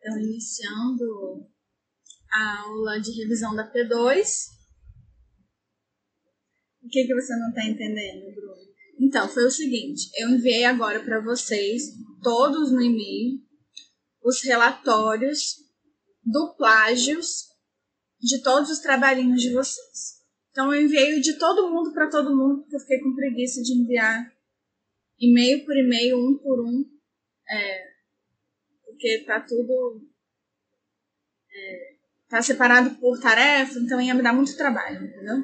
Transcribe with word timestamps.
Então, 0.00 0.18
iniciando 0.18 1.46
a 2.32 2.60
aula 2.62 2.98
de 3.00 3.12
revisão 3.22 3.54
da 3.54 3.70
P2. 3.70 4.46
O 6.82 6.88
que, 6.88 7.04
que 7.04 7.14
você 7.14 7.36
não 7.36 7.50
está 7.50 7.66
entendendo, 7.66 8.34
Bruno? 8.34 8.70
Então, 8.98 9.28
foi 9.28 9.44
o 9.44 9.50
seguinte: 9.50 10.10
eu 10.16 10.30
enviei 10.30 10.64
agora 10.64 11.04
para 11.04 11.20
vocês, 11.20 11.82
todos 12.22 12.72
no 12.72 12.80
e-mail, 12.80 13.42
os 14.24 14.42
relatórios 14.42 15.56
do 16.24 16.54
plágios 16.56 17.50
de 18.18 18.42
todos 18.42 18.70
os 18.70 18.78
trabalhinhos 18.78 19.42
de 19.42 19.52
vocês. 19.52 20.20
Então, 20.50 20.72
eu 20.74 20.82
enviei 20.82 21.20
de 21.20 21.38
todo 21.38 21.70
mundo 21.70 21.92
para 21.92 22.08
todo 22.08 22.34
mundo, 22.34 22.62
porque 22.62 22.76
eu 22.76 22.80
fiquei 22.80 23.00
com 23.00 23.14
preguiça 23.14 23.60
de 23.60 23.74
enviar 23.74 24.32
e-mail 25.18 25.62
por 25.66 25.76
e-mail, 25.76 26.18
um 26.18 26.38
por 26.38 26.64
um. 26.66 26.84
É, 27.50 27.89
porque 29.00 29.24
tá 29.24 29.40
tudo. 29.40 30.06
É, 31.50 31.96
tá 32.28 32.42
separado 32.42 32.94
por 32.96 33.18
tarefa, 33.18 33.78
então 33.78 34.00
ia 34.00 34.14
me 34.14 34.22
dar 34.22 34.34
muito 34.34 34.56
trabalho, 34.56 35.04
entendeu? 35.04 35.42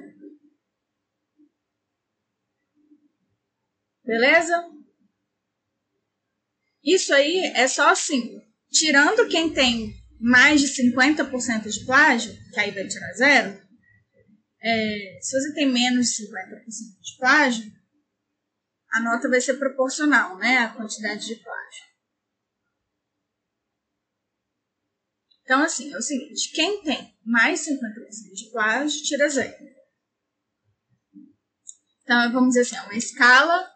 Beleza? 4.04 4.70
Isso 6.84 7.12
aí 7.12 7.38
é 7.56 7.66
só 7.66 7.88
assim, 7.90 8.40
tirando 8.70 9.28
quem 9.28 9.52
tem 9.52 9.92
mais 10.20 10.60
de 10.60 10.68
50% 10.68 11.68
de 11.68 11.84
plágio, 11.84 12.32
que 12.52 12.60
aí 12.60 12.70
vai 12.70 12.86
tirar 12.86 13.12
zero, 13.14 13.66
é, 14.62 15.18
se 15.20 15.40
você 15.40 15.54
tem 15.54 15.66
menos 15.66 16.10
de 16.10 16.28
50% 16.28 17.00
de 17.02 17.18
plágio, 17.18 17.72
a 18.92 19.00
nota 19.00 19.28
vai 19.28 19.40
ser 19.40 19.54
proporcional, 19.54 20.38
né, 20.38 20.58
à 20.58 20.68
quantidade 20.68 21.26
de 21.26 21.34
plágio. 21.36 21.85
Então, 25.46 25.62
assim, 25.62 25.94
é 25.94 25.96
o 25.96 26.02
seguinte: 26.02 26.50
quem 26.52 26.82
tem 26.82 27.16
mais 27.24 27.60
50% 27.60 28.34
de 28.34 28.50
plágio, 28.50 29.02
tira 29.04 29.28
zero. 29.28 29.64
Então, 32.02 32.32
vamos 32.32 32.48
dizer 32.48 32.62
assim, 32.62 32.76
é 32.76 32.82
uma 32.82 32.98
escala 32.98 33.72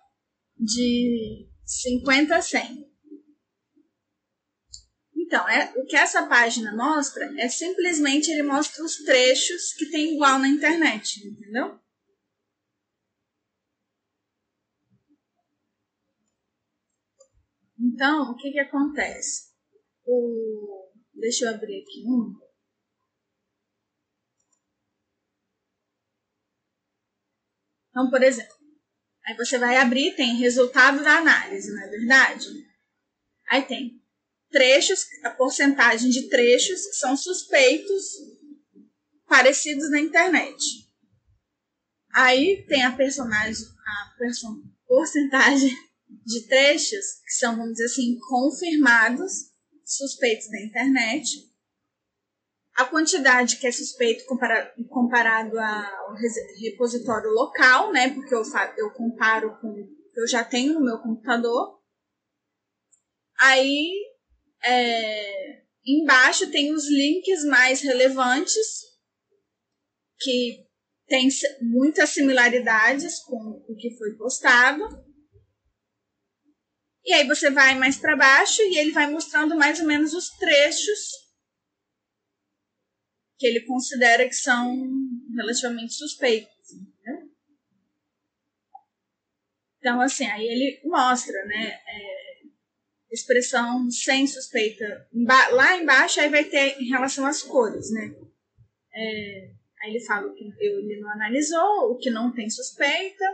de 0.59 1.49
50 1.65 2.37
a 2.37 2.43
100. 2.43 2.91
Então, 5.17 5.49
é, 5.49 5.73
o 5.77 5.87
que 5.87 5.95
essa 5.95 6.27
página 6.27 6.75
mostra 6.75 7.25
é 7.41 7.49
simplesmente 7.49 8.33
ele 8.33 8.43
mostra 8.43 8.85
os 8.85 8.97
trechos 9.05 9.73
que 9.75 9.87
tem 9.91 10.15
igual 10.15 10.41
na 10.41 10.49
internet, 10.49 11.25
entendeu? 11.25 11.79
Então, 17.79 18.33
o 18.33 18.37
que, 18.37 18.51
que 18.51 18.59
acontece? 18.59 19.51
O, 20.05 20.80
Deixa 21.21 21.45
eu 21.45 21.51
abrir 21.51 21.83
aqui 21.83 22.03
um. 22.07 22.35
Então, 27.91 28.09
por 28.09 28.23
exemplo, 28.23 28.57
aí 29.27 29.37
você 29.37 29.59
vai 29.59 29.77
abrir, 29.77 30.17
tem 30.17 30.37
resultado 30.37 31.03
da 31.03 31.19
análise, 31.19 31.71
não 31.71 31.83
é 31.83 31.89
verdade? 31.89 32.47
Aí 33.51 33.63
tem 33.67 34.01
trechos, 34.49 35.07
a 35.25 35.31
porcentagem 35.31 36.09
de 36.09 36.29
trechos 36.29 36.87
que 36.87 36.95
são 36.95 37.17
suspeitos 37.17 38.05
parecidos 39.27 39.91
na 39.91 40.01
internet. 40.01 40.89
Aí 42.13 42.65
tem 42.67 42.83
a 42.85 42.97
personagem, 42.97 43.67
a 43.87 44.19
person, 44.19 44.63
porcentagem 44.87 45.71
de 46.25 46.47
trechos 46.49 47.21
que 47.25 47.33
são, 47.33 47.57
vamos 47.57 47.73
dizer 47.73 47.85
assim, 47.85 48.19
confirmados 48.21 49.50
suspeitos 49.97 50.49
da 50.49 50.61
internet, 50.63 51.51
a 52.75 52.85
quantidade 52.85 53.57
que 53.59 53.67
é 53.67 53.73
suspeito 53.73 54.25
comparado, 54.89 55.59
ao 55.59 56.15
repositório 56.63 57.31
local, 57.31 57.93
né? 57.93 58.15
Porque 58.15 58.35
eu, 58.35 58.43
eu 58.77 58.91
comparo 58.93 59.59
com 59.61 59.69
o 59.69 59.75
que 59.75 60.21
eu 60.21 60.27
já 60.29 60.45
tenho 60.45 60.75
no 60.75 60.85
meu 60.85 60.99
computador. 60.99 61.81
Aí, 63.39 63.91
é, 64.65 65.63
embaixo 65.85 66.51
tem 66.51 66.73
os 66.73 66.89
links 66.89 67.45
mais 67.45 67.81
relevantes, 67.81 68.57
que 70.21 70.67
tem 71.07 71.29
muitas 71.61 72.11
similaridades 72.11 73.19
com 73.25 73.65
o 73.69 73.77
que 73.77 73.97
foi 73.99 74.15
postado. 74.17 75.10
E 77.05 77.13
aí 77.13 77.27
você 77.27 77.51
vai 77.51 77.79
mais 77.79 77.97
para 77.97 78.17
baixo 78.17 78.61
e 78.63 78.79
ele 78.79 78.93
vai 78.93 79.11
mostrando 79.11 79.57
mais 79.57 79.81
ou 79.81 79.87
menos 79.87 80.13
os 80.15 80.29
trechos 80.31 81.31
que 83.39 83.47
ele 83.47 83.63
considera 83.63 84.27
que 84.29 84.35
são 84.35 84.87
relativamente 85.35 85.95
suspeitos. 85.95 86.61
Então, 89.81 89.99
assim, 90.01 90.27
aí 90.27 90.47
ele 90.47 90.81
mostra, 90.85 91.43
né? 91.47 91.81
É, 91.87 92.31
expressão 93.11 93.91
sem 93.91 94.27
suspeita. 94.27 95.09
Lá 95.53 95.79
embaixo 95.79 96.21
aí 96.21 96.29
vai 96.29 96.45
ter 96.45 96.79
em 96.81 96.89
relação 96.89 97.27
às 97.27 97.43
cores, 97.43 97.91
né? 97.91 98.15
É, 98.93 99.51
aí 99.83 99.91
ele 99.91 100.05
fala 100.05 100.29
o 100.29 100.35
que 100.35 100.45
ele 100.59 101.01
não 101.01 101.11
analisou, 101.11 101.93
o 101.93 101.97
que 101.97 102.11
não 102.11 102.31
tem 102.31 102.49
suspeita 102.51 103.25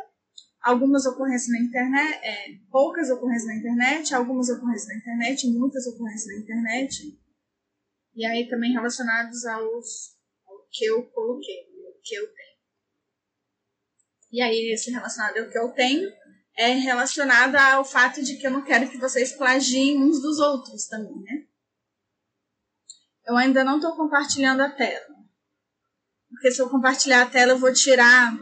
algumas 0.67 1.07
ocorrências 1.07 1.49
na 1.49 1.65
internet, 1.65 2.19
é, 2.25 2.59
poucas 2.73 3.09
ocorrências 3.09 3.47
na 3.47 3.55
internet, 3.55 4.13
algumas 4.13 4.49
ocorrências 4.49 4.89
na 4.89 4.97
internet, 4.97 5.47
muitas 5.47 5.87
ocorrências 5.87 6.27
na 6.27 6.43
internet. 6.43 7.21
E 8.17 8.27
aí 8.27 8.49
também 8.49 8.73
relacionados 8.73 9.47
aos, 9.47 10.17
ao 10.45 10.67
que 10.73 10.85
eu 10.85 11.05
coloquei, 11.11 11.69
o 11.71 12.01
que 12.03 12.17
eu 12.17 12.27
tenho. 12.27 12.57
E 14.33 14.43
aí 14.43 14.73
esse 14.73 14.91
relacionado 14.91 15.39
ao 15.39 15.49
que 15.49 15.57
eu 15.57 15.69
tenho 15.69 16.11
é 16.59 16.73
relacionado 16.73 17.55
ao 17.55 17.85
fato 17.85 18.21
de 18.21 18.37
que 18.37 18.49
eu 18.49 18.51
não 18.51 18.65
quero 18.65 18.91
que 18.91 18.99
vocês 18.99 19.37
plagiem 19.37 20.03
uns 20.03 20.21
dos 20.21 20.41
outros 20.41 20.89
também, 20.89 21.15
né? 21.23 21.47
Eu 23.25 23.37
ainda 23.37 23.63
não 23.63 23.77
estou 23.77 23.95
compartilhando 23.95 24.63
a 24.63 24.71
tela. 24.71 25.15
Porque 26.29 26.51
se 26.51 26.61
eu 26.61 26.69
compartilhar 26.69 27.23
a 27.23 27.31
tela, 27.31 27.53
eu 27.53 27.59
vou 27.59 27.73
tirar 27.73 28.33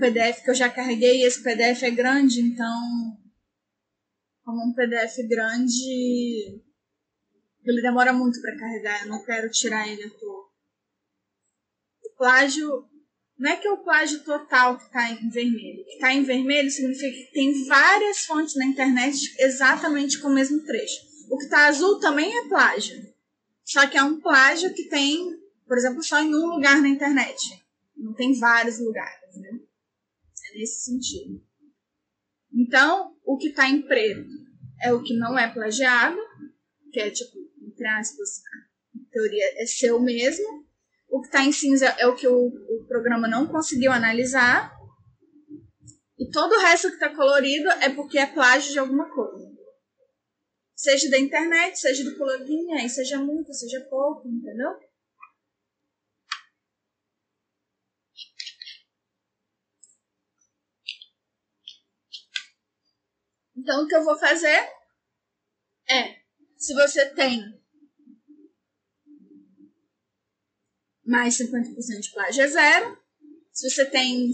PDF 0.00 0.42
que 0.42 0.50
eu 0.50 0.54
já 0.54 0.70
carreguei, 0.70 1.22
esse 1.22 1.42
PDF 1.42 1.82
é 1.82 1.90
grande, 1.90 2.40
então, 2.40 2.74
como 4.42 4.66
um 4.66 4.74
PDF 4.74 5.16
grande, 5.28 6.60
ele 7.64 7.82
demora 7.82 8.12
muito 8.12 8.40
para 8.40 8.56
carregar, 8.56 9.02
eu 9.02 9.08
não 9.10 9.24
quero 9.24 9.50
tirar 9.50 9.86
ele 9.86 10.04
à 10.04 10.10
toa. 10.10 10.48
O 12.04 12.16
plágio, 12.16 12.88
não 13.38 13.50
é 13.50 13.56
que 13.56 13.68
é 13.68 13.72
o 13.72 13.84
plágio 13.84 14.24
total 14.24 14.78
que 14.78 14.84
está 14.84 15.10
em 15.10 15.28
vermelho. 15.28 15.84
Que 15.84 15.92
está 15.92 16.12
em 16.12 16.24
vermelho 16.24 16.70
significa 16.70 17.16
que 17.16 17.32
tem 17.32 17.66
várias 17.66 18.20
fontes 18.20 18.56
na 18.56 18.64
internet 18.64 19.16
exatamente 19.38 20.18
com 20.18 20.28
o 20.28 20.34
mesmo 20.34 20.64
trecho. 20.64 21.00
O 21.30 21.36
que 21.36 21.44
está 21.44 21.68
azul 21.68 22.00
também 22.00 22.36
é 22.36 22.48
plágio. 22.48 22.96
Só 23.64 23.86
que 23.86 23.96
é 23.96 24.02
um 24.02 24.20
plágio 24.20 24.74
que 24.74 24.88
tem, 24.88 25.38
por 25.66 25.78
exemplo, 25.78 26.02
só 26.02 26.20
em 26.20 26.34
um 26.34 26.46
lugar 26.46 26.80
na 26.82 26.88
internet. 26.88 27.38
Não 27.96 28.14
tem 28.14 28.36
vários 28.38 28.80
lugares, 28.80 29.36
né? 29.36 29.59
Nesse 30.60 30.84
sentido. 30.84 31.42
Então, 32.52 33.16
o 33.24 33.38
que 33.38 33.48
está 33.48 33.68
em 33.68 33.82
preto 33.82 34.28
é 34.82 34.92
o 34.92 35.02
que 35.02 35.16
não 35.16 35.38
é 35.38 35.52
plagiado, 35.52 36.18
que 36.92 37.00
é 37.00 37.10
tipo, 37.10 37.38
entre 37.66 37.86
aspas, 37.86 38.28
teoria 39.10 39.62
é 39.62 39.66
seu 39.66 39.98
mesmo. 40.00 40.66
O 41.08 41.20
que 41.20 41.28
está 41.28 41.44
em 41.44 41.52
cinza 41.52 41.86
é 41.98 42.06
o 42.06 42.14
que 42.14 42.28
o, 42.28 42.46
o 42.46 42.86
programa 42.86 43.26
não 43.26 43.46
conseguiu 43.46 43.90
analisar. 43.90 44.72
E 46.18 46.30
todo 46.30 46.52
o 46.52 46.60
resto 46.60 46.88
que 46.88 46.94
está 46.94 47.14
colorido 47.14 47.70
é 47.70 47.88
porque 47.88 48.18
é 48.18 48.26
plágio 48.26 48.72
de 48.72 48.78
alguma 48.78 49.08
coisa. 49.12 49.50
Seja 50.76 51.10
da 51.10 51.18
internet, 51.18 51.78
seja 51.78 52.04
do 52.04 52.72
aí 52.74 52.88
seja 52.88 53.18
muito, 53.18 53.52
seja 53.52 53.80
pouco, 53.88 54.28
entendeu? 54.28 54.70
Então, 63.60 63.84
o 63.84 63.86
que 63.86 63.94
eu 63.94 64.02
vou 64.02 64.18
fazer 64.18 64.72
é, 65.88 66.16
se 66.56 66.72
você 66.72 67.10
tem 67.10 67.60
mais 71.04 71.36
50% 71.36 72.00
de 72.00 72.12
plágio 72.12 72.42
é 72.42 72.48
zero. 72.48 72.98
Se 73.52 73.68
você 73.68 73.84
tem 73.84 74.30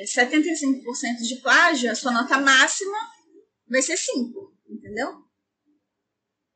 é, 0.00 0.04
75% 0.04 1.16
de 1.28 1.36
plágio, 1.42 1.90
a 1.90 1.94
sua 1.94 2.12
nota 2.12 2.38
máxima 2.38 2.96
vai 3.68 3.82
ser 3.82 3.98
5, 3.98 4.56
entendeu? 4.66 5.24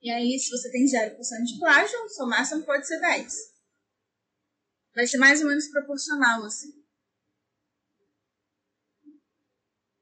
E 0.00 0.10
aí, 0.10 0.38
se 0.38 0.48
você 0.48 0.70
tem 0.70 0.86
0% 0.86 1.16
de 1.44 1.58
plágio, 1.58 2.04
a 2.04 2.08
sua 2.08 2.26
máxima 2.26 2.62
pode 2.64 2.86
ser 2.86 3.00
10. 3.00 3.34
Vai 4.94 5.06
ser 5.06 5.18
mais 5.18 5.42
ou 5.42 5.48
menos 5.48 5.68
proporcional, 5.68 6.44
assim. 6.44 6.83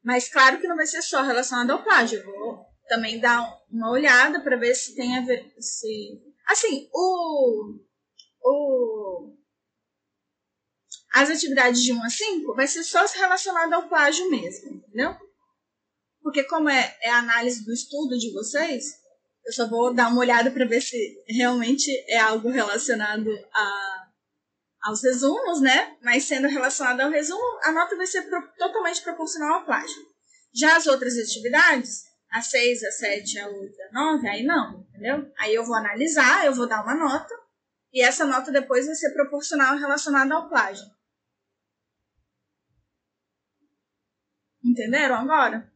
Mas 0.03 0.29
claro 0.29 0.61
que 0.61 0.67
não 0.67 0.77
vai 0.77 0.87
ser 0.87 1.03
só 1.03 1.23
relacionado 1.23 1.71
ao 1.71 1.83
plágio. 1.83 2.19
Eu 2.19 2.25
vou 2.25 2.67
também 2.89 3.21
dar 3.21 3.47
uma 3.71 3.91
olhada 3.91 4.41
para 4.41 4.57
ver 4.57 4.75
se 4.75 4.95
tem 4.95 5.17
a 5.17 5.21
ver. 5.21 5.53
Se... 5.59 6.21
Assim, 6.47 6.89
o, 6.93 7.79
o, 8.43 9.37
as 11.15 11.31
atividades 11.31 11.83
de 11.83 11.93
1 11.93 12.03
a 12.03 12.11
5 12.11 12.55
vai 12.55 12.67
ser 12.67 12.83
só 12.83 13.05
relacionado 13.07 13.73
ao 13.75 13.89
plágio 13.89 14.29
mesmo, 14.31 14.75
entendeu? 14.75 15.15
Porque 16.21 16.45
como 16.45 16.69
é, 16.69 16.97
é 17.03 17.11
a 17.11 17.19
análise 17.19 17.65
do 17.65 17.73
estudo 17.73 18.19
de 18.19 18.33
vocês, 18.33 18.85
eu 19.45 19.53
só 19.53 19.69
vou 19.69 19.93
dar 19.93 20.09
uma 20.09 20.21
olhada 20.21 20.51
para 20.51 20.67
ver 20.67 20.81
se 20.81 20.97
realmente 21.29 21.91
é 22.09 22.19
algo 22.19 22.49
relacionado 22.49 23.29
a, 23.53 24.02
aos 24.83 25.03
resumos, 25.03 25.61
né? 25.61 25.97
Mas 26.03 26.25
sendo 26.25 26.49
relacionado 26.49 27.01
ao 27.01 27.11
resumo, 27.11 27.61
a 27.63 27.73
nota 27.73 27.97
vai 27.97 28.07
ser 28.07 28.23
pro, 28.23 28.43
totalmente 28.59 29.03
proporcional 29.03 29.55
ao 29.55 29.65
plágio. 29.65 30.03
Já 30.55 30.77
as 30.77 30.87
outras 30.87 31.17
atividades, 31.17 32.05
a 32.31 32.43
6, 32.43 32.83
a 32.85 32.91
7, 32.91 33.39
a 33.39 33.49
8, 33.49 33.75
a 33.91 33.93
9, 33.93 34.29
aí 34.29 34.43
não, 34.43 34.81
entendeu? 34.91 35.33
Aí 35.39 35.55
eu 35.55 35.65
vou 35.65 35.77
analisar, 35.77 36.45
eu 36.45 36.55
vou 36.55 36.67
dar 36.67 36.83
uma 36.83 36.95
nota, 36.95 37.35
e 37.93 38.03
essa 38.03 38.27
nota 38.27 38.51
depois 38.51 38.87
vai 38.87 38.95
ser 38.95 39.13
proporcional 39.13 39.77
relacionada 39.77 40.35
ao 40.35 40.49
plágio. 40.49 40.85
Entenderam 44.65 45.17
agora? 45.17 45.72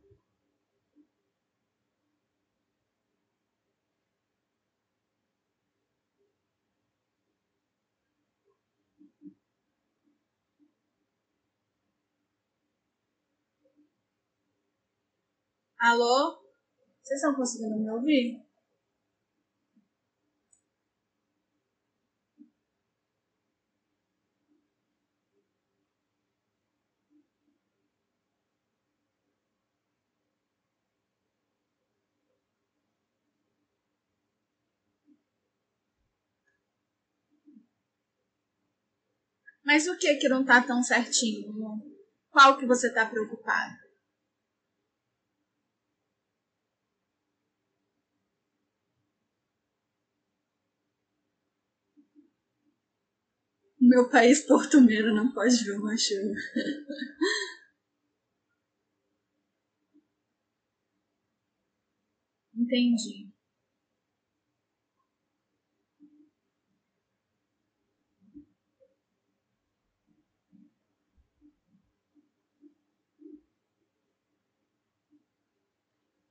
Alô? 15.78 16.38
Vocês 17.02 17.20
estão 17.20 17.34
conseguindo 17.34 17.76
me 17.78 17.90
ouvir? 17.90 18.42
Mas 39.64 39.86
o 39.88 39.98
que 39.98 40.14
que 40.16 40.28
não 40.28 40.44
tá 40.44 40.62
tão 40.62 40.82
certinho? 40.82 41.52
Qual 42.30 42.56
que 42.56 42.64
você 42.64 42.92
tá 42.92 43.04
preocupado? 43.04 43.85
Meu 53.86 54.08
país 54.10 54.40
portumeiro 54.44 55.14
não 55.14 55.32
pode 55.32 55.62
ver 55.64 55.78
uma 55.78 55.96
chuva. 55.96 56.34
Entendi. 62.56 63.30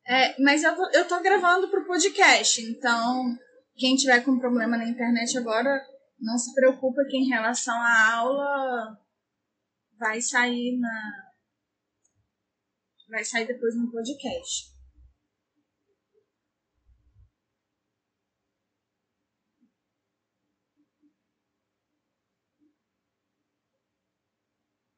É, 0.08 0.40
mas 0.42 0.64
eu, 0.64 0.74
eu 0.94 1.08
tô 1.08 1.20
gravando 1.22 1.68
pro 1.70 1.86
podcast, 1.86 2.62
então 2.62 3.36
quem 3.76 3.96
tiver 3.96 4.24
com 4.24 4.38
problema 4.38 4.78
na 4.78 4.88
internet 4.88 5.38
agora, 5.38 5.82
não 6.26 6.38
se 6.40 6.54
preocupa 6.56 7.06
que 7.06 7.18
em 7.18 7.28
relação 7.30 7.76
à 7.76 8.14
aula 8.16 9.00
vai 9.98 10.20
sair 10.20 10.78
na. 10.78 11.32
Vai 13.08 13.24
sair 13.24 13.46
depois 13.46 13.76
no 13.76 13.92
podcast. 13.92 14.74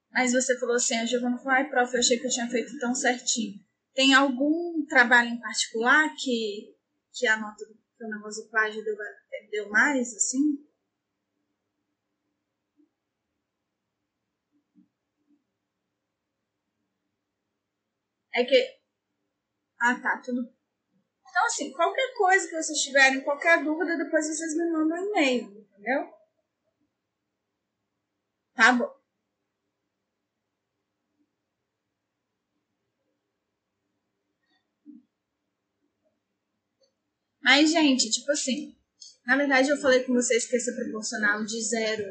Mas 0.10 0.32
você 0.32 0.58
falou 0.58 0.76
assim, 0.76 0.96
a 0.96 1.06
Giovana 1.06 1.38
falou, 1.38 1.52
ai, 1.52 1.70
prof, 1.70 1.94
eu 1.94 2.00
achei 2.00 2.18
que 2.18 2.26
eu 2.26 2.32
tinha 2.32 2.50
feito 2.50 2.80
tão 2.80 2.96
certinho. 2.96 3.60
Tem 3.94 4.16
algum 4.16 4.84
trabalho 4.88 5.30
em 5.30 5.40
particular 5.40 6.10
que, 6.16 6.76
que 7.14 7.28
a 7.28 7.38
nota 7.38 7.66
do 7.66 8.08
negócio 8.08 8.44
do 8.44 8.50
plágio 8.50 8.84
deu, 8.84 8.96
deu 9.52 9.70
mais, 9.70 10.16
assim? 10.16 10.67
É 18.38 18.44
que. 18.46 18.78
Ah, 19.82 20.00
tá, 20.00 20.22
tudo. 20.24 20.42
Então, 21.28 21.46
assim, 21.48 21.72
qualquer 21.72 22.14
coisa 22.16 22.48
que 22.48 22.56
vocês 22.62 22.80
tiverem, 22.84 23.22
qualquer 23.22 23.64
dúvida, 23.64 23.98
depois 23.98 24.28
vocês 24.28 24.56
me 24.56 24.72
mandam 24.72 24.96
um 24.98 25.10
e-mail, 25.10 25.68
entendeu? 25.72 26.14
Tá 28.54 28.74
bom. 28.74 28.96
Mas, 37.42 37.72
gente, 37.72 38.12
tipo 38.12 38.32
assim, 38.32 38.78
na 39.26 39.36
verdade 39.36 39.70
eu 39.70 39.78
falei 39.78 40.04
com 40.04 40.14
vocês 40.14 40.46
que 40.46 40.60
ser 40.60 40.76
proporcional 40.76 41.44
de 41.44 41.60
0 41.62 42.04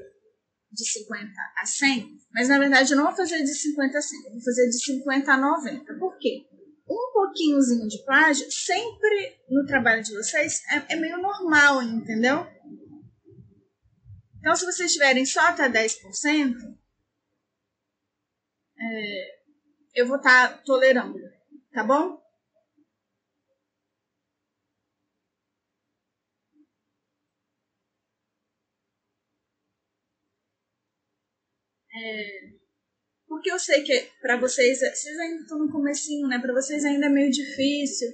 de 0.77 0.85
50 0.85 1.33
a 1.57 1.67
100, 1.67 2.19
mas 2.33 2.49
na 2.49 2.59
verdade 2.59 2.93
eu 2.93 2.97
não 2.97 3.07
vou 3.07 3.17
fazer 3.17 3.43
de 3.43 3.55
50 3.55 3.99
a 3.99 4.03
100, 4.03 4.27
eu 4.27 4.33
vou 4.33 4.43
fazer 4.43 4.69
de 4.69 4.85
50 4.85 5.33
a 5.33 5.37
90. 5.37 5.95
Por 5.99 6.19
quê? 6.19 6.47
Um 6.89 7.13
pouquinhozinho 7.13 7.89
de 7.89 8.05
plágio, 8.05 8.47
sempre 8.53 9.41
no 9.49 9.65
trabalho 9.67 10.03
de 10.03 10.15
vocês, 10.15 10.61
é, 10.71 10.95
é 10.95 10.97
meio 10.97 11.17
normal, 11.17 11.83
entendeu? 11.83 12.47
Então, 14.39 14.55
se 14.55 14.65
vocês 14.65 14.93
tiverem 14.93 15.27
só 15.27 15.41
até 15.41 15.69
10%, 15.69 16.55
é, 18.79 19.37
eu 19.95 20.07
vou 20.07 20.19
estar 20.19 20.49
tá 20.49 20.63
tolerando, 20.65 21.19
tá 21.73 21.83
bom? 21.83 22.21
É, 31.97 32.51
porque 33.27 33.51
eu 33.51 33.59
sei 33.59 33.83
que 33.83 34.09
para 34.21 34.39
vocês, 34.39 34.81
vocês 34.81 35.19
ainda 35.19 35.43
estão 35.43 35.59
no 35.59 35.73
comecinho, 35.73 36.29
né? 36.29 36.39
Para 36.39 36.53
vocês 36.53 36.85
ainda 36.85 37.07
é 37.07 37.09
meio 37.09 37.31
difícil. 37.31 38.09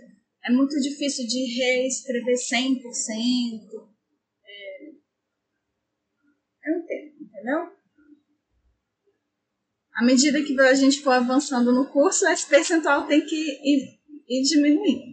É 0.44 0.52
muito 0.52 0.78
difícil 0.80 1.26
de 1.26 1.44
reescrever 1.58 2.36
100%. 2.36 2.80
É, 4.44 4.88
eu 6.64 6.78
entendo, 6.78 7.22
entendeu? 7.22 7.72
À 9.94 10.04
medida 10.04 10.42
que 10.42 10.58
a 10.60 10.74
gente 10.74 11.02
for 11.02 11.10
avançando 11.10 11.72
no 11.72 11.90
curso, 11.90 12.26
esse 12.28 12.48
percentual 12.48 13.06
tem 13.06 13.24
que 13.26 13.36
ir, 13.36 14.00
ir 14.28 14.42
diminuindo. 14.44 15.12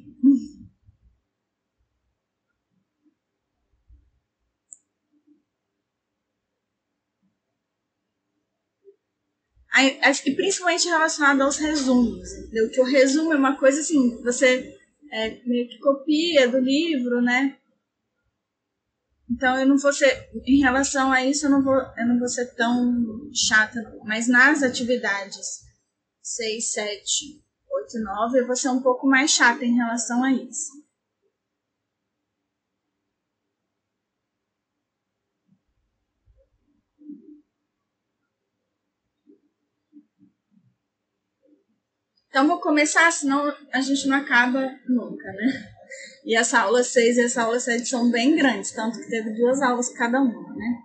Acho 10.02 10.24
que 10.24 10.32
principalmente 10.32 10.88
relacionado 10.88 11.42
aos 11.42 11.58
resumos, 11.58 12.32
entendeu? 12.34 12.70
Que 12.70 12.82
o 12.82 12.86
resumo 12.86 13.34
é 13.34 13.38
uma 13.38 13.58
coisa 13.58 13.82
assim, 13.82 14.22
você 14.24 14.78
é, 15.12 15.42
meio 15.46 15.68
que 15.68 15.80
copia 15.80 16.48
do 16.48 16.60
livro, 16.60 17.22
né? 17.22 17.58
Então 19.30 19.60
eu 19.60 19.68
não 19.68 19.78
vou 19.78 19.94
ser, 19.94 20.30
em 20.46 20.60
relação 20.60 21.12
a 21.12 21.24
isso, 21.24 21.46
eu 21.46 21.52
não 21.52 21.64
vou, 21.64 21.76
eu 21.76 22.08
não 22.08 22.18
vou 22.18 22.28
ser 22.28 22.48
tão 22.56 23.30
chata, 23.34 23.82
não. 23.82 24.00
mas 24.04 24.28
nas 24.28 24.64
atividades 24.64 25.62
6, 26.22 26.72
7, 26.72 27.44
8, 27.72 28.00
9, 28.00 28.40
eu 28.40 28.48
vou 28.48 28.56
ser 28.56 28.70
um 28.70 28.82
pouco 28.82 29.08
mais 29.08 29.32
chata 29.32 29.64
em 29.64 29.76
relação 29.76 30.24
a 30.24 30.32
isso. 30.32 30.72
Então 42.30 42.48
vou 42.48 42.62
começar, 42.62 43.12
senão 43.12 43.54
a 43.74 43.82
gente 43.82 44.08
não 44.08 44.18
acaba 44.18 44.80
nunca, 44.88 45.32
né? 45.34 45.70
E 46.24 46.36
essa 46.36 46.60
aula 46.60 46.84
6 46.84 47.18
e 47.18 47.22
essa 47.22 47.42
aula 47.42 47.60
7 47.60 47.88
são 47.88 48.12
bem 48.12 48.36
grandes, 48.36 48.72
tanto 48.72 49.00
que 49.00 49.10
teve 49.10 49.32
duas 49.32 49.62
aulas 49.62 49.90
cada 49.90 50.22
uma, 50.22 50.56
né? 50.56 50.82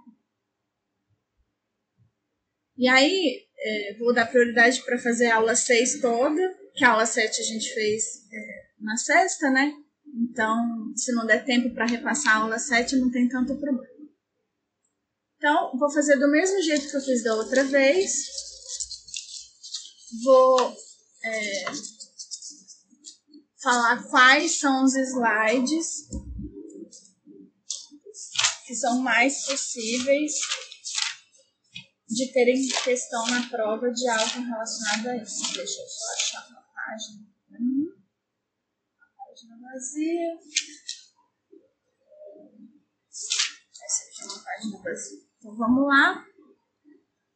E 2.76 2.88
aí, 2.88 3.46
é, 3.58 3.96
vou 3.98 4.12
dar 4.14 4.26
prioridade 4.26 4.82
para 4.82 4.98
fazer 4.98 5.26
a 5.26 5.36
aula 5.36 5.54
6 5.54 6.00
toda, 6.00 6.40
que 6.74 6.84
a 6.84 6.90
aula 6.90 7.06
7 7.06 7.40
a 7.40 7.44
gente 7.44 7.72
fez 7.74 8.04
é, 8.32 8.64
na 8.80 8.96
sexta, 8.96 9.50
né? 9.50 9.72
Então, 10.14 10.92
se 10.96 11.12
não 11.12 11.26
der 11.26 11.44
tempo 11.44 11.74
para 11.74 11.86
repassar 11.86 12.36
a 12.36 12.40
aula 12.42 12.58
7, 12.58 12.96
não 12.96 13.10
tem 13.10 13.28
tanto 13.28 13.58
problema. 13.58 13.94
Então, 15.36 15.76
vou 15.78 15.90
fazer 15.92 16.16
do 16.16 16.30
mesmo 16.30 16.62
jeito 16.62 16.88
que 16.88 16.96
eu 16.96 17.00
fiz 17.00 17.22
da 17.22 17.34
outra 17.34 17.64
vez. 17.64 18.12
Vou 20.24 20.74
é, 21.24 21.64
falar 23.62 24.02
quais 24.08 24.58
são 24.58 24.84
os 24.84 24.94
slides 24.94 26.08
que 28.66 28.74
são 28.74 29.00
mais 29.00 29.46
possíveis 29.46 30.32
de 32.08 32.32
terem 32.32 32.68
questão 32.84 33.26
na 33.26 33.48
prova 33.48 33.90
de 33.90 34.08
algo 34.08 34.40
relacionado 34.40 35.08
a 35.08 35.16
isso. 35.16 35.42
Deixa 35.54 35.80
eu 35.80 35.88
só 35.88 36.12
achar 36.14 36.48
uma 36.50 36.62
página. 36.62 37.26
Uma 38.96 39.08
página 39.16 39.58
vazia. 39.60 40.38
Essa 43.82 44.02
aqui 44.08 44.22
é 44.22 44.24
uma 44.24 44.44
página 44.44 44.82
vazia. 44.82 45.18
Então 45.38 45.56
vamos 45.56 45.86
lá. 45.86 46.33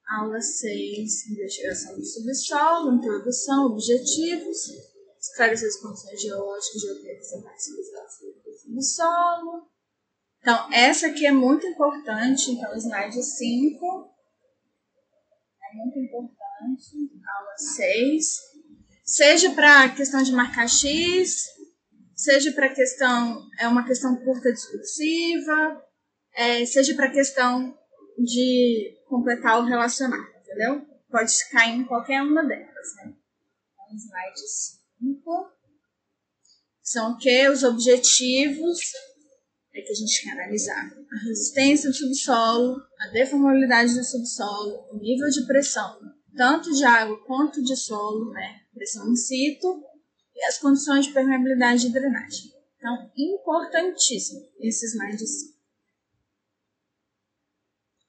Aula 0.08 0.40
6, 0.40 1.26
investigação 1.30 1.96
do 1.96 2.04
subsolo, 2.04 2.94
introdução, 2.94 3.66
objetivos, 3.66 4.70
esclarecer 5.20 5.68
as 5.68 5.76
condições 5.76 6.22
geológicas, 6.22 6.80
geotécnicas 6.80 7.32
e 7.32 7.42
participação 7.42 8.28
do 8.42 8.52
subsolo. 8.58 9.68
Então, 10.40 10.72
essa 10.72 11.08
aqui 11.08 11.26
é 11.26 11.32
muito 11.32 11.66
importante, 11.66 12.50
então, 12.50 12.74
slide 12.76 13.22
5 13.22 14.14
é 15.70 15.76
muito 15.76 15.98
importante, 15.98 17.10
aula 17.36 17.58
6. 17.58 18.48
Seja 19.04 19.50
para 19.50 19.90
questão 19.90 20.22
de 20.22 20.32
marcar 20.32 20.68
X, 20.68 21.44
seja 22.14 22.52
para 22.52 22.74
questão, 22.74 23.46
é 23.60 23.68
uma 23.68 23.86
questão 23.86 24.16
curta 24.24 24.52
discursiva, 24.52 25.82
é, 26.34 26.64
seja 26.64 26.94
para 26.94 27.10
questão 27.10 27.77
de 28.18 28.96
completar 29.06 29.60
o 29.60 29.64
relacionado, 29.64 30.28
entendeu? 30.42 30.86
Pode 31.10 31.32
cair 31.50 31.76
em 31.76 31.84
qualquer 31.84 32.22
uma 32.22 32.44
delas, 32.44 32.94
né? 32.96 33.14
Então, 33.72 33.96
slide 33.96 34.48
5. 34.98 35.58
São 36.82 37.12
o 37.12 37.18
que? 37.18 37.48
Os 37.48 37.62
objetivos 37.62 38.78
é 39.74 39.80
que 39.82 39.92
a 39.92 39.94
gente 39.94 40.22
quer 40.22 40.32
analisar 40.32 40.90
a 41.12 41.24
resistência 41.24 41.90
do 41.90 41.96
subsolo, 41.96 42.76
a 42.98 43.08
deformabilidade 43.08 43.94
do 43.94 44.04
subsolo, 44.04 44.88
o 44.92 44.98
nível 44.98 45.28
de 45.28 45.46
pressão, 45.46 45.98
tanto 46.36 46.72
de 46.72 46.84
água 46.84 47.24
quanto 47.24 47.62
de 47.62 47.76
solo, 47.76 48.30
né? 48.32 48.60
pressão 48.74 49.10
in 49.10 49.16
situ, 49.16 49.82
e 50.34 50.44
as 50.44 50.58
condições 50.58 51.06
de 51.06 51.12
permeabilidade 51.12 51.86
e 51.86 51.92
drenagem. 51.92 52.52
Então, 52.76 53.10
importantíssimo 53.16 54.40
esses 54.60 54.94
mais 54.94 55.18
de 55.18 55.26
si. 55.26 55.57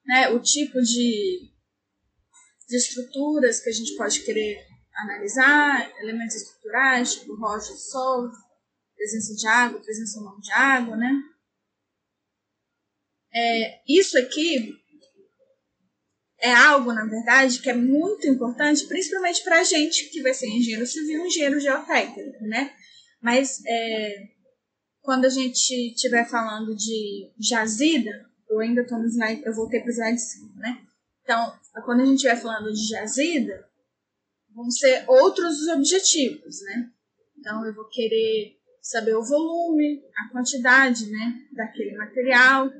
Né, 0.06 0.28
o 0.30 0.40
tipo 0.40 0.80
de, 0.80 1.50
de 2.68 2.76
estruturas 2.76 3.60
que 3.60 3.68
a 3.68 3.72
gente 3.72 3.96
pode 3.96 4.22
querer 4.24 4.66
analisar, 4.94 5.90
elementos 6.00 6.36
estruturais, 6.36 7.14
tipo 7.14 7.36
rocha, 7.36 7.74
solo, 7.74 8.30
presença 8.96 9.34
de 9.34 9.46
água, 9.46 9.80
presença 9.80 10.18
ou 10.18 10.24
não 10.24 10.40
de 10.40 10.52
água, 10.52 10.96
né? 10.96 11.10
É, 13.32 13.80
isso 13.88 14.18
aqui 14.18 14.74
é 16.40 16.52
algo, 16.52 16.92
na 16.92 17.04
verdade, 17.04 17.60
que 17.60 17.70
é 17.70 17.74
muito 17.74 18.26
importante, 18.26 18.86
principalmente 18.86 19.42
para 19.44 19.60
a 19.60 19.64
gente 19.64 20.08
que 20.10 20.22
vai 20.22 20.34
ser 20.34 20.48
engenheiro 20.48 20.86
civil, 20.86 21.26
engenheiro 21.26 21.60
geotécnico, 21.60 22.44
né? 22.46 22.74
Mas 23.20 23.62
é, 23.66 24.28
quando 25.02 25.26
a 25.26 25.28
gente 25.28 25.92
estiver 25.92 26.28
falando 26.28 26.74
de 26.74 27.30
jazida, 27.38 28.29
eu 28.50 28.58
ainda 28.60 28.82
estou 28.82 28.98
no 28.98 29.06
slide, 29.06 29.42
eu 29.44 29.54
voltei 29.54 29.80
para 29.80 29.88
o 29.88 29.92
slide 29.92 30.20
5, 30.20 30.58
né? 30.58 30.82
Então, 31.22 31.58
quando 31.84 32.00
a 32.00 32.04
gente 32.04 32.16
estiver 32.16 32.36
falando 32.36 32.72
de 32.72 32.88
jazida, 32.88 33.68
vão 34.54 34.70
ser 34.70 35.04
outros 35.08 35.60
os 35.60 35.68
objetivos, 35.68 36.60
né? 36.62 36.90
Então, 37.38 37.64
eu 37.64 37.74
vou 37.74 37.88
querer 37.88 38.58
saber 38.82 39.14
o 39.14 39.24
volume, 39.24 40.02
a 40.16 40.32
quantidade, 40.32 41.08
né, 41.10 41.46
daquele 41.52 41.96
material, 41.96 42.70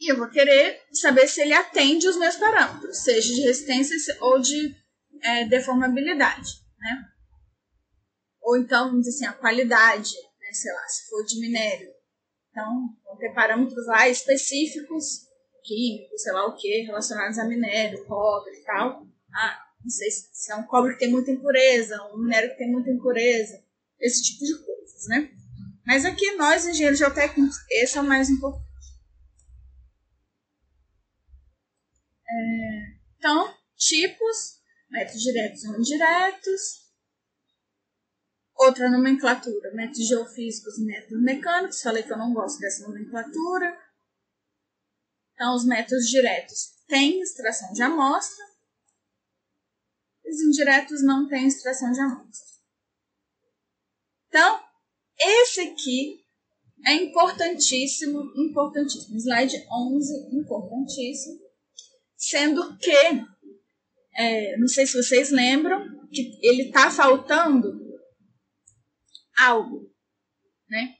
e 0.00 0.10
eu 0.10 0.16
vou 0.16 0.28
querer 0.28 0.82
saber 0.92 1.26
se 1.26 1.40
ele 1.40 1.54
atende 1.54 2.06
os 2.06 2.16
meus 2.16 2.36
parâmetros, 2.36 2.98
seja 2.98 3.32
de 3.34 3.42
resistência 3.42 3.96
ou 4.20 4.38
de 4.38 4.76
é, 5.22 5.46
deformabilidade, 5.46 6.50
né? 6.78 7.08
Ou 8.42 8.58
então, 8.58 8.88
vamos 8.88 9.06
dizer 9.06 9.16
assim, 9.16 9.34
a 9.34 9.38
qualidade, 9.38 10.12
né? 10.40 10.52
sei 10.52 10.72
lá, 10.72 10.86
se 10.88 11.08
for 11.08 11.24
de 11.24 11.40
minério. 11.40 11.93
Então, 12.54 12.96
vão 13.04 13.16
ter 13.16 13.34
parâmetros 13.34 13.84
lá 13.88 14.08
específicos, 14.08 15.26
químicos, 15.64 16.22
sei 16.22 16.32
lá 16.32 16.46
o 16.46 16.54
que, 16.54 16.82
relacionados 16.82 17.36
a 17.36 17.44
minério, 17.44 18.04
cobre 18.04 18.52
e 18.52 18.62
tal. 18.62 19.04
Ah, 19.34 19.58
não 19.82 19.90
sei 19.90 20.08
se 20.08 20.52
é 20.52 20.54
um 20.54 20.62
cobre 20.62 20.92
que 20.92 21.00
tem 21.00 21.10
muita 21.10 21.32
impureza, 21.32 22.00
um 22.14 22.18
minério 22.18 22.50
que 22.50 22.56
tem 22.56 22.70
muita 22.70 22.90
impureza, 22.90 23.60
esse 23.98 24.22
tipo 24.22 24.44
de 24.44 24.64
coisas, 24.64 25.08
né? 25.08 25.32
Mas 25.84 26.04
aqui, 26.04 26.30
nós, 26.36 26.64
engenheiros 26.64 27.00
geotécnicos, 27.00 27.56
esse 27.68 27.98
é 27.98 28.00
o 28.00 28.04
mais 28.04 28.30
importante. 28.30 28.64
É, 32.28 32.96
então, 33.18 33.52
tipos, 33.76 34.60
métodos 34.88 35.20
diretos 35.20 35.64
e 35.64 35.68
indiretos. 35.70 36.83
Outra 38.66 38.90
nomenclatura, 38.90 39.74
métodos 39.74 40.06
geofísicos 40.06 40.78
e 40.78 40.84
métodos 40.84 41.22
mecânicos. 41.22 41.82
Falei 41.82 42.02
que 42.02 42.12
eu 42.12 42.18
não 42.18 42.32
gosto 42.32 42.58
dessa 42.58 42.86
nomenclatura. 42.88 43.78
Então, 45.34 45.54
os 45.54 45.64
métodos 45.64 46.06
diretos 46.08 46.72
têm 46.86 47.20
extração 47.20 47.72
de 47.72 47.82
amostra. 47.82 48.44
Os 50.24 50.40
indiretos 50.40 51.02
não 51.02 51.28
têm 51.28 51.46
extração 51.46 51.92
de 51.92 52.00
amostra. 52.00 52.54
Então, 54.28 54.60
esse 55.18 55.60
aqui 55.60 56.24
é 56.86 56.94
importantíssimo, 56.94 58.32
importantíssimo. 58.36 59.16
Slide 59.16 59.66
11, 59.70 60.36
importantíssimo 60.36 61.44
sendo 62.16 62.76
que, 62.78 62.90
é, 64.16 64.56
não 64.56 64.66
sei 64.66 64.86
se 64.86 64.96
vocês 64.96 65.30
lembram, 65.30 65.84
que 66.10 66.38
ele 66.42 66.68
está 66.68 66.90
faltando 66.90 67.83
algo, 69.38 69.90
né? 70.68 70.94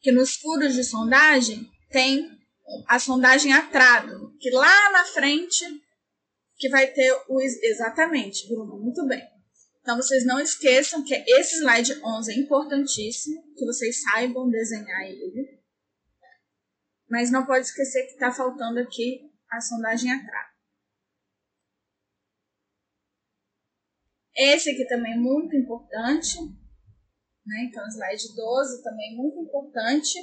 Que 0.00 0.12
nos 0.12 0.36
furos 0.36 0.74
de 0.74 0.84
sondagem 0.84 1.70
tem 1.90 2.38
a 2.86 2.98
sondagem 2.98 3.52
atrado, 3.52 4.36
que 4.38 4.50
lá 4.50 4.90
na 4.92 5.04
frente 5.06 5.64
que 6.56 6.68
vai 6.68 6.88
ter 6.88 7.12
o 7.28 7.40
exatamente, 7.40 8.48
Bruno, 8.48 8.78
muito 8.78 9.06
bem. 9.06 9.22
Então 9.80 9.96
vocês 9.96 10.26
não 10.26 10.38
esqueçam 10.38 11.02
que 11.02 11.14
esse 11.14 11.56
slide 11.56 11.98
11 12.04 12.32
é 12.32 12.36
importantíssimo, 12.36 13.54
que 13.54 13.64
vocês 13.64 14.02
saibam 14.02 14.50
desenhar 14.50 15.02
ele. 15.06 15.58
Mas 17.08 17.30
não 17.30 17.46
pode 17.46 17.66
esquecer 17.66 18.04
que 18.06 18.12
está 18.12 18.30
faltando 18.30 18.80
aqui 18.80 19.32
a 19.50 19.60
sondagem 19.60 20.12
atrás. 20.12 20.48
Esse 24.36 24.70
aqui 24.70 24.86
também 24.86 25.14
é 25.14 25.16
muito 25.16 25.56
importante, 25.56 26.36
né? 27.48 27.64
Então, 27.64 27.86
slide 27.88 28.34
12 28.36 28.82
também 28.82 29.16
muito 29.16 29.40
importante, 29.40 30.18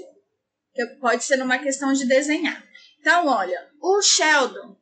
que 0.74 0.86
pode 1.00 1.24
ser 1.24 1.42
uma 1.42 1.58
questão 1.58 1.92
de 1.92 2.06
desenhar. 2.06 2.64
Então, 3.00 3.28
olha, 3.28 3.70
o 3.82 4.02
Sheldon, 4.02 4.78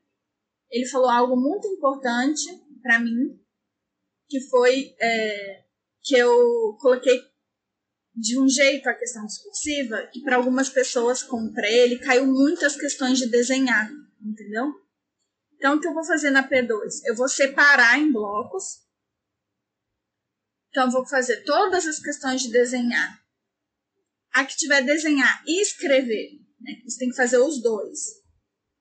ele 0.69 0.87
falou 0.87 1.09
algo 1.09 1.35
muito 1.35 1.67
importante 1.67 2.43
para 2.81 2.99
mim, 2.99 3.39
que 4.27 4.41
foi 4.49 4.95
é, 4.99 5.63
que 6.01 6.15
eu 6.17 6.77
coloquei 6.79 7.21
de 8.15 8.37
um 8.39 8.47
jeito 8.47 8.87
a 8.87 8.93
questão 8.93 9.25
discursiva 9.25 10.09
e 10.13 10.21
para 10.21 10.35
algumas 10.35 10.69
pessoas, 10.69 11.23
como 11.23 11.53
para 11.53 11.69
ele, 11.69 11.99
caiu 11.99 12.27
muitas 12.27 12.75
questões 12.75 13.17
de 13.17 13.27
desenhar, 13.27 13.89
entendeu? 14.21 14.71
Então, 15.55 15.75
o 15.77 15.79
que 15.79 15.87
eu 15.87 15.93
vou 15.93 16.03
fazer 16.03 16.29
na 16.29 16.47
P2? 16.47 17.01
Eu 17.05 17.15
vou 17.15 17.27
separar 17.27 17.97
em 17.97 18.11
blocos 18.11 18.82
então, 20.73 20.89
vou 20.89 21.05
fazer 21.05 21.43
todas 21.43 21.85
as 21.85 21.99
questões 21.99 22.41
de 22.41 22.51
desenhar. 22.51 23.23
A 24.33 24.43
que 24.43 24.57
tiver 24.57 24.81
desenhar 24.81 25.43
e 25.45 25.61
escrever, 25.61 26.31
né? 26.59 26.81
Você 26.83 26.97
tem 26.97 27.09
que 27.11 27.15
fazer 27.15 27.37
os 27.37 27.61
dois. 27.61 27.99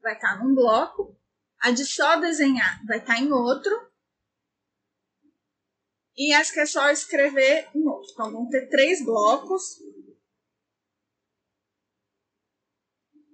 Vai 0.00 0.14
estar 0.14 0.42
num 0.42 0.54
bloco. 0.54 1.14
A 1.60 1.70
de 1.70 1.84
só 1.84 2.18
desenhar 2.18 2.82
vai 2.86 2.96
estar 2.96 3.18
em 3.18 3.30
outro. 3.30 3.70
E 6.16 6.32
as 6.32 6.50
que 6.50 6.60
é 6.60 6.64
só 6.64 6.90
escrever 6.90 7.68
em 7.74 7.86
outro. 7.86 8.10
Então, 8.12 8.32
vão 8.32 8.48
ter 8.48 8.70
três 8.70 9.04
blocos. 9.04 9.62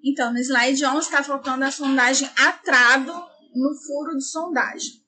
Então, 0.02 0.32
no 0.32 0.38
slide 0.40 0.84
11 0.84 0.98
está 0.98 1.22
faltando 1.22 1.64
a 1.64 1.70
sondagem 1.70 2.28
atrado 2.36 3.12
no 3.54 3.74
furo 3.86 4.16
de 4.16 4.24
sondagem. 4.24 5.07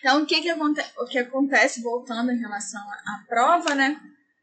Então, 0.00 0.22
o 0.22 0.26
que, 0.26 0.40
que, 0.40 0.48
aconte 0.48 0.80
o 0.98 1.04
que 1.06 1.18
acontece, 1.18 1.82
voltando 1.82 2.32
em 2.32 2.38
relação 2.38 2.80
à 2.80 3.24
prova, 3.28 3.74
né? 3.74 4.00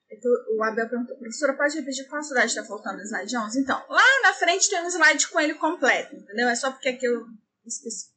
É 0.09 0.15
o 0.55 0.63
Abel 0.63 0.87
perguntou, 0.87 1.17
professora, 1.17 1.57
pode 1.57 1.75
repetir 1.75 2.07
qual 2.07 2.23
cidade 2.23 2.47
está 2.47 2.63
faltando 2.63 2.97
no 2.97 3.03
slide 3.03 3.35
11? 3.35 3.59
Então, 3.59 3.83
lá 3.89 4.21
na 4.23 4.33
frente 4.33 4.69
tem 4.69 4.81
um 4.81 4.87
slide 4.87 5.27
com 5.27 5.39
ele 5.39 5.55
completo, 5.55 6.15
entendeu? 6.15 6.47
É 6.47 6.55
só 6.55 6.71
porque 6.71 6.89
aqui 6.89 7.05
eu 7.05 7.25
esqueci. 7.65 8.07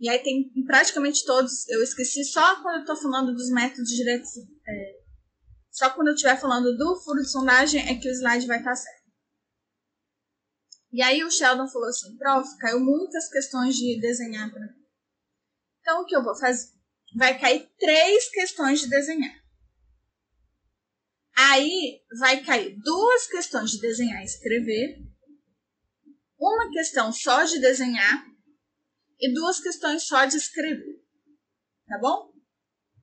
E 0.00 0.08
aí 0.08 0.20
tem 0.20 0.50
praticamente 0.64 1.24
todos, 1.26 1.68
eu 1.68 1.82
esqueci 1.82 2.24
só 2.24 2.62
quando 2.62 2.76
eu 2.76 2.80
estou 2.80 2.96
falando 2.96 3.34
dos 3.34 3.50
métodos 3.50 3.90
diretos. 3.90 4.30
É, 4.66 5.02
só 5.70 5.90
quando 5.90 6.08
eu 6.08 6.14
estiver 6.14 6.40
falando 6.40 6.76
do 6.76 7.00
furo 7.02 7.20
de 7.20 7.30
sondagem 7.30 7.88
é 7.88 7.98
que 7.98 8.08
o 8.08 8.12
slide 8.12 8.46
vai 8.46 8.58
estar 8.58 8.70
tá 8.70 8.76
certo. 8.76 9.02
E 10.92 11.02
aí 11.02 11.24
o 11.24 11.30
Sheldon 11.30 11.68
falou 11.68 11.88
assim, 11.88 12.16
prof, 12.16 12.48
caiu 12.58 12.80
muitas 12.80 13.28
questões 13.28 13.74
de 13.74 14.00
desenhar 14.00 14.50
para 14.50 14.60
mim. 14.60 14.81
Então 15.82 16.02
o 16.02 16.06
que 16.06 16.16
eu 16.16 16.22
vou 16.22 16.34
fazer? 16.36 16.72
Vai 17.14 17.38
cair 17.38 17.68
três 17.78 18.30
questões 18.30 18.80
de 18.80 18.88
desenhar. 18.88 19.42
Aí 21.36 22.02
vai 22.18 22.42
cair 22.44 22.78
duas 22.80 23.26
questões 23.26 23.72
de 23.72 23.80
desenhar 23.80 24.22
e 24.22 24.24
escrever, 24.24 25.02
uma 26.38 26.70
questão 26.70 27.12
só 27.12 27.42
de 27.44 27.58
desenhar 27.60 28.26
e 29.20 29.32
duas 29.34 29.60
questões 29.60 30.04
só 30.04 30.24
de 30.24 30.36
escrever. 30.36 31.02
Tá 31.86 31.98
bom? 31.98 32.32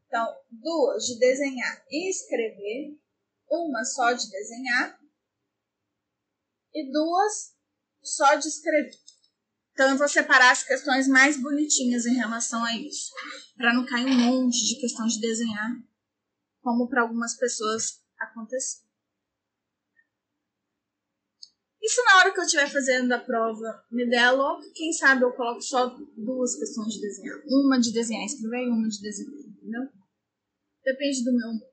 Então, 0.07 0.36
duas 0.50 1.05
de 1.05 1.19
desenhar 1.19 1.86
e 1.89 2.09
escrever, 2.09 2.98
uma 3.50 3.83
só 3.83 4.13
de 4.13 4.29
desenhar 4.29 5.00
e 6.74 6.91
duas 6.91 7.55
só 8.01 8.36
de 8.36 8.48
escrever. 8.48 9.08
Então, 9.79 9.91
eu 9.91 9.98
vou 9.98 10.09
separar 10.09 10.51
as 10.51 10.62
questões 10.62 11.07
mais 11.07 11.41
bonitinhas 11.41 12.05
em 12.05 12.13
relação 12.15 12.62
a 12.65 12.75
isso, 12.75 13.13
para 13.55 13.74
não 13.74 13.86
cair 13.86 14.07
um 14.07 14.13
monte 14.13 14.67
de 14.67 14.75
questões 14.77 15.13
de 15.13 15.21
desenhar, 15.21 15.71
como 16.62 16.89
para 16.89 17.03
algumas 17.03 17.38
pessoas 17.38 18.03
aconteceu. 18.19 18.83
Isso 21.81 22.03
na 22.03 22.17
hora 22.17 22.33
que 22.33 22.41
eu 22.41 22.43
estiver 22.43 22.69
fazendo 22.69 23.09
a 23.13 23.19
prova 23.19 23.86
me 23.89 24.05
der 24.09 24.31
logo, 24.31 24.69
quem 24.74 24.91
sabe 24.91 25.24
eu 25.24 25.31
coloco 25.31 25.62
só 25.62 25.95
duas 26.17 26.59
questões 26.59 26.95
de 26.95 27.00
desenhar. 27.00 27.41
Uma 27.48 27.79
de 27.79 27.93
desenhar 27.93 28.25
escrever 28.25 28.65
e 28.65 28.69
uma 28.69 28.89
de 28.89 29.01
desenhar, 29.01 29.33
entendeu? 29.33 29.88
Depende 30.83 31.24
do 31.24 31.31
meu 31.31 31.51
humor. 31.51 31.71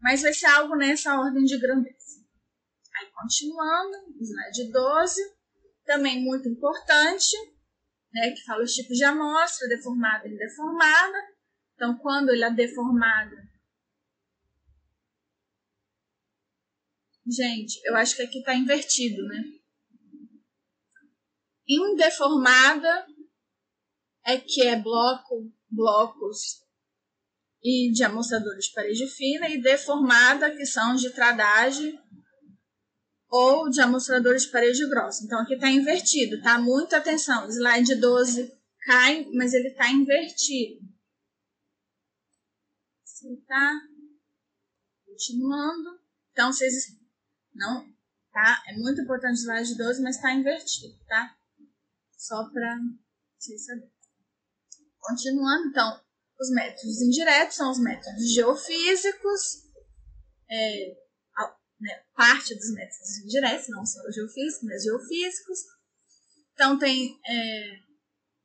Mas 0.00 0.22
vai 0.22 0.32
ser 0.32 0.46
algo 0.46 0.76
nessa 0.76 1.20
ordem 1.20 1.44
de 1.44 1.58
grandeza. 1.58 2.24
Aí 2.96 3.10
continuando, 3.12 3.98
slide 4.18 4.72
12, 4.72 5.33
também 5.84 6.22
muito 6.22 6.48
importante, 6.48 7.36
né, 8.12 8.30
que 8.30 8.44
fala 8.44 8.62
os 8.62 8.72
tipos 8.72 8.96
de 8.96 9.04
amostra, 9.04 9.68
deformada 9.68 10.26
e 10.26 10.36
deformada. 10.36 11.18
Então, 11.74 11.96
quando 11.98 12.30
ele 12.30 12.44
é 12.44 12.50
deformada, 12.50 13.44
Gente, 17.26 17.80
eu 17.84 17.96
acho 17.96 18.16
que 18.16 18.22
aqui 18.22 18.42
tá 18.42 18.54
invertido, 18.54 19.22
né? 19.26 19.42
Indeformada 21.66 23.06
é 24.26 24.38
que 24.38 24.62
é 24.62 24.78
bloco, 24.78 25.50
blocos 25.70 26.62
e 27.62 27.90
de 27.92 28.04
amostradores 28.04 28.66
de 28.66 28.72
parede 28.74 29.06
fina, 29.08 29.48
e 29.48 29.62
deformada, 29.62 30.54
que 30.54 30.66
são 30.66 30.94
de 30.94 31.08
tradagem 31.14 31.98
ou 33.36 33.68
de 33.68 33.80
amostradores 33.80 34.44
de 34.44 34.52
parede 34.52 34.88
grossa. 34.88 35.24
Então 35.24 35.40
aqui 35.40 35.54
está 35.54 35.68
invertido, 35.68 36.40
tá? 36.40 36.56
Muita 36.56 36.98
atenção. 36.98 37.48
Slide 37.48 37.96
12 37.96 38.56
cai, 38.86 39.24
mas 39.34 39.52
ele 39.52 39.70
está 39.70 39.90
invertido. 39.90 40.86
Assim, 43.02 43.34
tá? 43.44 43.72
Continuando. 45.04 46.00
Então, 46.30 46.52
vocês 46.52 46.96
não, 47.52 47.92
tá? 48.32 48.62
É 48.68 48.76
muito 48.76 49.00
importante 49.00 49.40
o 49.40 49.42
slide 49.42 49.76
12, 49.76 50.00
mas 50.00 50.14
está 50.14 50.32
invertido, 50.32 50.96
tá? 51.08 51.36
Só 52.16 52.48
para 52.50 52.78
vocês 53.36 53.66
saberem. 53.66 53.92
Continuando, 55.00 55.70
então, 55.70 56.00
os 56.38 56.50
métodos 56.50 57.02
indiretos 57.02 57.56
são 57.56 57.68
os 57.68 57.80
métodos 57.80 58.32
geofísicos, 58.32 59.64
é, 60.48 61.03
né, 61.84 62.02
parte 62.16 62.54
dos 62.54 62.72
métodos 62.72 63.18
indiretos, 63.18 63.68
não 63.68 63.84
só 63.84 64.00
os 64.08 64.14
geofísicos, 64.14 64.66
mas 64.66 64.82
geofísicos. 64.82 65.58
Então, 66.54 66.78
tem 66.78 67.20
é, 67.26 67.78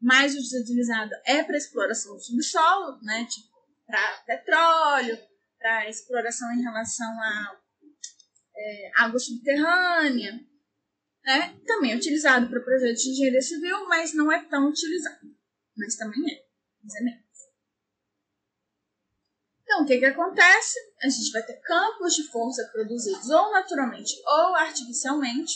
mais 0.02 0.36
utilizado 0.36 1.12
é 1.25 1.41
para 1.43 1.58
exploração 1.58 2.15
do 2.15 2.21
subsolo, 2.21 3.02
né, 3.02 3.25
tipo, 3.25 3.47
para 3.88 4.23
petróleo, 4.28 5.17
para 5.58 5.89
exploração 5.89 6.52
em 6.52 6.62
relação 6.62 7.08
a 7.08 7.60
é, 8.56 8.91
água 8.97 9.19
subterrânea, 9.19 10.34
né? 11.23 11.58
também 11.65 11.93
é 11.93 11.95
utilizado 11.95 12.49
para 12.49 12.60
projetos 12.62 13.02
de 13.02 13.12
engenharia 13.12 13.41
civil, 13.41 13.88
mas 13.88 14.13
não 14.13 14.32
é 14.32 14.43
tão 14.45 14.69
utilizado. 14.69 15.34
Mas 15.78 15.95
também 15.95 16.32
é, 16.32 16.45
mas 16.84 16.95
é 16.95 17.02
menos. 17.02 17.29
Então, 19.69 19.84
o 19.84 19.86
que, 19.86 19.99
que 19.99 20.05
acontece? 20.05 20.79
A 20.99 21.08
gente 21.08 21.32
vai 21.32 21.43
ter 21.43 21.62
campos 21.62 22.15
de 22.15 22.23
força 22.23 22.67
produzidos 22.73 23.29
ou 23.29 23.51
naturalmente 23.51 24.19
ou 24.25 24.55
artificialmente, 24.55 25.53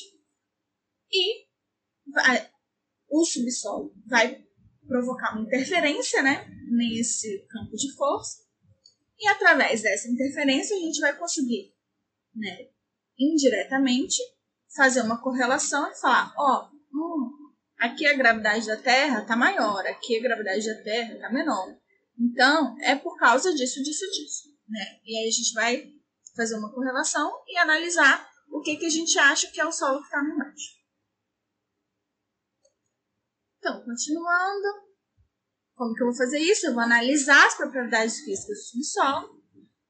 e 1.11 1.47
vai, 2.13 2.47
o 3.09 3.25
subsolo 3.25 3.91
vai 4.05 4.39
provocar 4.87 5.33
uma 5.33 5.41
interferência 5.41 6.21
né, 6.21 6.45
nesse 6.69 7.43
campo 7.47 7.75
de 7.75 7.91
força, 7.95 8.43
e 9.17 9.27
através 9.29 9.81
dessa 9.81 10.07
interferência 10.07 10.77
a 10.77 10.79
gente 10.79 10.99
vai 10.99 11.17
conseguir 11.17 11.73
né, 12.35 12.69
indiretamente 13.17 14.21
fazer 14.75 15.01
uma 15.01 15.23
correlação 15.23 15.91
e 15.91 15.95
falar, 15.95 16.31
ó, 16.37 16.69
oh, 16.69 16.95
hum, 16.95 17.31
aqui 17.79 18.05
a 18.05 18.15
gravidade 18.15 18.67
da 18.67 18.77
Terra 18.77 19.23
está 19.23 19.35
maior, 19.35 19.83
aqui 19.87 20.19
a 20.19 20.21
gravidade 20.21 20.67
da 20.67 20.83
Terra 20.83 21.15
está 21.15 21.31
menor. 21.31 21.82
Então, 22.17 22.75
é 22.81 22.95
por 22.95 23.17
causa 23.17 23.53
disso, 23.53 23.81
disso, 23.83 24.05
disso. 24.11 24.53
Né? 24.67 24.99
E 25.03 25.17
aí 25.17 25.27
a 25.27 25.31
gente 25.31 25.53
vai 25.53 25.93
fazer 26.35 26.55
uma 26.57 26.71
correlação 26.71 27.31
e 27.47 27.57
analisar 27.57 28.29
o 28.49 28.61
que, 28.61 28.77
que 28.77 28.85
a 28.85 28.89
gente 28.89 29.17
acha 29.17 29.49
que 29.51 29.59
é 29.59 29.65
o 29.65 29.71
solo 29.71 29.99
que 29.99 30.05
está 30.05 30.21
no 30.21 30.35
embaixo. 30.35 30.83
Então, 33.57 33.83
continuando. 33.83 34.83
Como 35.75 35.93
que 35.95 36.03
eu 36.03 36.07
vou 36.07 36.15
fazer 36.15 36.39
isso? 36.39 36.67
Eu 36.67 36.73
vou 36.73 36.83
analisar 36.83 37.47
as 37.47 37.55
propriedades 37.55 38.19
físicas 38.19 38.57
do 38.57 38.63
subsolo. 38.63 39.43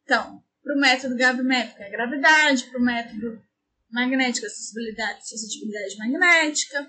Então, 0.03 0.43
para 0.61 0.75
o 0.75 0.79
método 0.79 1.15
que 1.15 1.23
é 1.23 1.27
a 1.27 1.89
gravidade, 1.89 2.69
para 2.69 2.79
o 2.79 2.83
método 2.83 3.43
magnético, 3.91 4.47
acessibilidade, 4.47 5.27
sensitividade 5.27 5.97
magnética, 5.97 6.87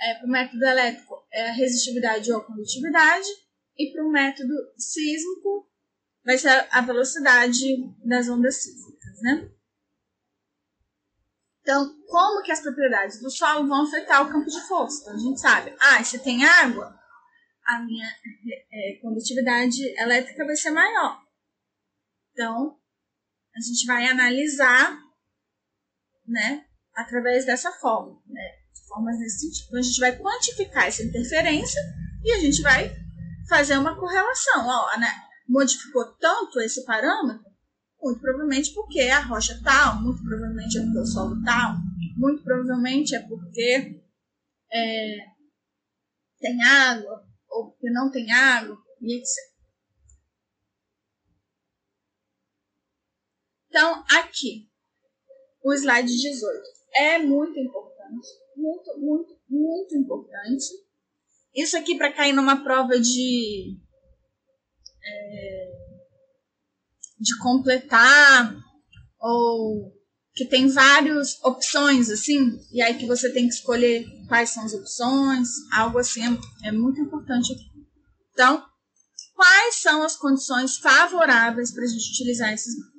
é, 0.00 0.14
para 0.14 0.26
o 0.26 0.30
método 0.30 0.64
elétrico, 0.64 1.26
é 1.32 1.50
a 1.50 1.52
resistividade 1.52 2.32
ou 2.32 2.42
condutividade, 2.42 3.28
e 3.78 3.92
para 3.92 4.04
o 4.04 4.10
método 4.10 4.54
sísmico, 4.78 5.68
vai 6.24 6.38
ser 6.38 6.66
a 6.70 6.80
velocidade 6.80 7.64
das 8.04 8.28
ondas 8.28 8.62
sísmicas, 8.62 9.22
né? 9.22 9.50
Então, 11.60 12.00
como 12.06 12.42
que 12.42 12.52
as 12.52 12.60
propriedades 12.60 13.20
do 13.20 13.30
solo 13.30 13.66
vão 13.66 13.86
afetar 13.86 14.22
o 14.22 14.30
campo 14.30 14.48
de 14.48 14.60
força? 14.68 15.02
Então, 15.02 15.14
a 15.14 15.18
gente 15.18 15.40
sabe, 15.40 15.76
ah, 15.80 16.02
se 16.04 16.18
tem 16.20 16.44
água, 16.44 16.96
a 17.64 17.80
minha 17.80 18.08
é, 18.72 18.98
condutividade 19.02 19.82
elétrica 20.00 20.46
vai 20.46 20.56
ser 20.56 20.70
maior. 20.70 21.20
Então, 22.32 22.78
a 23.54 23.60
gente 23.60 23.84
vai 23.86 24.06
analisar, 24.06 24.96
né, 26.24 26.64
através 26.94 27.44
dessa 27.44 27.72
forma, 27.72 28.22
né, 28.26 28.42
formas 28.86 29.18
nesse 29.18 29.40
sentido. 29.40 29.66
Então, 29.66 29.80
a 29.80 29.82
gente 29.82 30.00
vai 30.00 30.16
quantificar 30.16 30.86
essa 30.86 31.02
interferência 31.02 31.80
e 32.24 32.32
a 32.32 32.38
gente 32.38 32.62
vai 32.62 33.05
fazer 33.48 33.78
uma 33.78 33.96
correlação. 33.98 34.66
Ó, 34.66 34.98
né, 34.98 35.12
modificou 35.48 36.04
tanto 36.16 36.60
esse 36.60 36.84
parâmetro, 36.84 37.44
muito 38.00 38.20
provavelmente 38.20 38.72
porque 38.74 39.00
a 39.02 39.20
rocha 39.20 39.60
tal, 39.62 40.00
muito 40.02 40.22
provavelmente 40.22 40.78
é 40.78 40.82
porque 40.82 40.98
o 40.98 41.06
solo 41.06 41.42
tal, 41.44 41.74
muito 42.16 42.42
provavelmente 42.42 43.14
é 43.14 43.20
porque 43.20 44.02
é, 44.72 45.16
tem 46.38 46.62
água, 46.62 47.26
ou 47.48 47.70
porque 47.70 47.90
não 47.90 48.10
tem 48.10 48.30
água, 48.32 48.76
e 49.00 49.18
etc. 49.18 49.56
Então, 53.68 54.04
aqui, 54.10 54.70
o 55.62 55.72
slide 55.74 56.08
18 56.08 56.62
é 56.94 57.18
muito 57.18 57.58
importante, 57.58 58.28
muito, 58.56 58.98
muito, 58.98 59.38
muito 59.48 59.96
importante. 59.96 60.85
Isso 61.56 61.76
aqui 61.76 61.96
para 61.96 62.12
cair 62.12 62.34
numa 62.34 62.62
prova 62.62 63.00
de 63.00 63.76
é, 65.02 65.66
de 67.18 67.38
completar 67.38 68.54
ou 69.18 69.90
que 70.34 70.44
tem 70.44 70.68
várias 70.68 71.42
opções 71.42 72.10
assim 72.10 72.60
e 72.70 72.82
aí 72.82 72.98
que 72.98 73.06
você 73.06 73.32
tem 73.32 73.48
que 73.48 73.54
escolher 73.54 74.04
quais 74.28 74.50
são 74.50 74.64
as 74.64 74.74
opções, 74.74 75.48
algo 75.72 75.98
assim 75.98 76.20
é, 76.22 76.68
é 76.68 76.72
muito 76.72 77.00
importante 77.00 77.52
aqui. 77.52 77.64
Então, 78.32 78.62
quais 79.34 79.76
são 79.76 80.02
as 80.02 80.14
condições 80.14 80.76
favoráveis 80.76 81.72
para 81.72 81.84
a 81.84 81.86
gente 81.86 82.10
utilizar 82.10 82.52
esses 82.52 82.74
métodos. 82.76 82.96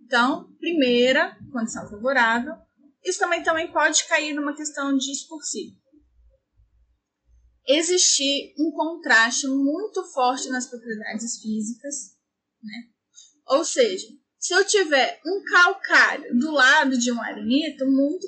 Então, 0.00 0.50
primeira 0.58 1.36
condição 1.52 1.88
favorável, 1.90 2.54
isso 3.04 3.18
também, 3.18 3.42
também 3.42 3.70
pode 3.70 4.04
cair 4.06 4.34
numa 4.34 4.54
questão 4.54 4.96
discursiva. 4.96 5.76
Existir 7.66 8.54
um 8.58 8.70
contraste 8.70 9.48
muito 9.48 10.04
forte 10.12 10.48
nas 10.48 10.66
propriedades 10.66 11.40
físicas, 11.40 12.16
né? 12.62 12.88
Ou 13.48 13.64
seja, 13.64 14.06
se 14.38 14.54
eu 14.54 14.64
tiver 14.64 15.20
um 15.26 15.42
calcário 15.42 16.36
do 16.38 16.52
lado 16.52 16.96
de 16.96 17.10
um 17.10 17.20
arenito, 17.20 17.84
muito 17.86 18.26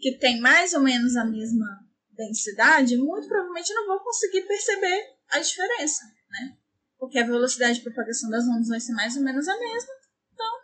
que 0.00 0.18
tem 0.18 0.40
mais 0.40 0.72
ou 0.72 0.80
menos 0.80 1.14
a 1.16 1.24
mesma 1.24 1.66
densidade, 2.10 2.96
muito 2.96 3.28
provavelmente 3.28 3.70
eu 3.70 3.76
não 3.76 3.86
vou 3.86 4.00
conseguir 4.00 4.42
perceber 4.42 5.16
a 5.28 5.38
diferença, 5.38 6.04
né? 6.30 6.56
Porque 6.98 7.18
a 7.18 7.26
velocidade 7.26 7.78
de 7.78 7.84
propagação 7.84 8.28
das 8.30 8.44
ondas 8.44 8.68
vai 8.68 8.80
ser 8.80 8.92
mais 8.92 9.16
ou 9.16 9.22
menos 9.22 9.46
a 9.46 9.58
mesma, 9.58 9.92
então 10.32 10.60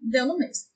deu 0.00 0.26
no 0.26 0.38
mesmo. 0.38 0.68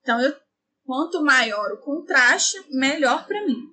Então, 0.00 0.20
eu, 0.20 0.36
quanto 0.84 1.22
maior 1.22 1.72
o 1.72 1.80
contraste, 1.80 2.58
melhor 2.70 3.26
para 3.26 3.46
mim. 3.46 3.68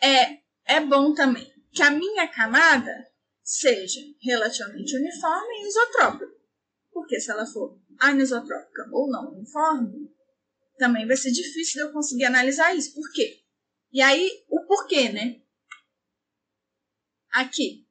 É, 0.00 0.43
é 0.66 0.80
bom 0.80 1.14
também 1.14 1.52
que 1.72 1.82
a 1.82 1.90
minha 1.90 2.28
camada 2.28 3.06
seja 3.42 4.00
relativamente 4.22 4.96
uniforme 4.96 5.54
e 5.56 5.68
isotrópica. 5.68 6.32
Porque 6.92 7.20
se 7.20 7.30
ela 7.30 7.44
for 7.44 7.78
anisotrópica 7.98 8.88
ou 8.92 9.10
não 9.10 9.32
uniforme, 9.32 10.10
também 10.78 11.06
vai 11.06 11.16
ser 11.16 11.32
difícil 11.32 11.82
de 11.82 11.88
eu 11.88 11.92
conseguir 11.92 12.24
analisar 12.24 12.74
isso. 12.74 12.94
Por 12.94 13.12
quê? 13.12 13.42
E 13.92 14.00
aí, 14.00 14.44
o 14.48 14.64
porquê, 14.66 15.08
né? 15.10 15.40
Aqui. 17.32 17.86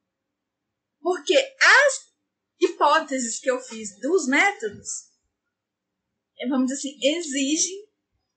Porque 1.00 1.34
as 1.36 2.14
hipóteses 2.60 3.38
que 3.38 3.50
eu 3.50 3.60
fiz 3.60 3.98
dos 4.00 4.26
métodos, 4.26 5.10
é, 6.38 6.48
vamos 6.48 6.66
dizer 6.66 6.78
assim, 6.78 6.98
exigem 7.02 7.83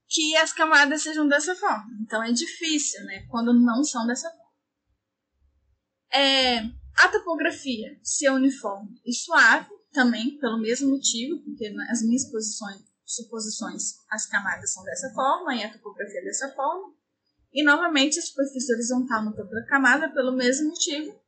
que 0.07 0.35
as 0.37 0.53
camadas 0.53 1.03
sejam 1.03 1.27
dessa 1.27 1.55
forma. 1.55 1.85
Então 2.01 2.23
é 2.23 2.31
difícil, 2.31 3.03
né? 3.05 3.25
Quando 3.29 3.53
não 3.53 3.83
são 3.83 4.05
dessa 4.07 4.29
forma. 4.29 4.47
É, 6.13 6.59
a 6.95 7.09
topografia 7.11 7.99
ser 8.01 8.29
uniforme 8.29 8.99
e 9.05 9.13
suave, 9.13 9.69
também 9.91 10.37
pelo 10.39 10.59
mesmo 10.59 10.89
motivo, 10.89 11.43
porque 11.43 11.73
as 11.89 12.01
minhas 12.01 12.29
posições, 12.29 12.81
suposições, 13.05 13.95
as 14.09 14.25
camadas 14.25 14.73
são 14.73 14.83
dessa 14.83 15.11
forma 15.13 15.55
e 15.55 15.63
a 15.63 15.71
topografia 15.71 16.23
dessa 16.23 16.51
forma. 16.53 16.93
E 17.53 17.63
novamente 17.63 18.19
a 18.19 18.21
superfície 18.21 18.73
horizontal 18.73 19.23
no 19.23 19.35
topo 19.35 19.49
da 19.49 19.65
camada 19.65 20.09
pelo 20.09 20.31
mesmo 20.33 20.69
motivo, 20.69 21.19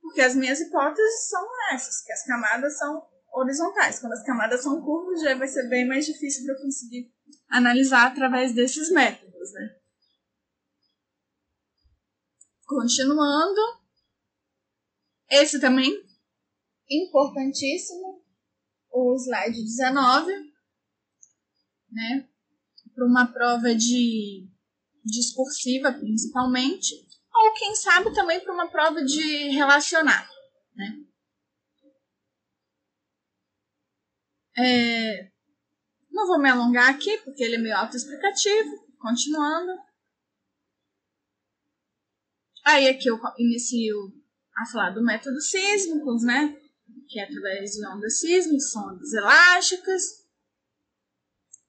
porque 0.00 0.20
as 0.20 0.34
minhas 0.34 0.60
hipóteses 0.60 1.28
são 1.28 1.46
essas, 1.72 2.02
que 2.02 2.12
as 2.12 2.24
camadas 2.24 2.78
são 2.78 3.02
horizontais. 3.32 3.98
Quando 3.98 4.12
as 4.12 4.24
camadas 4.24 4.62
são 4.62 4.82
curvas, 4.82 5.20
já 5.22 5.34
vai 5.36 5.48
ser 5.48 5.68
bem 5.68 5.86
mais 5.86 6.06
difícil 6.06 6.44
para 6.44 6.54
eu 6.54 6.62
conseguir 6.62 7.10
analisar 7.48 8.06
através 8.06 8.54
desses 8.54 8.90
métodos, 8.90 9.52
né? 9.52 9.76
Continuando, 12.64 13.60
esse 15.28 15.60
também 15.60 15.90
importantíssimo, 16.88 18.24
o 18.90 19.16
slide 19.16 19.62
19, 19.62 20.32
né? 21.90 22.28
Para 22.94 23.06
uma 23.06 23.26
prova 23.26 23.74
de 23.74 24.48
discursiva, 25.04 25.92
principalmente, 25.92 26.94
ou 27.34 27.54
quem 27.54 27.74
sabe 27.74 28.14
também 28.14 28.40
para 28.40 28.52
uma 28.52 28.70
prova 28.70 29.02
de 29.04 29.48
relacionar, 29.48 30.28
né? 30.74 31.04
É, 34.58 35.31
não 36.12 36.26
vou 36.26 36.38
me 36.38 36.50
alongar 36.50 36.90
aqui, 36.90 37.18
porque 37.18 37.42
ele 37.42 37.56
é 37.56 37.58
meio 37.58 37.76
autoexplicativo. 37.76 38.86
Continuando. 38.98 39.72
Aí 42.64 42.88
aqui 42.88 43.08
eu 43.08 43.18
inicio 43.38 43.96
a 44.56 44.66
falar 44.66 44.90
do 44.90 45.02
método 45.02 45.40
sísmicos, 45.40 46.22
né? 46.22 46.56
Que 47.08 47.18
é 47.18 47.24
através 47.24 47.72
de 47.72 47.86
ondas 47.88 48.20
sísmicas, 48.20 48.70
são 48.70 48.94
ondas 48.94 49.12
elásticas. 49.12 50.02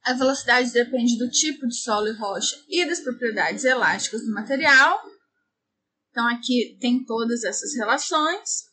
A 0.04 0.14
velocidade 0.14 0.72
depende 0.72 1.18
do 1.18 1.30
tipo 1.30 1.66
de 1.66 1.76
solo 1.76 2.10
e 2.10 2.14
rocha 2.14 2.62
e 2.68 2.86
das 2.86 3.00
propriedades 3.00 3.64
elásticas 3.64 4.22
do 4.22 4.34
material. 4.34 5.02
Então 6.12 6.28
aqui 6.28 6.78
tem 6.80 7.04
todas 7.06 7.44
essas 7.44 7.74
relações. 7.76 8.72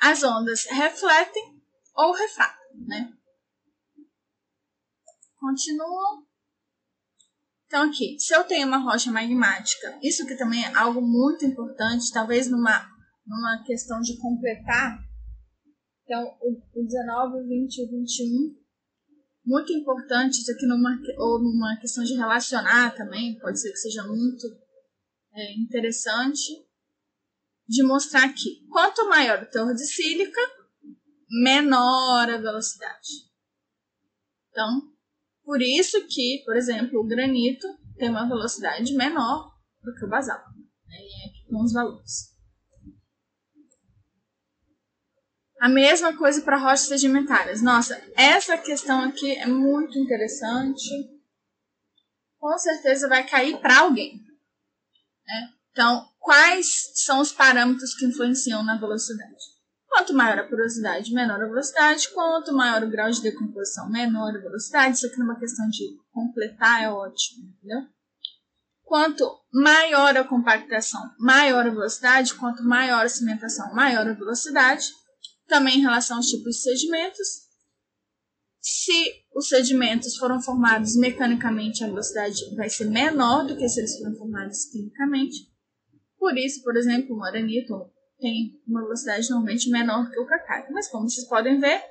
As 0.00 0.22
ondas 0.22 0.66
refletem 0.66 1.60
ou 1.94 2.12
refratam, 2.12 2.86
né? 2.86 3.12
Continuam. 5.42 6.24
Então, 7.66 7.88
aqui, 7.88 8.16
se 8.16 8.32
eu 8.32 8.44
tenho 8.44 8.68
uma 8.68 8.78
rocha 8.78 9.10
magmática, 9.10 9.98
isso 10.00 10.24
que 10.24 10.36
também 10.36 10.62
é 10.62 10.72
algo 10.76 11.02
muito 11.02 11.44
importante, 11.44 12.12
talvez 12.12 12.48
numa, 12.48 12.88
numa 13.26 13.60
questão 13.64 14.00
de 14.00 14.16
completar. 14.18 15.00
Então, 16.04 16.22
o, 16.40 16.84
19, 16.84 17.38
o 17.38 17.48
20 17.48 17.76
e 17.76 17.84
o 17.84 17.90
21, 17.90 18.56
muito 19.44 19.72
importante, 19.72 20.38
isso 20.38 20.52
aqui 20.52 20.64
numa, 20.64 20.96
ou 21.18 21.42
numa 21.42 21.76
questão 21.80 22.04
de 22.04 22.14
relacionar 22.14 22.94
também, 22.94 23.36
pode 23.40 23.60
ser 23.60 23.72
que 23.72 23.78
seja 23.78 24.04
muito 24.04 24.46
é, 25.34 25.54
interessante, 25.58 26.64
de 27.66 27.82
mostrar 27.82 28.32
que 28.32 28.64
quanto 28.70 29.08
maior 29.08 29.42
o 29.42 29.50
teor 29.50 29.74
de 29.74 29.86
sílica, 29.86 30.40
menor 31.42 32.30
a 32.30 32.36
velocidade. 32.36 33.28
Então, 34.50 34.91
por 35.44 35.60
isso 35.60 36.06
que, 36.08 36.42
por 36.44 36.56
exemplo, 36.56 37.00
o 37.00 37.06
granito 37.06 37.66
tem 37.96 38.10
uma 38.10 38.28
velocidade 38.28 38.94
menor 38.94 39.52
do 39.82 39.94
que 39.94 40.04
o 40.04 40.08
basalto. 40.08 40.50
Né? 40.86 40.96
E 40.96 41.28
aqui 41.28 41.46
com 41.48 41.62
os 41.62 41.72
valores. 41.72 42.32
A 45.60 45.68
mesma 45.68 46.16
coisa 46.16 46.42
para 46.42 46.56
rochas 46.56 46.88
sedimentares. 46.88 47.62
Nossa, 47.62 48.02
essa 48.16 48.58
questão 48.58 49.04
aqui 49.04 49.30
é 49.36 49.46
muito 49.46 49.96
interessante. 49.98 50.90
Com 52.38 52.58
certeza 52.58 53.08
vai 53.08 53.24
cair 53.24 53.60
para 53.60 53.80
alguém. 53.80 54.16
Né? 55.24 55.52
Então, 55.70 56.08
quais 56.18 56.90
são 56.94 57.20
os 57.20 57.30
parâmetros 57.30 57.94
que 57.94 58.06
influenciam 58.06 58.64
na 58.64 58.76
velocidade? 58.76 59.51
Quanto 59.92 60.14
maior 60.14 60.38
a 60.38 60.48
porosidade, 60.48 61.12
menor 61.12 61.42
a 61.42 61.46
velocidade. 61.46 62.08
Quanto 62.14 62.50
maior 62.54 62.82
o 62.82 62.88
grau 62.88 63.10
de 63.10 63.20
decomposição, 63.20 63.90
menor 63.90 64.34
a 64.34 64.40
velocidade. 64.40 64.96
Isso 64.96 65.06
aqui 65.06 65.18
numa 65.18 65.38
questão 65.38 65.68
de 65.68 65.98
completar 66.10 66.82
é 66.82 66.88
ótimo, 66.88 67.50
entendeu? 67.50 67.86
Quanto 68.82 69.30
maior 69.52 70.16
a 70.16 70.24
compactação, 70.24 71.02
maior 71.18 71.66
a 71.66 71.70
velocidade. 71.70 72.32
Quanto 72.34 72.64
maior 72.64 73.04
a 73.04 73.08
cimentação, 73.08 73.74
maior 73.74 74.08
a 74.08 74.14
velocidade. 74.14 74.86
Também 75.46 75.76
em 75.76 75.82
relação 75.82 76.16
aos 76.16 76.26
tipos 76.26 76.56
de 76.56 76.62
sedimentos. 76.62 77.28
Se 78.62 79.12
os 79.34 79.48
sedimentos 79.48 80.16
foram 80.16 80.40
formados 80.40 80.96
mecanicamente, 80.96 81.84
a 81.84 81.88
velocidade 81.88 82.54
vai 82.56 82.70
ser 82.70 82.86
menor 82.86 83.44
do 83.44 83.58
que 83.58 83.68
se 83.68 83.78
eles 83.78 83.98
foram 83.98 84.16
formados 84.16 84.64
quimicamente. 84.70 85.52
Por 86.16 86.34
isso, 86.38 86.62
por 86.62 86.78
exemplo, 86.78 87.14
o 87.14 87.18
moranito 87.18 87.92
tem 88.22 88.62
uma 88.66 88.80
velocidade 88.82 89.28
normalmente 89.28 89.68
menor 89.68 90.08
que 90.08 90.18
o 90.18 90.26
calcário. 90.26 90.72
Mas 90.72 90.88
como 90.88 91.10
vocês 91.10 91.26
podem 91.26 91.58
ver, 91.58 91.84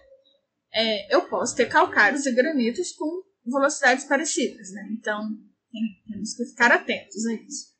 é, 0.73 1.13
eu 1.13 1.27
posso 1.27 1.55
ter 1.55 1.67
calcários 1.67 2.25
e 2.25 2.31
granitos 2.31 2.93
com 2.93 3.21
velocidades 3.45 4.05
parecidas, 4.05 4.71
né? 4.71 4.87
Então, 4.93 5.29
tem, 5.71 6.03
temos 6.07 6.33
que 6.33 6.45
ficar 6.45 6.71
atentos 6.71 7.25
a 7.25 7.33
isso. 7.33 7.71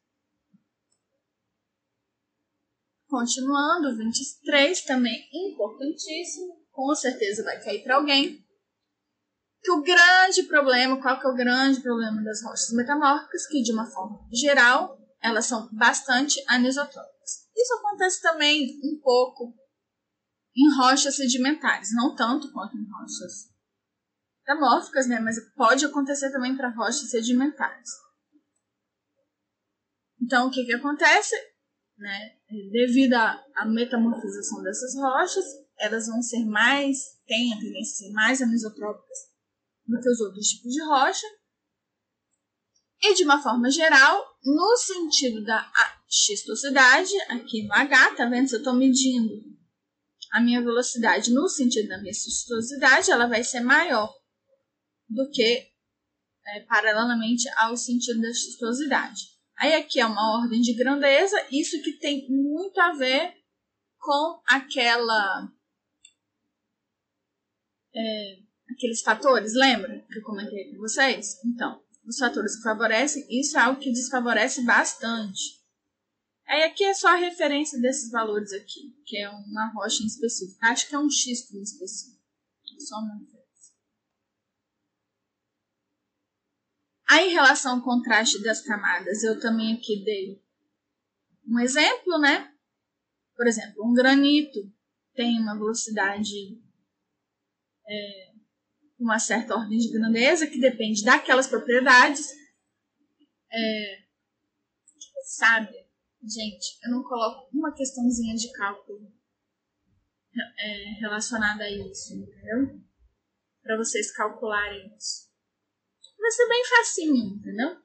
Continuando, 3.07 3.97
23 3.97 4.81
também 4.83 5.29
importantíssimo, 5.33 6.61
com 6.71 6.93
certeza 6.93 7.43
vai 7.43 7.61
cair 7.63 7.83
para 7.83 7.95
alguém. 7.95 8.45
Que 9.63 9.71
o 9.71 9.81
grande 9.81 10.43
problema, 10.43 10.99
qual 11.01 11.19
que 11.19 11.27
é 11.27 11.29
o 11.29 11.35
grande 11.35 11.81
problema 11.81 12.21
das 12.23 12.43
rochas 12.43 12.71
metamórficas? 12.73 13.47
Que 13.47 13.61
de 13.61 13.71
uma 13.71 13.85
forma 13.85 14.27
geral, 14.33 14.97
elas 15.21 15.45
são 15.45 15.69
bastante 15.71 16.43
anisotrópicas. 16.47 17.20
Isso 17.55 17.73
acontece 17.75 18.21
também 18.21 18.79
um 18.83 18.99
pouco 19.01 19.53
em 20.55 20.75
rochas 20.77 21.15
sedimentares, 21.15 21.89
não 21.93 22.15
tanto 22.15 22.51
quanto 22.51 22.75
em 22.77 22.85
rochas 22.89 23.51
metamórficas, 24.39 25.07
né? 25.07 25.19
Mas 25.19 25.37
pode 25.55 25.85
acontecer 25.85 26.31
também 26.31 26.55
para 26.55 26.69
rochas 26.69 27.09
sedimentares. 27.09 27.89
Então, 30.21 30.47
o 30.47 30.51
que, 30.51 30.65
que 30.65 30.73
acontece? 30.73 31.35
Né? 31.97 32.37
Devido 32.71 33.13
à 33.13 33.65
metamorfização 33.65 34.61
dessas 34.63 34.95
rochas, 34.95 35.45
elas 35.77 36.07
vão 36.07 36.21
ser 36.21 36.45
mais, 36.45 36.97
têm 37.25 37.53
a 37.53 37.57
tendência 37.57 37.93
a 37.93 38.09
ser 38.09 38.13
mais 38.13 38.41
anisotrópicas 38.41 39.17
do 39.85 39.99
que 39.99 40.09
os 40.09 40.19
outros 40.21 40.47
tipos 40.47 40.71
de 40.71 40.83
rocha. 40.83 41.27
E 43.03 43.15
de 43.15 43.23
uma 43.23 43.41
forma 43.41 43.69
geral, 43.69 44.23
no 44.43 44.75
sentido 44.77 45.43
da 45.43 45.71
xistosidade 46.11 47.13
aqui 47.29 47.63
no 47.63 47.73
H, 47.73 48.15
tá 48.15 48.25
vendo? 48.25 48.47
Se 48.47 48.55
eu 48.55 48.59
estou 48.59 48.75
medindo 48.75 49.33
a 50.31 50.41
minha 50.41 50.61
velocidade 50.61 51.33
no 51.33 51.47
sentido 51.47 51.87
da 51.87 51.99
minha 51.99 52.13
xistosidade, 52.13 53.11
ela 53.11 53.27
vai 53.27 53.43
ser 53.43 53.61
maior 53.61 54.13
do 55.09 55.29
que 55.31 55.67
é, 56.47 56.59
paralelamente 56.61 57.47
ao 57.57 57.77
sentido 57.77 58.21
da 58.21 58.33
xistosidade. 58.33 59.21
Aí 59.57 59.73
aqui 59.75 59.99
é 59.99 60.05
uma 60.05 60.41
ordem 60.41 60.59
de 60.59 60.73
grandeza, 60.73 61.37
isso 61.51 61.81
que 61.81 61.93
tem 61.93 62.27
muito 62.29 62.79
a 62.79 62.93
ver 62.93 63.33
com 63.99 64.41
aquela 64.47 65.51
é, 67.93 68.39
aqueles 68.69 69.01
fatores, 69.01 69.53
lembra 69.53 70.03
que 70.09 70.17
eu 70.17 70.23
comentei 70.23 70.71
com 70.71 70.79
vocês? 70.79 71.39
Então, 71.45 71.81
os 72.05 72.17
fatores 72.17 72.55
que 72.55 72.63
favorecem, 72.63 73.25
isso 73.29 73.57
é 73.57 73.61
algo 73.61 73.79
que 73.79 73.91
desfavorece 73.91 74.63
bastante. 74.63 75.60
Aí 76.47 76.63
aqui 76.63 76.83
é 76.83 76.93
só 76.93 77.09
a 77.09 77.15
referência 77.15 77.79
desses 77.79 78.11
valores 78.11 78.51
aqui, 78.51 78.95
que 79.05 79.17
é 79.17 79.29
uma 79.29 79.71
rocha 79.73 80.03
em 80.03 80.07
específico. 80.07 80.59
Acho 80.63 80.87
que 80.87 80.95
é 80.95 80.99
um 80.99 81.09
xisto 81.09 81.55
em 81.55 81.61
específico. 81.61 82.21
Só 82.79 82.97
uma 82.97 83.13
referência. 83.13 83.41
Aí, 87.09 87.29
em 87.29 87.33
relação 87.33 87.75
ao 87.75 87.83
contraste 87.83 88.41
das 88.41 88.61
camadas, 88.61 89.23
eu 89.23 89.39
também 89.39 89.75
aqui 89.75 90.03
dei 90.03 90.41
um 91.45 91.59
exemplo, 91.59 92.17
né? 92.19 92.53
Por 93.35 93.47
exemplo, 93.47 93.85
um 93.85 93.93
granito 93.93 94.59
tem 95.13 95.39
uma 95.39 95.55
velocidade 95.55 96.61
é, 97.87 98.31
uma 98.99 99.19
certa 99.19 99.55
ordem 99.55 99.77
de 99.77 99.91
grandeza 99.91 100.47
que 100.47 100.59
depende 100.59 101.03
daquelas 101.03 101.47
propriedades. 101.47 102.29
É, 103.51 104.03
sabe, 105.25 105.75
gente, 106.23 106.77
eu 106.83 106.91
não 106.91 107.03
coloco 107.03 107.49
uma 107.55 107.73
questãozinha 107.73 108.35
de 108.35 108.51
cálculo 108.53 109.11
é, 110.59 110.99
relacionada 110.99 111.63
a 111.63 111.69
isso, 111.69 112.13
entendeu? 112.13 112.79
Para 113.61 113.77
vocês 113.77 114.11
calcularem 114.11 114.95
isso. 114.95 115.29
Vai 116.19 116.31
ser 116.31 116.47
bem 116.47 116.65
facinho, 116.65 117.35
entendeu? 117.35 117.81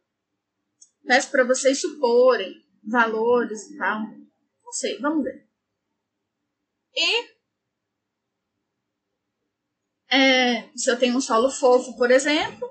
Peço 1.07 1.31
para 1.31 1.45
vocês 1.45 1.81
suporem 1.81 2.55
valores 2.85 3.71
e 3.71 3.79
tal. 3.79 4.01
Não 4.01 4.73
sei, 4.73 4.99
vamos 4.99 5.25
ver. 5.25 5.49
E 6.95 7.37
é, 10.09 10.69
se 10.77 10.91
eu 10.91 10.99
tenho 10.99 11.17
um 11.17 11.21
solo 11.21 11.51
fofo, 11.51 11.97
por 11.97 12.11
exemplo, 12.11 12.69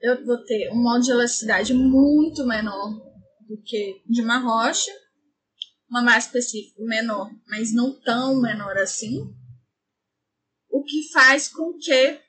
eu 0.00 0.24
vou 0.24 0.44
ter 0.44 0.70
um 0.70 0.82
modo 0.82 1.02
de 1.02 1.10
elasticidade 1.10 1.74
muito 1.74 2.46
menor 2.46 3.07
do 3.48 3.56
que 3.62 4.02
de 4.06 4.20
uma 4.20 4.38
rocha, 4.38 4.92
uma 5.88 6.02
massa 6.02 6.26
específica 6.26 6.82
menor, 6.84 7.30
mas 7.46 7.72
não 7.72 7.98
tão 8.00 8.40
menor 8.40 8.76
assim, 8.76 9.34
o 10.68 10.84
que 10.84 11.10
faz 11.10 11.48
com 11.48 11.72
que, 11.78 12.20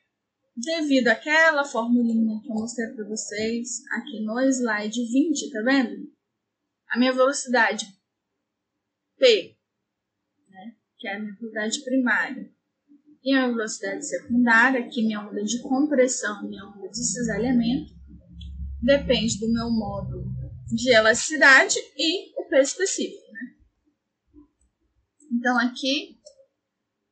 devido 0.56 1.10
àquela 1.10 1.66
formulinha 1.66 2.42
que 2.42 2.50
eu 2.50 2.56
mostrei 2.56 2.88
para 2.94 3.06
vocês 3.06 3.84
aqui 3.92 4.22
no 4.22 4.40
slide 4.40 5.04
20, 5.06 5.52
tá 5.52 5.62
vendo? 5.62 6.10
A 6.88 6.98
minha 6.98 7.12
velocidade 7.12 7.86
P, 9.18 9.58
né, 10.48 10.76
que 10.98 11.08
é 11.08 11.16
a 11.16 11.20
minha 11.20 11.36
velocidade 11.36 11.84
primária, 11.84 12.50
e 13.22 13.34
a 13.34 13.48
velocidade 13.48 14.08
secundária, 14.08 14.88
que 14.88 15.06
minha 15.06 15.20
onda 15.20 15.44
de 15.44 15.62
compressão, 15.62 16.48
minha 16.48 16.66
onda 16.66 16.88
de 16.88 16.98
cisalhamento, 16.98 17.94
depende 18.82 19.38
do 19.40 19.52
meu 19.52 19.70
modo 19.70 20.39
de 20.72 20.92
elasticidade 20.92 21.78
e 21.98 22.40
o 22.40 22.48
peso 22.48 22.72
específico. 22.72 23.32
Né? 23.32 23.56
Então 25.34 25.60
aqui 25.60 26.18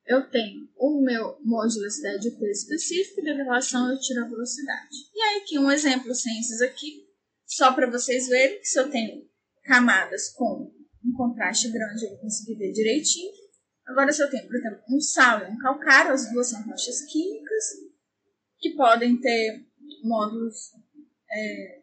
eu 0.05 0.29
tenho 0.29 0.69
o 0.77 1.01
meu 1.01 1.37
modo 1.43 1.67
de 1.67 1.79
elasticidade 1.79 2.27
e 2.27 2.31
o 2.31 2.39
peso 2.39 2.61
específico, 2.61 3.19
e 3.19 3.25
da 3.25 3.43
relação 3.43 3.91
eu 3.91 3.99
tiro 3.99 4.23
a 4.23 4.27
velocidade. 4.27 4.95
E 5.13 5.21
aí 5.21 5.41
aqui 5.41 5.59
um 5.59 5.71
exemplo 5.71 6.13
sem 6.15 6.39
esses 6.39 6.61
aqui, 6.61 7.05
só 7.45 7.73
para 7.73 7.89
vocês 7.89 8.27
verem 8.27 8.59
que 8.59 8.67
se 8.67 8.79
eu 8.79 8.89
tenho 8.89 9.27
camadas 9.63 10.29
com 10.29 10.71
um 11.03 11.13
contraste 11.13 11.69
grande, 11.69 12.05
eu 12.05 12.11
vou 12.11 12.19
conseguir 12.19 12.55
ver 12.55 12.71
direitinho. 12.71 13.31
Agora, 13.85 14.11
se 14.11 14.21
eu 14.21 14.29
tenho, 14.29 14.45
por 14.47 14.55
exemplo, 14.55 14.79
um 14.89 14.99
sal 14.99 15.41
e 15.41 15.51
um 15.51 15.57
calcário, 15.57 16.11
as 16.11 16.29
duas 16.31 16.49
são 16.49 16.61
rochas 16.63 17.01
químicas, 17.03 17.63
que 18.59 18.75
podem 18.75 19.19
ter 19.19 19.65
módulos, 20.03 20.73
é, 21.31 21.76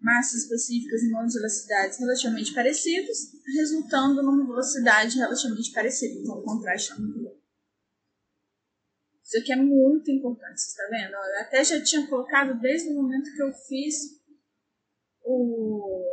massas 0.00 0.42
específicas 0.42 1.02
e 1.02 1.10
módulos 1.10 1.32
de 1.32 1.38
velocidades 1.38 1.98
relativamente 1.98 2.54
parecidos, 2.54 3.18
resultando 3.56 4.22
numa 4.22 4.46
velocidade 4.46 5.16
relativamente 5.16 5.72
parecida. 5.72 6.20
Então, 6.20 6.38
o 6.38 6.42
contraste 6.42 6.92
é 6.92 6.96
muito 6.96 7.22
bom. 7.22 7.36
Isso 9.22 9.38
aqui 9.38 9.52
é 9.52 9.56
muito 9.56 10.10
importante, 10.10 10.60
você 10.60 10.68
está 10.68 10.88
vendo? 10.88 11.14
Eu 11.14 11.40
até 11.40 11.64
já 11.64 11.82
tinha 11.82 12.06
colocado 12.06 12.60
desde 12.60 12.90
o 12.90 12.94
momento 12.94 13.34
que 13.34 13.42
eu 13.42 13.52
fiz 13.52 13.96
o, 15.24 16.04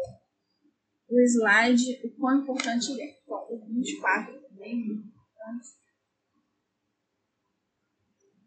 o 1.10 1.22
slide, 1.22 2.02
o 2.08 2.16
quão 2.18 2.42
importante 2.42 2.92
ele 2.92 3.04
é. 3.04 3.22
Bom, 3.28 3.48
o 3.52 3.66
24 3.68 4.34
bem 4.58 5.14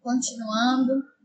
Continuando. 0.00 1.15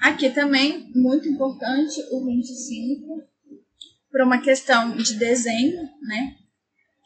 Aqui 0.00 0.30
também, 0.30 0.90
muito 0.94 1.28
importante, 1.28 2.00
o 2.10 2.24
25, 2.24 3.22
para 4.10 4.24
uma 4.24 4.40
questão 4.40 4.96
de 4.96 5.14
desenho, 5.14 5.82
né? 6.02 6.36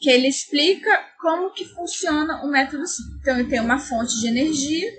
Que 0.00 0.10
ele 0.10 0.28
explica 0.28 0.90
como 1.20 1.52
que 1.52 1.64
funciona 1.64 2.44
o 2.44 2.50
método 2.50 2.86
sim. 2.86 3.02
Então, 3.20 3.38
eu 3.38 3.48
tenho 3.48 3.64
uma 3.64 3.78
fonte 3.78 4.18
de 4.20 4.28
energia, 4.28 4.90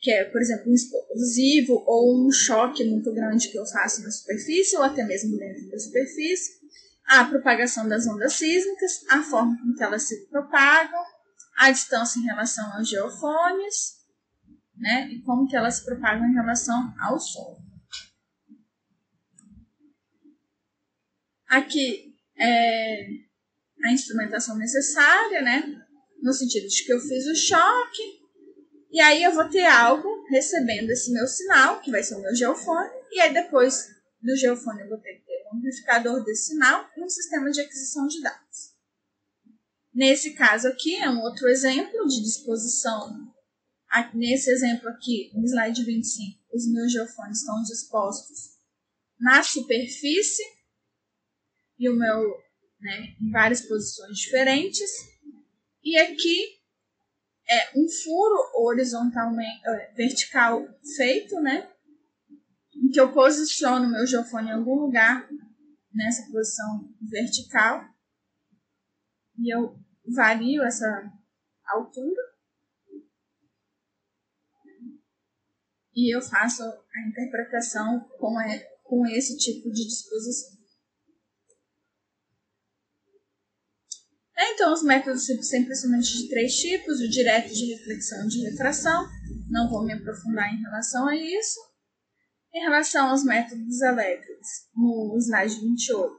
que 0.00 0.10
é, 0.10 0.24
por 0.24 0.40
exemplo, 0.40 0.70
um 0.70 0.74
explosivo 0.74 1.84
ou 1.86 2.26
um 2.26 2.30
choque 2.30 2.84
muito 2.84 3.12
grande 3.12 3.48
que 3.48 3.58
eu 3.58 3.66
faço 3.66 4.02
na 4.02 4.10
superfície 4.10 4.76
ou 4.76 4.82
até 4.82 5.04
mesmo 5.04 5.36
dentro 5.38 5.68
da 5.70 5.78
superfície 5.78 6.56
a 7.06 7.24
propagação 7.24 7.88
das 7.88 8.06
ondas 8.06 8.34
sísmicas, 8.34 9.04
a 9.08 9.22
forma 9.22 9.56
com 9.58 9.74
que 9.74 9.82
elas 9.82 10.02
se 10.02 10.26
propagam, 10.26 11.04
a 11.56 11.70
distância 11.70 12.18
em 12.18 12.24
relação 12.24 12.70
aos 12.74 12.88
geofones, 12.88 13.95
né, 14.76 15.08
e 15.08 15.22
como 15.22 15.46
que 15.46 15.56
elas 15.56 15.76
se 15.76 15.84
propagam 15.84 16.26
em 16.28 16.34
relação 16.34 16.94
ao 17.00 17.18
Sol. 17.18 17.58
Aqui 21.48 22.14
é 22.38 23.06
a 23.84 23.92
instrumentação 23.92 24.56
necessária, 24.56 25.42
né, 25.42 25.62
no 26.22 26.32
sentido 26.32 26.66
de 26.66 26.84
que 26.84 26.92
eu 26.92 27.00
fiz 27.00 27.26
o 27.26 27.34
choque, 27.34 28.20
e 28.90 29.00
aí 29.00 29.22
eu 29.22 29.32
vou 29.32 29.48
ter 29.48 29.66
algo 29.66 30.26
recebendo 30.28 30.90
esse 30.90 31.12
meu 31.12 31.26
sinal, 31.26 31.80
que 31.80 31.90
vai 31.90 32.02
ser 32.02 32.16
o 32.16 32.22
meu 32.22 32.34
geofone, 32.34 32.90
e 33.12 33.20
aí 33.20 33.32
depois 33.32 33.88
do 34.20 34.36
geofone 34.36 34.82
eu 34.82 34.88
vou 34.88 34.98
ter 34.98 35.22
amplificador 35.52 36.24
desse 36.24 36.46
sinal 36.46 36.88
e 36.96 37.02
um 37.02 37.08
sistema 37.08 37.50
de 37.50 37.60
aquisição 37.60 38.06
de 38.06 38.20
dados. 38.20 38.74
Nesse 39.94 40.34
caso 40.34 40.68
aqui 40.68 40.96
é 40.96 41.08
um 41.08 41.20
outro 41.20 41.48
exemplo 41.48 42.06
de 42.06 42.22
disposição. 42.22 43.34
Nesse 44.14 44.50
exemplo 44.50 44.88
aqui, 44.88 45.30
no 45.34 45.44
slide 45.44 45.84
25, 45.84 46.40
os 46.52 46.70
meus 46.72 46.92
geofones 46.92 47.38
estão 47.38 47.62
dispostos 47.62 48.56
na 49.18 49.42
superfície 49.42 50.42
e 51.78 51.88
o 51.88 51.96
meu 51.96 52.36
né, 52.80 53.16
em 53.20 53.30
várias 53.30 53.62
posições 53.62 54.18
diferentes. 54.18 54.90
E 55.82 55.96
aqui 55.98 56.56
é 57.48 57.78
um 57.78 57.88
furo 57.88 58.50
horizontalmente, 58.54 59.60
é, 59.66 59.92
vertical 59.94 60.66
feito, 60.96 61.40
né? 61.40 61.70
Em 62.74 62.90
que 62.90 63.00
eu 63.00 63.12
posiciono 63.12 63.90
meu 63.90 64.06
geofone 64.06 64.48
em 64.48 64.52
algum 64.52 64.74
lugar 64.74 65.28
nessa 65.92 66.30
posição 66.30 66.92
vertical 67.00 67.82
e 69.38 69.54
eu 69.54 69.78
vario 70.14 70.62
essa 70.62 71.12
altura 71.66 72.22
e 75.96 76.14
eu 76.14 76.20
faço 76.20 76.62
a 76.62 77.08
interpretação 77.08 78.06
com, 78.18 78.38
é, 78.38 78.58
com 78.84 79.06
esse 79.06 79.38
tipo 79.38 79.70
de 79.72 79.86
disposição. 79.86 80.54
Então, 84.38 84.72
os 84.74 84.82
métodos 84.82 85.24
são 85.24 85.34
de 85.98 86.28
três 86.28 86.54
tipos: 86.56 87.00
o 87.00 87.08
direto 87.08 87.52
de 87.52 87.72
reflexão 87.74 88.26
e 88.26 88.28
de 88.28 88.50
refração. 88.50 89.08
Não 89.48 89.70
vou 89.70 89.82
me 89.82 89.94
aprofundar 89.94 90.52
em 90.52 90.60
relação 90.60 91.08
a 91.08 91.16
isso. 91.16 91.58
Em 92.54 92.60
relação 92.60 93.08
aos 93.08 93.24
métodos 93.24 93.80
elétricos, 93.80 94.48
no 94.74 95.16
slide 95.18 95.60
28, 95.60 96.14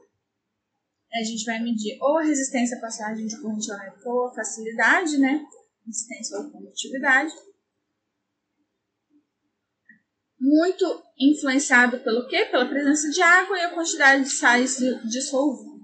a 1.12 1.24
gente 1.24 1.44
vai 1.44 1.62
medir 1.62 1.96
ou 2.00 2.18
a 2.18 2.24
resistência 2.24 2.76
à 2.76 2.80
passagem 2.80 3.26
de 3.26 3.40
corrente 3.40 3.70
elétrica 3.70 4.08
ou 4.08 4.26
a 4.26 4.34
facilidade, 4.34 5.18
né? 5.18 5.44
Resistência 5.86 6.38
ou 6.38 6.50
condutividade. 6.50 7.32
Muito 10.40 11.02
influenciado 11.18 11.98
pelo 12.00 12.26
quê? 12.28 12.44
Pela 12.46 12.68
presença 12.68 13.10
de 13.10 13.20
água 13.20 13.58
e 13.58 13.62
a 13.62 13.74
quantidade 13.74 14.24
de 14.24 14.30
sais 14.30 14.78
dissolvidos. 15.04 15.78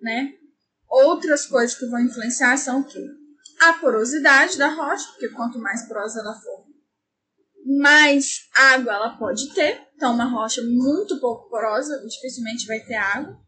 Né? 0.00 0.34
Outras 0.88 1.46
coisas 1.46 1.76
que 1.76 1.86
vão 1.86 2.00
influenciar 2.00 2.56
são 2.58 2.80
o 2.80 2.84
quê? 2.84 3.02
A 3.62 3.74
porosidade 3.74 4.58
da 4.58 4.68
rocha, 4.68 5.08
porque 5.10 5.30
quanto 5.30 5.58
mais 5.58 5.86
porosa 5.86 6.20
ela 6.20 6.34
for, 6.34 6.66
mais 7.78 8.48
água 8.54 8.92
ela 8.92 9.16
pode 9.16 9.54
ter. 9.54 9.80
Então, 9.94 10.14
uma 10.14 10.24
rocha 10.24 10.62
muito 10.62 11.20
pouco 11.20 11.48
porosa 11.48 12.04
dificilmente 12.06 12.66
vai 12.66 12.80
ter 12.80 12.96
água. 12.96 13.40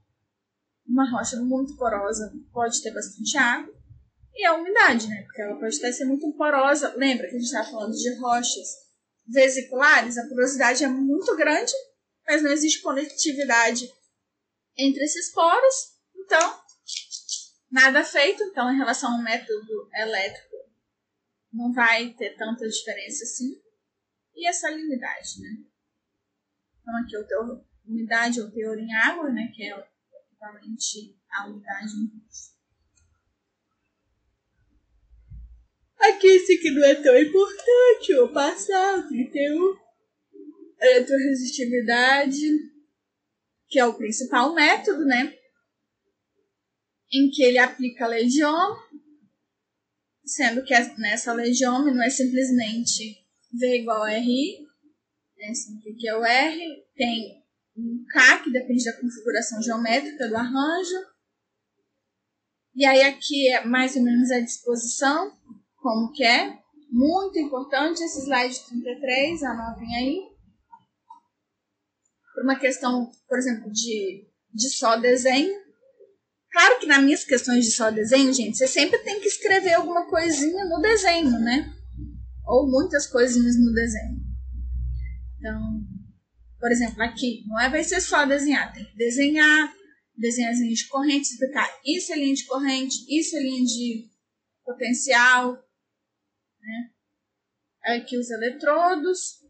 Uma 0.86 1.10
rocha 1.10 1.36
muito 1.40 1.76
porosa 1.76 2.32
pode 2.52 2.80
ter 2.82 2.92
bastante 2.92 3.36
água. 3.36 3.74
E 4.34 4.44
a 4.44 4.54
umidade, 4.54 5.08
né? 5.08 5.22
Porque 5.22 5.42
ela 5.42 5.58
pode 5.58 5.76
até 5.78 5.92
ser 5.92 6.04
muito 6.04 6.32
porosa. 6.32 6.94
Lembra 6.96 7.28
que 7.28 7.36
a 7.36 7.38
gente 7.38 7.46
estava 7.46 7.70
falando 7.70 7.94
de 7.94 8.18
rochas 8.18 8.68
vesiculares? 9.26 10.18
A 10.18 10.28
porosidade 10.28 10.82
é 10.82 10.88
muito 10.88 11.36
grande, 11.36 11.72
mas 12.26 12.42
não 12.42 12.50
existe 12.50 12.82
conectividade 12.82 13.88
entre 14.76 15.04
esses 15.04 15.32
poros. 15.32 15.94
Então, 16.16 16.60
nada 17.70 18.02
feito. 18.04 18.42
Então, 18.42 18.72
em 18.72 18.76
relação 18.76 19.12
ao 19.12 19.22
método 19.22 19.88
elétrico, 19.94 20.56
não 21.52 21.72
vai 21.72 22.10
ter 22.14 22.36
tanta 22.36 22.68
diferença 22.68 23.22
assim. 23.22 23.62
E 24.34 24.48
a 24.48 24.52
salinidade, 24.52 25.40
né? 25.40 25.64
Então, 26.80 26.96
aqui 26.96 27.16
o 27.16 27.24
teor, 27.24 27.64
umidade 27.86 28.40
ou 28.40 28.50
teor 28.50 28.76
em 28.76 28.92
água, 28.94 29.30
né? 29.30 29.52
Que 29.54 29.62
é 29.62 29.88
equivalente 30.26 31.16
à 31.30 31.46
umidade 31.46 31.92
em 31.94 32.08
Aqui 36.08 36.26
esse 36.26 36.54
aqui 36.54 36.70
não 36.70 36.84
é 36.84 36.94
tão 36.96 37.18
importante, 37.18 38.14
o 38.18 38.28
31. 39.08 39.84
Eletroresistividade, 40.80 42.40
que 43.68 43.78
é 43.78 43.86
o 43.86 43.94
principal 43.94 44.54
método, 44.54 45.04
né? 45.06 45.34
em 47.14 47.30
que 47.30 47.42
ele 47.42 47.58
aplica 47.58 48.04
a 48.04 48.08
legião, 48.08 48.76
sendo 50.24 50.64
que 50.64 50.74
nessa 50.98 51.32
legião 51.32 51.84
não 51.84 52.02
é 52.02 52.10
simplesmente 52.10 53.24
V 53.52 53.78
igual 53.78 54.02
a 54.02 54.10
RI, 54.10 54.66
né? 55.38 55.52
o 55.86 55.96
que 55.96 56.08
é 56.08 56.16
o 56.16 56.24
R, 56.24 56.84
tem 56.96 57.42
um 57.76 58.04
K, 58.10 58.42
que 58.42 58.50
depende 58.50 58.84
da 58.84 59.00
configuração 59.00 59.62
geométrica 59.62 60.28
do 60.28 60.36
arranjo, 60.36 61.14
e 62.74 62.84
aí 62.84 63.02
aqui 63.02 63.48
é 63.48 63.64
mais 63.64 63.94
ou 63.94 64.02
menos 64.02 64.32
a 64.32 64.40
disposição, 64.40 65.32
como 65.84 66.10
que 66.12 66.24
é, 66.24 66.58
muito 66.90 67.38
importante 67.38 68.02
esse 68.02 68.22
slide 68.22 68.58
33, 68.68 69.42
anotem 69.42 69.96
aí, 69.96 70.20
por 72.34 72.44
uma 72.44 72.58
questão, 72.58 73.10
por 73.28 73.36
exemplo, 73.36 73.70
de, 73.70 74.26
de 74.54 74.70
só 74.70 74.96
desenho, 74.96 75.62
Claro 76.50 76.78
que 76.78 76.86
nas 76.86 77.02
minhas 77.02 77.24
questões 77.24 77.64
de 77.64 77.72
só 77.72 77.90
desenho, 77.90 78.32
gente, 78.32 78.56
você 78.56 78.68
sempre 78.68 79.00
tem 79.00 79.18
que 79.18 79.26
escrever 79.26 79.72
alguma 79.72 80.08
coisinha 80.08 80.64
no 80.66 80.80
desenho, 80.80 81.32
né? 81.40 81.68
Ou 82.46 82.70
muitas 82.70 83.08
coisinhas 83.08 83.58
no 83.58 83.72
desenho. 83.72 84.20
Então, 85.36 85.60
por 86.60 86.70
exemplo, 86.70 87.02
aqui, 87.02 87.42
não 87.48 87.60
é 87.60 87.68
vai 87.68 87.82
ser 87.82 88.00
só 88.00 88.24
desenhar, 88.24 88.72
tem 88.72 88.84
que 88.84 88.96
desenhar, 88.96 89.74
desenhar 90.16 90.52
as 90.52 90.60
linhas 90.60 90.78
de 90.78 90.86
corrente, 90.86 91.28
explicar 91.28 91.68
isso 91.84 92.12
é 92.12 92.16
linha 92.16 92.34
de 92.34 92.46
corrente, 92.46 92.94
isso 93.08 93.36
é 93.36 93.40
linha 93.40 93.64
de 93.64 94.08
potencial, 94.64 95.58
né? 96.64 96.90
Aqui 97.82 98.16
os 98.16 98.30
eletrodos, 98.30 99.44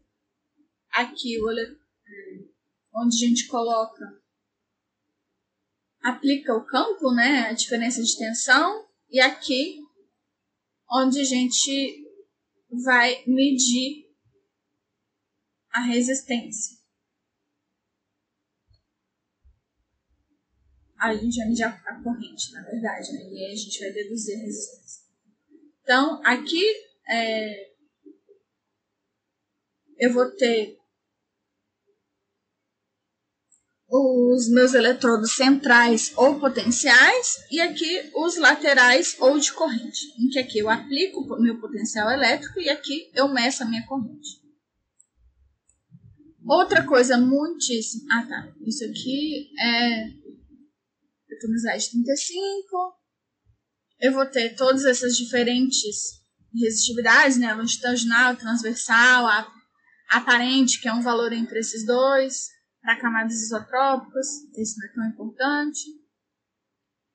aqui 0.91 1.39
o 1.41 1.47
onde 2.93 3.25
a 3.25 3.27
gente 3.27 3.47
coloca 3.47 4.21
aplica 6.05 6.55
o 6.55 6.63
campo, 6.63 7.11
né, 7.15 7.47
a 7.47 7.53
diferença 7.53 8.01
de 8.01 8.15
tensão, 8.15 8.87
e 9.09 9.19
aqui 9.19 9.79
onde 10.91 11.19
a 11.19 11.23
gente 11.23 12.05
vai 12.69 13.23
medir 13.25 14.05
a 15.71 15.81
resistência. 15.81 16.77
A 20.97 21.15
gente 21.15 21.37
vai 21.37 21.47
medir 21.47 21.63
a 21.63 22.03
corrente, 22.03 22.51
na 22.53 22.61
verdade, 22.61 23.11
né? 23.11 23.29
e 23.31 23.45
aí 23.45 23.51
a 23.51 23.55
gente 23.55 23.79
vai 23.79 23.91
deduzir 23.91 24.37
a 24.37 24.41
resistência. 24.41 25.05
Então, 25.81 26.21
aqui 26.23 26.63
é, 27.07 27.75
eu 29.97 30.13
vou 30.13 30.29
ter 30.31 30.77
os 33.87 34.49
meus 34.49 34.73
eletrodos 34.73 35.35
centrais 35.35 36.11
ou 36.17 36.39
potenciais 36.39 37.45
e 37.51 37.61
aqui 37.61 38.11
os 38.15 38.35
laterais 38.37 39.15
ou 39.19 39.39
de 39.39 39.53
corrente, 39.53 40.07
em 40.19 40.29
que 40.29 40.39
aqui 40.39 40.59
eu 40.59 40.69
aplico 40.69 41.21
o 41.21 41.41
meu 41.41 41.59
potencial 41.59 42.11
elétrico 42.11 42.59
e 42.59 42.69
aqui 42.69 43.09
eu 43.13 43.27
meço 43.27 43.63
a 43.63 43.65
minha 43.65 43.85
corrente. 43.85 44.43
Outra 46.47 46.85
coisa 46.85 47.17
muitíssimo... 47.17 48.05
Ah, 48.11 48.25
tá. 48.27 48.53
Isso 48.61 48.83
aqui 48.85 49.49
é... 49.59 50.07
Eu 50.07 51.33
estou 51.33 51.49
no 51.49 51.55
slide 51.55 51.89
35. 51.89 52.95
Eu 53.99 54.13
vou 54.13 54.25
ter 54.27 54.55
todas 54.55 54.85
essas 54.85 55.17
diferentes 55.17 56.23
resistividades, 56.59 57.37
né? 57.37 57.53
Longitudinal, 57.53 58.35
transversal, 58.35 59.25
aparente, 60.09 60.79
que 60.81 60.87
é 60.87 60.93
um 60.93 61.01
valor 61.01 61.33
entre 61.33 61.59
esses 61.59 61.85
dois 61.85 62.55
para 62.85 63.01
camadas 63.01 63.41
isotrópicas, 63.41 64.27
esse 64.55 64.77
não 64.77 64.87
é 64.87 64.93
tão 64.93 65.05
importante. 65.07 65.81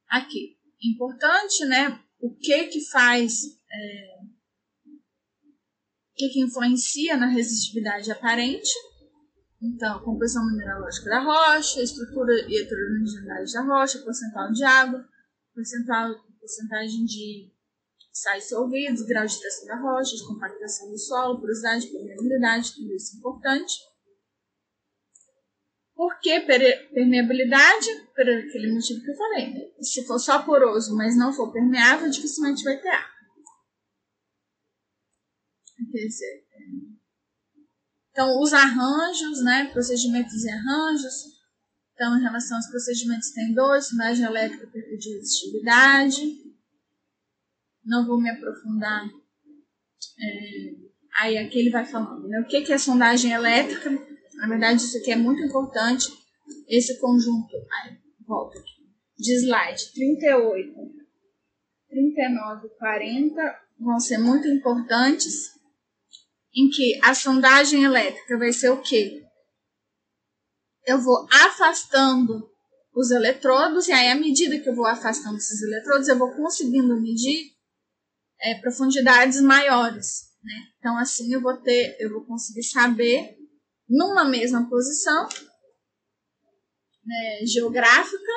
Aqui, 0.09 0.59
importante, 0.83 1.65
né? 1.67 2.03
O 2.19 2.35
que 2.35 2.65
que 2.65 2.91
faz, 2.91 3.45
é, 3.73 4.19
o 4.85 4.99
que 6.17 6.29
que 6.31 6.41
influencia 6.41 7.17
na 7.17 7.27
resistividade 7.27 8.11
aparente. 8.11 8.69
Então, 9.63 9.97
a 9.97 10.03
composição 10.03 10.45
mineralógica 10.45 11.09
da 11.09 11.21
rocha, 11.21 11.81
estrutura 11.81 12.33
e 12.49 12.63
heterogeneidade 12.63 13.53
da 13.53 13.63
rocha, 13.63 14.03
percentual 14.03 14.51
de 14.51 14.65
água, 14.65 15.09
percentual, 15.55 16.15
porcentagem 16.41 17.05
de 17.05 17.53
sais 18.13 18.49
solvidos, 18.49 19.03
grau 19.03 19.27
de 19.27 19.41
tensão 19.41 19.67
da 19.67 19.77
rocha, 19.77 20.17
de 20.17 20.27
compactação 20.27 20.91
do 20.91 20.99
solo, 20.99 21.41
porosidade, 21.41 21.87
permeabilidade, 21.87 22.75
tudo 22.75 22.95
isso 22.95 23.15
é 23.15 23.19
importante. 23.19 23.75
Por 25.95 26.19
que 26.19 26.41
permeabilidade? 26.41 27.87
Por 28.15 28.23
aquele 28.23 28.73
motivo 28.73 29.03
que 29.03 29.11
eu 29.11 29.17
falei. 29.17 29.53
Né? 29.53 29.61
Se 29.83 30.07
for 30.07 30.19
só 30.19 30.43
poroso, 30.43 30.97
mas 30.97 31.17
não 31.17 31.33
for 31.33 31.53
permeável, 31.53 32.09
dificilmente 32.09 32.65
vai 32.65 32.81
ter 32.81 32.89
água. 32.89 33.21
Então, 38.11 38.41
os 38.41 38.53
arranjos, 38.53 39.45
né? 39.45 39.71
Procedimentos 39.73 40.43
e 40.43 40.51
arranjos. 40.51 41.15
Então, 41.95 42.19
em 42.19 42.23
relação 42.23 42.57
aos 42.57 42.67
procedimentos, 42.69 43.31
tem 43.33 43.53
dois: 43.55 43.89
sondagem 43.89 44.25
elétrica 44.25 44.67
de 44.67 45.15
resistividade. 45.17 46.50
Não 47.91 48.07
vou 48.07 48.21
me 48.21 48.31
aprofundar. 48.31 49.05
É, 49.05 50.75
aí 51.19 51.39
aqui 51.39 51.59
ele 51.59 51.71
vai 51.71 51.85
falando, 51.85 52.29
né? 52.29 52.39
O 52.39 52.47
que, 52.47 52.63
que 52.63 52.73
é 52.73 52.79
sondagem 52.79 53.33
elétrica? 53.33 53.91
Na 54.35 54.47
verdade, 54.47 54.81
isso 54.81 54.97
aqui 54.99 55.11
é 55.11 55.17
muito 55.17 55.43
importante. 55.43 56.07
Esse 56.69 57.01
conjunto, 57.01 57.57
aí, 57.57 57.99
volta 58.25 58.61
aqui, 58.61 58.71
de 59.19 59.35
slide 59.41 59.93
38, 59.93 60.73
39 61.89 62.67
e 62.69 62.79
40 62.79 63.61
vão 63.81 63.99
ser 63.99 64.19
muito 64.19 64.47
importantes, 64.47 65.51
em 66.55 66.71
que 66.71 67.01
a 67.03 67.13
sondagem 67.13 67.83
elétrica 67.83 68.39
vai 68.39 68.53
ser 68.53 68.71
o 68.71 68.81
quê? 68.81 69.21
Eu 70.87 71.01
vou 71.01 71.27
afastando 71.33 72.49
os 72.95 73.11
eletrodos, 73.11 73.89
e 73.89 73.93
aí, 73.93 74.11
à 74.11 74.15
medida 74.15 74.61
que 74.61 74.69
eu 74.69 74.77
vou 74.77 74.87
afastando 74.87 75.39
esses 75.39 75.61
eletrodos, 75.61 76.07
eu 76.07 76.17
vou 76.17 76.31
conseguindo 76.37 77.01
medir 77.01 77.59
é, 78.43 78.55
profundidades 78.57 79.41
maiores. 79.41 80.31
Né? 80.43 80.55
Então, 80.79 80.97
assim, 80.99 81.33
eu 81.33 81.41
vou 81.41 81.57
ter, 81.59 81.97
eu 82.01 82.11
vou 82.11 82.25
conseguir 82.25 82.63
saber 82.63 83.37
numa 83.89 84.25
mesma 84.25 84.69
posição 84.69 85.29
né, 87.05 87.47
geográfica, 87.47 88.33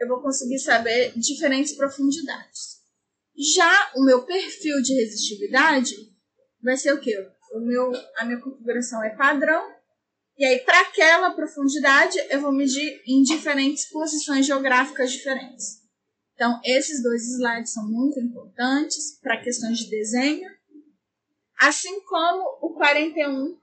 eu 0.00 0.08
vou 0.08 0.22
conseguir 0.22 0.58
saber 0.58 1.12
diferentes 1.16 1.74
profundidades. 1.74 2.74
Já 3.36 3.92
o 3.96 4.04
meu 4.04 4.22
perfil 4.24 4.80
de 4.82 4.94
resistividade 4.94 5.94
vai 6.62 6.76
ser 6.76 6.92
o 6.92 7.00
quê? 7.00 7.14
O 7.54 7.60
meu, 7.60 7.92
a 8.16 8.24
minha 8.24 8.40
configuração 8.40 9.02
é 9.02 9.10
padrão, 9.10 9.74
e 10.36 10.44
aí 10.44 10.60
para 10.60 10.80
aquela 10.80 11.30
profundidade 11.32 12.16
eu 12.30 12.40
vou 12.40 12.52
medir 12.52 13.02
em 13.06 13.22
diferentes 13.22 13.88
posições 13.90 14.46
geográficas 14.46 15.12
diferentes. 15.12 15.83
Então, 16.34 16.60
esses 16.64 17.02
dois 17.02 17.22
slides 17.34 17.72
são 17.72 17.88
muito 17.88 18.18
importantes 18.20 19.18
para 19.22 19.40
questões 19.40 19.78
de 19.78 19.90
desenho 19.90 20.48
Assim 21.58 22.04
como 22.04 22.58
o 22.60 22.74
41 22.74 23.58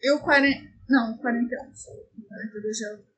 e 0.00 0.12
o 0.12 0.20
40. 0.20 0.78
Não, 0.88 1.14
o 1.14 1.18
41. 1.18 1.72
42 2.26 2.80
é 2.80 2.94
o 2.94 3.08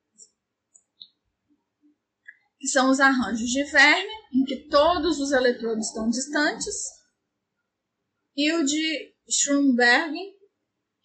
que 2.59 2.67
são 2.67 2.91
os 2.91 2.99
arranjos 2.99 3.49
de 3.49 3.63
Verne, 3.63 4.11
em 4.35 4.43
que 4.45 4.67
todos 4.69 5.19
os 5.19 5.31
eletrodos 5.31 5.87
estão 5.87 6.07
distantes, 6.09 6.75
e 8.35 8.53
o 8.53 8.63
de 8.63 9.15
Schoenberg, 9.27 10.15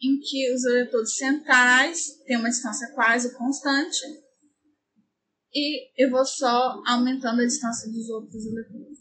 em 0.02 0.20
que 0.20 0.52
os 0.52 0.64
eletrodos 0.66 1.16
centrais 1.16 2.22
têm 2.26 2.36
uma 2.36 2.50
distância 2.50 2.92
quase 2.94 3.34
constante, 3.38 4.04
e 5.56 5.90
eu 5.96 6.10
vou 6.10 6.26
só 6.26 6.82
aumentando 6.86 7.40
a 7.40 7.46
distância 7.46 7.90
dos 7.90 8.10
outros 8.10 8.44
eletrodos. 8.44 8.98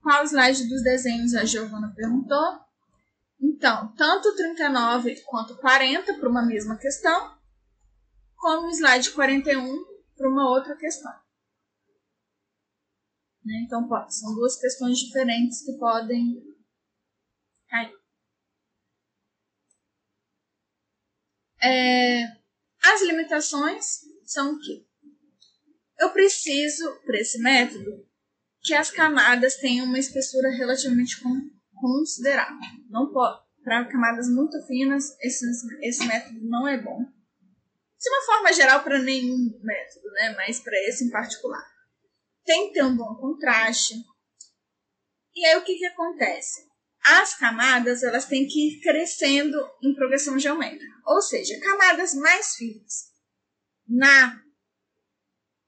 Qual 0.00 0.22
slide 0.22 0.68
dos 0.68 0.84
desenhos 0.84 1.34
a 1.34 1.44
Giovana 1.44 1.92
perguntou? 1.96 2.60
Então, 3.40 3.92
tanto 3.96 4.36
39 4.36 5.20
quanto 5.22 5.56
40 5.56 6.14
para 6.14 6.28
uma 6.28 6.46
mesma 6.46 6.78
questão, 6.78 7.36
como 8.36 8.68
o 8.68 8.70
slide 8.70 9.10
41 9.10 9.84
para 10.16 10.28
uma 10.28 10.48
outra 10.48 10.76
questão. 10.76 11.12
Né? 13.44 13.64
Então, 13.66 13.88
são 14.08 14.32
duas 14.32 14.56
questões 14.56 14.98
diferentes 14.98 15.64
que 15.64 15.76
podem 15.76 16.40
cair. 17.68 17.92
É, 21.60 22.22
as 22.84 23.02
limitações 23.02 24.02
são 24.24 24.54
o 24.54 24.60
quê? 24.60 24.86
Eu 25.98 26.10
preciso, 26.10 27.00
para 27.04 27.18
esse 27.18 27.38
método, 27.38 28.06
que 28.62 28.74
as 28.74 28.90
camadas 28.90 29.56
tenham 29.56 29.86
uma 29.86 29.98
espessura 29.98 30.50
relativamente 30.50 31.20
considerável. 31.74 32.56
Não 32.88 33.12
para 33.62 33.84
camadas 33.86 34.28
muito 34.28 34.60
finas, 34.66 35.16
esse, 35.20 35.44
esse 35.82 36.06
método 36.06 36.40
não 36.42 36.66
é 36.66 36.80
bom. 36.80 36.98
De 36.98 38.10
uma 38.10 38.26
forma 38.26 38.52
geral, 38.52 38.82
para 38.82 38.98
nenhum 38.98 39.58
método, 39.62 40.10
né? 40.12 40.34
mas 40.36 40.60
para 40.60 40.76
esse 40.88 41.04
em 41.04 41.10
particular 41.10 41.74
tem 42.44 42.68
que 42.68 42.74
ter 42.74 42.84
um 42.84 42.96
bom 42.96 43.14
contraste. 43.16 43.94
E 45.34 45.46
aí 45.46 45.56
o 45.56 45.64
que, 45.64 45.76
que 45.76 45.86
acontece? 45.86 46.68
As 47.02 47.34
camadas 47.34 48.02
elas 48.02 48.26
têm 48.26 48.46
que 48.46 48.68
ir 48.68 48.80
crescendo 48.80 49.58
em 49.82 49.94
progressão 49.94 50.38
geométrica, 50.38 50.94
ou 51.06 51.20
seja, 51.20 51.58
camadas 51.60 52.14
mais 52.14 52.54
finas 52.54 53.12
na 53.86 54.42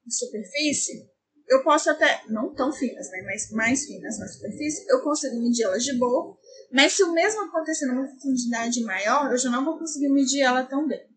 superfície, 0.09 1.09
eu 1.47 1.63
posso 1.63 1.89
até, 1.89 2.23
não 2.27 2.53
tão 2.53 2.73
finas, 2.73 3.09
né, 3.09 3.21
mas 3.23 3.51
mais 3.51 3.85
finas 3.85 4.19
na 4.19 4.27
superfície, 4.27 4.85
eu 4.89 5.01
consigo 5.01 5.39
medir 5.39 5.63
elas 5.63 5.83
de 5.83 5.97
boa, 5.97 6.37
mas 6.71 6.93
se 6.93 7.03
o 7.03 7.13
mesmo 7.13 7.41
acontecer 7.43 7.85
numa 7.85 8.07
profundidade 8.07 8.81
maior, 8.83 9.31
eu 9.31 9.37
já 9.37 9.49
não 9.49 9.63
vou 9.63 9.79
conseguir 9.79 10.09
medir 10.09 10.41
ela 10.41 10.63
tão 10.63 10.87
bem. 10.87 11.07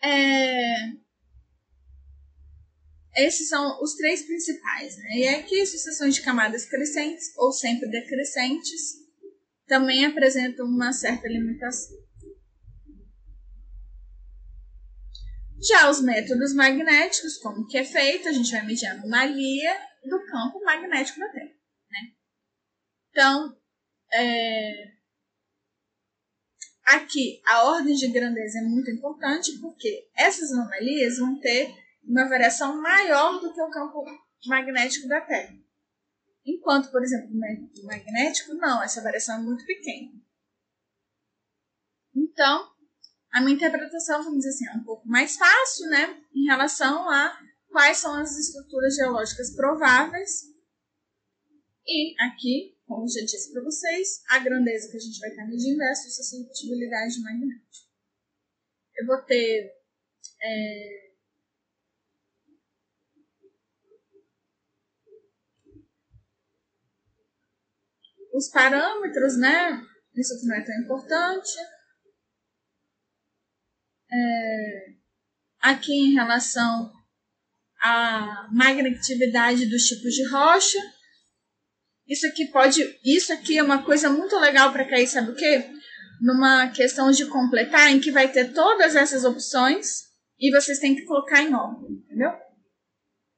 É, 0.00 0.92
esses 3.18 3.48
são 3.48 3.82
os 3.82 3.94
três 3.94 4.22
principais. 4.22 4.96
Né? 4.96 5.16
E 5.16 5.28
aqui, 5.28 5.66
sucessões 5.66 6.14
de 6.14 6.22
camadas 6.22 6.64
crescentes 6.64 7.32
ou 7.36 7.50
sempre 7.52 7.90
decrescentes 7.90 8.94
também 9.66 10.06
apresentam 10.06 10.66
uma 10.66 10.92
certa 10.92 11.26
limitação. 11.28 11.96
Já 15.60 15.90
os 15.90 16.00
métodos 16.00 16.54
magnéticos, 16.54 17.38
como 17.38 17.66
que 17.66 17.78
é 17.78 17.84
feito, 17.84 18.28
a 18.28 18.32
gente 18.32 18.50
vai 18.50 18.64
medir 18.64 18.86
a 18.86 18.92
anomalia 18.92 19.76
do 20.04 20.24
campo 20.26 20.62
magnético 20.64 21.18
da 21.18 21.28
Terra. 21.30 21.52
Né? 21.90 22.12
Então, 23.10 23.60
é... 24.12 24.92
aqui 26.84 27.42
a 27.44 27.64
ordem 27.64 27.94
de 27.94 28.08
grandeza 28.08 28.60
é 28.60 28.62
muito 28.62 28.90
importante 28.90 29.58
porque 29.60 30.08
essas 30.16 30.52
anomalias 30.52 31.18
vão 31.18 31.40
ter 31.40 31.74
uma 32.04 32.28
variação 32.28 32.80
maior 32.80 33.40
do 33.40 33.52
que 33.52 33.60
o 33.60 33.70
campo 33.70 34.04
magnético 34.46 35.08
da 35.08 35.20
Terra. 35.20 35.54
Enquanto, 36.46 36.90
por 36.90 37.02
exemplo, 37.02 37.30
o 37.30 37.86
magnético, 37.86 38.54
não, 38.54 38.82
essa 38.82 39.02
variação 39.02 39.40
é 39.40 39.42
muito 39.42 39.66
pequena. 39.66 40.12
Então, 42.14 42.72
a 43.32 43.40
minha 43.40 43.54
interpretação, 43.54 44.22
vamos 44.22 44.38
dizer 44.38 44.50
assim, 44.50 44.66
é 44.68 44.80
um 44.80 44.84
pouco 44.84 45.06
mais 45.08 45.36
fácil, 45.36 45.88
né, 45.88 46.22
em 46.34 46.46
relação 46.46 47.08
a 47.08 47.38
quais 47.68 47.98
são 47.98 48.14
as 48.14 48.36
estruturas 48.36 48.94
geológicas 48.96 49.54
prováveis. 49.54 50.44
E 51.86 52.14
aqui, 52.22 52.76
como 52.86 53.08
já 53.08 53.20
disse 53.20 53.52
para 53.52 53.62
vocês, 53.62 54.22
a 54.30 54.38
grandeza 54.38 54.90
que 54.90 54.96
a 54.96 55.00
gente 55.00 55.18
vai 55.20 55.30
estar 55.30 55.46
medindo 55.46 55.82
é 55.82 55.90
a 55.90 55.94
suscetibilidade 55.94 57.20
magnética. 57.22 57.88
Eu 58.96 59.06
vou 59.06 59.22
ter 59.22 59.72
é, 60.42 61.08
os 68.32 68.48
parâmetros, 68.48 69.38
né? 69.38 69.82
Isso 70.14 70.40
que 70.40 70.46
não 70.46 70.56
é 70.56 70.64
tão 70.64 70.74
importante. 70.82 71.56
É, 74.10 74.92
aqui 75.60 75.92
em 75.92 76.14
relação 76.14 76.92
à 77.80 78.48
magnetividade 78.52 79.66
dos 79.66 79.82
tipos 79.84 80.14
de 80.14 80.28
rocha. 80.28 80.78
Isso 82.06 82.26
aqui 82.26 82.46
pode. 82.46 82.82
Isso 83.04 83.32
aqui 83.32 83.58
é 83.58 83.62
uma 83.62 83.82
coisa 83.84 84.08
muito 84.08 84.36
legal 84.38 84.72
para 84.72 84.88
cair, 84.88 85.06
sabe 85.06 85.32
o 85.32 85.36
quê? 85.36 85.70
Numa 86.20 86.68
questão 86.68 87.10
de 87.10 87.26
completar, 87.26 87.90
em 87.90 88.00
que 88.00 88.10
vai 88.10 88.30
ter 88.32 88.52
todas 88.52 88.96
essas 88.96 89.24
opções 89.24 90.08
e 90.38 90.50
vocês 90.50 90.78
têm 90.78 90.94
que 90.94 91.04
colocar 91.04 91.42
em 91.42 91.54
ordem, 91.54 91.90
entendeu? 91.90 92.32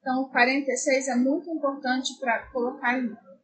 Então, 0.00 0.22
o 0.22 0.30
46 0.30 1.08
é 1.08 1.16
muito 1.16 1.50
importante 1.50 2.18
para 2.18 2.50
colocar 2.50 2.98
em 2.98 3.10
ordem. 3.10 3.40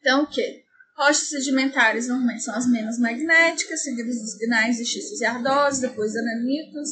Então, 0.00 0.22
o 0.22 0.26
que? 0.28 0.65
Rochas 0.96 1.28
sedimentares 1.28 2.08
normalmente 2.08 2.42
são 2.42 2.54
as 2.54 2.66
menos 2.66 2.98
magnéticas, 2.98 3.82
seguidas 3.82 4.18
dos 4.18 4.34
gnais 4.38 4.80
e 4.80 4.86
xistos 4.86 5.20
e 5.20 5.26
ardosos, 5.26 5.80
depois 5.80 6.16
ananitos, 6.16 6.88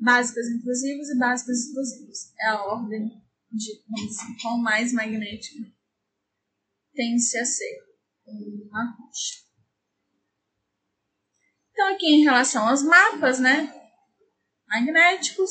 básicas 0.00 0.46
inclusivas 0.46 1.08
e 1.08 1.18
básicas 1.18 1.58
explosivas. 1.58 2.32
É 2.40 2.48
a 2.50 2.62
ordem 2.62 3.08
de, 3.50 3.82
dizer, 4.06 4.36
qual 4.40 4.58
mais 4.58 4.92
magnética 4.92 5.64
tem-se 6.94 7.36
a 7.38 7.44
ser 7.44 7.78
uma 8.26 8.96
rocha. 8.96 9.48
Então, 11.72 11.94
aqui 11.94 12.06
em 12.06 12.22
relação 12.22 12.68
aos 12.68 12.82
mapas, 12.82 13.40
né, 13.40 13.72
magnéticos, 14.68 15.50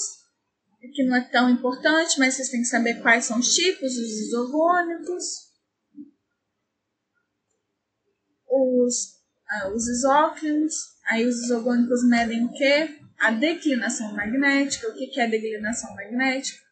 aqui 0.84 1.04
não 1.04 1.16
é 1.16 1.22
tão 1.30 1.50
importante, 1.50 2.20
mas 2.20 2.36
vocês 2.36 2.50
têm 2.50 2.62
que 2.62 2.68
saber 2.68 3.02
quais 3.02 3.26
são 3.26 3.40
os 3.40 3.54
tipos, 3.54 3.98
os 3.98 4.12
isogônicos, 4.28 5.47
os, 8.50 9.20
uh, 9.64 9.76
os 9.76 9.88
isóclinos, 9.88 10.74
aí 11.06 11.26
os 11.26 11.44
isogônicos 11.44 12.08
medem 12.08 12.46
o 12.46 12.54
quê? 12.54 13.00
A 13.20 13.32
declinação 13.32 14.14
magnética. 14.14 14.90
O 14.90 14.94
que, 14.94 15.08
que 15.08 15.20
é 15.20 15.28
declinação 15.28 15.94
magnética? 15.96 16.66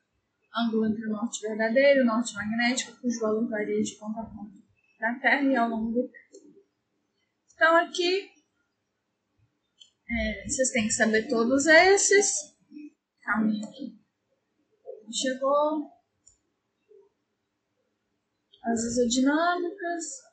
Ângulo 0.55 0.86
entre 0.86 1.05
o 1.05 1.09
norte 1.09 1.41
verdadeiro 1.41 1.99
e 1.99 2.03
o 2.03 2.05
norte 2.05 2.34
magnético, 2.34 2.99
cujo 3.01 3.19
valor 3.19 3.49
varia 3.49 3.82
de 3.82 3.95
ponta 3.95 4.21
a 4.21 4.26
ponta 4.26 4.57
da 4.99 5.13
Terra 5.15 5.43
e 5.43 5.55
ao 5.55 5.69
longo 5.69 5.91
do 5.91 6.07
tempo. 6.07 6.55
Então, 7.53 7.76
aqui, 7.76 8.30
é, 10.09 10.47
vocês 10.47 10.71
têm 10.71 10.88
que 10.88 10.93
saber 10.93 11.28
todos 11.28 11.65
esses. 11.65 12.55
Calma 13.21 13.51
aqui. 13.65 13.97
Chegou. 15.11 15.91
As 18.63 18.84
isodinâmicas. 18.84 20.26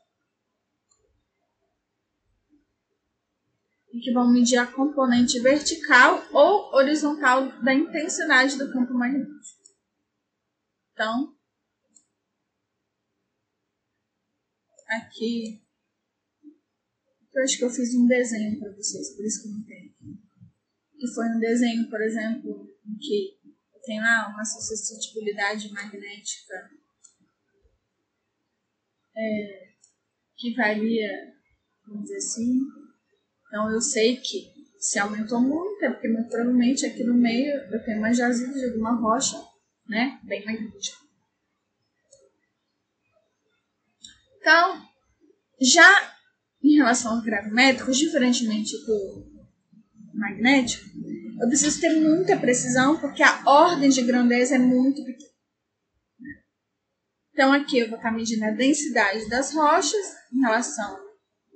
e 3.82 3.82
que 4.01 4.12
vão 4.12 4.32
medir 4.32 4.57
a 4.57 4.66
componente 4.66 5.38
vertical 5.40 6.26
ou 6.32 6.74
horizontal 6.74 7.62
da 7.62 7.74
intensidade 7.74 8.57
do 8.57 8.72
campo 8.72 8.95
magnético. 8.95 9.62
Então, 10.93 11.36
aqui, 14.88 15.62
eu 17.34 17.43
acho 17.43 17.59
que 17.59 17.64
eu 17.64 17.70
fiz 17.70 17.95
um 17.95 18.07
desenho 18.07 18.59
para 18.59 18.72
vocês, 18.72 19.14
por 19.14 19.24
isso 19.24 19.43
que 19.43 19.49
não 19.49 19.64
tenho 19.64 19.90
aqui. 19.90 20.22
Que 20.99 21.14
foi 21.14 21.28
um 21.28 21.40
desenho, 21.40 21.90
por 21.90 22.01
exemplo, 22.01 22.68
em 22.86 22.97
que 22.99 23.43
tenho 23.84 24.03
lá 24.03 24.28
uma 24.28 24.45
suscetibilidade 24.45 25.72
magnética 25.72 26.70
é, 29.16 29.74
que 30.36 30.55
varia, 30.55 31.34
vamos 31.86 32.05
dizer 32.05 32.16
assim, 32.16 32.82
então 33.53 33.70
eu 33.70 33.82
sei 33.82 34.16
que 34.16 34.50
se 34.78 34.98
aumentou 34.98 35.38
muito, 35.38 35.84
é 35.84 35.90
porque 35.90 36.09
muito 36.09 36.30
provavelmente 36.30 36.86
aqui 36.86 37.05
no 37.05 37.12
meio 37.12 37.53
eu 37.70 37.84
tenho 37.84 37.98
uma 37.98 38.11
jazida 38.11 38.50
de 38.50 38.64
alguma 38.64 38.98
rocha, 38.98 39.36
né? 39.86 40.18
Bem 40.22 40.42
magnética. 40.42 40.96
Então, 44.40 44.82
já 45.61 46.16
em 46.64 46.76
relação 46.76 47.14
ao 47.14 47.22
gravimétrico, 47.22 47.92
diferentemente 47.92 48.72
do 48.86 49.26
magnético, 50.14 50.88
eu 51.42 51.46
preciso 51.46 51.78
ter 51.78 52.00
muita 52.00 52.38
precisão 52.38 52.98
porque 52.98 53.22
a 53.22 53.42
ordem 53.44 53.90
de 53.90 54.00
grandeza 54.00 54.55
é 54.55 54.59
muito 54.59 55.05
pequena. 55.05 55.30
Então, 57.34 57.53
aqui 57.53 57.80
eu 57.80 57.88
vou 57.88 57.98
estar 57.98 58.12
medindo 58.12 58.46
a 58.46 58.50
densidade 58.50 59.28
das 59.28 59.53
rochas 59.53 60.16
em 60.32 60.40
relação, 60.40 61.11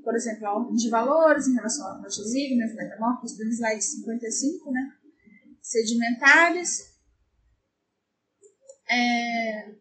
por 0.07 0.14
exemplo, 0.14 0.46
à 0.46 0.54
ordem 0.54 0.76
de 0.76 0.88
valores, 0.88 1.48
em 1.48 1.54
relação 1.54 1.84
a 1.84 1.98
rochas 1.98 2.32
ígneas, 2.32 2.76
metamórficas, 2.76 3.36
do 3.36 3.42
slide 3.42 3.82
55, 3.82 4.70
né? 4.70 4.96
Sedimentares. 5.61 6.96
É... 8.88 9.74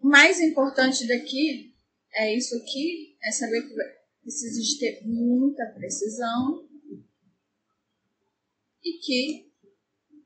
O 0.00 0.08
mais 0.08 0.40
importante 0.40 1.06
daqui 1.06 1.76
é 2.12 2.36
isso 2.36 2.56
aqui, 2.56 3.16
é 3.22 3.30
saber 3.30 3.62
que 3.62 3.74
precisa 4.20 4.62
de 4.62 4.78
ter 4.80 5.06
muita 5.06 5.66
precisão 5.66 6.68
e 8.82 8.98
que 8.98 9.52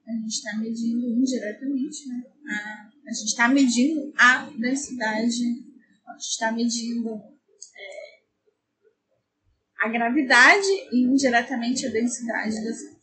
a 0.06 0.12
gente 0.12 0.28
está 0.28 0.56
medindo 0.56 1.10
indiretamente, 1.10 2.08
né? 2.08 2.24
A, 2.48 2.90
a 3.06 3.12
gente 3.12 3.26
está 3.26 3.48
medindo 3.48 4.14
a 4.16 4.48
densidade, 4.48 5.44
a 6.06 6.12
gente 6.14 6.22
está 6.22 6.50
medindo 6.52 7.31
a 9.82 9.88
gravidade 9.88 10.68
e 10.92 11.02
indiretamente 11.02 11.86
a 11.86 11.90
densidade 11.90 12.54
das 12.64 13.02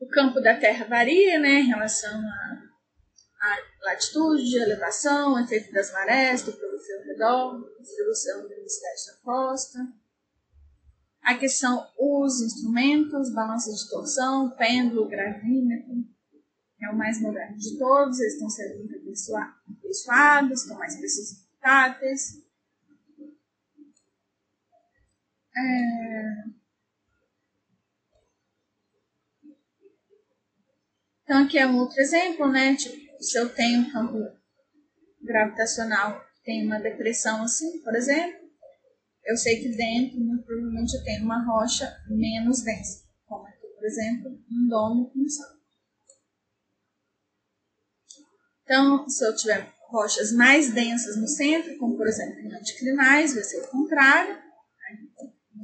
O 0.00 0.08
campo 0.08 0.40
da 0.40 0.58
Terra 0.58 0.86
varia, 0.86 1.38
né, 1.38 1.60
em 1.60 1.66
relação 1.66 2.18
a 2.18 3.58
latitude, 3.82 4.56
elevação, 4.56 5.38
efeito 5.38 5.70
das 5.70 5.92
marés, 5.92 6.42
do 6.42 6.50
ao 6.50 7.04
redor, 7.04 7.78
distribuição 7.78 8.48
da 8.48 8.54
densidade 8.54 9.06
da 9.06 9.22
costa. 9.22 9.78
Aqui 11.22 11.48
são 11.48 11.86
os 11.98 12.40
instrumentos, 12.40 13.34
balança 13.34 13.70
de 13.70 13.90
torção, 13.90 14.50
pêndulo, 14.56 15.08
gravímetro, 15.08 15.94
é 16.82 16.90
o 16.90 16.96
mais 16.96 17.20
moderno 17.20 17.56
de 17.56 17.78
todos, 17.78 18.18
eles 18.18 18.34
estão 18.34 18.48
sendo 18.48 18.82
aperfeiçoados, 18.84 20.62
estão 20.62 20.78
mais 20.78 20.96
precisos 20.96 21.38
portáteis. 21.46 22.43
É... 25.56 26.44
Então, 31.22 31.44
aqui 31.44 31.58
é 31.58 31.66
um 31.66 31.78
outro 31.78 31.98
exemplo, 32.00 32.50
né? 32.50 32.74
Tipo, 32.76 33.22
se 33.22 33.38
eu 33.38 33.48
tenho 33.54 33.80
um 33.80 33.90
campo 33.90 34.18
gravitacional 35.22 36.20
que 36.20 36.44
tem 36.44 36.66
uma 36.66 36.78
depressão 36.78 37.42
assim, 37.42 37.80
por 37.82 37.94
exemplo, 37.94 38.44
eu 39.24 39.36
sei 39.36 39.62
que 39.62 39.74
dentro, 39.74 40.20
muito 40.20 40.44
provavelmente, 40.44 40.94
eu 40.94 41.02
tenho 41.02 41.24
uma 41.24 41.42
rocha 41.42 41.96
menos 42.08 42.62
densa, 42.62 43.04
como 43.26 43.46
aqui, 43.46 43.66
por 43.66 43.84
exemplo, 43.84 44.38
um 44.50 44.68
domo 44.68 45.10
com 45.10 45.26
sal. 45.26 45.54
Então, 48.64 49.08
se 49.08 49.24
eu 49.26 49.34
tiver 49.34 49.72
rochas 49.88 50.32
mais 50.32 50.72
densas 50.74 51.16
no 51.16 51.28
centro, 51.28 51.76
como 51.78 51.96
por 51.96 52.06
exemplo 52.06 52.40
em 52.40 52.54
anticlinais, 52.54 53.34
vai 53.34 53.44
ser 53.44 53.60
o 53.60 53.68
contrário. 53.68 54.43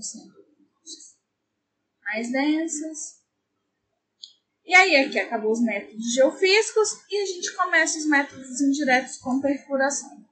Rochas 0.01 1.21
mais 2.11 2.33
densas. 2.33 3.21
E 4.65 4.75
aí 4.75 4.97
aqui 4.97 5.19
acabou 5.19 5.53
os 5.53 5.61
métodos 5.61 6.13
geofísicos 6.13 6.89
e 7.11 7.23
a 7.23 7.27
gente 7.27 7.55
começa 7.55 7.99
os 7.99 8.07
métodos 8.07 8.61
indiretos 8.61 9.19
com 9.19 9.41
perfuração. 9.41 10.29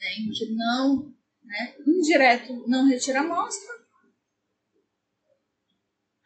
É, 0.00 0.20
em 0.20 0.30
que 0.30 0.54
não, 0.54 1.14
né, 1.42 1.76
indireto 1.86 2.68
não 2.68 2.86
retira 2.86 3.20
amostra. 3.20 3.74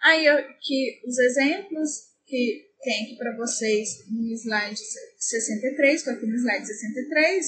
Aí 0.02 0.28
aqui 0.28 1.02
os 1.06 1.18
exemplos 1.18 2.10
que 2.26 2.70
tem 2.82 3.04
aqui 3.04 3.16
para 3.16 3.36
vocês 3.36 4.06
no 4.10 4.32
slide 4.32 4.80
63, 5.18 5.94
estou 5.94 6.14
aqui 6.14 6.26
no 6.26 6.36
slide 6.36 6.66
63. 6.66 7.46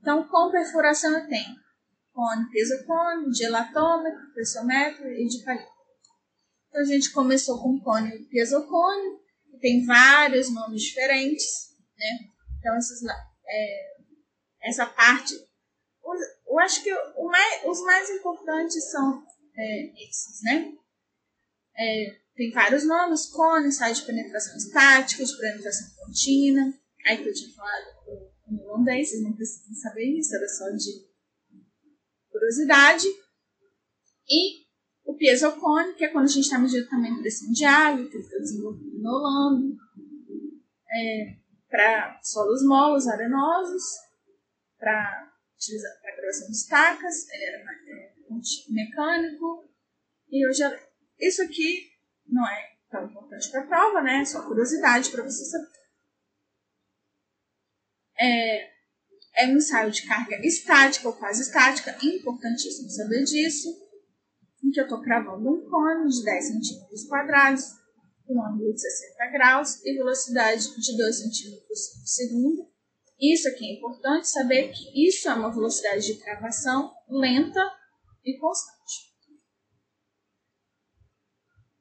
Então, 0.00 0.28
com 0.28 0.50
perfuração 0.50 1.18
eu 1.18 1.28
tenho 1.28 1.61
cone, 2.12 2.50
pesocone, 2.50 3.34
gelatômetro, 3.34 4.32
pressionômetro 4.32 5.10
e 5.10 5.26
de. 5.26 5.38
Então, 6.68 6.80
a 6.80 6.84
gente 6.84 7.12
começou 7.12 7.62
com 7.62 7.80
cone 7.80 8.24
piezocone, 8.26 9.18
que 9.50 9.58
tem 9.58 9.84
vários 9.84 10.52
nomes 10.52 10.82
diferentes, 10.82 11.74
né? 11.96 12.28
Então, 12.58 12.76
esses, 12.76 13.02
é, 13.46 13.96
essa 14.62 14.86
parte, 14.86 15.34
eu 16.46 16.58
acho 16.60 16.82
que 16.82 16.90
mais, 16.92 17.64
os 17.66 17.80
mais 17.82 18.10
importantes 18.10 18.90
são 18.90 19.22
é, 19.56 20.04
esses, 20.08 20.42
né? 20.42 20.72
É, 21.76 22.22
tem 22.34 22.50
vários 22.50 22.84
nomes, 22.86 23.26
cone, 23.26 23.72
sai 23.72 23.92
de 23.92 24.02
penetração 24.02 24.56
estática, 24.56 25.24
de 25.24 25.36
penetração 25.36 25.88
contínua, 25.96 26.72
aí 27.06 27.22
que 27.22 27.28
eu 27.28 27.34
tinha 27.34 27.54
falado 27.54 27.86
o 28.06 28.68
holandês, 28.68 29.10
vocês 29.10 29.22
não 29.22 29.32
precisam 29.32 29.74
saber 29.74 30.04
isso, 30.04 30.34
era 30.34 30.48
só 30.48 30.70
de 30.70 31.11
curiosidade. 32.42 33.06
E 34.28 34.62
o 35.04 35.14
piezocone, 35.14 35.94
que 35.94 36.04
é 36.04 36.08
quando 36.08 36.24
a 36.24 36.28
gente 36.28 36.44
está 36.44 36.58
medindo 36.58 36.88
também 36.88 37.20
pressão 37.20 37.52
de 37.52 37.64
água, 37.64 38.04
que 38.08 38.22
foi 38.22 38.40
desenvolvido 38.40 38.98
no 38.98 39.10
Holanda, 39.10 39.76
é, 40.90 41.36
para 41.70 42.20
solos 42.22 42.64
molos, 42.64 43.06
arenosos, 43.06 43.82
para 44.78 45.30
a 45.30 46.16
gravação 46.16 46.48
de 46.48 46.56
estacas, 46.56 47.28
ele 47.30 47.44
era 47.44 47.58
é, 47.88 48.14
mecânico, 48.70 49.68
e 50.30 50.46
eu 50.46 50.52
já. 50.52 50.76
Isso 51.18 51.42
aqui 51.42 51.92
não 52.26 52.46
é 52.48 52.72
tão 52.90 53.06
importante 53.06 53.50
para 53.50 53.62
a 53.62 53.66
prova, 53.66 54.02
né? 54.02 54.22
É 54.22 54.24
só 54.24 54.42
curiosidade 54.46 55.10
para 55.10 55.22
você 55.22 55.44
saber. 55.44 55.68
É, 58.18 58.72
é 59.36 59.46
um 59.46 59.56
ensaio 59.56 59.90
de 59.90 60.06
carga 60.06 60.36
estática 60.46 61.08
ou 61.08 61.14
quase 61.14 61.42
estática, 61.42 61.96
importantíssimo 62.02 62.90
saber 62.90 63.24
disso 63.24 63.68
em 64.62 64.70
que 64.70 64.80
eu 64.80 64.84
estou 64.84 65.00
cravando 65.02 65.48
um 65.48 65.68
cone 65.68 66.08
de 66.08 66.22
10 66.22 66.46
centímetros 66.46 67.04
quadrados, 67.08 67.64
com 68.24 68.44
ângulo 68.44 68.72
de 68.72 68.80
60 68.80 69.26
graus 69.32 69.84
e 69.84 69.94
velocidade 69.94 70.80
de 70.80 70.96
2 70.96 71.16
centímetros 71.18 71.88
por 71.98 72.06
segundo. 72.06 72.72
Isso 73.20 73.48
aqui 73.48 73.66
é 73.66 73.78
importante 73.78 74.28
saber 74.28 74.72
que 74.72 75.08
isso 75.08 75.28
é 75.28 75.34
uma 75.34 75.52
velocidade 75.52 76.06
de 76.06 76.14
cravação 76.20 76.92
lenta 77.08 77.60
e 78.24 78.38
constante. 78.38 79.12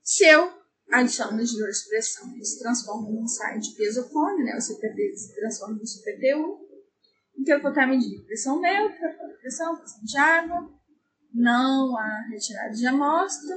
Se 0.04 0.26
eu 0.26 0.52
adiciono 0.92 1.38
medidor 1.38 1.70
de 1.72 1.88
pressão 1.88 2.44
se 2.44 2.60
transforma 2.60 3.10
num 3.10 3.24
ensaio 3.24 3.62
de 3.62 3.72
peso 3.76 4.10
cone, 4.10 4.44
né, 4.44 4.56
o 4.56 4.62
CPT 4.62 5.16
se 5.16 5.36
transforma 5.36 5.76
no 5.76 5.84
CPT1, 5.84 6.61
então 7.42 7.56
eu 7.56 7.62
vou 7.62 7.72
estar 7.72 7.88
medindo 7.88 8.24
pressão 8.24 8.62
neutra, 8.62 9.18
pressão, 9.40 9.76
pressão 9.76 10.04
de 10.04 10.18
água, 10.18 10.72
não 11.34 11.98
há 11.98 12.28
retirada 12.30 12.72
de 12.72 12.86
amostra 12.86 13.56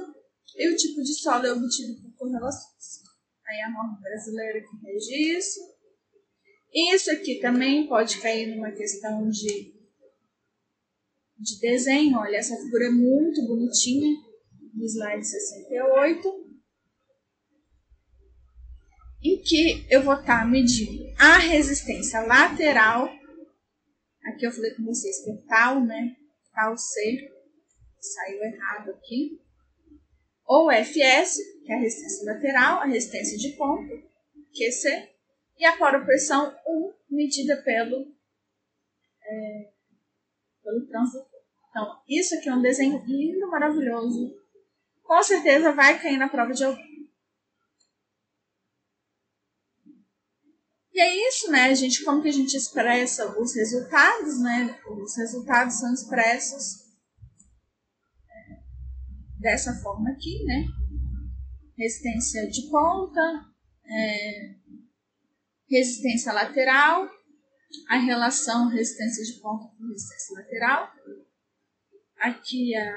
e 0.57 0.73
o 0.73 0.75
tipo 0.75 1.03
de 1.03 1.13
solo 1.13 1.51
obtido 1.51 2.01
por 2.01 2.17
correlações. 2.17 3.03
Aí 3.47 3.61
a 3.61 3.69
norma 3.69 3.99
brasileira 4.01 4.59
que 4.59 4.85
rege 4.85 5.37
isso. 5.37 5.59
Isso 6.73 7.11
aqui 7.11 7.39
também 7.39 7.87
pode 7.87 8.19
cair 8.19 8.55
numa 8.55 8.71
questão 8.71 9.29
de, 9.29 9.75
de 11.37 11.59
desenho. 11.59 12.17
Olha, 12.17 12.37
essa 12.37 12.57
figura 12.57 12.87
é 12.87 12.89
muito 12.89 13.45
bonitinha, 13.45 14.15
no 14.73 14.83
slide 14.83 15.25
68, 15.25 16.45
em 19.23 19.41
que 19.41 19.85
eu 19.89 20.01
vou 20.01 20.15
estar 20.15 20.49
medindo 20.49 21.03
a 21.19 21.37
resistência 21.37 22.21
lateral. 22.21 23.09
Aqui 24.25 24.45
eu 24.45 24.51
falei 24.51 24.73
com 24.73 24.83
vocês 24.83 25.23
que 25.23 25.47
tal, 25.47 25.83
né? 25.83 26.15
Tal 26.53 26.77
C 26.77 27.31
saiu 27.99 28.43
errado 28.43 28.91
aqui. 28.91 29.39
Ou 30.45 30.71
FS, 30.71 31.37
que 31.63 31.71
é 31.71 31.75
a 31.75 31.79
resistência 31.79 32.33
lateral, 32.33 32.79
a 32.79 32.85
resistência 32.85 33.37
de 33.37 33.55
ponto, 33.57 33.91
QC, 34.53 35.09
e 35.57 35.65
a 35.65 35.77
coropressão 35.77 36.55
1, 36.67 36.93
medida 37.09 37.57
pelo, 37.63 38.13
é, 39.23 39.71
pelo 40.63 40.85
transdutor. 40.87 41.39
Então, 41.69 42.01
isso 42.07 42.35
aqui 42.35 42.49
é 42.49 42.53
um 42.53 42.61
desenho 42.61 43.03
lindo, 43.05 43.49
maravilhoso. 43.49 44.33
Com 45.03 45.21
certeza 45.23 45.71
vai 45.71 45.99
cair 45.99 46.17
na 46.17 46.29
prova 46.29 46.53
de 46.53 46.63
alguém. 46.63 46.94
E 50.95 51.01
é 51.01 51.27
isso, 51.27 51.51
né, 51.51 51.75
gente? 51.75 52.05
Como 52.05 52.21
que 52.21 52.29
a 52.29 52.31
gente 52.31 52.55
expressa 52.55 53.37
os 53.37 53.53
resultados, 53.53 54.39
né? 54.39 54.79
Os 54.87 55.17
resultados 55.17 55.75
são 55.75 55.93
expressos 55.93 56.85
dessa 59.37 59.73
forma 59.81 60.09
aqui, 60.11 60.41
né? 60.45 60.63
Resistência 61.77 62.49
de 62.49 62.69
ponta, 62.69 63.45
é, 63.85 64.55
resistência 65.69 66.31
lateral, 66.31 67.09
a 67.89 67.97
relação 67.97 68.69
resistência 68.69 69.25
de 69.25 69.41
ponta 69.41 69.67
com 69.77 69.87
resistência 69.89 70.37
lateral. 70.37 70.93
Aqui 72.21 72.73
a 72.73 72.95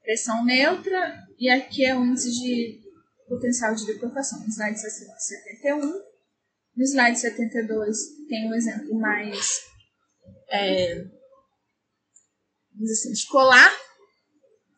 pressão 0.00 0.42
neutra 0.42 1.22
e 1.38 1.50
aqui 1.50 1.84
é 1.84 1.94
o 1.94 2.02
índice 2.02 2.30
de 2.30 2.80
potencial 3.28 3.74
de 3.74 3.84
liquefação. 3.92 4.40
No 4.40 4.48
slide 4.48 4.78
71. 4.78 6.13
No 6.76 6.82
slide 6.82 7.18
72 7.18 7.98
tem 8.28 8.48
um 8.48 8.54
exemplo 8.54 8.98
mais 8.98 9.62
é, 10.48 11.04
assim, 12.82 13.12
escolar, 13.12 13.72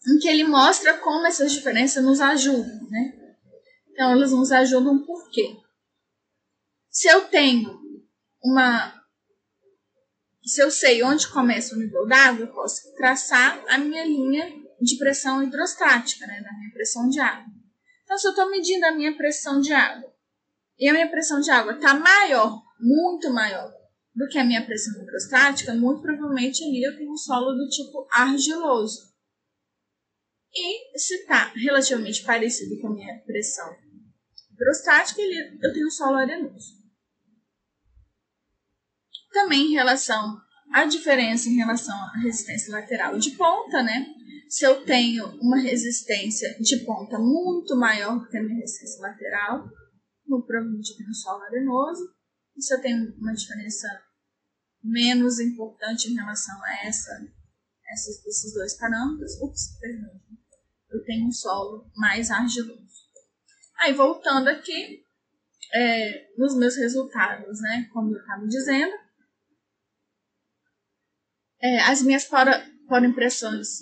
em 0.09 0.18
que 0.18 0.28
ele 0.28 0.44
mostra 0.44 0.99
como 0.99 1.26
essas 1.26 1.53
diferenças 1.53 2.05
nos 2.05 2.20
ajudam. 2.20 2.88
Né? 2.90 3.12
Então, 3.90 4.11
elas 4.11 4.30
nos 4.30 4.53
ajudam 4.53 5.05
por 5.05 5.30
quê? 5.30 5.57
Se 6.90 7.09
eu 7.09 7.28
tenho 7.28 7.80
uma. 8.42 8.94
Se 10.44 10.62
eu 10.62 10.70
sei 10.70 11.03
onde 11.03 11.28
começa 11.28 11.74
o 11.74 11.78
nível 11.78 12.07
d'água, 12.07 12.47
eu 12.47 12.53
posso 12.53 12.94
traçar 12.94 13.62
a 13.68 13.78
minha 13.78 14.05
linha 14.05 14.53
de 14.80 14.97
pressão 14.97 15.42
hidrostática, 15.42 16.26
né, 16.26 16.40
da 16.40 16.53
minha 16.53 16.72
pressão 16.72 17.09
de 17.09 17.18
água. 17.18 17.53
Então, 18.05 18.16
se 18.16 18.28
eu 18.28 18.30
estou 18.30 18.49
medindo 18.49 18.86
a 18.86 18.92
minha 18.92 19.16
pressão 19.16 19.61
de 19.61 19.72
água 19.72 20.15
e 20.78 20.88
a 20.88 20.92
minha 20.92 21.10
pressão 21.10 21.40
de 21.40 21.50
água 21.50 21.74
está 21.74 21.94
maior, 21.94 22.62
muito 22.78 23.30
maior 23.32 23.72
do 24.14 24.26
que 24.28 24.38
a 24.38 24.44
minha 24.44 24.64
pressão 24.64 25.02
hidrostática, 25.02 25.74
muito 25.74 26.02
provavelmente 26.02 26.64
ali 26.64 26.82
eu 26.82 26.96
tenho 26.96 27.12
um 27.12 27.16
solo 27.16 27.52
do 27.52 27.68
tipo 27.68 28.06
argiloso. 28.10 29.14
E 30.54 30.98
se 30.98 31.14
está 31.16 31.52
relativamente 31.54 32.24
parecido 32.24 32.80
com 32.80 32.88
a 32.88 32.94
minha 32.94 33.18
pressão 33.26 33.76
hidrostática, 34.52 35.20
eu 35.20 35.72
tenho 35.72 35.86
um 35.86 35.90
solo 35.90 36.16
arenoso. 36.16 36.76
Também 39.32 39.66
em 39.66 39.74
relação 39.74 40.40
à 40.72 40.86
diferença 40.86 41.48
em 41.48 41.56
relação 41.56 41.94
à 41.94 42.20
resistência 42.22 42.72
lateral 42.72 43.18
de 43.18 43.32
ponta, 43.32 43.82
né? 43.82 44.06
Se 44.48 44.64
eu 44.64 44.84
tenho 44.84 45.26
uma 45.40 45.58
resistência 45.58 46.56
de 46.58 46.78
ponta 46.84 47.18
muito 47.18 47.76
maior 47.76 48.18
do 48.18 48.28
que 48.28 48.36
a 48.38 48.42
minha 48.42 48.60
resistência 48.60 49.02
lateral, 49.02 49.68
no 50.28 50.44
provavelmente 50.44 50.96
tenho 50.96 51.10
um 51.10 51.14
solo 51.14 51.42
arenoso. 51.42 52.14
Se 52.58 52.74
eu 52.74 52.80
tenho 52.80 53.14
uma 53.18 53.32
diferença 53.32 53.86
menos 54.82 55.40
importante 55.40 56.08
em 56.08 56.14
relação 56.14 56.54
a 56.62 56.86
essa, 56.86 57.12
esses, 57.92 58.24
esses 58.26 58.54
dois 58.54 58.74
parâmetros, 58.78 59.40
ups, 59.42 59.78
perdão, 59.80 60.20
eu 60.90 61.04
tenho 61.04 61.26
um 61.26 61.32
solo 61.32 61.90
mais 61.96 62.30
argiloso. 62.30 62.86
Aí, 63.78 63.92
voltando 63.92 64.48
aqui, 64.48 65.04
é, 65.74 66.34
nos 66.38 66.56
meus 66.56 66.76
resultados, 66.76 67.60
né, 67.60 67.88
como 67.92 68.14
eu 68.14 68.20
estava 68.20 68.46
dizendo, 68.46 68.96
é, 71.60 71.80
as 71.82 72.02
minhas 72.02 72.28
poroimpressões 72.88 73.80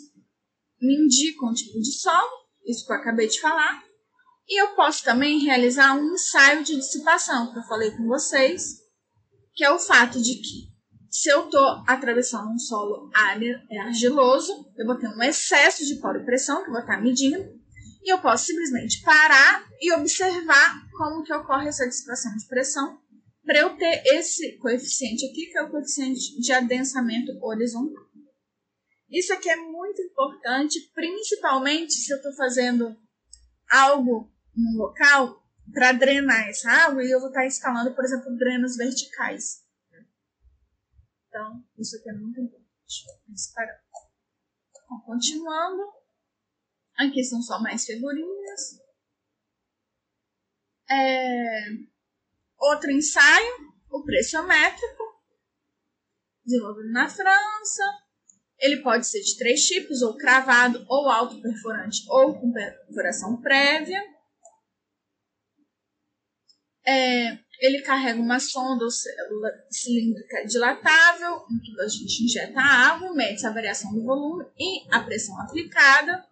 me 0.81 0.95
indicam 0.97 1.51
o 1.51 1.55
tipo 1.55 1.79
de 1.81 1.93
solo, 1.93 2.49
isso 2.67 2.87
que 2.87 2.93
eu 2.93 2.97
acabei 2.97 3.29
de 3.29 3.41
falar, 3.41 3.85
e 4.49 4.61
eu 4.61 4.75
posso 4.75 5.03
também 5.05 5.39
realizar 5.41 5.95
um 5.95 6.15
ensaio 6.15 6.63
de 6.63 6.77
dissipação, 6.77 7.53
que 7.53 7.59
eu 7.59 7.63
falei 7.65 7.91
com 7.93 8.07
vocês, 8.07 8.83
que 9.55 9.65
é 9.65 9.71
o 9.71 9.79
fato 9.79 10.21
de 10.21 10.35
que 10.37 10.75
se 11.11 11.31
eu 11.31 11.45
estou 11.45 11.83
atravessando 11.87 12.51
um 12.51 12.59
solo 12.59 13.09
é 13.71 13.79
argiloso, 13.79 14.53
eu 14.77 14.85
vou 14.85 14.99
ter 14.99 15.09
um 15.09 15.23
excesso 15.23 15.87
de 15.87 15.95
poroimpressão 15.97 16.63
que 16.63 16.69
eu 16.69 16.73
vou 16.73 16.81
estar 16.81 17.01
medindo, 17.01 17.39
e 18.03 18.13
eu 18.13 18.21
posso 18.21 18.47
simplesmente 18.47 19.01
parar 19.03 19.65
e 19.81 19.93
observar 19.93 20.87
como 20.93 21.23
que 21.23 21.33
ocorre 21.33 21.69
essa 21.69 21.89
dissipação 21.89 22.37
de 22.37 22.47
pressão 22.47 22.99
para 23.45 23.61
eu 23.61 23.77
ter 23.77 24.03
esse 24.07 24.59
coeficiente 24.59 25.25
aqui, 25.25 25.47
que 25.47 25.59
é 25.59 25.63
o 25.63 25.71
coeficiente 25.71 26.39
de 26.41 26.53
adensamento 26.53 27.33
horizontal. 27.43 28.05
Isso 29.09 29.33
aqui 29.33 29.49
é 29.49 29.57
muito 29.57 30.03
importante, 30.03 30.81
principalmente 30.93 31.93
se 31.93 32.13
eu 32.13 32.17
estou 32.17 32.35
fazendo 32.35 32.97
algo 33.71 34.34
num 34.57 34.77
local 34.77 35.43
para 35.73 35.93
drenar 35.93 36.49
essa 36.49 36.71
água 36.71 37.03
e 37.03 37.11
eu 37.11 37.21
vou 37.21 37.29
estar 37.29 37.47
instalando, 37.47 37.95
por 37.95 38.05
exemplo, 38.05 38.37
drenos 38.37 38.77
verticais. 38.77 39.65
Então, 41.29 41.65
isso 41.79 41.97
aqui 41.97 42.11
é 42.11 42.13
muito 42.13 42.41
importante. 42.41 42.65
Então, 44.71 45.01
continuando. 45.05 45.83
Aqui 46.97 47.25
são 47.25 47.43
só 47.43 47.61
mais 47.61 47.85
figurinhas. 47.85 48.79
É, 50.89 51.65
outro 52.57 52.91
ensaio, 52.91 53.75
o 53.91 54.05
pressiométrico, 54.05 55.03
desenvolvido 56.45 56.93
na 56.93 57.09
França. 57.09 57.83
Ele 58.59 58.81
pode 58.83 59.09
ser 59.09 59.21
de 59.21 59.37
três 59.37 59.67
tipos, 59.67 60.03
ou 60.03 60.17
cravado, 60.17 60.85
ou 60.89 61.09
alto 61.09 61.43
perforante, 61.43 62.05
ou 62.09 62.39
com 62.39 62.53
perfuração 62.53 63.41
prévia. 63.41 64.01
É, 66.87 67.39
ele 67.61 67.83
carrega 67.83 68.21
uma 68.21 68.39
sonda 68.39 68.85
ou 68.85 68.91
célula 68.91 69.51
cilíndrica 69.71 70.45
dilatável, 70.45 71.45
em 71.51 71.59
que 71.61 71.81
a 71.81 71.89
gente 71.89 72.25
injeta 72.25 72.61
água, 72.61 73.15
mede 73.15 73.47
a 73.47 73.53
variação 73.53 73.93
do 73.93 74.03
volume 74.03 74.45
e 74.59 74.85
a 74.95 75.01
pressão 75.03 75.39
aplicada. 75.41 76.27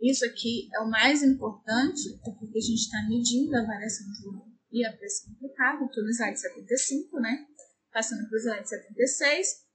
Isso 0.00 0.24
aqui 0.24 0.68
é 0.74 0.80
o 0.80 0.90
mais 0.90 1.22
importante, 1.22 2.20
porque 2.22 2.58
a 2.58 2.60
gente 2.60 2.80
está 2.80 3.02
medindo 3.08 3.56
a 3.56 3.66
variação 3.66 4.06
do 4.06 4.30
volume 4.30 4.56
e 4.70 4.84
a 4.84 4.92
pressão 4.92 5.32
aplicada, 5.32 5.88
tudo 5.92 6.04
no 6.04 6.10
slide 6.10 6.38
75, 6.38 7.18
né? 7.18 7.46
Passando 7.92 8.28
para 8.28 8.36
o 8.36 8.40
slide 8.40 8.68
76. 8.68 9.66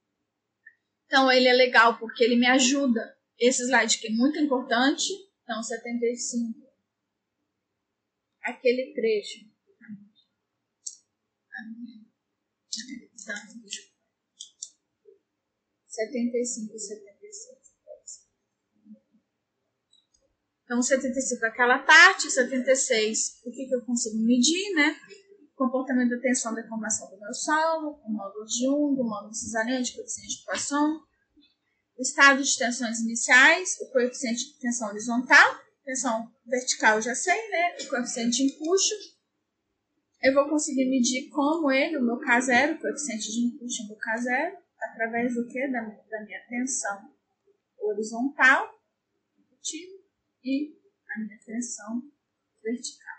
Então, 1.07 1.29
ele 1.31 1.47
é 1.47 1.53
legal 1.53 1.97
porque 1.97 2.23
ele 2.23 2.37
me 2.37 2.47
ajuda. 2.47 3.13
Esse 3.37 3.63
slide 3.63 3.97
aqui 3.97 4.07
é 4.07 4.11
muito 4.11 4.39
importante. 4.39 5.11
Então, 5.43 5.61
75 5.61 6.70
aquele 8.43 8.93
trecho. 8.93 9.49
75 15.87 16.75
e 16.75 16.79
76. 16.79 17.61
Então, 20.63 20.81
75 20.81 21.45
é 21.45 21.47
aquela 21.49 21.79
parte, 21.79 22.31
76, 22.31 23.41
o 23.45 23.51
que, 23.51 23.67
que 23.67 23.75
eu 23.75 23.85
consigo 23.85 24.17
medir, 24.23 24.73
né? 24.73 24.97
comportamento 25.61 26.09
da 26.09 26.19
tensão 26.19 26.55
da 26.55 26.67
formação 26.67 27.07
do 27.11 27.19
meu 27.19 27.33
solo, 27.33 28.01
o 28.03 28.11
módulo 28.11 28.45
de 28.45 28.65
Jung, 28.65 28.99
o 28.99 29.03
módulo 29.03 29.33
cisariante, 29.33 29.91
o 29.91 29.95
coeficiente 29.97 30.37
de 30.37 30.41
equação, 30.41 31.03
o 31.97 32.01
estado 32.01 32.41
de 32.41 32.57
tensões 32.57 32.99
iniciais, 33.01 33.77
o 33.81 33.91
coeficiente 33.91 34.53
de 34.53 34.59
tensão 34.59 34.89
horizontal, 34.89 35.59
tensão 35.91 36.33
vertical 36.45 36.95
eu 36.95 37.01
já 37.01 37.13
sei, 37.15 37.49
né? 37.49 37.75
O 37.81 37.89
coeficiente 37.89 38.37
de 38.37 38.43
empuxo. 38.43 38.95
Eu 40.21 40.33
vou 40.33 40.47
conseguir 40.49 40.89
medir 40.89 41.29
como 41.29 41.71
ele, 41.71 41.97
o 41.97 42.03
meu 42.03 42.19
K0, 42.19 42.75
o 42.75 42.79
coeficiente 42.79 43.31
de 43.31 43.45
empuxo 43.47 43.87
do 43.87 43.95
K0, 43.95 44.57
através 44.79 45.33
do 45.33 45.47
que? 45.47 45.67
Da, 45.67 45.81
da 45.81 46.23
minha 46.23 46.39
tensão 46.47 47.13
horizontal 47.79 48.79
e 50.43 50.77
a 51.09 51.19
minha 51.19 51.39
tensão 51.39 52.01
vertical. 52.63 53.17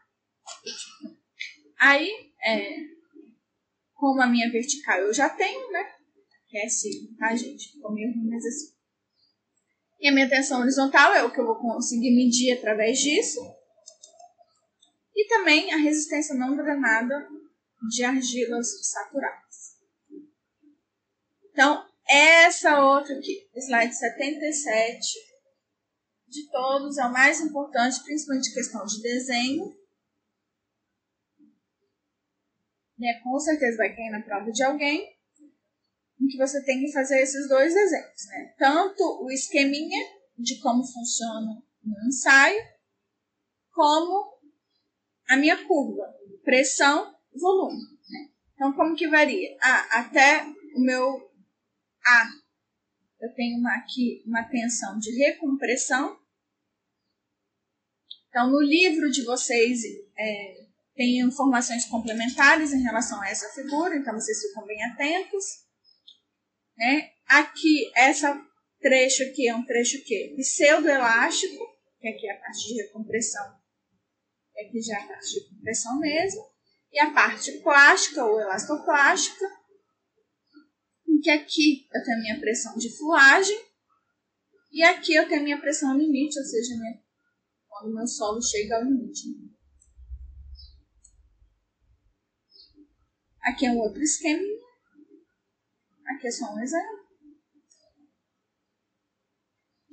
Aí, 1.78 2.32
é, 2.44 2.76
como 3.94 4.22
a 4.22 4.26
minha 4.26 4.50
vertical 4.50 4.98
eu 5.00 5.12
já 5.12 5.28
tenho, 5.28 5.70
né? 5.72 5.84
Que 6.46 6.58
é 6.58 6.68
signo, 6.68 7.16
tá, 7.16 7.34
gente? 7.34 7.72
Ficou 7.72 7.92
meio 7.92 8.12
ruim, 8.12 8.28
mas 8.30 8.44
assim. 8.46 8.72
E 10.02 10.08
a 10.08 10.12
minha 10.12 10.28
tensão 10.28 10.60
horizontal 10.60 11.14
é 11.14 11.22
o 11.22 11.32
que 11.32 11.38
eu 11.38 11.46
vou 11.46 11.54
conseguir 11.54 12.10
medir 12.10 12.58
através 12.58 12.98
disso. 12.98 13.38
E 15.14 15.28
também 15.28 15.72
a 15.72 15.76
resistência 15.76 16.34
não 16.34 16.56
drenada 16.56 17.24
de 17.88 18.02
argilas 18.02 18.66
saturadas. 18.84 19.76
Então, 21.52 21.86
essa 22.08 22.82
outra 22.82 23.16
aqui, 23.16 23.48
slide 23.54 23.94
77, 23.94 25.00
de 26.26 26.50
todos, 26.50 26.98
é 26.98 27.06
o 27.06 27.12
mais 27.12 27.40
importante, 27.40 28.02
principalmente 28.02 28.52
questão 28.52 28.84
de 28.84 29.00
desenho. 29.00 29.72
Né, 32.98 33.20
com 33.22 33.38
certeza 33.38 33.76
vai 33.76 33.94
cair 33.94 34.10
na 34.10 34.22
prova 34.22 34.50
de 34.50 34.64
alguém 34.64 35.16
em 36.22 36.28
que 36.28 36.38
você 36.38 36.62
tem 36.64 36.80
que 36.80 36.92
fazer 36.92 37.20
esses 37.20 37.48
dois 37.48 37.74
exemplos, 37.74 38.26
né? 38.26 38.54
Tanto 38.56 39.02
o 39.24 39.30
esqueminha 39.30 39.98
de 40.38 40.58
como 40.60 40.84
funciona 40.84 41.62
no 41.82 42.06
ensaio, 42.06 42.62
como 43.72 44.38
a 45.28 45.36
minha 45.36 45.66
curva, 45.66 46.04
pressão, 46.44 47.12
volume. 47.34 47.82
Né? 48.08 48.30
Então, 48.54 48.72
como 48.74 48.94
que 48.94 49.08
varia? 49.08 49.56
Ah, 49.60 50.00
até 50.00 50.44
o 50.76 50.80
meu 50.80 51.30
A, 52.06 52.30
eu 53.20 53.34
tenho 53.34 53.58
uma, 53.58 53.74
aqui 53.76 54.22
uma 54.26 54.44
tensão 54.44 54.98
de 54.98 55.10
recompressão. 55.16 56.18
Então, 58.28 58.50
no 58.50 58.60
livro 58.60 59.10
de 59.10 59.24
vocês, 59.24 59.82
é, 60.16 60.66
tem 60.94 61.20
informações 61.20 61.84
complementares 61.86 62.72
em 62.72 62.82
relação 62.82 63.20
a 63.20 63.28
essa 63.28 63.48
figura, 63.50 63.96
então 63.96 64.14
vocês 64.14 64.40
ficam 64.42 64.64
bem 64.64 64.82
atentos. 64.84 65.44
Né? 66.82 67.12
Aqui, 67.28 67.92
essa 67.94 68.44
trecho 68.80 69.22
aqui 69.22 69.46
é 69.46 69.54
um 69.54 69.64
trecho 69.64 70.02
que 70.02 70.34
pseudoelástico, 70.36 71.64
que 72.00 72.08
aqui 72.08 72.26
é 72.26 72.32
a 72.32 72.40
parte 72.40 72.66
de 72.66 72.82
recompressão, 72.82 73.56
aqui 74.58 74.82
já 74.82 74.98
é 74.98 75.02
a 75.04 75.06
parte 75.06 75.32
de 75.32 75.48
compressão 75.48 76.00
mesmo, 76.00 76.44
e 76.90 76.98
a 76.98 77.12
parte 77.12 77.52
plástica 77.60 78.24
ou 78.24 78.40
elastoplástica, 78.40 79.46
em 81.08 81.20
que 81.20 81.30
aqui 81.30 81.86
eu 81.94 82.02
tenho 82.02 82.18
a 82.18 82.20
minha 82.20 82.40
pressão 82.40 82.76
de 82.76 82.90
fuagem, 82.98 83.64
e 84.72 84.82
aqui 84.82 85.14
eu 85.14 85.28
tenho 85.28 85.40
a 85.40 85.44
minha 85.44 85.60
pressão 85.60 85.96
limite, 85.96 86.36
ou 86.36 86.44
seja, 86.44 86.74
minha, 86.76 87.00
quando 87.68 87.92
o 87.92 87.94
meu 87.94 88.08
solo 88.08 88.42
chega 88.42 88.74
ao 88.74 88.84
limite. 88.84 89.28
Aqui 93.40 93.66
é 93.66 93.70
um 93.70 93.78
outro 93.78 94.02
esquema. 94.02 94.61
Aqui 96.12 96.26
é 96.26 96.30
só 96.30 96.52
um 96.52 96.60
exemplo. 96.60 97.02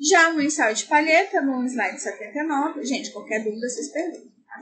Já 0.01 0.33
no 0.33 0.41
ensaio 0.41 0.75
de 0.75 0.85
palheta, 0.85 1.41
no 1.41 1.65
slide 1.65 1.99
79, 1.99 2.85
gente, 2.85 3.11
qualquer 3.11 3.43
dúvida 3.43 3.67
vocês 3.67 3.91
perguntam. 3.91 4.31
Tá? 4.45 4.59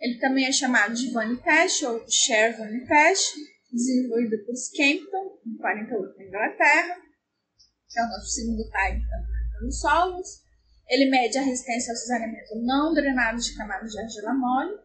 Ele 0.00 0.18
também 0.18 0.46
é 0.46 0.52
chamado 0.52 0.94
de 0.94 1.10
Vani 1.12 1.40
Test 1.40 1.82
ou 1.84 2.04
Share 2.08 2.56
Vani 2.56 2.86
Test, 2.86 3.34
desenvolvido 3.72 4.44
por 4.44 4.54
Scampton, 4.56 5.38
em 5.46 5.56
48, 5.56 6.18
na 6.18 6.24
Inglaterra, 6.24 6.96
que 7.88 7.98
é 7.98 8.02
o 8.02 8.08
nosso 8.08 8.30
segundo 8.30 8.68
type 8.70 9.02
dos 9.60 9.80
solos. 9.80 10.42
Ele 10.88 11.10
mede 11.10 11.38
a 11.38 11.42
resistência 11.42 11.92
ao 11.92 11.96
cisalhamento 11.96 12.56
não 12.64 12.94
drenado 12.94 13.40
de 13.40 13.56
camadas 13.56 13.92
de 13.92 14.00
argila 14.00 14.34
mole 14.34 14.78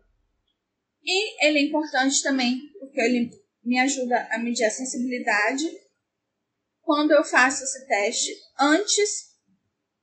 e 1.03 1.47
ele 1.47 1.59
é 1.59 1.63
importante 1.63 2.21
também 2.21 2.59
porque 2.79 2.99
ele 2.99 3.29
me 3.63 3.79
ajuda 3.79 4.27
a 4.31 4.37
medir 4.37 4.65
a 4.65 4.69
sensibilidade 4.69 5.65
quando 6.81 7.11
eu 7.11 7.23
faço 7.23 7.63
esse 7.63 7.87
teste 7.87 8.31
antes 8.59 9.33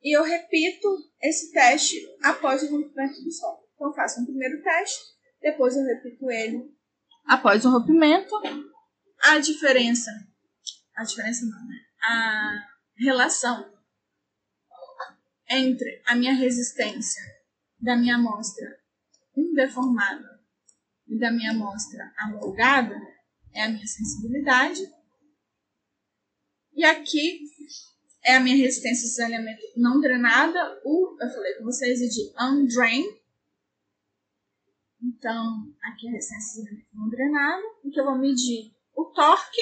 e 0.02 0.16
eu 0.16 0.22
repito 0.22 0.88
esse 1.20 1.52
teste 1.52 1.96
após 2.22 2.62
o 2.62 2.70
rompimento 2.70 3.22
do 3.22 3.30
solo. 3.30 3.61
Então, 3.74 3.88
eu 3.88 3.94
faço 3.94 4.20
um 4.20 4.24
primeiro 4.24 4.62
teste, 4.62 4.98
depois 5.40 5.76
eu 5.76 5.84
repito 5.84 6.30
ele 6.30 6.74
após 7.26 7.64
o 7.64 7.70
rompimento. 7.70 8.34
A 9.22 9.38
diferença, 9.38 10.11
a 10.96 11.04
diferença 11.04 11.44
não, 11.44 11.68
né? 11.68 11.76
A 12.02 12.66
relação 12.98 13.70
entre 15.50 16.02
a 16.06 16.14
minha 16.14 16.32
resistência 16.32 17.22
da 17.78 17.96
minha 17.96 18.14
amostra 18.14 18.80
indeformada 19.36 20.40
e 21.06 21.18
da 21.18 21.30
minha 21.30 21.50
amostra 21.50 22.12
alongada 22.18 22.98
é 23.55 23.64
a 23.64 23.68
minha 23.68 23.86
sensibilidade. 23.86 24.80
E 26.72 26.84
aqui 26.84 27.40
é 28.24 28.36
a 28.36 28.40
minha 28.40 28.57
resistência 28.57 29.09
de 29.09 29.14
saneamento 29.14 29.62
não 29.76 30.01
drenada, 30.01 30.80
o, 30.84 31.16
eu 31.20 31.30
falei 31.30 31.55
com 31.55 31.64
vocês, 31.64 32.01
é 32.01 32.07
de 32.07 32.32
undrained. 32.38 33.20
Então, 35.03 35.74
aqui 35.82 36.07
é 36.07 36.11
a 36.11 36.12
resistência 36.12 36.62
de 36.62 36.68
saneamento 36.68 36.88
não 36.94 37.09
drenada, 37.09 37.62
em 37.84 37.90
que 37.90 38.01
eu 38.01 38.05
vou 38.05 38.18
medir 38.18 38.74
o 38.94 39.05
torque. 39.07 39.61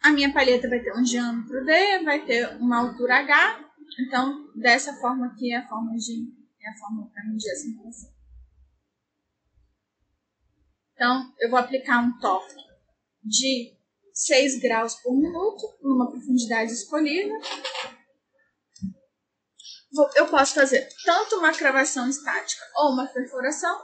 A 0.00 0.10
minha 0.10 0.32
palheta 0.32 0.68
vai 0.68 0.80
ter 0.80 0.96
um 0.96 1.02
diâmetro 1.02 1.64
D, 1.64 2.04
vai 2.04 2.24
ter 2.24 2.56
uma 2.56 2.78
altura 2.78 3.16
H. 3.18 3.68
Então, 4.00 4.50
dessa 4.54 4.94
forma 4.94 5.26
aqui 5.26 5.52
é 5.52 5.56
a 5.56 5.68
forma 5.68 5.96
de 5.96 6.38
é 6.60 6.70
a 6.70 6.76
forma 6.76 7.08
para 7.10 7.24
medir 7.24 7.50
essa 7.50 7.68
informação. 7.68 8.17
Então, 10.98 11.32
eu 11.38 11.48
vou 11.48 11.60
aplicar 11.60 12.02
um 12.02 12.18
torque 12.18 12.60
de 13.22 13.72
6 14.12 14.60
graus 14.60 14.96
por 14.96 15.16
minuto, 15.16 15.78
numa 15.80 16.10
profundidade 16.10 16.72
escolhida. 16.72 17.32
Eu 20.16 20.26
posso 20.26 20.54
fazer 20.54 20.88
tanto 21.04 21.36
uma 21.36 21.54
cravação 21.54 22.08
estática 22.08 22.64
ou 22.78 22.94
uma 22.94 23.06
perfuração. 23.06 23.80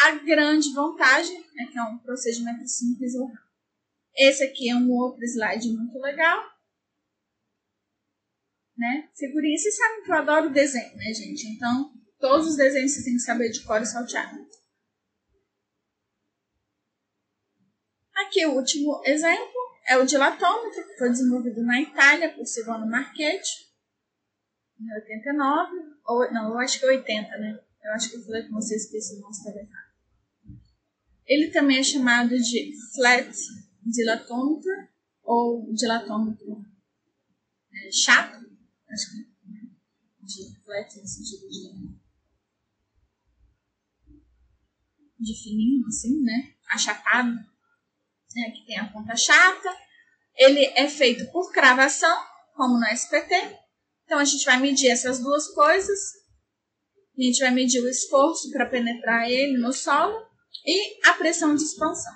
A 0.00 0.12
grande 0.12 0.72
vantagem 0.72 1.36
é 1.36 1.66
que 1.66 1.78
é 1.78 1.82
um 1.82 1.98
procedimento 1.98 2.66
simples 2.66 3.14
ou 3.14 3.26
rápido. 3.26 3.44
Esse 4.16 4.44
aqui 4.44 4.70
é 4.70 4.74
um 4.74 4.90
outro 4.90 5.22
slide 5.22 5.68
muito 5.70 5.98
legal. 5.98 6.44
Né? 8.74 9.10
Figurinha, 9.14 9.58
vocês 9.58 9.76
sabem 9.76 10.02
que 10.02 10.10
eu 10.10 10.16
adoro 10.16 10.50
desenho, 10.50 10.96
né, 10.96 11.12
gente? 11.12 11.46
Então, 11.46 11.92
todos 12.18 12.48
os 12.48 12.56
desenhos 12.56 12.92
vocês 12.92 13.04
têm 13.04 13.14
que 13.16 13.20
saber 13.20 13.50
de 13.50 13.62
cor 13.64 13.82
e 13.82 13.86
salteado. 13.86 14.63
Aqui 18.14 18.46
o 18.46 18.54
último 18.54 19.02
exemplo 19.04 19.52
é 19.88 19.98
o 19.98 20.06
dilatômetro, 20.06 20.86
que 20.86 20.98
foi 20.98 21.10
desenvolvido 21.10 21.62
na 21.62 21.80
Itália 21.80 22.32
por 22.32 22.46
Silvano 22.46 22.86
Marchetti, 22.86 23.64
em 24.80 24.92
89, 24.94 25.72
ou 26.06 26.32
não, 26.32 26.50
eu 26.50 26.58
acho 26.58 26.78
que 26.78 26.84
é 26.84 26.88
80, 26.88 27.38
né? 27.38 27.60
Eu 27.82 27.92
acho 27.92 28.10
que 28.10 28.16
eu 28.16 28.24
falei 28.24 28.42
com 28.44 28.54
vocês 28.54 28.88
que 28.88 28.96
esse 28.96 29.20
nome 29.20 29.32
estava 29.32 29.58
errado. 29.58 29.94
Ele 31.26 31.50
também 31.50 31.78
é 31.78 31.82
chamado 31.82 32.36
de 32.38 32.72
flat 32.94 33.30
dilatômetro 33.84 34.70
ou 35.22 35.72
dilatômetro 35.72 36.64
é, 37.72 37.90
chato, 37.90 38.46
acho 38.88 39.10
que 39.10 39.20
é, 39.20 40.24
de 40.24 40.60
flat 40.64 41.00
no 41.00 41.06
sentido 41.06 41.48
de 41.48 41.94
de 45.18 45.42
fininho, 45.42 45.86
assim, 45.86 46.20
né? 46.22 46.54
Achatado 46.68 47.53
né, 48.34 48.50
que 48.50 48.66
tem 48.66 48.78
a 48.78 48.90
ponta 48.90 49.16
chata. 49.16 49.76
Ele 50.36 50.64
é 50.74 50.88
feito 50.88 51.30
por 51.30 51.52
cravação, 51.52 52.16
como 52.54 52.78
no 52.78 52.86
SPT. 52.86 53.34
Então 54.04 54.18
a 54.18 54.24
gente 54.24 54.44
vai 54.44 54.58
medir 54.58 54.90
essas 54.90 55.18
duas 55.18 55.48
coisas. 55.48 55.98
A 57.16 57.22
gente 57.22 57.38
vai 57.40 57.50
medir 57.50 57.80
o 57.80 57.88
esforço 57.88 58.50
para 58.50 58.66
penetrar 58.66 59.30
ele 59.30 59.56
no 59.58 59.72
solo 59.72 60.26
e 60.66 61.08
a 61.08 61.14
pressão 61.14 61.54
de 61.54 61.62
expansão. 61.62 62.12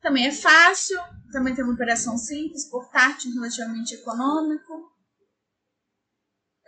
Também 0.00 0.26
é 0.26 0.32
fácil, 0.32 0.98
também 1.32 1.54
tem 1.54 1.64
uma 1.64 1.74
operação 1.74 2.16
simples, 2.16 2.68
portátil, 2.70 3.32
relativamente 3.32 3.94
econômico. 3.94 4.92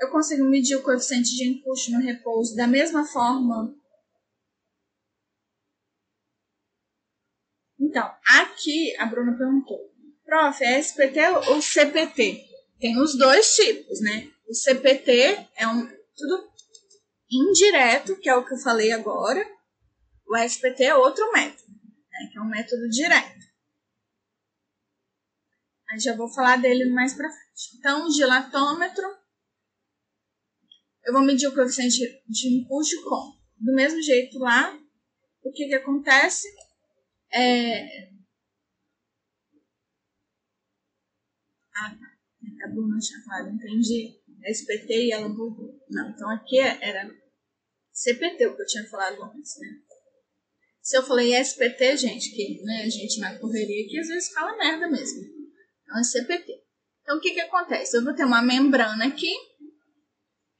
Eu 0.00 0.10
consigo 0.10 0.44
medir 0.44 0.76
o 0.76 0.82
coeficiente 0.82 1.30
de 1.30 1.48
empuxo 1.48 1.90
no 1.90 2.00
repouso 2.00 2.54
da 2.54 2.66
mesma 2.66 3.04
forma 3.04 3.74
Então, 7.88 8.14
aqui 8.40 8.94
a 8.98 9.06
Bruna 9.06 9.34
perguntou: 9.36 9.78
prof, 10.22 10.62
é 10.62 10.78
SPT 10.78 11.20
ou 11.48 11.62
CPT? 11.62 12.46
Tem 12.78 13.00
os 13.00 13.16
dois 13.16 13.54
tipos, 13.54 14.00
né? 14.02 14.30
O 14.46 14.54
CPT 14.54 15.48
é 15.56 15.66
um 15.66 15.88
tudo 16.14 16.52
indireto, 17.30 18.14
que 18.20 18.28
é 18.28 18.36
o 18.36 18.44
que 18.44 18.52
eu 18.52 18.58
falei 18.58 18.92
agora. 18.92 19.42
O 20.26 20.36
SPT 20.36 20.84
é 20.84 20.94
outro 20.94 21.32
método, 21.32 21.72
né? 21.72 22.28
que 22.30 22.38
é 22.38 22.42
um 22.42 22.48
método 22.48 22.90
direto. 22.90 23.38
Aí 25.90 25.98
já 25.98 26.14
vou 26.14 26.28
falar 26.28 26.58
dele 26.58 26.84
mais 26.90 27.14
pra 27.14 27.30
frente. 27.30 27.78
Então, 27.78 28.06
o 28.06 28.10
dilatômetro, 28.10 29.06
eu 31.06 31.14
vou 31.14 31.22
medir 31.22 31.48
o 31.48 31.54
coeficiente 31.54 32.22
de 32.28 32.48
empuxo 32.48 33.02
com, 33.02 33.32
do 33.56 33.74
mesmo 33.74 34.02
jeito 34.02 34.38
lá, 34.38 34.78
o 35.42 35.50
que 35.50 35.68
que 35.68 35.74
acontece? 35.74 36.46
É... 37.32 38.08
Ah, 41.76 41.90
tá. 41.90 42.64
A 42.64 42.68
Bruna 42.68 42.98
tinha 42.98 43.22
falado, 43.24 43.54
entendi. 43.54 44.18
SPT 44.44 45.06
e 45.06 45.12
ela 45.12 45.28
bugou. 45.28 45.78
Não, 45.90 46.10
então 46.10 46.30
aqui 46.30 46.58
era 46.58 47.08
CPT, 47.92 48.46
o 48.46 48.56
que 48.56 48.62
eu 48.62 48.66
tinha 48.66 48.88
falado 48.88 49.22
antes, 49.22 49.58
né? 49.58 49.68
Se 50.80 50.96
eu 50.96 51.02
falei 51.02 51.34
SPT, 51.38 51.96
gente, 51.96 52.30
que 52.30 52.62
né, 52.64 52.82
a 52.84 52.88
gente 52.88 53.20
na 53.20 53.38
correria 53.38 53.84
aqui 53.84 53.98
às 53.98 54.08
vezes 54.08 54.32
fala 54.32 54.56
merda 54.56 54.88
mesmo. 54.88 55.22
Então 55.82 55.98
é 55.98 56.04
CPT. 56.04 56.52
Então 57.02 57.18
o 57.18 57.20
que 57.20 57.32
que 57.32 57.40
acontece? 57.40 57.96
Eu 57.96 58.04
vou 58.04 58.14
ter 58.14 58.24
uma 58.24 58.42
membrana 58.42 59.06
aqui 59.06 59.32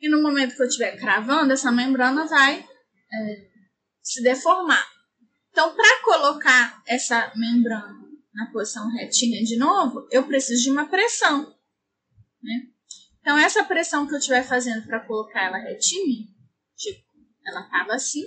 e 0.01 0.09
no 0.09 0.23
momento 0.23 0.55
que 0.55 0.63
eu 0.63 0.67
estiver 0.67 0.97
cravando, 0.97 1.53
essa 1.53 1.73
membrana 1.73 2.27
vai 2.27 2.61
é, 2.61 3.49
se 4.03 4.23
deformar. 4.23 4.87
Então, 5.59 5.75
para 5.75 6.03
colocar 6.05 6.81
essa 6.87 7.33
membrana 7.35 7.99
na 8.33 8.47
posição 8.53 8.89
retinha 8.93 9.43
de 9.43 9.57
novo, 9.57 10.07
eu 10.09 10.25
preciso 10.25 10.63
de 10.63 10.71
uma 10.71 10.87
pressão. 10.87 11.53
Né? 12.41 12.69
Então, 13.21 13.37
essa 13.37 13.65
pressão 13.65 14.07
que 14.07 14.15
eu 14.15 14.19
estiver 14.19 14.45
fazendo 14.45 14.87
para 14.87 15.05
colocar 15.05 15.43
ela 15.43 15.59
retinha, 15.59 16.29
tipo, 16.77 17.05
ela 17.45 17.63
estava 17.63 17.95
assim, 17.95 18.23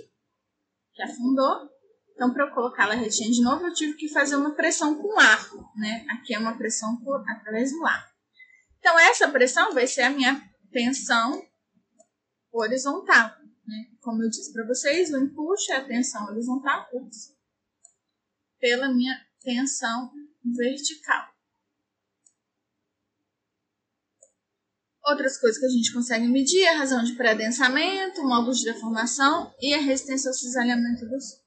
que 0.93 1.01
afundou. 1.01 1.69
Então, 2.13 2.33
para 2.33 2.47
eu 2.47 2.53
colocar 2.53 2.83
ela 2.83 2.95
retinha 2.95 3.31
de 3.31 3.41
novo, 3.41 3.65
eu 3.65 3.73
tive 3.73 3.93
que 3.93 4.09
fazer 4.09 4.35
uma 4.35 4.53
pressão 4.53 5.01
com 5.01 5.17
ar. 5.17 5.49
Né? 5.77 6.05
Aqui 6.09 6.35
é 6.35 6.37
uma 6.37 6.57
pressão 6.57 6.97
por, 6.97 7.23
através 7.29 7.71
do 7.71 7.85
ar. 7.85 8.11
Então, 8.79 8.99
essa 8.99 9.29
pressão 9.29 9.73
vai 9.73 9.87
ser 9.87 10.01
a 10.01 10.09
minha 10.09 10.43
tensão 10.69 11.41
horizontal. 12.51 13.40
Né? 13.71 13.89
Como 14.01 14.21
eu 14.21 14.29
disse 14.29 14.51
para 14.51 14.67
vocês, 14.67 15.13
o 15.13 15.17
empuxo 15.17 15.71
é 15.71 15.77
a 15.77 15.85
tensão 15.85 16.25
horizontal 16.25 16.89
pela 18.59 18.93
minha 18.93 19.15
tensão 19.39 20.11
vertical. 20.43 21.31
Outras 25.05 25.39
coisas 25.39 25.57
que 25.57 25.65
a 25.65 25.69
gente 25.69 25.93
consegue 25.93 26.27
medir 26.27 26.63
é 26.63 26.75
a 26.75 26.79
razão 26.79 27.01
de 27.01 27.15
pré-adensamento, 27.15 28.21
módulos 28.23 28.59
de 28.59 28.65
deformação 28.65 29.55
e 29.61 29.73
a 29.73 29.77
resistência 29.77 30.29
ao 30.29 30.33
cisalhamento 30.33 31.07
do 31.07 31.19
solo. 31.21 31.41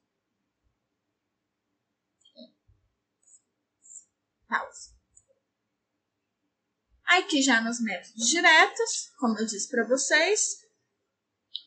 Pausa. 4.49 4.95
Aqui 7.05 7.43
já 7.43 7.61
nos 7.61 7.81
métodos 7.81 8.29
diretos, 8.29 9.12
como 9.18 9.39
eu 9.39 9.47
disse 9.47 9.68
para 9.68 9.87
vocês, 9.87 10.64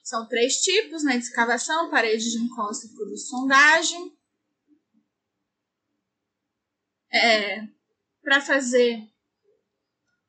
são 0.07 0.25
três 0.25 0.61
tipos, 0.61 1.03
né, 1.03 1.17
de 1.17 1.25
escavação, 1.25 1.91
parede 1.91 2.31
de 2.31 2.37
encosta 2.37 2.85
e 2.87 2.89
furo 2.91 3.09
de 3.09 3.19
sondagem. 3.19 4.17
É, 7.11 7.67
para 8.21 8.39
fazer 8.39 9.05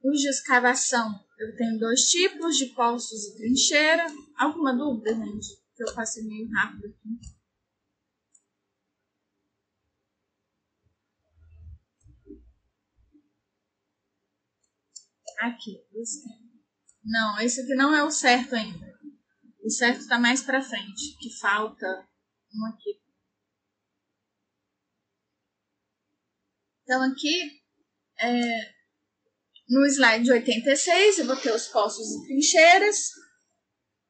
os 0.02 0.20
de 0.20 0.28
escavação, 0.28 1.24
eu 1.38 1.56
tenho 1.56 1.78
dois 1.78 2.10
tipos 2.10 2.56
de 2.56 2.66
poços 2.74 3.24
e 3.24 3.36
trincheira. 3.36 4.04
Alguma 4.36 4.76
dúvida, 4.76 5.14
gente? 5.14 5.46
Que 5.76 5.84
eu 5.84 5.94
passei 5.94 6.24
meio 6.24 6.50
rápido 6.50 6.86
aqui. 6.86 7.38
Aqui, 15.38 15.86
Não, 17.04 17.40
esse 17.40 17.60
aqui 17.60 17.76
não 17.76 17.94
é 17.94 18.02
o 18.02 18.10
certo 18.10 18.56
ainda. 18.56 18.87
O 19.68 19.70
certo 19.70 20.00
está 20.00 20.18
mais 20.18 20.42
para 20.42 20.62
frente, 20.62 21.14
que 21.20 21.28
falta 21.38 21.86
um 22.54 22.64
aqui. 22.68 22.98
Então 26.82 27.02
aqui 27.02 27.60
é, 28.18 28.72
no 29.68 29.84
slide 29.84 30.32
86, 30.32 31.18
eu 31.18 31.26
vou 31.26 31.36
ter 31.36 31.54
os 31.54 31.66
poços 31.66 32.06
e 32.14 32.26
trincheiras, 32.28 33.10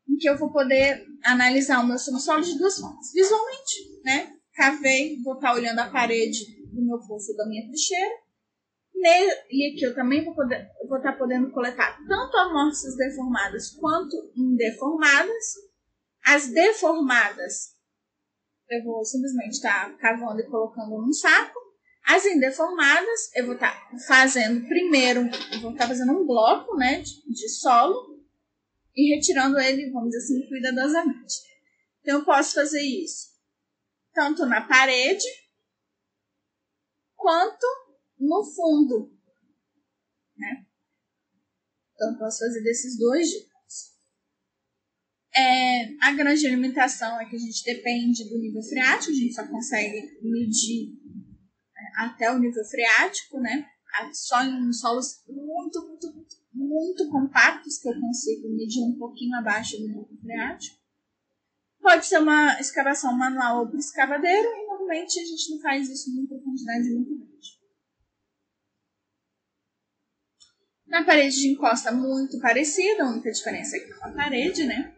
em 0.09 0.17
que 0.17 0.31
eu 0.31 0.39
vou 0.39 0.53
poder 0.53 1.05
analisar 1.25 1.81
o 1.81 1.89
meu 1.89 1.99
subsolo 1.99 2.41
de 2.41 2.57
duas 2.57 2.79
formas. 2.79 3.13
Visualmente, 3.13 4.01
né? 4.05 4.39
Cavei, 4.55 5.21
vou 5.25 5.35
estar 5.35 5.55
olhando 5.55 5.81
a 5.81 5.91
parede 5.91 6.45
do 6.73 6.87
meu 6.87 7.01
poço 7.01 7.37
da 7.37 7.45
minha 7.49 7.67
trincheira. 7.67 8.15
E 9.51 9.73
aqui 9.73 9.83
eu 9.85 9.95
também 9.95 10.25
vou, 10.25 10.35
poder, 10.35 10.69
vou 10.89 10.99
estar 10.99 11.13
podendo 11.13 11.51
coletar 11.51 11.99
tanto 12.07 12.37
amostras 12.37 12.97
deformadas 12.97 13.71
quanto 13.71 14.33
indeformadas. 14.37 15.55
As 16.25 16.49
deformadas, 16.49 17.75
eu 18.69 18.85
vou 18.85 19.05
simplesmente 19.05 19.53
estar 19.53 19.97
cavando 19.99 20.41
e 20.41 20.47
colocando 20.47 20.99
num 20.99 21.13
saco. 21.13 21.59
As 22.07 22.25
indeformadas, 22.27 23.35
eu 23.35 23.47
vou 23.47 23.55
estar 23.55 23.73
tá 23.73 23.99
fazendo 24.07 24.67
primeiro, 24.67 25.21
eu 25.53 25.61
vou 25.61 25.73
estar 25.73 25.85
tá 25.85 25.89
fazendo 25.89 26.13
um 26.13 26.27
bloco 26.27 26.77
né, 26.77 27.01
de, 27.01 27.33
de 27.33 27.49
solo 27.49 28.19
e 28.97 29.15
retirando 29.15 29.59
ele, 29.59 29.91
vamos 29.91 30.11
dizer 30.11 30.25
assim, 30.25 30.49
cuidadosamente. 30.49 31.35
Então, 32.01 32.19
eu 32.19 32.25
posso 32.25 32.55
fazer 32.55 32.83
isso 32.83 33.29
tanto 34.19 34.45
na 34.47 34.63
parede 34.63 35.27
quanto 37.15 37.67
no 38.19 38.45
fundo. 38.45 39.13
Né? 40.37 40.67
Então, 41.95 42.19
posso 42.19 42.39
fazer 42.39 42.63
desses 42.63 42.99
dois 42.99 43.29
jeitos. 43.31 43.49
É, 45.35 45.95
a 46.03 46.13
grande 46.13 46.49
limitação 46.49 47.21
é 47.21 47.29
que 47.29 47.37
a 47.37 47.39
gente 47.39 47.65
depende 47.65 48.29
do 48.29 48.39
nível 48.39 48.63
freático, 48.63 49.13
a 49.13 49.15
gente 49.15 49.35
só 49.35 49.47
consegue 49.47 50.19
medir 50.23 50.99
até 51.97 52.31
o 52.31 52.39
nível 52.39 52.65
freático, 52.65 53.41
né? 53.41 53.67
Só 54.13 54.43
em 54.45 54.73
solos 54.73 55.25
muito, 55.29 55.87
muito, 55.87 56.13
muito, 56.13 56.37
muito 56.53 57.11
compactos 57.11 57.79
que 57.79 57.89
eu 57.89 58.01
consigo 58.01 58.49
medir 58.55 58.83
um 58.83 58.97
pouquinho 58.97 59.37
abaixo 59.37 59.77
do 59.77 59.89
nível 59.89 60.09
freático. 60.21 60.79
Pode 61.81 62.07
ser 62.07 62.19
uma 62.19 62.61
escavação 62.61 63.17
manual 63.17 63.61
ou 63.61 63.71
por 63.71 63.79
escavadeiro, 63.79 64.49
e 64.49 64.67
normalmente 64.67 65.19
a 65.19 65.25
gente 65.25 65.51
não 65.51 65.61
faz 65.61 65.89
isso 65.89 66.11
em 66.11 66.27
profundidade 66.27 66.91
muito 66.91 67.17
grande. 67.17 67.28
Na 70.89 71.05
parede 71.05 71.37
de 71.37 71.49
encosta, 71.49 71.93
muito 71.93 72.39
parecida, 72.41 73.05
a 73.05 73.11
única 73.11 73.31
diferença 73.31 73.77
é 73.77 73.81
que 73.81 73.93
é 73.93 73.97
a 74.01 74.11
parede, 74.11 74.65
né? 74.65 74.95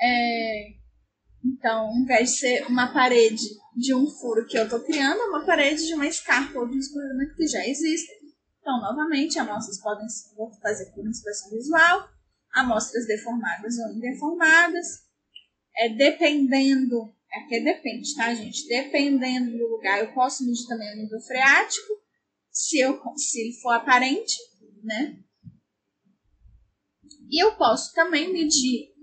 É, 0.00 0.68
então, 1.44 1.86
ao 1.86 1.96
invés 1.96 2.30
de 2.30 2.38
ser 2.38 2.66
uma 2.66 2.92
parede 2.92 3.44
de 3.76 3.94
um 3.94 4.06
furo 4.08 4.46
que 4.46 4.56
eu 4.56 4.64
estou 4.64 4.80
criando, 4.80 5.20
é 5.20 5.26
uma 5.26 5.44
parede 5.44 5.86
de 5.86 5.94
uma 5.94 6.06
escarpa 6.06 6.58
ou 6.58 6.68
de 6.68 6.76
um 6.76 6.78
escorrimento 6.78 7.34
que 7.34 7.46
já 7.46 7.66
existe. 7.66 8.12
Então, 8.60 8.80
novamente, 8.80 9.38
amostras 9.38 9.80
podem 9.80 10.06
fazer 10.60 10.86
por 10.92 11.06
inspeção 11.06 11.50
visual, 11.50 12.08
amostras 12.52 13.06
deformadas 13.06 13.78
ou 13.78 13.92
indeformadas. 13.92 14.86
É, 15.76 15.88
dependendo, 15.90 17.14
aqui 17.32 17.56
é 17.56 17.60
depende, 17.60 18.14
tá, 18.14 18.34
gente? 18.34 18.66
Dependendo 18.66 19.56
do 19.56 19.68
lugar, 19.68 20.00
eu 20.00 20.12
posso 20.12 20.44
medir 20.44 20.66
também 20.66 20.92
o 20.94 21.02
nível 21.02 21.20
freático, 21.20 21.92
se, 22.56 22.78
eu, 22.78 22.98
se 23.16 23.38
ele 23.38 23.60
for 23.60 23.72
aparente, 23.72 24.34
né? 24.82 25.22
E 27.28 27.44
eu 27.44 27.54
posso 27.56 27.92
também 27.92 28.32
medir 28.32 28.94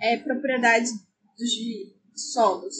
é, 0.00 0.16
propriedades 0.18 0.92
de 1.36 1.92
solos 2.14 2.76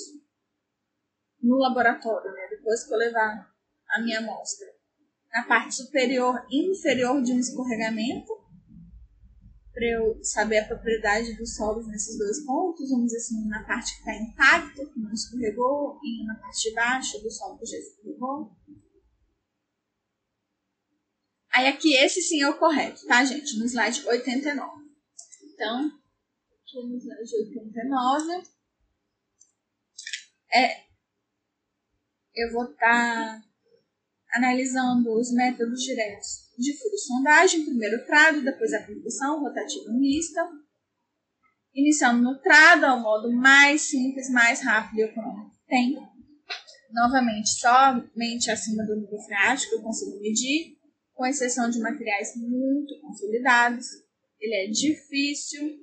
no 1.42 1.56
laboratório, 1.56 2.30
né? 2.30 2.48
depois 2.50 2.84
que 2.84 2.94
eu 2.94 2.98
levar 2.98 3.52
a 3.88 4.02
minha 4.02 4.20
amostra. 4.20 4.68
Na 5.32 5.44
parte 5.44 5.74
superior 5.74 6.46
e 6.48 6.70
inferior 6.70 7.20
de 7.20 7.32
um 7.32 7.40
escorregamento, 7.40 8.32
para 9.72 9.84
eu 9.84 10.22
saber 10.22 10.58
a 10.58 10.68
propriedade 10.68 11.36
dos 11.36 11.56
solos 11.56 11.88
nesses 11.88 12.16
dois 12.16 12.44
pontos, 12.44 12.88
vamos 12.90 13.06
dizer 13.06 13.18
assim, 13.18 13.48
na 13.48 13.64
parte 13.64 13.94
que 13.94 13.98
está 13.98 14.14
intacta, 14.14 14.86
que 14.86 15.00
não 15.00 15.12
escorregou, 15.12 15.98
e 16.04 16.24
na 16.24 16.36
parte 16.36 16.68
de 16.68 16.74
baixo 16.74 17.20
do 17.20 17.30
solo 17.30 17.58
que 17.58 17.66
já 17.66 17.78
escorregou. 17.78 18.56
Aí 21.58 21.66
aqui 21.66 21.92
esse 21.96 22.22
sim 22.22 22.40
é 22.40 22.48
o 22.48 22.56
correto, 22.56 23.04
tá, 23.08 23.24
gente? 23.24 23.58
No 23.58 23.64
slide 23.64 24.06
89. 24.06 24.70
Então, 25.42 25.90
aqui 26.62 26.86
no 26.86 26.96
slide 26.96 27.34
89, 27.34 28.48
é, 30.54 30.84
eu 32.36 32.52
vou 32.52 32.62
estar 32.70 32.78
tá 32.78 33.44
analisando 34.34 35.12
os 35.18 35.32
métodos 35.32 35.80
diretos 35.80 36.48
de 36.56 36.78
furo-sondagem, 36.78 37.64
primeiro 37.64 38.06
trado, 38.06 38.44
depois 38.44 38.72
a 38.72 38.78
aplicação 38.78 39.40
rotativa 39.40 39.90
mista, 39.94 40.48
iniciando 41.74 42.22
no 42.22 42.38
trado, 42.40 42.84
é 42.86 42.92
o 42.92 43.02
modo 43.02 43.32
mais 43.32 43.82
simples, 43.82 44.30
mais 44.30 44.62
rápido 44.62 45.00
e 45.00 45.02
econômico 45.02 45.50
que 45.50 45.66
tem. 45.66 45.96
Novamente, 46.92 47.48
somente 47.48 48.48
acima 48.48 48.86
do 48.86 48.94
nível 48.94 49.18
freático 49.18 49.74
eu 49.74 49.82
consigo 49.82 50.20
medir, 50.20 50.77
com 51.18 51.26
exceção 51.26 51.68
de 51.68 51.80
materiais 51.80 52.36
muito 52.36 53.00
consolidados. 53.00 53.86
Ele 54.40 54.54
é 54.54 54.70
difícil, 54.70 55.76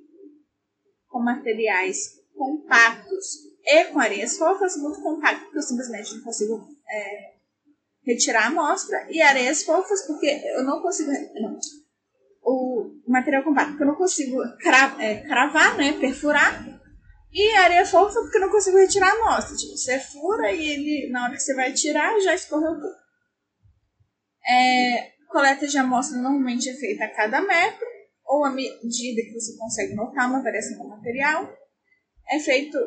com 1.06 1.22
materiais 1.22 1.98
compactos 2.34 3.44
e 3.62 3.84
com 3.84 4.00
areias 4.00 4.38
fofas, 4.38 4.78
muito 4.78 5.02
compacto, 5.02 5.42
porque 5.44 5.58
eu 5.58 5.62
simplesmente 5.62 6.14
não 6.14 6.22
consigo 6.22 6.66
é, 6.90 7.34
retirar 8.02 8.44
a 8.44 8.46
amostra, 8.46 9.06
e 9.10 9.20
areias 9.20 9.62
fofas, 9.62 10.06
porque 10.06 10.26
eu 10.26 10.64
não 10.64 10.80
consigo. 10.80 11.10
Não, 11.34 11.58
o 12.42 13.02
material 13.06 13.44
compacto, 13.44 13.72
porque 13.72 13.82
eu 13.82 13.88
não 13.88 13.96
consigo 13.96 14.38
cra, 14.58 14.96
é, 14.98 15.20
cravar, 15.20 15.76
né, 15.76 15.98
perfurar, 16.00 16.64
e 17.30 17.56
areia 17.56 17.84
fofa, 17.84 18.20
porque 18.22 18.38
eu 18.38 18.40
não 18.40 18.50
consigo 18.50 18.78
retirar 18.78 19.10
a 19.10 19.12
amostra. 19.12 19.54
Tipo, 19.54 19.76
você 19.76 20.00
fura 20.00 20.50
e 20.50 20.66
ele, 20.66 21.10
na 21.10 21.24
hora 21.24 21.34
que 21.34 21.42
você 21.42 21.54
vai 21.54 21.74
tirar, 21.74 22.18
já 22.20 22.34
escorreu 22.34 22.72
tudo. 22.74 22.94
É, 24.48 25.15
coleta 25.36 25.66
de 25.66 25.76
amostra 25.76 26.16
normalmente 26.16 26.70
é 26.70 26.72
feita 26.72 27.04
a 27.04 27.14
cada 27.14 27.42
metro, 27.42 27.86
ou 28.24 28.42
à 28.42 28.50
medida 28.50 29.20
que 29.20 29.34
você 29.34 29.54
consegue 29.58 29.94
notar 29.94 30.30
uma 30.30 30.42
variação 30.42 30.78
do 30.78 30.88
material. 30.88 31.54
É 32.30 32.38
feito 32.40 32.78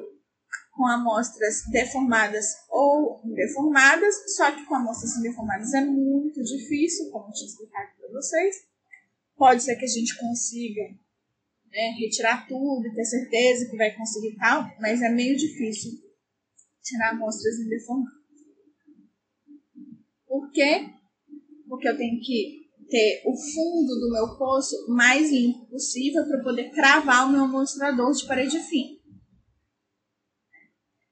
com 0.72 0.88
amostras 0.88 1.62
deformadas 1.72 2.48
ou 2.68 3.22
indeformadas, 3.24 4.36
só 4.36 4.52
que 4.52 4.66
com 4.66 4.74
amostras 4.74 5.16
indeformadas 5.18 5.76
é 5.76 5.82
muito 5.82 6.42
difícil, 6.42 7.12
como 7.12 7.28
eu 7.28 7.34
tinha 7.34 7.50
explicado 7.50 7.92
para 8.00 8.10
vocês. 8.10 8.56
Pode 9.38 9.62
ser 9.62 9.76
que 9.76 9.86
a 9.86 9.88
gente 9.88 10.18
consiga 10.18 10.82
né, 11.72 11.96
retirar 12.00 12.48
tudo 12.48 12.88
e 12.88 12.96
ter 12.96 13.06
certeza 13.06 13.70
que 13.70 13.78
vai 13.78 13.96
conseguir 13.96 14.36
tal, 14.38 14.68
mas 14.80 15.04
é 15.04 15.10
meio 15.10 15.38
difícil 15.38 15.92
tirar 16.82 17.12
amostras 17.12 17.60
indeformadas. 17.60 18.18
Por 20.26 20.52
quê? 20.52 20.99
Porque 21.70 21.88
eu 21.88 21.96
tenho 21.96 22.20
que 22.20 22.68
ter 22.90 23.22
o 23.26 23.34
fundo 23.38 24.00
do 24.00 24.12
meu 24.12 24.38
poço 24.38 24.76
mais 24.90 25.32
limpo 25.32 25.68
possível 25.68 26.28
para 26.28 26.44
poder 26.44 26.72
cravar 26.72 27.28
o 27.28 27.32
meu 27.32 27.48
mostrador 27.48 28.12
de 28.12 28.26
parede 28.26 28.60
fina. 28.60 29.00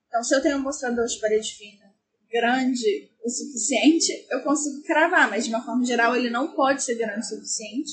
Então, 0.07 0.23
se 0.23 0.35
eu 0.35 0.41
tenho 0.41 0.57
um 0.57 0.63
mostrador 0.63 1.05
de 1.05 1.19
parede 1.19 1.53
fina 1.53 1.87
grande 2.29 3.11
o 3.23 3.29
suficiente, 3.29 4.27
eu 4.29 4.43
consigo 4.43 4.83
cravar, 4.83 5.29
mas 5.29 5.45
de 5.45 5.49
uma 5.49 5.63
forma 5.63 5.85
geral 5.85 6.15
ele 6.15 6.29
não 6.29 6.55
pode 6.55 6.83
ser 6.83 6.95
grande 6.95 7.19
o 7.19 7.23
suficiente 7.23 7.91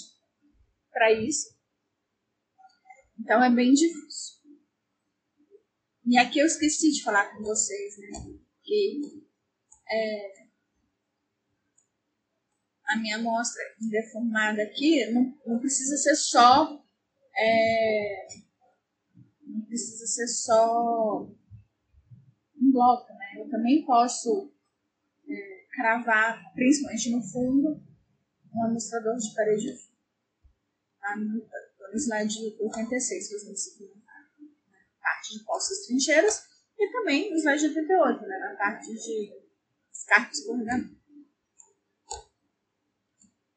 para 0.93 1.13
isso. 1.13 1.55
Então 3.19 3.43
é 3.43 3.51
bem 3.51 3.73
difícil. 3.73 4.35
E 6.07 6.19
aqui 6.19 6.39
eu 6.39 6.47
esqueci 6.47 6.93
de 6.93 7.03
falar 7.03 7.35
com 7.35 7.43
vocês, 7.43 7.97
né? 7.99 8.11
Que 8.63 9.01
é, 9.91 10.44
a 12.87 12.97
minha 12.97 13.17
amostra 13.17 13.63
deformada 13.81 14.63
aqui 14.63 15.11
não, 15.11 15.35
não 15.47 15.59
precisa 15.59 15.97
ser 15.97 16.15
só. 16.17 16.83
É, 17.37 18.27
não 19.47 19.63
precisa 19.63 20.07
ser 20.07 20.29
só 20.29 21.23
um 21.23 22.73
bloco, 22.73 23.13
né? 23.15 23.43
Eu 23.43 23.51
também 23.51 23.85
posso 23.85 24.53
é, 25.29 25.67
cravar, 25.75 26.53
principalmente 26.55 27.11
no 27.11 27.23
fundo, 27.23 27.83
um 28.55 28.65
amostrador 28.67 29.17
de 29.17 29.35
parede. 29.35 29.75
Tá? 31.01 31.17
No, 31.17 31.45
slide 31.97 32.57
86, 32.61 33.31
fazendo 33.31 33.95
na 34.05 34.79
parte 35.01 35.39
de 35.39 35.45
postas 35.45 35.87
trincheiras, 35.87 36.45
e 36.77 36.91
também 36.91 37.31
no 37.31 37.37
slide 37.37 37.67
88, 37.67 38.21
né? 38.27 38.39
Na 38.39 38.57
parte 38.57 38.93
de 38.93 39.33
descarte 39.93 40.33
escorregamento. 40.33 41.04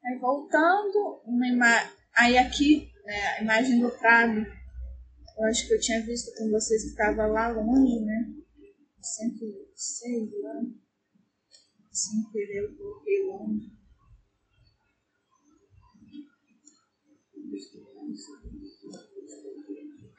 Aí 0.08 0.18
voltando, 0.18 1.20
uma 1.26 1.68
aí 2.16 2.38
aqui, 2.38 2.90
né, 3.04 3.26
a 3.36 3.42
imagem 3.42 3.78
do 3.78 3.90
Prado, 3.90 4.40
eu 4.40 5.44
acho 5.44 5.68
que 5.68 5.74
eu 5.74 5.80
tinha 5.80 6.02
visto 6.02 6.32
com 6.34 6.50
vocês 6.50 6.82
que 6.82 6.88
estava 6.88 7.26
lá 7.26 7.48
longe, 7.48 8.00
né? 8.06 8.32
106 9.02 10.30
lá. 10.42 10.62
Sem 11.92 12.24
querer, 12.32 12.64
eu 12.64 12.76
coloquei 12.78 13.22
longe. 13.26 13.70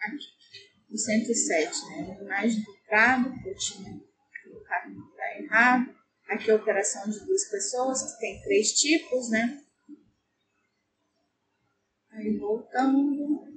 Aqui. 0.04 0.26
O 0.92 0.98
107, 0.98 1.86
né? 1.88 2.18
A 2.20 2.24
imagem 2.24 2.64
do 2.64 2.74
Prado, 2.88 3.42
que 3.42 3.50
eu 3.50 3.56
tinha 3.56 4.00
colocado 4.44 4.94
errado. 5.40 5.96
Aqui 6.28 6.52
a 6.52 6.56
operação 6.58 7.10
de 7.10 7.26
duas 7.26 7.50
pessoas, 7.50 8.04
que 8.04 8.20
tem 8.20 8.40
três 8.44 8.74
tipos, 8.74 9.32
né? 9.32 9.66
Aí 12.20 12.38
voltando. 12.38 13.48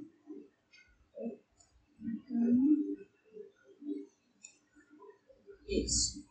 Isso. 5.67 6.23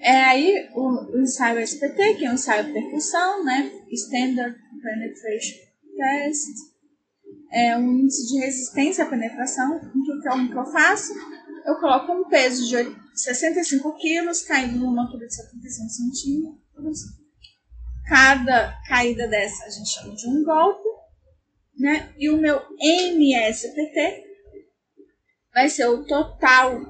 É 0.00 0.24
aí 0.24 0.68
o, 0.74 1.16
o 1.16 1.20
ensaio 1.20 1.60
SPT, 1.60 2.14
que 2.14 2.26
é 2.26 2.30
um 2.30 2.34
ensaio 2.34 2.66
de 2.66 2.72
percussão, 2.72 3.44
né? 3.44 3.70
Standard 3.92 4.56
Penetration 4.82 5.56
Test. 5.96 6.74
É 7.52 7.76
um 7.76 7.92
índice 7.92 8.26
de 8.26 8.40
resistência 8.40 9.04
à 9.04 9.08
penetração. 9.08 9.76
O 9.76 10.02
que, 10.02 10.10
eu, 10.10 10.48
que 10.48 10.52
eu 10.52 10.66
faço? 10.66 11.12
Eu 11.64 11.76
coloco 11.76 12.12
um 12.12 12.28
peso 12.28 12.66
de 12.66 12.96
65 13.14 13.96
quilos, 13.98 14.42
caindo 14.42 14.78
numa 14.80 15.02
altura 15.04 15.26
de 15.26 15.34
75 15.34 15.88
centímetros. 15.90 17.00
Cada 18.08 18.80
caída 18.88 19.28
dessa 19.28 19.64
a 19.64 19.70
gente 19.70 19.88
chama 19.88 20.14
de 20.14 20.28
um 20.28 20.44
golpe 20.44 20.85
né? 21.76 22.14
E 22.18 22.30
o 22.30 22.38
meu 22.38 22.60
MSPT 22.80 24.24
vai 25.52 25.68
ser 25.68 25.86
o 25.86 26.06
total 26.06 26.80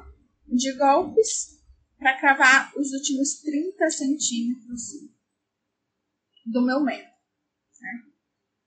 de 0.47 0.73
golpes 0.77 1.57
para 1.99 2.19
cravar 2.19 2.73
os 2.77 2.93
últimos 2.93 3.41
30 3.41 3.91
centímetros 3.91 4.83
do 6.45 6.65
meu 6.65 6.81
metro. 6.83 7.11
Né? 7.81 8.13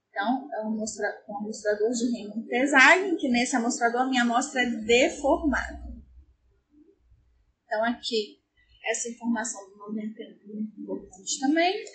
Então, 0.10 0.50
é 0.54 0.66
um, 0.66 0.76
mostra, 0.76 1.06
amostrador 1.30 1.92
de 1.92 2.12
Raymond 2.12 2.48
Tesagen, 2.48 3.18
que 3.18 3.30
nesse 3.30 3.56
amostrador 3.56 4.02
a 4.02 4.10
minha 4.10 4.24
amostra 4.24 4.62
é 4.62 4.66
deformada. 4.66 5.90
Então, 7.66 7.84
aqui, 7.86 8.42
essa 8.90 9.10
informação 9.10 9.70
do 9.70 9.78
91 9.78 10.24
é 10.24 10.54
muito 10.54 10.82
importante 10.82 11.40
também. 11.40 11.86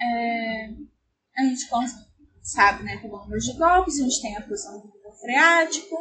É, 0.00 0.74
a 1.36 1.42
gente 1.42 1.66
sabe 2.42 2.84
né, 2.84 2.98
pelo 2.98 3.18
número 3.18 3.40
de 3.40 3.52
golpes, 3.54 3.98
a 3.98 4.04
gente 4.04 4.22
tem 4.22 4.36
a 4.36 4.42
posição 4.42 4.80
do 4.80 5.12
freático, 5.20 5.96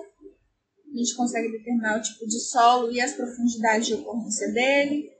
a 0.94 0.98
gente 0.98 1.16
consegue 1.16 1.52
determinar 1.52 1.98
o 1.98 2.02
tipo 2.02 2.28
de 2.28 2.40
solo 2.40 2.92
e 2.92 3.02
as 3.02 3.14
profundidades 3.14 3.88
de 3.88 3.96
ocorrência 3.96 4.52
dele. 4.52 5.12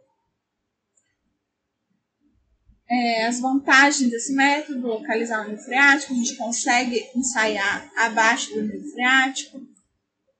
É, 2.88 3.26
as 3.26 3.40
vantagens 3.40 4.12
desse 4.12 4.36
método, 4.36 4.88
localizar 4.88 5.42
o 5.42 5.50
nível 5.50 5.64
freático, 5.64 6.14
a 6.14 6.16
gente 6.16 6.36
consegue 6.36 7.10
ensaiar 7.16 7.92
abaixo 7.98 8.54
do 8.54 8.62
nível 8.62 8.92
freático. 8.92 9.62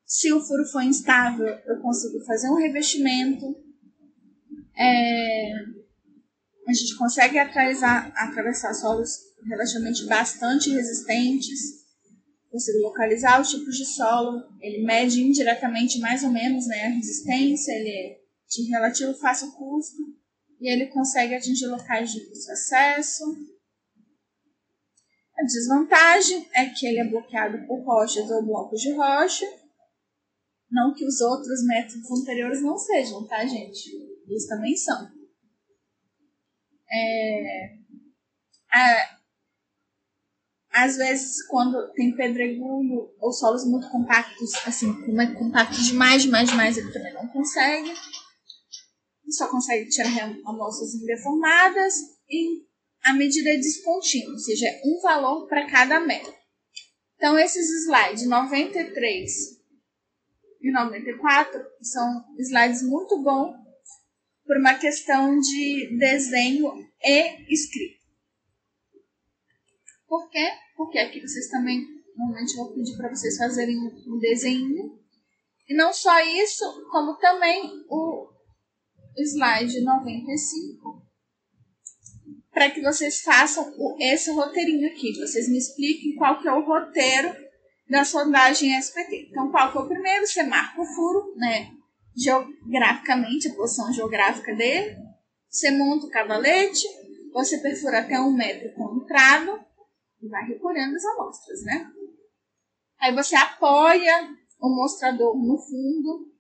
Se 0.06 0.32
o 0.32 0.40
furo 0.40 0.64
for 0.66 0.84
instável, 0.84 1.48
eu 1.48 1.82
consigo 1.82 2.24
fazer 2.26 2.50
um 2.50 2.58
revestimento. 2.58 3.56
É, 4.78 5.54
a 6.68 6.74
gente 6.74 6.96
consegue 6.96 7.40
atravessar, 7.40 8.12
atravessar 8.16 8.74
solos 8.76 9.33
relativamente 9.48 10.06
bastante 10.06 10.70
resistentes. 10.70 11.84
Consigo 12.50 12.80
localizar 12.80 13.42
os 13.42 13.50
tipos 13.50 13.76
de 13.76 13.86
solo. 13.86 14.44
Ele 14.62 14.86
mede 14.86 15.22
indiretamente 15.22 16.00
mais 16.00 16.24
ou 16.24 16.30
menos 16.30 16.68
né, 16.68 16.86
a 16.86 16.90
resistência, 16.90 17.72
ele 17.72 17.90
é 17.90 18.24
de 18.50 18.70
relativo 18.70 19.14
fácil 19.16 19.52
custo 19.54 20.02
e 20.62 20.72
ele 20.72 20.88
consegue 20.88 21.36
atingir 21.36 21.68
locais 21.68 22.12
de 22.12 22.22
acesso. 22.52 23.24
A 25.36 25.44
desvantagem 25.44 26.48
é 26.54 26.70
que 26.70 26.86
ele 26.86 27.00
é 27.00 27.10
bloqueado 27.10 27.66
por 27.66 27.84
rochas 27.84 28.30
ou 28.30 28.46
blocos 28.46 28.80
de 28.80 28.94
rocha. 28.94 29.46
Não 30.70 30.94
que 30.94 31.06
os 31.06 31.20
outros 31.22 31.66
métodos 31.66 32.10
anteriores 32.12 32.62
não 32.62 32.78
sejam, 32.78 33.28
tá, 33.28 33.46
gente? 33.46 33.92
Eles 34.28 34.48
também 34.48 34.76
são. 34.78 35.12
É, 36.92 37.76
a, 38.72 39.20
às 40.74 40.98
vezes, 40.98 41.46
quando 41.48 41.92
tem 41.94 42.16
pedregulho 42.16 43.14
ou 43.20 43.32
solos 43.32 43.64
muito 43.66 43.88
compactos, 43.90 44.52
assim, 44.66 44.92
como 45.06 45.22
é 45.22 45.32
compacto 45.36 45.80
demais, 45.84 46.24
demais, 46.24 46.50
demais, 46.50 46.78
ele 46.78 46.92
também 46.92 47.14
não 47.14 47.28
consegue. 47.28 47.94
Só 49.30 49.48
consegue 49.50 49.88
tirar 49.90 50.10
amostras 50.46 51.00
deformadas 51.06 51.94
e 52.28 52.64
a 53.06 53.14
medida 53.14 53.50
é 53.52 53.58
descontínua, 53.58 54.34
ou 54.34 54.40
seja, 54.40 54.68
é 54.68 54.82
um 54.86 55.00
valor 55.02 55.48
para 55.48 55.68
cada 55.68 56.00
metro. 56.00 56.34
Então, 57.18 57.38
esses 57.38 57.70
slides 57.86 58.28
93 58.28 59.32
e 60.62 60.72
94 60.72 61.62
são 61.82 62.26
slides 62.40 62.82
muito 62.82 63.22
bons 63.22 63.56
por 64.46 64.58
uma 64.58 64.74
questão 64.74 65.40
de 65.40 65.98
desenho 65.98 66.74
e 67.04 67.54
escrita. 67.54 68.03
Por 70.14 70.30
quê? 70.30 70.48
Porque 70.78 71.00
aqui 71.00 71.20
vocês 71.20 71.48
também, 71.50 71.84
normalmente, 72.16 72.56
vou 72.56 72.72
pedir 72.72 72.96
para 72.96 73.10
vocês 73.10 73.36
fazerem 73.36 73.76
um 73.80 74.20
desenho. 74.20 74.96
E 75.68 75.76
não 75.76 75.92
só 75.92 76.20
isso, 76.20 76.64
como 76.92 77.18
também 77.18 77.64
o 77.90 78.30
slide 79.18 79.82
95, 79.82 81.02
para 82.52 82.70
que 82.70 82.80
vocês 82.84 83.22
façam 83.22 83.74
esse 84.00 84.30
roteirinho 84.30 84.88
aqui. 84.88 85.18
Vocês 85.18 85.50
me 85.50 85.58
expliquem 85.58 86.16
qual 86.16 86.40
que 86.40 86.48
é 86.48 86.54
o 86.54 86.64
roteiro 86.64 87.36
da 87.90 88.06
sondagem 88.06 88.78
SPT. 88.78 89.30
Então, 89.32 89.50
qual 89.50 89.72
que 89.72 89.80
é 89.80 89.82
o 89.82 89.88
primeiro? 89.88 90.28
Você 90.28 90.44
marca 90.44 90.80
o 90.80 90.86
furo, 90.86 91.34
né? 91.38 91.72
Geograficamente, 92.16 93.48
a 93.48 93.56
posição 93.56 93.92
geográfica 93.92 94.54
dele. 94.54 94.96
Você 95.50 95.72
monta 95.72 96.06
o 96.06 96.12
cavalete, 96.12 96.88
você 97.34 97.58
perfura 97.58 98.02
até 98.02 98.20
um 98.20 98.32
metro 98.32 98.72
com 98.76 99.02
entrada, 99.02 99.73
e 100.24 100.30
vai 100.30 100.46
recolhendo 100.46 100.96
as 100.96 101.04
amostras, 101.04 101.64
né? 101.64 101.92
Aí 103.00 103.14
você 103.14 103.36
apoia 103.36 104.34
o 104.58 104.70
mostrador 104.70 105.36
no 105.36 105.58
fundo 105.58 106.34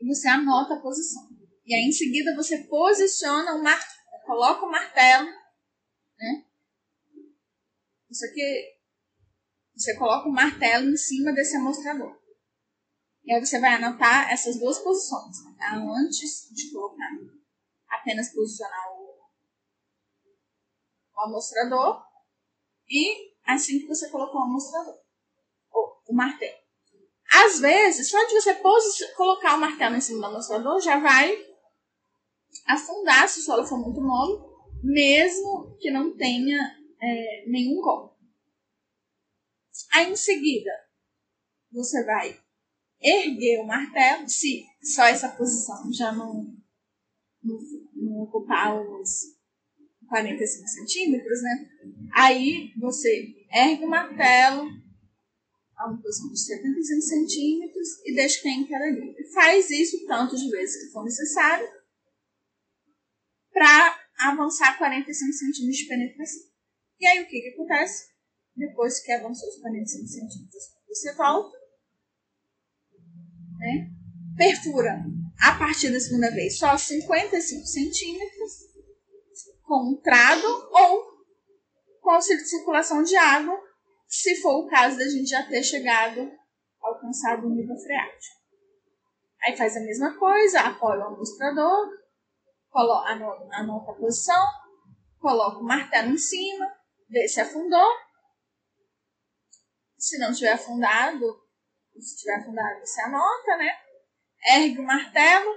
e 0.00 0.06
você 0.06 0.28
anota 0.28 0.74
a 0.74 0.80
posição. 0.80 1.28
E 1.66 1.74
aí 1.74 1.82
em 1.82 1.92
seguida 1.92 2.34
você 2.36 2.64
posiciona 2.68 3.56
o 3.56 3.62
martelo, 3.62 4.24
coloca 4.24 4.64
o 4.64 4.70
martelo, 4.70 5.26
né? 5.26 6.46
Isso 8.08 8.24
aqui, 8.24 8.78
você 9.74 9.96
coloca 9.96 10.28
o 10.28 10.32
martelo 10.32 10.88
em 10.88 10.96
cima 10.96 11.32
desse 11.32 11.56
amostrador. 11.56 12.16
E 13.24 13.32
aí 13.32 13.44
você 13.44 13.58
vai 13.58 13.74
anotar 13.74 14.32
essas 14.32 14.58
duas 14.58 14.78
posições, 14.78 15.36
tá? 15.58 15.74
antes 15.74 16.48
de 16.52 16.72
colocar, 16.72 17.10
apenas 17.88 18.32
posicionar 18.32 18.92
o 18.92 19.10
o 21.12 21.24
amostrador 21.24 22.09
e 22.90 23.30
assim 23.44 23.80
que 23.80 23.86
você 23.86 24.08
colocou 24.10 24.40
o 24.40 24.44
amostrador, 24.44 24.98
ou 25.70 26.02
o 26.08 26.14
martelo. 26.14 26.58
Às 27.32 27.60
vezes, 27.60 28.10
só 28.10 28.18
de 28.26 28.34
você 28.34 28.54
colocar 29.14 29.54
o 29.54 29.60
martelo 29.60 29.96
em 29.96 30.00
cima 30.00 30.20
do 30.20 30.26
amostrador 30.26 30.80
já 30.80 30.98
vai 30.98 31.46
afundar 32.66 33.28
se 33.28 33.40
o 33.40 33.42
solo 33.42 33.64
for 33.64 33.78
muito 33.78 34.00
mole, 34.00 34.42
mesmo 34.82 35.76
que 35.78 35.90
não 35.90 36.16
tenha 36.16 36.58
é, 37.00 37.44
nenhum 37.46 37.80
golpe. 37.80 38.18
Aí 39.92 40.10
em 40.10 40.16
seguida, 40.16 40.70
você 41.72 42.04
vai 42.04 42.40
erguer 43.00 43.60
o 43.60 43.66
martelo, 43.66 44.28
se 44.28 44.64
só 44.82 45.04
essa 45.04 45.28
posição 45.30 45.92
já 45.92 46.12
não, 46.12 46.54
não, 47.42 47.58
não 47.94 48.22
ocupar 48.22 48.80
os 48.80 49.39
45 50.10 50.68
centímetros, 50.68 51.42
né? 51.42 51.70
Aí 52.12 52.72
você 52.76 53.32
ergue 53.50 53.84
o 53.84 53.88
martelo 53.88 54.68
a 55.76 55.88
uma 55.88 56.02
posição 56.02 56.28
de 56.28 56.38
75 56.38 57.00
centímetros 57.00 57.88
e 58.04 58.14
deixa 58.14 58.42
cair 58.42 58.66
em 58.66 58.94
livre. 58.94 59.32
Faz 59.32 59.70
isso 59.70 60.04
tanto 60.06 60.36
de 60.36 60.50
vezes 60.50 60.84
que 60.84 60.92
for 60.92 61.04
necessário 61.04 61.66
para 63.52 63.98
avançar 64.18 64.76
45 64.76 65.32
centímetros 65.32 65.76
de 65.78 65.86
penetração. 65.86 66.42
E 66.98 67.06
aí 67.06 67.22
o 67.22 67.28
que, 67.28 67.40
que 67.40 67.48
acontece? 67.54 68.10
Depois 68.54 69.00
que 69.00 69.12
avançou 69.12 69.48
os 69.48 69.60
45 69.60 70.06
centímetros, 70.06 70.62
você 70.88 71.14
volta, 71.14 71.56
né? 73.58 73.90
perfura 74.36 75.04
a 75.38 75.54
partir 75.54 75.90
da 75.90 76.00
segunda 76.00 76.30
vez 76.32 76.58
só 76.58 76.76
55 76.76 77.64
centímetros 77.64 78.69
com 79.70 79.92
um 79.92 80.00
trado 80.02 80.48
ou 80.48 81.24
com 82.00 82.10
auxílio 82.10 82.42
de 82.42 82.48
circulação 82.48 83.04
de 83.04 83.14
água, 83.14 83.56
se 84.08 84.42
for 84.42 84.64
o 84.64 84.66
caso 84.66 84.98
da 84.98 85.08
gente 85.08 85.30
já 85.30 85.46
ter 85.46 85.62
chegado, 85.62 86.28
alcançado 86.82 87.46
o 87.46 87.50
nível 87.50 87.76
freático. 87.76 88.34
Aí 89.44 89.56
faz 89.56 89.76
a 89.76 89.80
mesma 89.80 90.18
coisa, 90.18 90.62
apoia 90.62 90.98
o 90.98 91.14
amostrador, 91.14 91.88
anota 93.52 93.92
a 93.92 93.94
posição, 93.94 94.44
coloca 95.20 95.58
o 95.58 95.64
martelo 95.64 96.10
em 96.10 96.18
cima, 96.18 96.66
vê 97.08 97.28
se 97.28 97.40
afundou. 97.40 97.92
Se 99.96 100.18
não 100.18 100.32
tiver 100.32 100.54
afundado, 100.54 101.26
se 101.96 102.16
tiver 102.16 102.40
afundado, 102.40 102.80
você 102.80 103.00
anota, 103.02 103.56
né? 103.56 103.70
Ergue 104.46 104.80
o 104.80 104.86
martelo, 104.86 105.54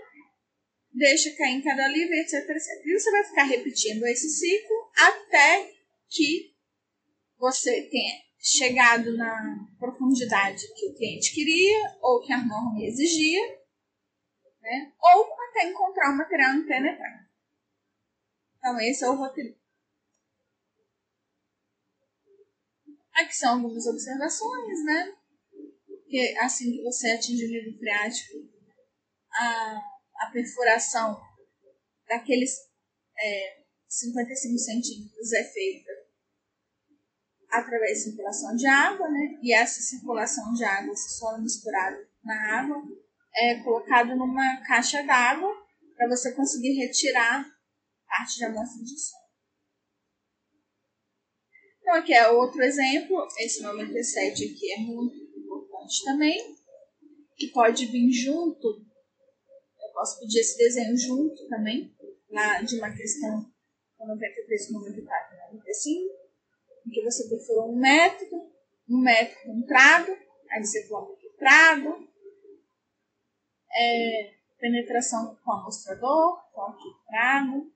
deixa 0.94 1.36
cair 1.36 1.56
em 1.56 1.62
cada 1.62 1.88
livro, 1.88 2.14
etc, 2.14 2.34
etc. 2.34 2.86
E 2.86 3.00
você 3.00 3.12
vai 3.12 3.24
ficar 3.24 3.44
repetindo 3.44 4.06
esse 4.06 4.30
ciclo 4.30 4.91
até 4.96 5.74
que 6.10 6.54
você 7.38 7.89
tenha 7.89 8.22
chegado 8.39 9.16
na 9.18 9.68
profundidade 9.80 10.62
que 10.76 10.88
o 10.88 10.96
cliente 10.96 11.34
queria 11.34 11.98
ou 12.02 12.22
que 12.22 12.32
a 12.32 12.46
norma 12.46 12.84
exigia, 12.84 13.41
né? 14.62 14.94
ou 15.02 15.34
até 15.50 15.70
encontrar 15.70 16.12
um 16.12 16.18
material 16.18 16.56
impenetrável. 16.56 17.26
Então, 18.58 18.80
esse 18.80 19.04
é 19.04 19.10
o 19.10 19.16
roteiro. 19.16 19.56
Aqui 23.14 23.36
são 23.36 23.56
algumas 23.56 23.86
observações, 23.86 24.86
né? 24.86 25.16
Que 26.08 26.38
assim 26.39 26.72
que 26.72 26.84
você 26.84 27.12
atinge 27.12 27.46
o 27.46 27.50
nível 27.50 27.78
freático, 27.78 28.38
a, 29.32 29.93
a 30.24 30.32
perfuração 30.32 31.19
daqueles 32.07 32.51
é, 33.17 33.63
55 33.88 34.57
centímetros 34.57 35.34
é 35.34 35.43
feita 35.43 35.91
através 37.49 37.99
de 37.99 38.03
circulação 38.05 38.55
de 38.55 38.65
água, 38.65 39.07
né? 39.09 39.39
E 39.41 39.53
essa 39.53 39.80
circulação 39.80 40.53
de 40.53 40.63
água, 40.63 40.93
esse 40.93 41.17
solo 41.17 41.41
misturado 41.41 41.97
na 42.24 42.59
água, 42.59 42.82
é 43.36 43.63
colocado 43.63 44.15
numa 44.15 44.61
caixa 44.65 45.03
d'água 45.03 45.53
para 45.95 46.07
você 46.07 46.34
conseguir 46.34 46.74
retirar 46.74 47.45
parte 48.07 48.38
de 48.38 48.45
amostra 48.45 48.84
de 48.84 48.99
solo. 48.99 49.24
Então, 51.80 51.95
aqui 51.95 52.13
é 52.13 52.30
outro 52.30 52.63
exemplo. 52.63 53.28
Esse 53.38 53.61
97 53.61 54.45
aqui 54.45 54.74
é 54.74 54.80
muito 54.80 55.15
importante 55.38 56.03
também, 56.05 56.55
que 57.36 57.47
pode 57.47 57.86
vir 57.88 58.11
junto. 58.11 58.93
Posso 59.94 60.20
pedir 60.20 60.39
esse 60.39 60.58
desenho 60.58 60.98
junto 60.98 61.48
também, 61.48 61.96
lá 62.30 62.62
de 62.62 62.78
uma 62.78 62.91
questão 62.91 63.46
93, 64.00 64.72
94, 64.72 65.38
95 65.54 66.24
em 66.86 66.89
que 66.89 67.04
você 67.04 67.30
perfurou 67.30 67.72
um 67.72 67.80
método, 67.80 68.52
um 68.89 69.02
método 69.02 69.46
com 69.46 69.62
trado, 69.66 70.12
aí 70.52 70.64
você 70.64 70.88
coloca 70.88 71.14
aqui 71.14 71.30
trado, 71.38 72.08
é, 73.76 74.34
penetração 74.60 75.38
com 75.44 75.52
amostrador, 75.52 76.44
coloca 76.52 76.80
trado, 77.08 77.72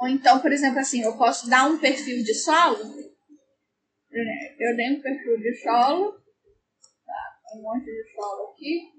Ou 0.00 0.08
então, 0.08 0.40
por 0.40 0.50
exemplo, 0.50 0.78
assim, 0.78 1.02
eu 1.02 1.14
posso 1.18 1.46
dar 1.50 1.66
um 1.66 1.76
perfil 1.76 2.24
de 2.24 2.32
solo. 2.32 3.09
Eu 4.12 4.76
dei 4.76 4.90
um 4.90 5.00
perfil 5.00 5.38
de 5.38 5.54
solo, 5.62 6.12
tá? 7.06 7.56
um 7.56 7.62
monte 7.62 7.84
de 7.84 8.12
solo 8.12 8.52
aqui, 8.52 8.90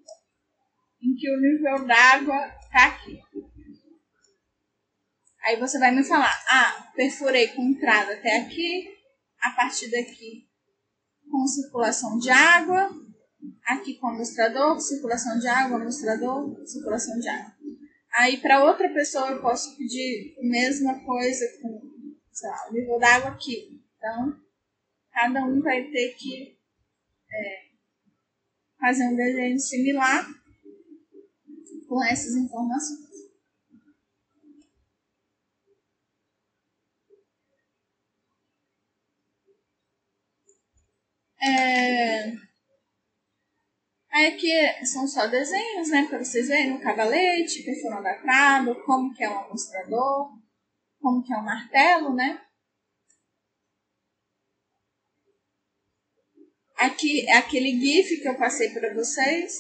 em 1.04 1.16
que 1.16 1.30
o 1.30 1.42
nível 1.42 1.86
d'água 1.86 2.48
está 2.62 2.88
aqui. 2.88 3.20
Aí 5.44 5.60
você 5.60 5.80
vai 5.80 5.94
me 5.94 6.04
falar, 6.04 6.32
ah, 6.48 6.92
perfurei 6.96 7.50
com 7.50 7.64
entrada 7.64 8.14
até 8.14 8.38
aqui, 8.38 8.88
a 9.42 9.52
partir 9.52 9.90
daqui 9.90 10.48
com 11.30 11.48
circulação 11.48 12.18
de 12.18 12.30
água, 12.30 12.90
aqui 13.66 13.96
com 13.96 14.08
amostrador, 14.08 14.80
circulação 14.80 15.40
de 15.40 15.48
água, 15.48 15.78
amostrador, 15.78 16.66
circulação 16.66 17.20
de 17.20 17.28
água. 17.28 17.54
Aí 18.14 18.38
para 18.38 18.64
outra 18.64 18.94
pessoa 18.94 19.32
eu 19.32 19.42
posso 19.42 19.76
pedir 19.78 20.36
a 20.40 20.44
mesma 20.44 21.04
coisa 21.04 21.46
com 21.62 21.82
lá, 22.44 22.70
o 22.70 22.74
nível 22.74 23.00
d'água 23.00 23.32
aqui. 23.32 23.82
Então, 23.98 24.40
cada 25.12 25.44
um 25.46 25.62
vai 25.62 25.84
ter 25.84 26.16
que 26.16 26.58
é, 27.32 27.66
fazer 28.80 29.06
um 29.06 29.16
desenho 29.16 29.60
similar 29.60 30.26
com 31.88 32.04
essas 32.04 32.36
informações. 32.36 33.12
É... 41.44 42.32
Aí 44.12 44.28
aqui 44.28 44.86
são 44.86 45.08
só 45.08 45.26
desenhos, 45.28 45.90
né, 45.90 46.06
para 46.08 46.24
vocês 46.24 46.48
verem 46.48 46.74
o 46.74 46.82
cavalete, 46.82 47.64
perfurando 47.64 48.08
a 48.08 48.76
como 48.86 49.14
que 49.14 49.24
é 49.24 49.30
um 49.30 49.40
amostrador, 49.40 50.38
como 51.00 51.24
que 51.24 51.34
é 51.34 51.38
um 51.38 51.44
martelo, 51.44 52.14
né. 52.14 52.40
Aqui 56.82 57.30
é 57.30 57.38
aquele 57.38 57.80
GIF 57.80 58.22
que 58.22 58.28
eu 58.28 58.36
passei 58.36 58.72
para 58.72 58.92
vocês. 58.96 59.54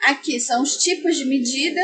Aqui 0.00 0.40
são 0.40 0.62
os 0.62 0.78
tipos 0.78 1.18
de 1.18 1.26
medida. 1.26 1.80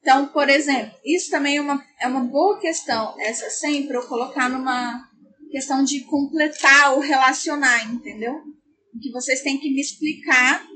Então, 0.00 0.28
por 0.28 0.48
exemplo, 0.48 0.98
isso 1.04 1.30
também 1.30 1.58
é 1.58 1.60
uma, 1.60 1.86
é 2.00 2.06
uma 2.06 2.24
boa 2.24 2.58
questão, 2.58 3.14
essa 3.20 3.50
sempre 3.50 3.94
eu 3.94 4.08
colocar 4.08 4.48
numa 4.48 5.06
questão 5.50 5.84
de 5.84 6.04
completar 6.04 6.94
ou 6.94 7.00
relacionar, 7.00 7.92
entendeu? 7.92 8.42
Que 9.02 9.10
vocês 9.10 9.42
têm 9.42 9.60
que 9.60 9.68
me 9.68 9.82
explicar 9.82 10.66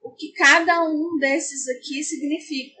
o 0.00 0.14
que 0.14 0.32
cada 0.32 0.82
um 0.88 1.18
desses 1.18 1.68
aqui 1.68 2.02
significa. 2.02 2.80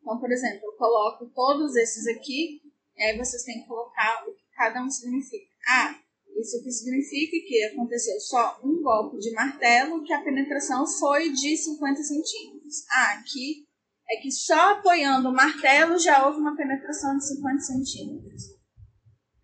Então, 0.00 0.20
por 0.20 0.30
exemplo, 0.30 0.60
eu 0.62 0.76
coloco 0.76 1.26
todos 1.34 1.74
esses 1.74 2.06
aqui, 2.06 2.69
e 3.00 3.02
aí 3.02 3.16
vocês 3.16 3.42
têm 3.44 3.62
que 3.62 3.66
colocar 3.66 4.28
o 4.28 4.34
que 4.34 4.42
cada 4.54 4.84
um 4.84 4.90
significa. 4.90 5.46
Ah, 5.66 5.98
isso 6.38 6.58
aqui 6.58 6.70
significa 6.70 7.48
que 7.48 7.64
aconteceu 7.72 8.20
só 8.20 8.60
um 8.62 8.82
golpe 8.82 9.18
de 9.18 9.32
martelo, 9.32 10.04
que 10.04 10.12
a 10.12 10.22
penetração 10.22 10.86
foi 10.86 11.32
de 11.32 11.56
50 11.56 12.02
centímetros. 12.02 12.84
Ah, 12.90 13.14
aqui 13.14 13.66
é 14.10 14.16
que 14.16 14.30
só 14.30 14.72
apoiando 14.72 15.30
o 15.30 15.34
martelo 15.34 15.98
já 15.98 16.26
houve 16.26 16.40
uma 16.40 16.54
penetração 16.54 17.16
de 17.16 17.26
50 17.26 17.60
centímetros. 17.60 18.42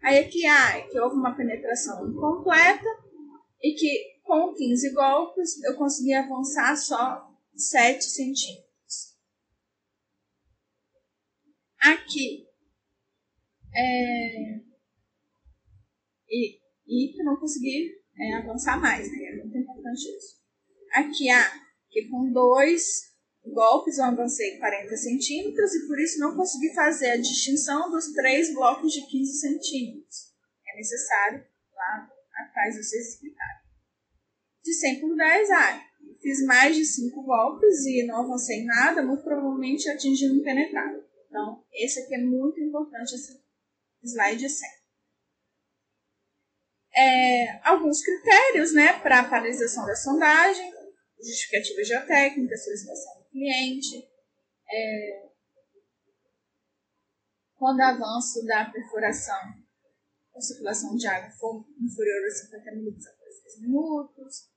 Aí 0.02 0.18
aqui 0.18 0.44
ah, 0.46 0.76
é 0.76 0.82
que 0.82 1.00
houve 1.00 1.16
uma 1.16 1.34
penetração 1.34 2.06
incompleta 2.10 2.88
e 3.62 3.72
que 3.72 4.20
com 4.22 4.52
15 4.52 4.92
golpes 4.92 5.62
eu 5.64 5.74
consegui 5.76 6.12
avançar 6.12 6.76
só 6.76 7.26
7 7.56 8.04
centímetros. 8.04 9.16
Aqui 11.80 12.45
é, 13.76 14.60
e 16.28 16.66
e 16.86 17.12
que 17.12 17.22
não 17.22 17.36
consegui 17.36 17.90
é, 18.18 18.34
avançar 18.34 18.80
mais, 18.80 19.10
né? 19.10 19.24
É 19.24 19.36
muito 19.36 19.58
importante 19.58 20.08
isso. 20.16 20.36
Aqui, 20.92 21.28
ah, 21.30 21.52
que 21.90 22.08
com 22.08 22.32
dois 22.32 23.14
golpes 23.44 23.98
eu 23.98 24.04
avancei 24.04 24.58
40 24.58 24.96
centímetros 24.96 25.74
e 25.74 25.86
por 25.86 25.98
isso 26.00 26.18
não 26.18 26.36
consegui 26.36 26.72
fazer 26.74 27.10
a 27.10 27.16
distinção 27.16 27.90
dos 27.90 28.12
três 28.12 28.52
blocos 28.54 28.92
de 28.92 29.06
15 29.06 29.40
centímetros. 29.40 30.32
É 30.68 30.76
necessário 30.76 31.44
lá 31.74 32.08
atrás 32.36 32.76
vocês 32.76 33.14
explicarem. 33.14 33.66
De 34.64 34.72
100 34.72 35.00
por 35.00 35.16
10, 35.16 35.50
ah, 35.50 35.84
fiz 36.20 36.44
mais 36.44 36.76
de 36.76 36.84
5 36.84 37.22
golpes 37.22 37.84
e 37.86 38.04
não 38.06 38.24
avancei 38.24 38.64
nada, 38.64 39.02
muito 39.02 39.22
provavelmente 39.22 39.88
atingi 39.88 40.28
um 40.28 40.36
impenetrável. 40.36 41.04
Então, 41.28 41.64
esse 41.72 42.00
aqui 42.00 42.14
é 42.14 42.24
muito 42.24 42.60
importante, 42.60 43.14
esse 43.14 43.45
slide 44.06 44.48
100. 44.48 44.68
É, 46.98 47.68
alguns 47.68 48.02
critérios 48.02 48.72
né, 48.72 48.98
para 49.00 49.20
a 49.20 49.28
paralisação 49.28 49.84
da 49.84 49.94
sondagem, 49.94 50.72
justificativa 51.18 51.84
geotécnica, 51.84 52.56
solicitação 52.56 53.18
do 53.18 53.28
cliente, 53.28 54.08
é, 54.68 55.26
quando 57.56 57.78
o 57.78 57.82
avanço 57.82 58.44
da 58.46 58.70
perfuração 58.70 59.66
ou 60.36 60.42
circulação 60.42 60.94
de 60.94 61.06
água 61.06 61.30
for 61.30 61.64
inferior 61.80 62.26
a 62.26 62.30
50 62.30 62.72
minutos 62.72 63.06
após 63.06 63.42
10 63.42 63.60
minutos. 63.62 64.50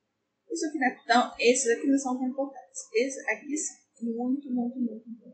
Isso 0.52 0.66
aqui 0.66 0.80
não 0.80 0.88
é 0.88 1.04
tão, 1.08 1.36
esses 1.40 1.78
aqui 1.78 1.88
não 1.88 1.98
são 1.98 2.18
tão 2.18 2.28
importantes. 2.28 2.82
Esses 2.94 3.28
aqui 3.28 3.58
são 3.58 3.78
muito, 4.02 4.52
muito, 4.52 4.80
muito 4.80 5.10
importantes. 5.10 5.29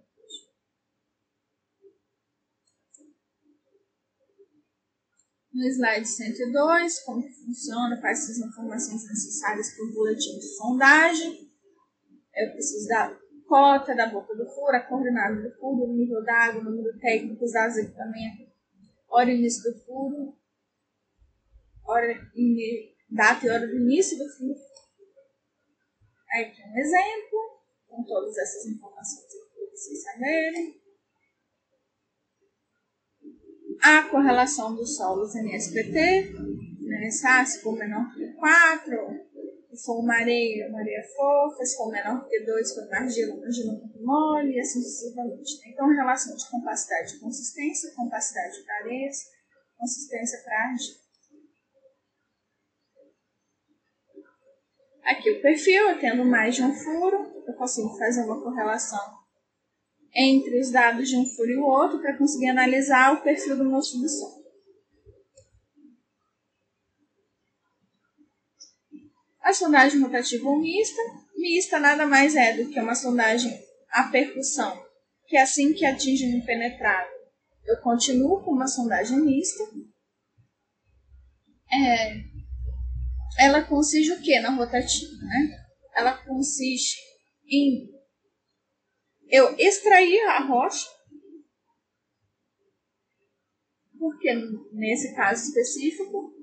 No 5.55 5.63
slide 5.69 6.05
102, 6.05 6.99
como 7.05 7.23
funciona, 7.29 8.01
quais 8.01 8.29
as 8.29 8.37
informações 8.39 9.07
necessárias 9.07 9.73
para 9.73 9.85
o 9.85 9.93
boletim 9.93 10.37
de 10.37 10.53
sondagem. 10.53 11.49
Eu 12.35 12.51
preciso 12.51 12.89
da 12.89 13.17
cota 13.47 13.95
da 13.95 14.07
boca 14.07 14.35
do 14.35 14.45
furo, 14.49 14.75
a 14.75 14.81
coordenada 14.81 15.41
do 15.41 15.55
furo, 15.55 15.85
o 15.85 15.95
nível 15.95 16.21
d'água, 16.25 16.59
o 16.59 16.63
número 16.65 16.99
técnico, 16.99 17.45
os 17.45 17.53
dados 17.53 17.75
de 17.75 17.83
equipamento, 17.83 18.51
hora 19.07 19.31
e 19.31 19.37
início 19.37 19.71
do 19.71 19.79
furo, 19.85 20.37
hora 21.85 22.11
e, 22.35 22.93
data 23.09 23.45
e 23.45 23.49
hora 23.49 23.65
do 23.65 23.77
início 23.77 24.17
do 24.17 24.27
furo. 24.27 24.59
Aí 26.31 26.47
aqui 26.47 26.61
um 26.63 26.77
exemplo, 26.77 27.61
com 27.87 28.03
todas 28.03 28.37
essas 28.37 28.65
informações 28.65 29.25
para 29.53 29.69
vocês 29.71 30.03
saberem 30.03 30.84
a 33.81 34.03
correlação 34.03 34.75
dos 34.75 34.95
solos 34.95 35.35
NSPT, 35.35 36.33
né, 36.81 37.09
se 37.09 37.61
for 37.61 37.77
menor 37.77 38.13
que 38.13 38.33
4, 38.33 39.25
se 39.73 39.85
for 39.85 39.99
uma 39.99 40.15
areia, 40.15 40.69
uma 40.69 40.79
areia 40.79 41.03
fofa, 41.15 41.65
se 41.65 41.75
for 41.75 41.91
menor 41.91 42.27
que 42.27 42.39
2, 42.39 42.73
for 42.73 42.83
uma 42.83 42.97
argila, 42.97 43.35
uma 43.35 43.45
argila 43.45 43.73
muito 43.73 44.03
mole, 44.03 44.55
e 44.55 44.59
assim 44.59 44.81
sucessivamente. 44.81 45.59
Né? 45.59 45.71
Então, 45.73 45.87
relação 45.87 46.35
de 46.35 46.49
capacidade 46.49 47.15
e 47.15 47.19
consistência, 47.19 47.93
capacidade 47.95 48.63
para 48.63 48.75
areias, 48.77 49.17
consistência 49.77 50.39
para 50.43 50.69
argila. 50.69 51.05
Aqui 55.03 55.29
o 55.29 55.41
perfil, 55.41 55.89
eu 55.89 55.99
tendo 55.99 56.25
mais 56.25 56.55
de 56.55 56.63
um 56.63 56.73
furo, 56.73 57.43
eu 57.45 57.53
consigo 57.53 57.95
fazer 57.97 58.23
uma 58.23 58.41
correlação 58.41 59.14
entre 60.15 60.59
os 60.59 60.71
dados 60.71 61.09
de 61.09 61.17
um 61.17 61.25
furo 61.25 61.49
e 61.49 61.57
o 61.57 61.65
outro 61.65 61.99
para 61.99 62.17
conseguir 62.17 62.47
analisar 62.47 63.13
o 63.13 63.21
perfil 63.21 63.57
do 63.57 63.65
meu 63.65 63.81
subsolo. 63.81 64.45
A 69.41 69.53
sondagem 69.53 70.01
rotativa 70.01 70.47
ou 70.47 70.59
mista. 70.59 71.01
Mista 71.35 71.79
nada 71.79 72.07
mais 72.07 72.35
é 72.35 72.55
do 72.55 72.69
que 72.71 72.79
uma 72.79 72.95
sondagem 72.95 73.63
a 73.89 74.03
percussão, 74.03 74.83
que 75.27 75.37
assim 75.37 75.73
que 75.73 75.85
atinge 75.85 76.25
um 76.25 76.37
impenetrável, 76.37 77.15
eu 77.65 77.77
continuo 77.81 78.43
com 78.43 78.51
uma 78.51 78.67
sondagem 78.67 79.19
mista. 79.19 79.63
É, 81.71 82.23
ela 83.39 83.63
consiste 83.63 84.11
o 84.11 84.21
que 84.21 84.39
na 84.39 84.49
rotativa? 84.51 85.15
Né? 85.17 85.65
Ela 85.95 86.17
consiste 86.17 86.99
em 87.47 87.94
eu 89.29 89.55
extrair 89.57 90.21
a 90.27 90.39
rocha, 90.39 90.87
porque 93.97 94.33
nesse 94.71 95.15
caso 95.15 95.47
específico 95.47 96.33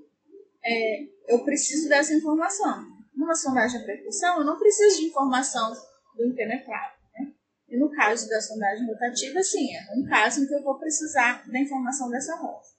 é, 0.64 1.02
eu 1.28 1.44
preciso 1.44 1.88
dessa 1.88 2.14
informação. 2.14 2.90
Numa 3.14 3.34
sondagem 3.34 3.80
de 3.80 3.86
percussão, 3.86 4.38
eu 4.38 4.44
não 4.44 4.59
preciso 4.59 5.00
de 5.00 5.06
informação 5.06 5.72
do 6.16 6.26
impenetrável. 6.26 6.98
Né? 7.14 7.32
E 7.68 7.76
no 7.78 7.90
caso 7.90 8.28
da 8.28 8.40
sondagem 8.40 8.86
rotativa, 8.86 9.42
sim, 9.42 9.74
é 9.76 9.94
um 9.96 10.04
caso 10.09 10.42
em 10.42 10.46
que 10.46 10.54
eu 10.54 10.62
vou 10.62 10.78
precisar 10.78 11.46
da 11.48 11.60
informação 11.60 12.10
dessa 12.10 12.36
rocha. 12.36 12.72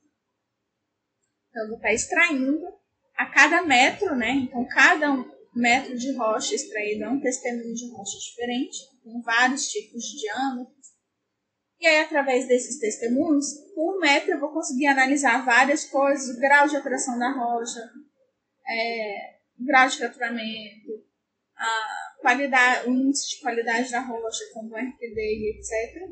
Então, 1.50 1.64
eu 1.64 1.68
vou 1.70 1.78
estar 1.78 1.94
extraindo 1.94 2.60
a 3.16 3.28
cada 3.28 3.62
metro, 3.62 4.16
né? 4.16 4.32
Então, 4.32 4.66
cada 4.66 5.24
metro 5.56 5.96
de 5.96 6.12
rocha 6.14 6.56
extraído 6.56 7.04
é 7.04 7.10
um 7.10 7.22
testemunho 7.22 7.76
de 7.76 7.92
rocha 7.92 8.18
diferente 8.18 8.93
com 9.04 9.22
vários 9.22 9.68
tipos 9.68 10.04
de 10.04 10.22
diâmetros. 10.22 10.94
E 11.80 11.86
aí, 11.86 12.00
através 12.00 12.48
desses 12.48 12.80
testemunhos, 12.80 13.46
por 13.76 14.00
metro 14.00 14.32
eu 14.32 14.40
vou 14.40 14.54
conseguir 14.54 14.88
analisar 14.88 15.44
várias 15.46 15.84
coisas, 15.84 16.36
o 16.36 16.40
grau 16.40 16.68
de 16.68 16.78
atração 16.78 17.20
da 17.20 17.32
rocha, 17.32 17.82
é, 18.66 19.36
o 19.60 19.66
grau 19.66 19.88
de 19.90 19.98
fraturamento, 19.98 21.04
a 21.58 22.16
qualidade, 22.22 22.90
o 22.90 22.94
índice 22.94 23.36
de 23.36 23.42
qualidade 23.42 23.92
da 23.92 24.00
rocha, 24.00 24.46
como 24.54 24.78
RPD, 24.78 25.58
etc. 25.58 26.10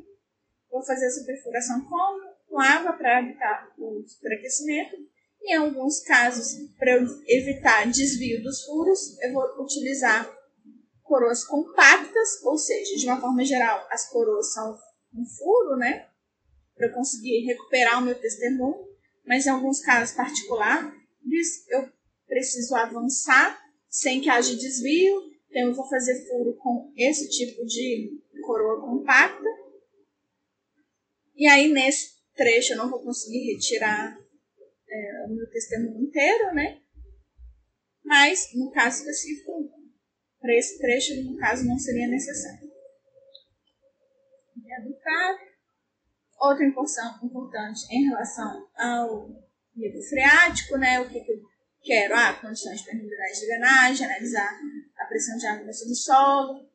Vou 0.69 0.83
fazer 0.83 1.05
essa 1.05 1.25
perfuração 1.25 1.85
com, 1.85 2.35
com 2.49 2.59
água 2.59 2.93
para 2.93 3.21
evitar 3.21 3.73
o 3.77 4.03
superaquecimento. 4.05 4.97
Em 5.41 5.55
alguns 5.55 6.01
casos, 6.01 6.69
para 6.77 6.97
evitar 7.27 7.89
desvio 7.89 8.43
dos 8.43 8.63
furos, 8.65 9.17
eu 9.21 9.33
vou 9.33 9.63
utilizar 9.63 10.29
coroas 11.11 11.43
compactas, 11.43 12.41
ou 12.41 12.57
seja, 12.57 12.95
de 12.95 13.05
uma 13.05 13.19
forma 13.19 13.43
geral, 13.43 13.85
as 13.91 14.09
coroas 14.09 14.53
são 14.53 14.79
um 15.13 15.25
furo, 15.25 15.75
né? 15.75 16.07
Para 16.73 16.87
eu 16.87 16.93
conseguir 16.93 17.45
recuperar 17.45 17.99
o 17.99 18.05
meu 18.05 18.15
testemunho, 18.15 18.87
mas 19.25 19.45
em 19.45 19.49
alguns 19.49 19.81
casos 19.81 20.15
particulares, 20.15 20.93
eu 21.67 21.91
preciso 22.25 22.73
avançar 22.75 23.61
sem 23.89 24.21
que 24.21 24.29
haja 24.29 24.55
desvio, 24.55 25.21
então 25.49 25.63
eu 25.63 25.73
vou 25.73 25.85
fazer 25.89 26.15
furo 26.29 26.55
com 26.55 26.93
esse 26.95 27.29
tipo 27.29 27.65
de 27.65 28.17
coroa 28.45 28.79
compacta. 28.79 29.49
E 31.35 31.45
aí, 31.45 31.67
nesse 31.67 32.21
trecho, 32.35 32.71
eu 32.71 32.77
não 32.77 32.89
vou 32.89 33.03
conseguir 33.03 33.51
retirar 33.51 34.17
é, 34.89 35.25
o 35.27 35.35
meu 35.35 35.49
testemunho 35.49 36.05
inteiro, 36.05 36.55
né? 36.55 36.81
Mas, 38.01 38.47
no 38.53 38.71
caso 38.71 38.99
específico, 38.99 39.80
para 40.41 40.55
esse 40.55 40.79
trecho, 40.79 41.23
no 41.23 41.37
caso, 41.37 41.67
não 41.67 41.77
seria 41.77 42.07
necessário. 42.07 42.71
Outra 46.39 46.65
importante 46.65 47.81
em 47.91 48.07
relação 48.07 48.67
ao 48.75 49.29
nível 49.75 50.01
freático, 50.01 50.77
né? 50.77 50.99
O 50.99 51.07
que, 51.07 51.19
que 51.21 51.31
eu 51.31 51.41
quero? 51.83 52.15
Ah, 52.15 52.33
condições 52.33 52.79
de 52.79 52.85
permeabilidade 52.85 53.39
de 53.39 53.47
drenagem, 53.47 54.05
analisar 54.07 54.59
a 54.97 55.05
pressão 55.05 55.37
de 55.37 55.45
água 55.45 55.65
no 55.65 55.73
subsolo, 55.73 56.67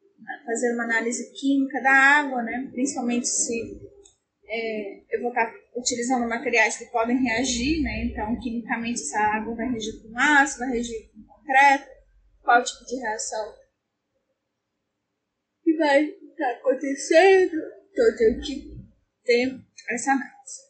fazer 0.44 0.72
uma 0.72 0.84
análise 0.84 1.32
química 1.32 1.82
da 1.82 1.90
água, 1.90 2.42
né? 2.42 2.68
Principalmente 2.72 3.26
se 3.26 3.80
é, 4.48 5.02
eu 5.10 5.20
vou 5.20 5.30
estar 5.30 5.52
utilizando 5.76 6.28
materiais 6.28 6.76
que 6.76 6.86
podem 6.86 7.20
reagir, 7.22 7.82
né? 7.82 8.04
Então, 8.04 8.38
quimicamente, 8.38 9.02
essa 9.02 9.18
água 9.18 9.56
vai 9.56 9.68
reagir 9.68 10.00
com 10.00 10.16
ácido, 10.16 10.60
vai 10.60 10.70
reagir 10.74 11.10
com 11.12 11.22
concreto, 11.24 11.95
qual 12.46 12.62
tipo 12.62 12.84
de 12.84 12.96
reação 12.96 13.54
que 15.62 15.76
vai 15.76 16.04
estar 16.04 16.50
acontecendo. 16.52 17.56
Então 17.90 18.04
eu 18.20 18.40
que 18.40 18.76
ter 19.24 19.60
essa 19.90 20.12
análise. 20.12 20.66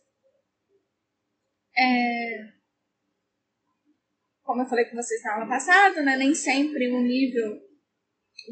É, 1.79 2.57
como 4.43 4.63
eu 4.63 4.67
falei 4.67 4.87
com 4.87 4.97
vocês 4.97 5.23
na 5.23 5.35
aula 5.35 5.47
passada, 5.47 6.03
né, 6.03 6.17
nem 6.17 6.35
sempre 6.35 6.89
o 6.91 7.03
nível 7.03 7.61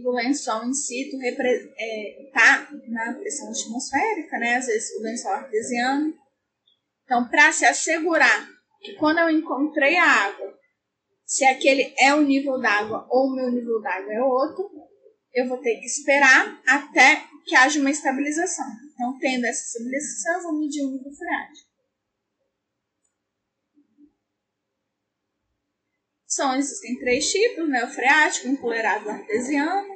do 0.02 0.10
lençol 0.12 0.64
em 0.64 0.74
si 0.74 1.08
está 1.08 1.44
é, 1.78 2.30
tá 2.32 2.68
na 2.88 3.14
pressão 3.14 3.48
atmosférica, 3.48 4.38
né? 4.38 4.56
às 4.56 4.66
vezes 4.66 4.90
o 4.98 5.02
lençol 5.02 5.32
artesiano. 5.32 6.14
Então, 7.04 7.28
para 7.28 7.52
se 7.52 7.64
assegurar 7.64 8.48
que 8.80 8.94
quando 8.94 9.18
eu 9.18 9.30
encontrei 9.30 9.96
a 9.96 10.04
água, 10.04 10.53
se 11.34 11.44
aquele 11.44 11.92
é 11.98 12.14
o 12.14 12.22
nível 12.22 12.60
d'água 12.60 13.08
ou 13.10 13.26
o 13.26 13.34
meu 13.34 13.50
nível 13.50 13.82
d'água 13.82 14.12
é 14.12 14.22
outro, 14.22 14.70
eu 15.32 15.48
vou 15.48 15.58
ter 15.58 15.80
que 15.80 15.86
esperar 15.86 16.62
até 16.64 17.26
que 17.44 17.56
haja 17.56 17.80
uma 17.80 17.90
estabilização. 17.90 18.64
Então, 18.92 19.18
tendo 19.18 19.44
essa 19.44 19.64
estabilização, 19.64 20.34
eu 20.36 20.42
vou 20.44 20.60
medir 20.60 20.84
o 20.84 20.92
nível 20.92 21.12
freático. 21.12 21.68
São, 26.24 26.54
existem 26.54 27.00
três 27.00 27.28
tipos, 27.28 27.68
né? 27.68 27.82
O 27.82 27.88
freático, 27.88 28.46
o 28.46 28.52
empoleirado 28.52 29.10
artesiano. 29.10 29.92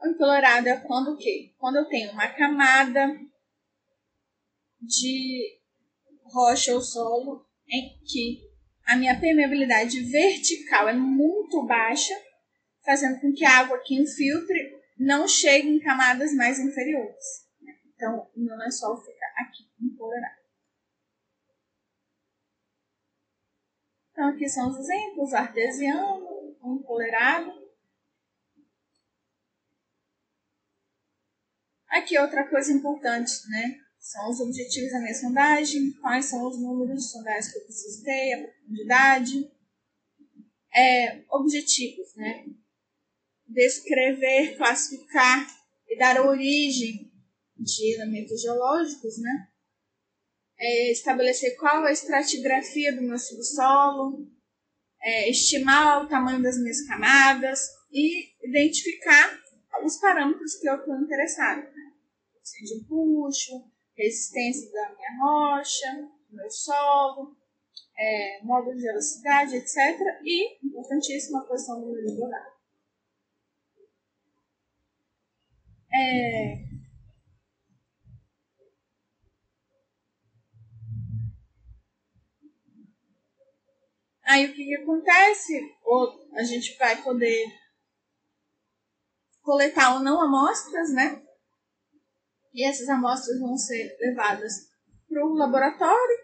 O 0.00 0.06
empoleirado 0.06 0.70
é 0.70 0.80
quando 0.80 1.12
o 1.12 1.18
quê? 1.18 1.54
Quando 1.58 1.76
eu 1.76 1.88
tenho 1.90 2.12
uma 2.12 2.28
camada 2.28 3.14
de 4.80 5.60
rocha 6.24 6.72
ou 6.72 6.80
solo 6.80 7.47
em 7.70 7.98
que 8.04 8.48
a 8.86 8.96
minha 8.96 9.18
permeabilidade 9.18 10.00
vertical 10.10 10.88
é 10.88 10.94
muito 10.94 11.66
baixa, 11.66 12.14
fazendo 12.84 13.20
com 13.20 13.32
que 13.32 13.44
a 13.44 13.58
água 13.58 13.78
que 13.84 13.94
infiltre 13.94 14.78
não 14.98 15.28
chegue 15.28 15.68
em 15.68 15.78
camadas 15.78 16.34
mais 16.34 16.58
inferiores. 16.58 17.46
Então, 17.94 18.30
o 18.34 18.40
meu 18.40 18.56
lençol 18.56 18.96
fica 18.96 19.26
aqui, 19.36 19.70
empolerado. 19.80 20.38
Então, 24.12 24.28
aqui 24.28 24.48
são 24.48 24.68
os 24.68 24.78
exemplos: 24.78 25.34
artesiano, 25.34 26.56
empolerado. 26.64 27.52
Aqui 31.88 32.18
outra 32.18 32.48
coisa 32.48 32.72
importante, 32.72 33.32
né? 33.50 33.80
São 34.08 34.30
os 34.30 34.40
objetivos 34.40 34.90
da 34.90 35.00
minha 35.00 35.14
sondagem, 35.14 35.92
quais 36.00 36.24
são 36.24 36.48
os 36.48 36.58
números 36.58 37.04
de 37.04 37.10
sondagem 37.10 37.52
que 37.52 37.58
eu 37.58 37.64
preciso 37.64 38.02
ter, 38.02 38.32
a 38.32 38.42
profundidade. 38.42 39.52
É, 40.74 41.24
objetivos, 41.30 42.14
né? 42.16 42.46
Descrever, 43.46 44.56
classificar 44.56 45.46
e 45.86 45.98
dar 45.98 46.24
origem 46.26 47.12
de 47.54 47.96
elementos 47.96 48.40
geológicos, 48.40 49.18
né? 49.18 49.48
É, 50.58 50.90
estabelecer 50.90 51.54
qual 51.58 51.84
a 51.84 51.92
estratigrafia 51.92 52.96
do 52.96 53.02
meu 53.02 53.18
subsolo, 53.18 54.26
é, 55.02 55.28
estimar 55.28 56.02
o 56.02 56.08
tamanho 56.08 56.42
das 56.42 56.56
minhas 56.56 56.80
camadas 56.86 57.60
e 57.92 58.32
identificar 58.42 59.38
os 59.84 59.98
parâmetros 59.98 60.56
que 60.56 60.66
eu 60.66 60.76
estou 60.76 60.96
interessado. 60.96 61.60
Né? 61.60 61.88
de 62.64 62.74
empuxo, 62.74 63.70
resistência 63.98 64.70
da 64.72 64.94
minha 64.94 65.18
rocha, 65.20 66.08
meu 66.30 66.50
solo, 66.50 67.36
é, 67.98 68.40
módulo 68.44 68.76
de 68.76 68.82
velocidade, 68.82 69.56
etc. 69.56 69.76
E, 70.24 70.66
importantíssima, 70.66 71.40
a 71.40 71.44
posição 71.44 71.80
do 71.80 71.94
nível 71.94 72.28
É, 75.90 76.68
Aí 84.28 84.44
o 84.44 84.54
que, 84.54 84.62
que 84.62 84.76
acontece? 84.76 85.74
Ou 85.82 86.28
a 86.34 86.42
gente 86.42 86.76
vai 86.76 87.02
poder 87.02 87.46
coletar 89.40 89.94
ou 89.94 90.00
não 90.00 90.20
amostras, 90.20 90.92
né? 90.92 91.22
E 92.58 92.64
essas 92.64 92.88
amostras 92.88 93.38
vão 93.38 93.56
ser 93.56 93.96
levadas 94.00 94.68
para 95.08 95.24
o 95.24 95.32
laboratório. 95.32 96.18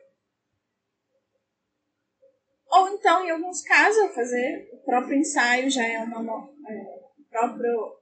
Ou 2.67 2.89
então, 2.89 3.25
em 3.25 3.31
alguns 3.31 3.63
casos, 3.63 4.13
fazer 4.17 4.69
o 4.73 4.79
próprio 4.79 5.17
ensaio 5.17 5.71
já 5.71 5.87
é 5.87 6.01
uma. 6.01 6.53
É, 6.69 7.05
próprio, 7.31 8.01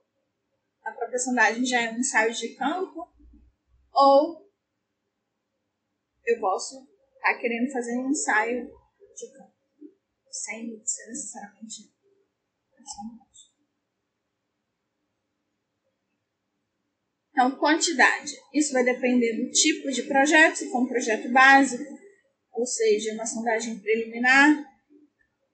a 0.83 0.91
própria 0.93 1.19
sondagem 1.19 1.63
já 1.63 1.79
é 1.83 1.91
um 1.91 1.99
ensaio 1.99 2.33
de 2.33 2.55
campo. 2.55 3.07
Ou 3.93 4.51
eu 6.25 6.39
posso 6.39 6.89
estar 7.17 7.33
tá 7.35 7.39
querendo 7.39 7.71
fazer 7.71 7.99
um 7.99 8.09
ensaio 8.09 8.67
de 9.15 9.31
campo, 9.31 9.53
sem 10.31 10.83
ser 10.83 11.05
necessariamente 11.05 11.93
Então, 17.33 17.57
quantidade. 17.57 18.31
Isso 18.53 18.71
vai 18.71 18.85
depender 18.85 19.33
do 19.33 19.51
tipo 19.51 19.91
de 19.91 20.03
projeto, 20.03 20.55
se 20.55 20.69
for 20.69 20.83
um 20.83 20.87
projeto 20.87 21.29
básico, 21.31 21.83
ou 22.53 22.65
seja, 22.65 23.13
uma 23.13 23.25
sondagem 23.25 23.79
preliminar, 23.79 24.63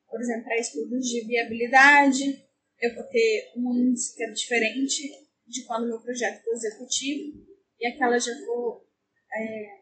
por 0.10 0.20
exemplo, 0.20 0.44
para 0.44 0.60
estudos 0.60 1.08
de 1.08 1.26
viabilidade, 1.26 2.46
eu 2.82 2.96
vou 2.96 3.04
ter 3.06 3.54
um 3.56 3.74
índice 3.74 4.14
que 4.16 4.24
é 4.24 4.30
diferente 4.32 5.10
de 5.48 5.64
quando 5.66 5.88
meu 5.88 6.02
projeto 6.02 6.44
for 6.44 6.54
executivo 6.54 7.46
e 7.80 7.88
aquela 7.88 8.20
já 8.20 8.36
for 8.46 8.86
é, 9.34 9.80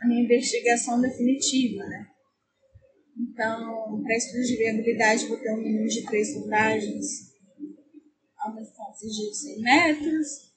a 0.00 0.06
minha 0.06 0.24
investigação 0.24 1.00
definitiva, 1.00 1.84
né? 1.84 2.06
Então, 3.18 4.02
para 4.02 4.16
estudos 4.16 4.48
de 4.48 4.56
viabilidade, 4.56 5.26
vou 5.26 5.38
ter 5.38 5.52
um 5.52 5.58
mínimo 5.58 5.86
de 5.86 6.06
três 6.06 6.32
sondagens 6.32 7.32
a 8.38 8.50
uma 8.50 8.62
distância 8.62 9.08
de 9.08 9.34
100 9.34 9.60
metros, 9.60 10.51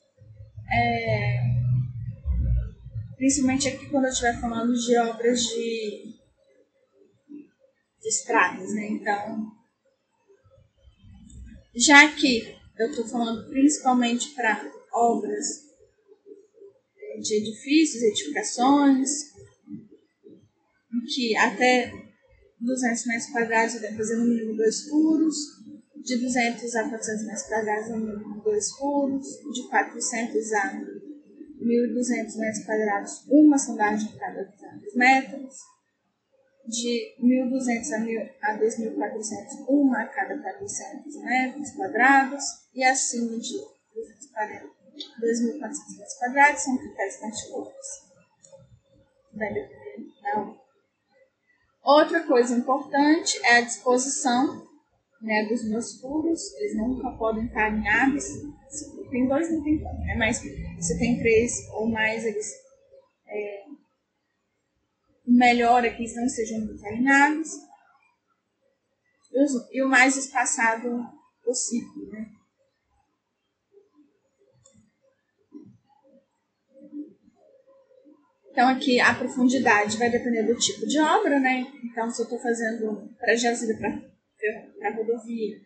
é, 0.71 1.39
principalmente 3.15 3.67
aqui 3.67 3.89
quando 3.89 4.05
eu 4.05 4.11
estiver 4.11 4.39
falando 4.39 4.73
de 4.73 4.97
obras 4.97 5.41
de, 5.41 6.15
de 8.01 8.09
estradas, 8.09 8.73
né? 8.73 8.87
Então, 8.87 9.51
já 11.75 12.11
que 12.13 12.55
eu 12.77 12.89
estou 12.89 13.07
falando 13.07 13.49
principalmente 13.49 14.33
para 14.35 14.71
obras 14.93 15.45
de 17.21 17.35
edifícios, 17.35 18.03
edificações, 18.03 19.09
que 21.13 21.35
até 21.35 21.91
200 22.59 23.05
metros 23.05 23.29
quadrados 23.31 23.75
eu 23.75 23.81
devo 23.81 23.97
fazer 23.97 24.17
no 24.17 24.25
mínimo 24.25 24.55
dois 24.55 24.87
furos, 24.87 25.35
de 26.05 26.17
200 26.17 26.75
a 26.75 26.87
400 26.87 27.25
metros 27.25 27.47
quadrados 27.47 27.89
mínimo 27.89 28.41
dois 28.43 28.71
furos, 28.77 29.25
de 29.51 29.67
400 29.69 30.53
a 30.53 30.73
1.200 31.59 32.37
metros 32.37 32.63
quadrados 32.63 33.25
uma 33.27 33.57
sondagem 33.57 34.13
a 34.15 34.19
cada 34.19 34.43
200 34.43 34.95
metros, 34.95 35.55
de 36.67 37.15
1.200 37.19 38.31
a, 38.43 38.51
a 38.51 38.59
2.400 38.59 39.65
uma 39.67 40.03
a 40.03 40.07
cada 40.07 40.37
400 40.37 41.15
metros 41.23 41.71
quadrados 41.71 42.43
e 42.75 42.83
acima 42.83 43.39
de 43.39 43.57
2.400 45.19 45.59
metros 45.59 46.17
quadrados 46.19 46.61
são 46.61 46.77
critérios 46.77 47.17
quantitativos. 47.17 48.05
Vai 49.33 49.53
depender 49.53 50.07
da 50.21 50.65
Outra 51.83 52.23
coisa 52.23 52.55
importante 52.55 53.39
é 53.43 53.57
a 53.57 53.61
disposição 53.61 54.74
né, 55.21 55.45
dos 55.45 55.67
meus 55.69 55.99
furos, 55.99 56.53
eles 56.55 56.77
nunca 56.77 57.11
podem 57.17 57.45
estar 57.45 57.65
alinhados. 57.65 58.23
Se 58.69 59.09
tem 59.09 59.27
dois, 59.27 59.51
não 59.51 59.63
tem 59.63 59.79
como, 59.79 59.99
né? 59.99 60.15
Mas 60.15 60.37
se 60.37 60.99
tem 60.99 61.17
três 61.19 61.67
ou 61.73 61.87
mais, 61.87 62.25
eles. 62.25 62.51
É, 63.27 63.65
melhor 65.25 65.83
é 65.83 65.89
que 65.89 66.03
eles 66.03 66.15
não 66.15 66.27
sejam 66.27 66.59
muito 66.59 66.85
alinhados. 66.85 67.49
E 69.71 69.83
o 69.83 69.89
mais 69.89 70.15
espaçado 70.15 71.03
possível, 71.43 72.07
né? 72.11 72.29
Então, 78.51 78.69
aqui 78.69 79.01
a 79.01 79.13
profundidade 79.13 79.97
vai 79.97 80.09
depender 80.09 80.43
do 80.43 80.57
tipo 80.57 80.87
de 80.87 80.97
obra, 80.97 81.41
né? 81.41 81.69
Então, 81.83 82.09
se 82.09 82.21
eu 82.21 82.23
estou 82.23 82.39
fazendo 82.39 83.13
para 83.19 83.35
jazida 83.35 83.77
para 83.77 84.14
para 84.79 84.95
rodovia. 84.95 85.57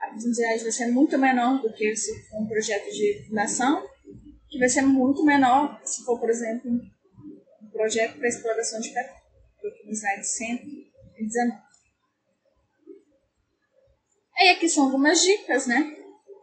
A 0.00 0.08
profundidade 0.08 0.62
vai 0.62 0.72
ser 0.72 0.86
muito 0.86 1.18
menor 1.18 1.60
do 1.60 1.72
que 1.72 1.94
se 1.94 2.28
for 2.28 2.42
um 2.42 2.46
projeto 2.46 2.90
de 2.90 3.26
fundação, 3.28 3.86
que 4.48 4.58
vai 4.58 4.68
ser 4.68 4.82
muito 4.82 5.24
menor 5.24 5.80
se 5.84 6.02
for, 6.04 6.18
por 6.18 6.30
exemplo, 6.30 6.70
um 6.70 7.70
projeto 7.70 8.18
para 8.18 8.28
exploração 8.28 8.80
de 8.80 8.88
petróleo, 8.88 9.20
aqui 9.58 9.86
no 9.86 9.92
slide 9.92 10.26
119. 10.26 11.62
Aí 14.38 14.48
aqui 14.48 14.68
são 14.68 14.84
algumas 14.84 15.22
dicas, 15.22 15.66
né? 15.66 15.96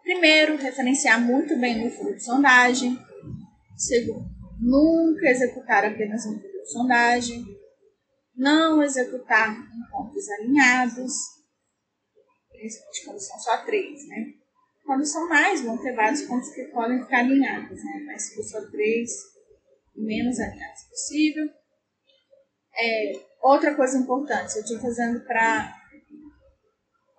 Primeiro, 0.03 0.55
referenciar 0.55 1.19
muito 1.19 1.59
bem 1.59 1.83
no 1.83 1.91
furo 1.91 2.15
de 2.15 2.23
sondagem. 2.23 2.97
Segundo, 3.75 4.29
nunca 4.59 5.29
executar 5.29 5.83
apenas 5.83 6.25
um 6.25 6.39
furo 6.39 6.61
de 6.61 6.71
sondagem. 6.71 7.43
Não 8.35 8.83
executar 8.83 9.51
em 9.51 9.91
pontos 9.91 10.29
alinhados 10.29 11.36
principalmente 12.57 13.05
quando 13.05 13.19
são 13.19 13.39
só 13.39 13.57
três, 13.65 14.07
né? 14.07 14.33
Quando 14.85 15.05
são 15.05 15.27
mais, 15.27 15.61
vão 15.61 15.77
ter 15.77 15.93
vários 15.93 16.23
pontos 16.23 16.49
que 16.49 16.63
podem 16.65 17.03
ficar 17.03 17.19
alinhados, 17.19 17.83
né? 17.83 18.03
Mas 18.05 18.23
se 18.23 18.35
for 18.35 18.43
só 18.43 18.61
três, 18.69 19.11
menos 19.95 20.39
alinhados 20.39 20.83
possível. 20.89 21.49
É, 22.79 23.13
outra 23.41 23.75
coisa 23.75 23.97
importante, 23.97 24.53
se 24.53 24.59
eu 24.59 24.63
estou 24.63 24.79
fazendo 24.79 25.19
para 25.25 25.75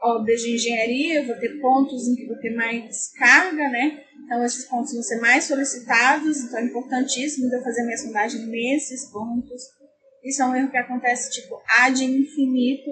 obras 0.00 0.40
de 0.40 0.54
engenharia, 0.54 1.20
eu 1.20 1.26
vou 1.26 1.36
ter 1.36 1.60
pontos 1.60 2.06
em 2.06 2.14
que 2.14 2.26
vou 2.26 2.38
ter 2.38 2.54
mais 2.54 3.12
carga, 3.14 3.68
né? 3.68 4.04
Então, 4.24 4.44
esses 4.44 4.64
pontos 4.66 4.92
vão 4.92 5.02
ser 5.02 5.20
mais 5.20 5.44
solicitados, 5.44 6.38
então 6.44 6.60
é 6.60 6.64
importantíssimo 6.64 7.52
eu 7.52 7.62
fazer 7.62 7.82
minha 7.82 7.98
sondagem 7.98 8.46
nesses 8.46 9.10
pontos. 9.10 9.62
Isso 10.22 10.42
é 10.42 10.46
um 10.46 10.54
erro 10.54 10.70
que 10.70 10.76
acontece, 10.76 11.30
tipo, 11.30 11.60
ad 11.66 12.04
infinito, 12.04 12.90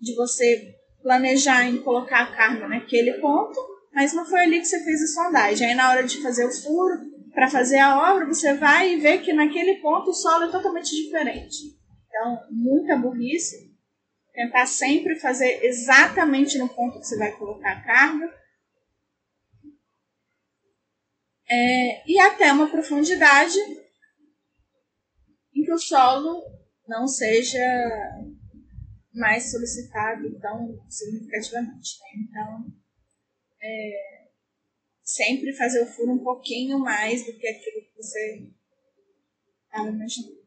de 0.00 0.14
você 0.14 0.75
planejar 1.06 1.62
em 1.62 1.80
colocar 1.82 2.22
a 2.24 2.36
carga 2.36 2.66
naquele 2.66 3.20
ponto, 3.20 3.56
mas 3.94 4.12
não 4.12 4.26
foi 4.26 4.40
ali 4.40 4.58
que 4.58 4.64
você 4.64 4.82
fez 4.82 5.00
a 5.00 5.06
sondagem. 5.06 5.68
Aí 5.68 5.74
na 5.76 5.88
hora 5.88 6.02
de 6.02 6.20
fazer 6.20 6.44
o 6.44 6.50
furo, 6.50 6.98
para 7.32 7.48
fazer 7.48 7.78
a 7.78 8.12
obra, 8.12 8.26
você 8.26 8.54
vai 8.54 8.92
e 8.92 8.96
vê 8.96 9.18
que 9.18 9.32
naquele 9.32 9.76
ponto 9.76 10.10
o 10.10 10.14
solo 10.14 10.46
é 10.46 10.50
totalmente 10.50 10.90
diferente. 10.90 11.78
Então, 12.08 12.48
muita 12.50 12.96
burrice. 12.96 13.72
Tentar 14.34 14.66
sempre 14.66 15.14
fazer 15.20 15.64
exatamente 15.64 16.58
no 16.58 16.68
ponto 16.68 16.98
que 16.98 17.06
você 17.06 17.16
vai 17.16 17.30
colocar 17.36 17.70
a 17.70 17.84
carga. 17.84 18.34
É, 21.48 22.10
e 22.10 22.18
até 22.18 22.52
uma 22.52 22.68
profundidade 22.68 23.56
em 25.54 25.62
que 25.62 25.72
o 25.72 25.78
solo 25.78 26.42
não 26.88 27.06
seja 27.06 27.60
mais 29.16 29.50
solicitado 29.50 30.38
tão 30.40 30.78
significativamente. 30.88 31.98
Né? 32.00 32.26
Então, 32.28 32.66
é, 33.60 34.28
sempre 35.02 35.52
fazer 35.54 35.82
o 35.82 35.86
furo 35.86 36.12
um 36.12 36.22
pouquinho 36.22 36.78
mais 36.78 37.24
do 37.24 37.32
que 37.38 37.48
aquilo 37.48 37.82
que 37.82 37.96
você 37.96 38.48
estava 39.64 39.88
imaginando. 39.88 40.46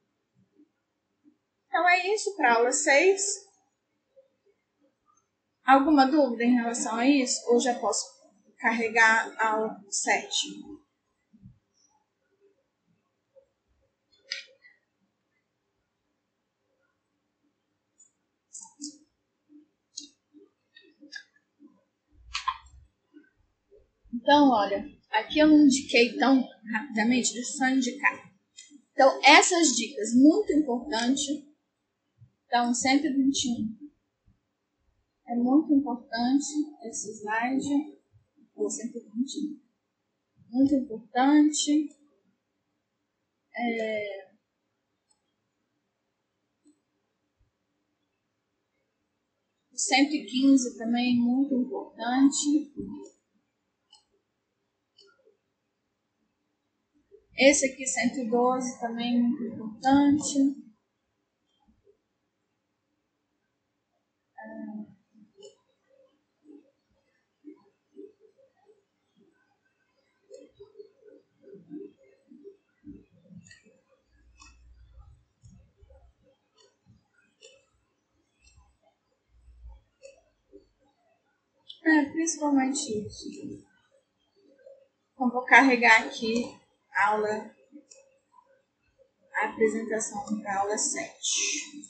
Então 1.67 1.87
é 1.89 2.13
isso 2.13 2.35
para 2.35 2.55
aula 2.55 2.71
6. 2.71 3.21
Alguma 5.65 6.05
dúvida 6.07 6.43
em 6.43 6.55
relação 6.55 6.95
a 6.95 7.07
isso? 7.07 7.41
Ou 7.47 7.59
já 7.59 7.77
posso 7.79 8.05
carregar 8.57 9.33
a 9.37 9.53
aula 9.53 9.77
Então, 24.29 24.51
olha, 24.51 24.85
aqui 25.09 25.39
eu 25.39 25.47
não 25.47 25.65
indiquei 25.65 26.15
tão 26.15 26.47
rapidamente, 26.71 27.33
deixa 27.33 27.49
eu 27.49 27.57
só 27.57 27.67
indicar. 27.67 28.31
Então, 28.91 29.19
essas 29.23 29.69
dicas 29.69 30.13
muito 30.13 30.53
importantes. 30.53 31.25
Então, 32.45 32.71
121. 32.71 33.75
É 35.29 35.35
muito 35.35 35.73
importante 35.73 36.45
esse 36.83 37.11
slide. 37.11 37.97
Ou 38.53 38.69
120. 38.69 39.59
Muito 40.51 40.75
importante. 40.75 41.89
É, 43.57 44.29
o 49.71 49.75
115 49.75 50.77
também 50.77 51.17
muito 51.17 51.55
importante. 51.55 52.71
Esse 57.41 57.67
aqui, 57.67 57.87
112, 57.87 58.81
também 58.81 59.17
muito 59.17 59.41
importante. 59.45 60.57
É, 81.85 82.05
principalmente 82.11 83.07
isso. 83.07 83.29
Então, 85.13 85.31
vou 85.31 85.45
carregar 85.45 86.03
aqui 86.03 86.59
aula, 87.07 87.55
apresentação 89.43 90.41
da 90.41 90.59
aula 90.59 90.77
7. 90.77 91.89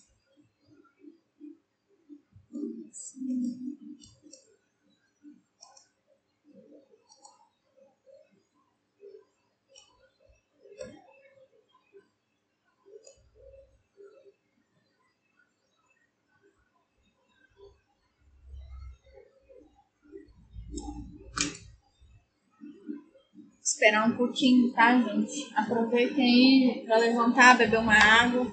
Esperar 23.80 24.07
um 24.10 24.11
pouquinho, 24.11 24.73
tá, 24.73 24.93
gente? 25.01 25.49
Aproveitem 25.56 26.26
aí 26.26 26.84
para 26.85 26.97
levantar, 26.97 27.57
beber 27.57 27.80
uma 27.80 27.95
água. 27.95 28.45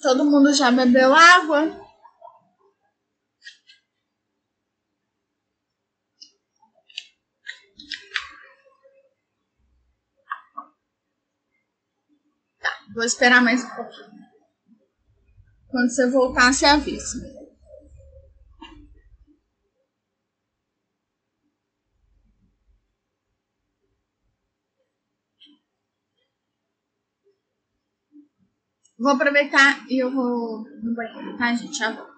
Todo 0.00 0.24
mundo 0.24 0.52
já 0.52 0.70
bebeu 0.70 1.14
água? 1.14 1.68
Tá, 12.60 12.70
vou 12.94 13.04
esperar 13.04 13.42
mais 13.42 13.64
um 13.64 13.74
pouquinho. 13.74 14.26
Quando 15.68 15.90
você 15.90 16.10
voltar, 16.10 16.52
você 16.52 16.66
avisa. 16.66 17.45
Vou 28.98 29.12
aproveitar 29.12 29.84
e 29.88 30.02
eu 30.02 30.10
vou 30.10 30.64
no 30.82 30.94
banheiro, 30.94 31.36
tá, 31.36 31.54
gente? 31.54 31.76
Já 31.76 31.92
volto. 31.92 32.15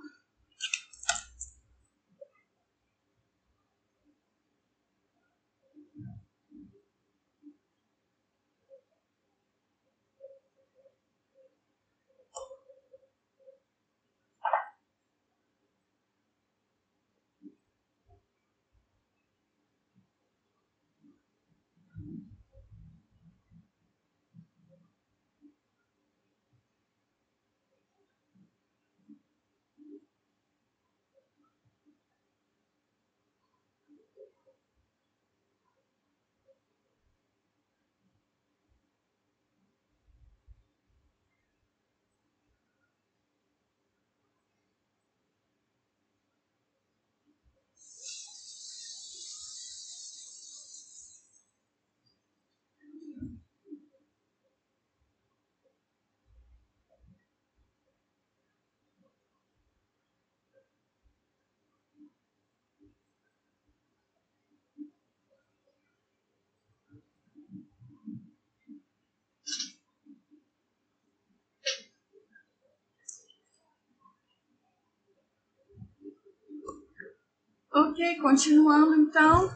Ok, 77.80 78.16
continuando 78.20 78.92
então. 78.96 79.48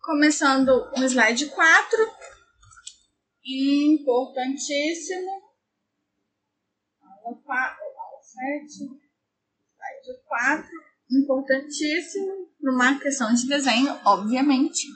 Começando 0.00 0.90
no 0.96 1.04
slide 1.04 1.44
4. 1.44 2.10
Importantíssimo. 3.44 5.30
Aula 7.02 7.38
4, 7.44 7.84
aula 7.84 8.22
7, 8.22 8.84
slide 9.74 10.22
4. 10.26 10.70
Importantíssimo 11.10 12.48
para 12.62 12.72
uma 12.72 12.98
questão 12.98 13.34
de 13.34 13.46
desenho, 13.46 14.00
obviamente. 14.06 14.86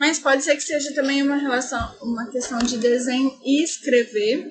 Mas 0.00 0.18
pode 0.18 0.42
ser 0.42 0.56
que 0.56 0.62
seja 0.62 0.92
também 0.96 1.22
uma 1.22 1.36
relação, 1.36 1.96
uma 2.02 2.28
questão 2.28 2.58
de 2.58 2.76
desenho 2.76 3.38
e 3.44 3.62
escrever, 3.62 4.50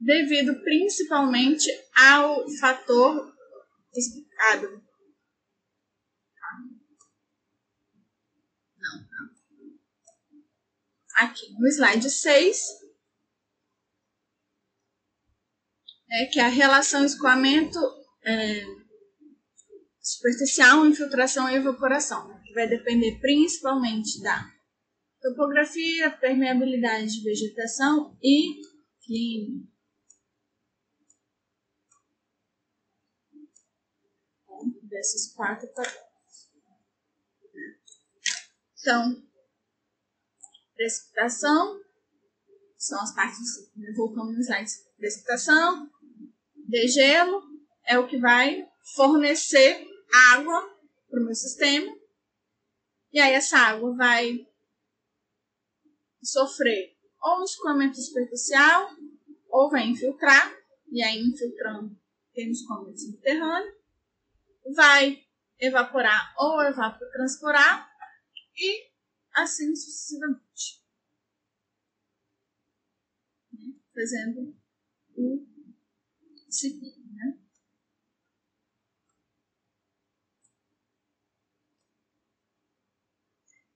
devido 0.00 0.58
principalmente 0.62 1.68
ao 1.94 2.48
fator 2.58 3.32
explicado. 3.94 4.82
Aqui 11.16 11.52
no 11.52 11.68
slide 11.68 12.08
6, 12.08 12.80
é 16.12 16.26
que 16.26 16.40
a 16.40 16.48
relação 16.48 17.04
escoamento 17.04 17.78
é, 18.24 18.64
superficial, 20.00 20.86
infiltração 20.86 21.48
e 21.48 21.56
evaporação 21.56 22.40
que 22.42 22.54
vai 22.54 22.66
depender 22.68 23.20
principalmente 23.20 24.20
da 24.22 24.50
topografia, 25.20 26.10
permeabilidade 26.10 27.06
de 27.06 27.22
vegetação 27.22 28.16
e 28.22 28.60
clima. 29.04 29.69
Dessas 34.90 35.32
quatro 35.34 35.68
tabela. 35.72 36.10
Então, 38.80 39.22
precipitação, 40.74 41.80
são 42.76 43.00
as 43.00 43.14
partes, 43.14 43.70
né, 43.76 43.92
voltando 43.94 44.32
nos 44.32 44.48
slides, 44.48 44.84
precipitação, 44.96 45.88
degelo, 46.56 47.42
é 47.86 47.98
o 47.98 48.08
que 48.08 48.18
vai 48.18 48.68
fornecer 48.96 49.86
água 50.32 50.76
para 51.08 51.20
o 51.20 51.24
meu 51.24 51.34
sistema. 51.34 51.96
E 53.12 53.20
aí 53.20 53.34
essa 53.34 53.58
água 53.58 53.94
vai 53.94 54.44
sofrer 56.20 56.96
ou 57.22 57.40
um 57.40 57.44
escoamento 57.44 58.00
superficial 58.00 58.90
ou 59.50 59.70
vai 59.70 59.86
infiltrar, 59.86 60.52
e 60.90 61.00
aí 61.02 61.20
infiltrando 61.20 61.96
tem 62.32 62.48
um 62.48 62.52
escoamento 62.52 62.98
subterrâneo, 62.98 63.79
vai 64.74 65.24
evaporar 65.58 66.34
ou 66.38 66.62
evapotranspirar 66.62 67.90
e 68.56 68.90
assim 69.34 69.74
sucessivamente. 69.74 70.82
Né? 73.52 73.74
Fazendo 73.94 74.56
o 75.16 75.46
ciclo. 76.48 77.00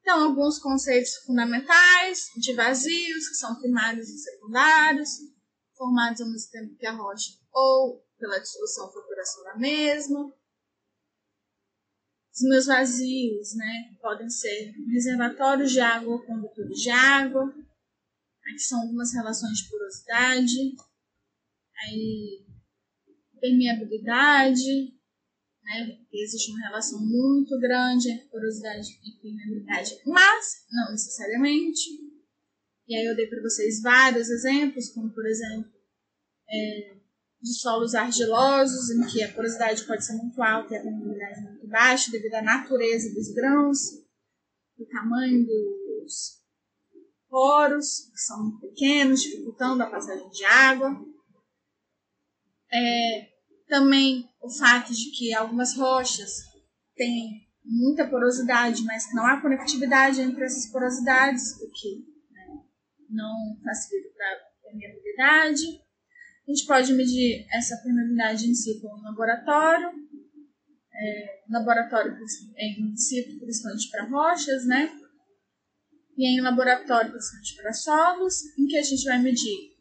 Então, 0.05 0.23
alguns 0.23 0.59
conceitos 0.59 1.17
fundamentais 1.25 2.27
de 2.37 2.53
vazios, 2.53 3.27
que 3.27 3.37
são 3.37 3.59
primários 3.59 4.07
e 4.11 4.19
secundários, 4.19 5.09
formados 5.75 6.21
ao 6.21 6.29
mesmo 6.29 6.51
tempo 6.51 6.77
que 6.77 6.87
a 6.87 6.93
rocha 6.93 7.33
ou 7.51 8.07
pela 8.19 8.39
dissolução 8.39 8.85
ou 8.85 8.93
flutuação 8.93 9.45
da 9.45 9.57
mesma. 9.57 10.31
Os 12.35 12.43
meus 12.49 12.67
vazios, 12.67 13.55
né, 13.55 13.97
podem 14.01 14.29
ser 14.29 14.75
reservatórios 14.93 15.71
de 15.71 15.81
água 15.81 16.15
ou 16.15 16.27
condutores 16.27 16.81
de 16.81 16.91
água. 16.91 17.55
Aqui 18.47 18.59
são 18.59 18.83
algumas 18.83 19.15
relações 19.15 19.59
de 19.59 19.71
porosidade, 19.71 20.77
aí 21.79 22.45
permeabilidade, 23.41 24.95
né? 25.65 25.99
Existe 26.13 26.51
uma 26.51 26.67
relação 26.67 27.01
muito 27.01 27.59
grande 27.59 28.11
entre 28.11 28.29
porosidade 28.29 28.89
e 29.03 29.13
permeabilidade, 29.21 30.01
mas 30.05 30.67
não 30.71 30.91
necessariamente. 30.91 31.91
E 32.87 32.95
aí 32.95 33.05
eu 33.07 33.17
dei 33.17 33.27
para 33.27 33.43
vocês 33.43 33.81
vários 33.81 34.29
exemplos, 34.29 34.91
como 34.91 35.11
por 35.11 35.27
exemplo, 35.27 35.73
é, 36.51 36.97
de 37.45 37.61
solos 37.61 37.95
argilosos, 37.95 38.91
em 38.91 39.07
que 39.07 39.23
a 39.23 39.31
porosidade 39.31 39.85
pode 39.85 40.03
ser 40.03 40.15
muito 40.15 40.43
alta 40.43 40.73
e 40.73 40.79
a 40.79 40.83
permeabilidade 40.83 41.43
muito 41.43 41.69
baixa, 41.69 42.11
devido 42.11 42.35
à 42.37 42.43
natureza 42.43 43.13
dos 43.13 43.35
grãos, 43.35 43.79
do 44.79 44.87
tamanho 44.87 45.45
dos 45.45 46.43
poros, 47.29 48.09
que 48.11 48.19
são 48.19 48.59
pequenos, 48.61 49.21
dificultando 49.21 49.83
a 49.83 49.91
passagem 49.91 50.27
de 50.31 50.43
água. 50.47 50.99
É, 52.73 53.29
também 53.69 54.27
o 54.41 54.49
fato 54.49 54.95
de 54.95 55.11
que 55.11 55.35
algumas 55.35 55.77
rochas 55.77 56.31
têm 56.97 57.47
muita 57.63 58.09
porosidade, 58.09 58.83
mas 58.85 59.05
que 59.05 59.15
não 59.15 59.27
há 59.27 59.43
conectividade 59.43 60.23
entre 60.23 60.45
essas 60.45 60.73
porosidades, 60.73 61.61
o 61.61 61.71
que 61.71 62.07
né, 62.31 62.63
não 63.11 63.61
facilita 63.63 64.25
a 64.25 64.63
permeabilidade. 64.63 65.84
A 66.47 66.51
gente 66.51 66.67
pode 66.67 66.93
medir 66.93 67.47
essa 67.51 67.77
permeabilidade 67.83 68.47
em 68.49 68.55
si 68.55 68.81
com 68.81 68.89
um 68.89 69.03
laboratório, 69.03 69.91
é, 70.93 71.43
laboratório 71.51 72.17
em 72.59 72.97
si, 72.97 73.39
principalmente 73.39 73.91
para 73.91 74.09
rochas, 74.09 74.67
né? 74.67 74.91
E 76.17 76.39
em 76.39 76.41
laboratório, 76.41 77.11
principalmente 77.11 77.57
para 77.57 77.73
solos, 77.73 78.59
em 78.59 78.67
que 78.67 78.77
a 78.77 78.83
gente 78.83 79.05
vai 79.05 79.21
medir 79.21 79.75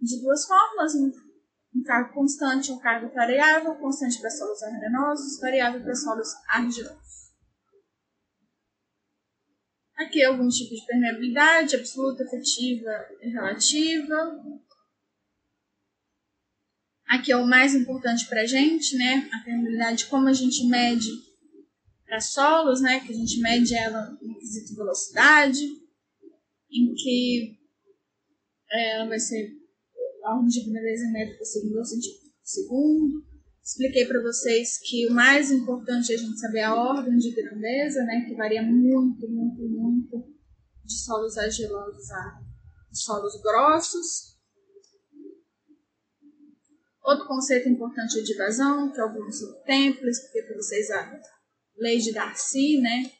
de 0.00 0.20
duas 0.20 0.46
formas, 0.46 0.94
um 0.94 1.82
cargo 1.84 2.14
constante, 2.14 2.72
um 2.72 2.78
cargo 2.78 3.12
variável, 3.14 3.74
constante 3.76 4.20
para 4.20 4.30
solos 4.30 4.62
arenosos, 4.62 5.40
variável 5.40 5.82
para 5.82 5.94
solos 5.94 6.28
argilosos. 6.48 7.32
Aqui 9.96 10.24
alguns 10.24 10.56
tipos 10.56 10.80
de 10.80 10.86
permeabilidade, 10.86 11.76
absoluta, 11.76 12.24
efetiva 12.24 12.90
e 13.20 13.30
relativa. 13.30 14.62
Aqui 17.12 17.30
é 17.30 17.36
o 17.36 17.46
mais 17.46 17.74
importante 17.74 18.26
para 18.26 18.40
a 18.40 18.46
gente, 18.46 18.96
né? 18.96 19.28
A 19.30 19.44
permeabilidade, 19.44 20.06
como 20.06 20.28
a 20.28 20.32
gente 20.32 20.66
mede 20.66 21.10
para 22.06 22.18
solos, 22.20 22.80
né? 22.80 23.00
Que 23.00 23.12
a 23.12 23.14
gente 23.14 23.38
mede 23.38 23.74
ela 23.74 24.16
no 24.22 24.38
quesito 24.38 24.74
velocidade, 24.74 25.62
em 26.70 26.94
que 26.94 27.58
é, 28.70 28.94
ela 28.94 29.08
vai 29.10 29.20
ser 29.20 29.46
a 30.24 30.34
ordem 30.34 30.48
de 30.48 30.70
grandeza 30.70 31.10
métrica 31.10 31.44
segundo 31.44 31.80
o 31.80 31.84
centímetro 31.84 32.30
por 32.30 32.46
segundo. 32.46 33.26
Expliquei 33.62 34.06
para 34.06 34.22
vocês 34.22 34.78
que 34.78 35.06
o 35.06 35.12
mais 35.12 35.50
importante 35.50 36.12
é 36.12 36.14
a 36.14 36.18
gente 36.18 36.40
saber 36.40 36.62
a 36.62 36.74
ordem 36.74 37.18
de 37.18 37.30
grandeza, 37.34 38.02
né, 38.04 38.24
que 38.26 38.34
varia 38.34 38.62
muito, 38.62 39.28
muito, 39.28 39.60
muito 39.68 40.34
de 40.82 40.98
solos 40.98 41.36
argilosos 41.36 42.10
a 42.10 42.42
solos 42.90 43.38
grossos. 43.42 44.31
Outro 47.02 47.26
conceito 47.26 47.68
importante 47.68 48.18
é 48.18 48.22
de 48.22 48.36
vazão, 48.36 48.92
que 48.92 49.00
é 49.00 49.04
o 49.04 49.32
sobre 49.32 49.58
tempo. 49.64 50.06
Expliquei 50.06 50.42
para 50.42 50.56
vocês 50.56 50.90
a 50.90 51.20
lei 51.76 51.98
de 51.98 52.12
Darcy, 52.12 52.80
né? 52.80 53.10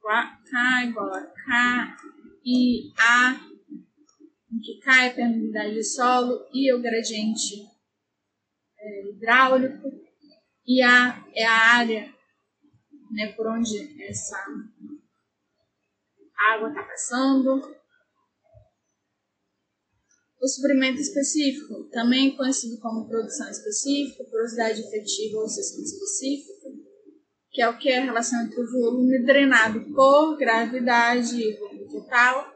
K 0.00 0.84
igual 0.84 1.14
a 1.14 1.22
K 1.22 1.96
e 2.44 2.92
A 2.98 3.52
em 4.52 4.60
que 4.60 4.78
cai 4.80 5.08
a 5.08 5.14
permeabilidade 5.14 5.74
do 5.74 5.82
solo 5.82 6.46
e 6.52 6.72
o 6.74 6.82
gradiente 6.82 7.66
é, 8.78 9.08
hidráulico, 9.08 9.88
e 10.66 10.82
a, 10.82 11.24
é 11.34 11.46
a 11.46 11.76
área 11.76 12.14
né, 13.10 13.32
por 13.32 13.46
onde 13.46 14.02
essa 14.02 14.36
água 16.50 16.68
está 16.68 16.82
passando. 16.82 17.81
O 20.42 20.48
suprimento 20.48 21.00
específico, 21.00 21.84
também 21.92 22.36
conhecido 22.36 22.80
como 22.80 23.08
produção 23.08 23.48
específica, 23.48 24.24
porosidade 24.24 24.80
efetiva 24.80 25.38
ou 25.38 25.48
seção 25.48 25.80
específica, 25.82 26.68
que 27.52 27.62
é 27.62 27.68
o 27.68 27.78
que 27.78 27.88
é 27.88 27.98
a 27.98 28.04
relação 28.04 28.42
entre 28.42 28.60
o 28.60 28.70
volume 28.72 29.24
drenado 29.24 29.80
por 29.94 30.36
gravidade 30.36 31.40
e 31.40 31.56
volume 31.58 31.88
total, 31.88 32.52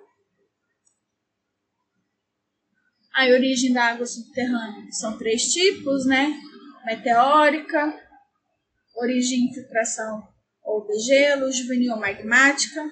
A 3.16 3.24
origem 3.30 3.72
da 3.72 3.92
água 3.92 4.04
subterrânea 4.04 4.92
são 4.92 5.16
três 5.16 5.44
tipos, 5.44 6.04
né? 6.04 6.38
Meteórica, 6.84 7.98
origem 8.94 9.46
infiltração 9.46 10.28
ou 10.62 10.86
degelo, 10.86 11.50
juvenil 11.50 11.94
ou 11.94 11.98
magmática, 11.98 12.84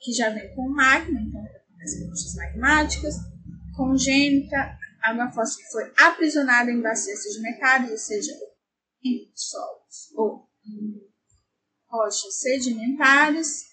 que 0.00 0.10
já 0.10 0.30
vem 0.30 0.54
com 0.54 0.70
magma, 0.70 1.20
então 1.20 1.38
acontecem 1.44 2.08
rochas 2.08 2.34
magmáticas, 2.34 3.14
congênita, 3.78 4.76
água 5.00 5.30
fóssil 5.30 5.64
que 5.64 5.70
foi 5.70 5.92
aprisionada 5.96 6.70
em 6.70 6.82
bacias 6.82 7.22
sedimentares, 7.22 7.90
ou 7.90 7.96
seja, 7.96 8.32
em 9.04 9.30
solos 9.34 10.12
ou 10.16 10.48
em 10.66 11.08
rochas 11.86 12.40
sedimentares. 12.40 13.68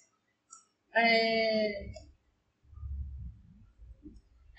É... 0.95 1.91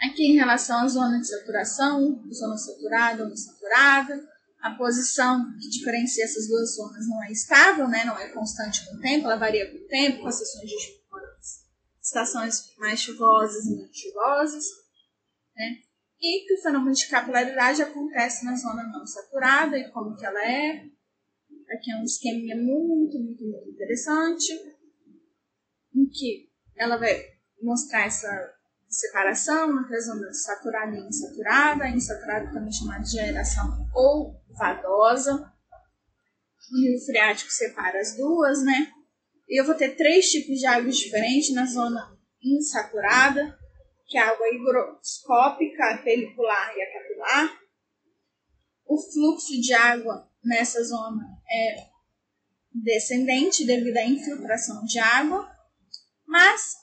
Aqui 0.02 0.32
em 0.32 0.36
relação 0.36 0.80
à 0.80 0.88
zona 0.88 1.20
de 1.20 1.28
saturação, 1.28 2.28
zona 2.30 2.58
saturada 2.58 3.24
ou 3.24 3.30
insaturada, 3.30 4.28
a 4.60 4.72
posição 4.72 5.46
que 5.58 5.70
diferencia 5.70 6.24
essas 6.24 6.48
duas 6.48 6.74
zonas 6.74 7.08
não 7.08 7.22
é 7.24 7.30
estável, 7.30 7.88
né? 7.88 8.04
não 8.04 8.18
é 8.18 8.28
constante 8.28 8.84
com 8.84 8.96
o 8.96 9.00
tempo, 9.00 9.26
ela 9.26 9.36
varia 9.36 9.70
com 9.70 9.78
o 9.78 9.88
tempo, 9.88 10.20
com 10.20 10.28
as 10.28 10.40
estações, 10.40 10.68
de, 10.68 10.76
estações 12.02 12.76
mais 12.76 13.00
chuvosas 13.00 13.64
e 13.64 13.76
menos 13.76 13.96
chuvosas. 13.96 14.85
Né? 15.56 15.78
E 16.20 16.46
que 16.46 16.54
o 16.54 16.62
fenômeno 16.62 16.92
de 16.92 17.08
capilaridade 17.08 17.82
acontece 17.82 18.44
na 18.44 18.54
zona 18.56 18.82
não 18.84 19.06
saturada 19.06 19.78
e 19.78 19.90
como 19.90 20.16
que 20.16 20.24
ela 20.24 20.44
é. 20.44 20.84
Aqui 21.70 21.90
é 21.90 21.96
um 21.96 22.04
esquema 22.04 22.38
muito, 22.62 23.18
muito, 23.18 23.44
muito 23.44 23.70
interessante, 23.70 24.52
em 25.94 26.06
que 26.06 26.48
ela 26.76 26.96
vai 26.96 27.36
mostrar 27.60 28.06
essa 28.06 28.54
separação 28.88 29.80
entre 29.80 29.96
a 29.96 30.00
zona 30.00 30.32
saturada 30.32 30.96
e 30.96 31.08
insaturada, 31.08 31.88
insaturada 31.88 32.52
também 32.52 32.72
chamada 32.72 33.02
de 33.02 33.18
aeração 33.18 33.86
ou 33.94 34.40
vadosa. 34.50 35.52
O 36.72 36.80
rio 36.80 37.00
freático 37.04 37.50
separa 37.50 38.00
as 38.00 38.16
duas, 38.16 38.62
né? 38.64 38.92
E 39.48 39.60
eu 39.60 39.64
vou 39.64 39.74
ter 39.74 39.96
três 39.96 40.30
tipos 40.30 40.58
de 40.58 40.66
águas 40.66 40.96
diferentes 40.96 41.54
na 41.54 41.66
zona 41.66 42.16
insaturada, 42.42 43.56
que 44.06 44.16
é 44.16 44.20
a 44.20 44.30
água 44.30 44.48
higroscópica, 44.48 46.02
pelicular 46.04 46.76
e 46.76 46.82
a 46.82 46.92
capilar. 46.92 47.60
O 48.84 48.96
fluxo 48.96 49.60
de 49.60 49.74
água 49.74 50.30
nessa 50.44 50.82
zona 50.84 51.24
é 51.50 51.88
descendente 52.72 53.66
devido 53.66 53.96
à 53.96 54.04
infiltração 54.04 54.84
de 54.84 54.98
água, 54.98 55.50
mas 56.26 56.74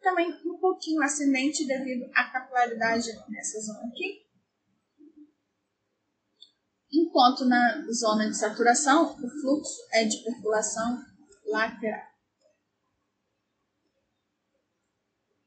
também 0.00 0.30
um 0.44 0.58
pouquinho 0.58 1.02
ascendente 1.02 1.66
devido 1.66 2.10
à 2.14 2.24
capilaridade 2.30 3.08
nessa 3.28 3.60
zona 3.60 3.88
aqui. 3.88 4.26
Enquanto 6.92 7.44
na 7.46 7.86
zona 7.90 8.28
de 8.28 8.36
saturação, 8.36 9.14
o 9.14 9.28
fluxo 9.40 9.88
é 9.92 10.04
de 10.04 10.22
percolação 10.22 11.02
lateral. 11.46 12.15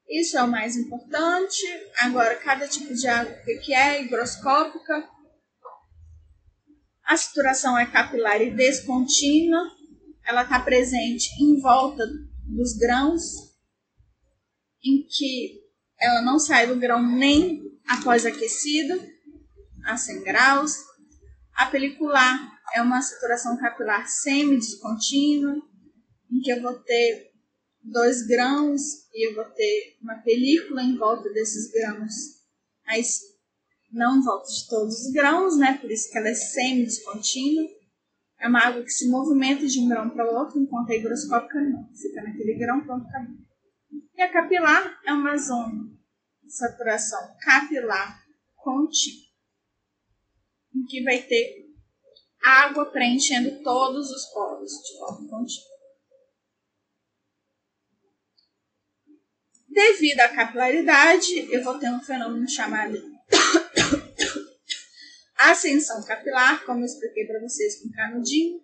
Isso 0.10 0.38
é 0.38 0.44
o 0.44 0.48
mais 0.48 0.76
importante. 0.76 1.62
Agora, 2.00 2.36
cada 2.38 2.68
tipo 2.68 2.94
de 2.94 3.08
água 3.08 3.34
que 3.64 3.74
é 3.74 4.02
higroscópica. 4.02 5.08
A 7.06 7.16
saturação 7.16 7.78
é 7.78 7.86
capilar 7.86 8.42
e 8.42 8.52
descontínua. 8.52 9.60
Ela 10.26 10.44
está 10.44 10.60
presente 10.60 11.30
em 11.42 11.60
volta 11.62 12.04
dos 12.48 12.74
grãos 12.78 13.50
em 14.84 15.06
que 15.08 15.62
ela 16.00 16.22
não 16.22 16.40
sai 16.40 16.68
do 16.68 16.78
grão 16.78 17.02
nem 17.06 17.62
após 17.88 18.26
aquecido, 18.26 19.02
a 19.86 19.98
100 19.98 20.24
graus. 20.24 20.74
A 21.54 21.66
pelicular 21.66 22.60
é 22.74 22.82
uma 22.82 23.02
saturação 23.02 23.58
capilar 23.58 24.08
semi-descontínua, 24.08 25.56
em 26.32 26.40
que 26.40 26.52
eu 26.52 26.62
vou 26.62 26.80
ter 26.80 27.29
dois 27.90 28.26
grãos 28.26 28.82
e 29.14 29.28
eu 29.28 29.36
vou 29.36 29.46
ter 29.46 29.98
uma 30.02 30.16
película 30.16 30.82
em 30.82 30.98
volta 30.98 31.30
desses 31.32 31.72
grãos, 31.72 32.14
mas 32.86 33.20
não 33.92 34.18
em 34.18 34.22
volta 34.22 34.48
de 34.48 34.68
todos 34.68 35.06
os 35.06 35.12
grãos, 35.12 35.58
né? 35.58 35.78
Por 35.80 35.92
isso 35.92 36.10
que 36.12 36.18
ela 36.18 36.30
é 36.30 36.36
semi-descontínua. 36.36 37.68
É 38.40 38.48
uma 38.48 38.60
água 38.60 38.84
que 38.84 38.92
se 38.92 39.10
movimenta 39.10 39.68
de 39.68 39.80
um 39.80 39.90
grão 39.90 40.10
para 40.10 40.30
outro, 40.30 40.60
enquanto 40.60 40.92
a 40.92 40.96
higroscópica 40.96 41.60
não. 41.62 41.90
Fica 41.94 42.22
naquele 42.22 42.54
grão, 42.54 42.82
pronto, 42.86 43.06
acabou. 43.08 43.36
E 44.16 44.22
a 44.22 44.32
capilar 44.32 45.00
é 45.06 45.14
uma 45.14 45.38
zona 45.38 45.90
de 46.44 46.54
saturação 46.54 47.36
capilar 47.42 48.24
contínua, 48.56 49.26
em 50.76 50.86
que 50.86 51.04
vai 51.04 51.22
ter 51.22 51.70
água 52.42 52.86
preenchendo 52.86 53.62
todos 53.64 54.10
os 54.10 54.26
poros 54.28 54.72
de 54.72 55.00
forma 55.00 55.30
contínua. 55.30 55.79
Devido 59.70 60.20
à 60.22 60.30
capilaridade, 60.30 61.54
eu 61.54 61.64
vou 61.64 61.78
ter 61.78 61.92
um 61.92 62.02
fenômeno 62.02 62.50
chamado 62.50 62.98
ascensão 65.38 66.04
capilar, 66.04 66.66
como 66.66 66.80
eu 66.80 66.86
expliquei 66.86 67.28
para 67.28 67.40
vocês 67.40 67.80
com 67.80 67.92
canudinho. 67.92 68.64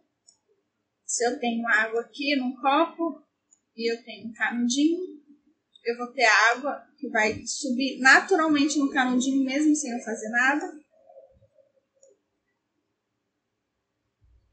Se 1.05 1.23
eu 1.23 1.39
tenho 1.39 1.65
água 1.67 2.01
aqui 2.01 2.35
num 2.35 2.55
copo 2.55 3.23
e 3.77 3.91
eu 3.91 4.03
tenho 4.03 4.27
um 4.27 4.33
canudinho, 4.33 4.99
eu 5.85 5.95
vou 5.95 6.11
ter 6.11 6.25
água 6.25 6.83
que 6.97 7.07
vai 7.09 7.45
subir 7.45 7.99
naturalmente 7.99 8.79
no 8.79 8.91
canudinho, 8.91 9.45
mesmo 9.45 9.75
sem 9.75 9.91
eu 9.91 9.99
fazer 9.99 10.29
nada. 10.29 10.65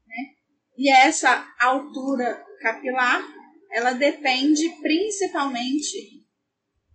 Né? 0.05 0.35
E 0.77 0.91
essa 0.91 1.51
altura 1.59 2.45
capilar, 2.61 3.23
ela 3.71 3.93
depende 3.93 4.69
principalmente 4.81 6.12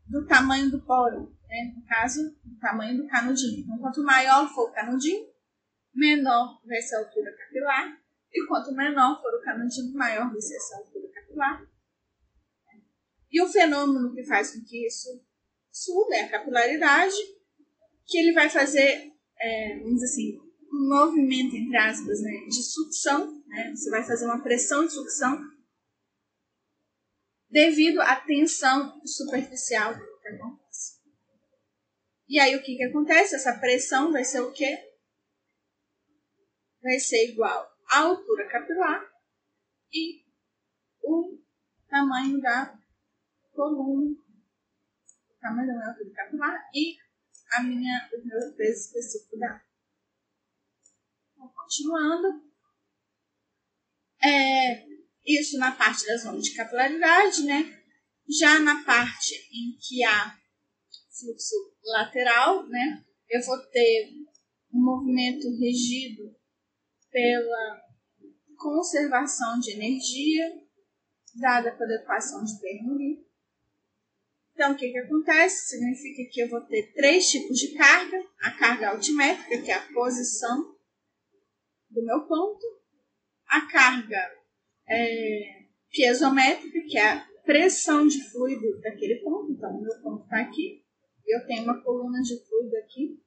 do 0.09 0.27
tamanho 0.27 0.71
do 0.71 0.81
poro, 0.81 1.33
né? 1.49 1.73
no 1.77 1.85
caso, 1.87 2.35
do 2.43 2.59
tamanho 2.59 2.97
do 2.97 3.07
canudinho. 3.09 3.61
Então, 3.61 3.79
quanto 3.79 4.03
maior 4.03 4.49
for 4.53 4.71
o 4.71 4.73
canudinho, 4.73 5.27
menor 5.95 6.61
vai 6.65 6.81
ser 6.81 6.97
a 6.97 6.99
altura 7.01 7.37
capilar, 7.37 7.99
e 8.33 8.47
quanto 8.47 8.73
menor 8.73 9.21
for 9.21 9.35
o 9.35 9.43
canudinho, 9.43 9.95
maior 9.95 10.31
vai 10.31 10.41
ser 10.41 10.57
essa 10.57 10.77
altura 10.79 11.09
capilar. 11.13 11.67
E 13.31 13.43
o 13.43 13.49
fenômeno 13.49 14.15
que 14.15 14.25
faz 14.25 14.55
com 14.55 14.65
que 14.65 14.87
isso 14.87 15.23
suba 15.71 16.15
é 16.15 16.23
a 16.23 16.31
capilaridade, 16.31 17.17
que 18.07 18.19
ele 18.19 18.33
vai 18.33 18.49
fazer, 18.49 19.13
é, 19.39 19.79
vamos 19.81 20.01
dizer 20.01 20.07
assim, 20.07 20.39
um 20.73 20.89
movimento, 20.89 21.55
entre 21.55 21.77
aspas, 21.77 22.23
né, 22.23 22.31
de 22.49 22.63
sucção. 22.63 23.43
Né? 23.47 23.75
Você 23.75 23.91
vai 23.91 24.03
fazer 24.03 24.25
uma 24.25 24.43
pressão 24.43 24.87
de 24.87 24.93
sucção 24.93 25.39
devido 27.51 28.01
à 28.01 28.17
tensão 28.17 29.01
superficial 29.05 29.95
que 29.95 30.29
acontece. 30.29 30.99
E 32.29 32.39
aí 32.39 32.55
o 32.57 32.63
que, 32.63 32.77
que 32.77 32.85
acontece? 32.85 33.37
Essa 33.37 33.59
pressão 33.59 34.13
vai 34.13 34.25
ser 34.25 34.41
o 34.41 34.53
quê? 34.53 34.79
Vai 36.83 36.99
ser 36.99 37.31
igual 37.31 37.71
à 37.91 38.01
altura 38.01 38.49
capilar 38.49 39.03
e 39.93 40.23
o 41.03 41.39
tamanho 41.89 42.41
da 42.41 42.79
coluna, 43.53 44.11
o 44.13 45.41
tamanho 45.41 45.67
da 45.67 45.75
minha 45.75 45.89
altura 45.89 46.11
capilar 46.15 46.71
e 46.75 46.97
a 47.55 47.63
minha, 47.63 48.11
o 48.13 48.27
meu 48.27 48.55
peso 48.55 48.89
específico 48.89 49.39
da 49.39 49.69
então, 51.39 51.49
continuando. 51.55 52.49
É, 54.21 54.88
isso 55.29 55.59
na 55.59 55.73
parte 55.73 56.07
da 56.07 56.17
zona 56.17 56.41
de 56.41 56.55
capilaridade, 56.55 57.45
né? 57.45 57.79
Já 58.41 58.59
na 58.59 58.83
parte 58.85 59.35
em 59.53 59.77
que 59.79 60.03
há 60.03 60.35
fluxo 61.19 61.55
lateral, 61.85 62.67
né? 62.67 63.05
Eu 63.29 63.43
vou 63.45 63.59
ter 63.67 64.11
um 64.73 64.83
movimento 64.83 65.49
regido 65.59 66.35
pela 67.11 67.83
conservação 68.57 69.59
de 69.61 69.73
energia, 69.73 70.45
dada 71.35 71.77
pela 71.77 71.95
equação 71.95 72.43
de 72.45 72.59
Bernoulli. 72.61 73.27
Então, 74.53 74.73
o 74.73 74.77
que, 74.77 74.91
que 74.91 74.99
acontece? 74.99 75.69
Significa 75.69 76.31
que 76.33 76.41
eu 76.41 76.49
vou 76.49 76.61
ter 76.63 76.93
três 76.93 77.31
tipos 77.31 77.59
de 77.59 77.75
carga: 77.77 78.19
a 78.41 78.51
carga 78.53 78.91
altimétrica, 78.91 79.63
que 79.63 79.71
é 79.71 79.75
a 79.75 79.93
posição 79.93 80.77
do 81.91 82.05
meu 82.05 82.27
ponto, 82.27 82.67
a 83.47 83.61
carga 83.71 84.38
é, 84.89 85.65
piezométrica, 85.91 86.81
que 86.89 86.99
é 86.99 87.09
a 87.09 87.29
pressão 87.45 88.07
de 88.07 88.23
fluido 88.31 88.81
daquele 88.81 89.17
ponto. 89.17 89.53
Então, 89.53 89.81
meu 89.81 90.01
ponto 90.01 90.25
está 90.25 90.41
aqui, 90.41 90.83
eu 91.27 91.47
tenho 91.47 91.65
uma 91.65 91.83
coluna 91.83 92.21
de 92.23 92.43
fluido 92.47 92.77
aqui. 92.77 93.21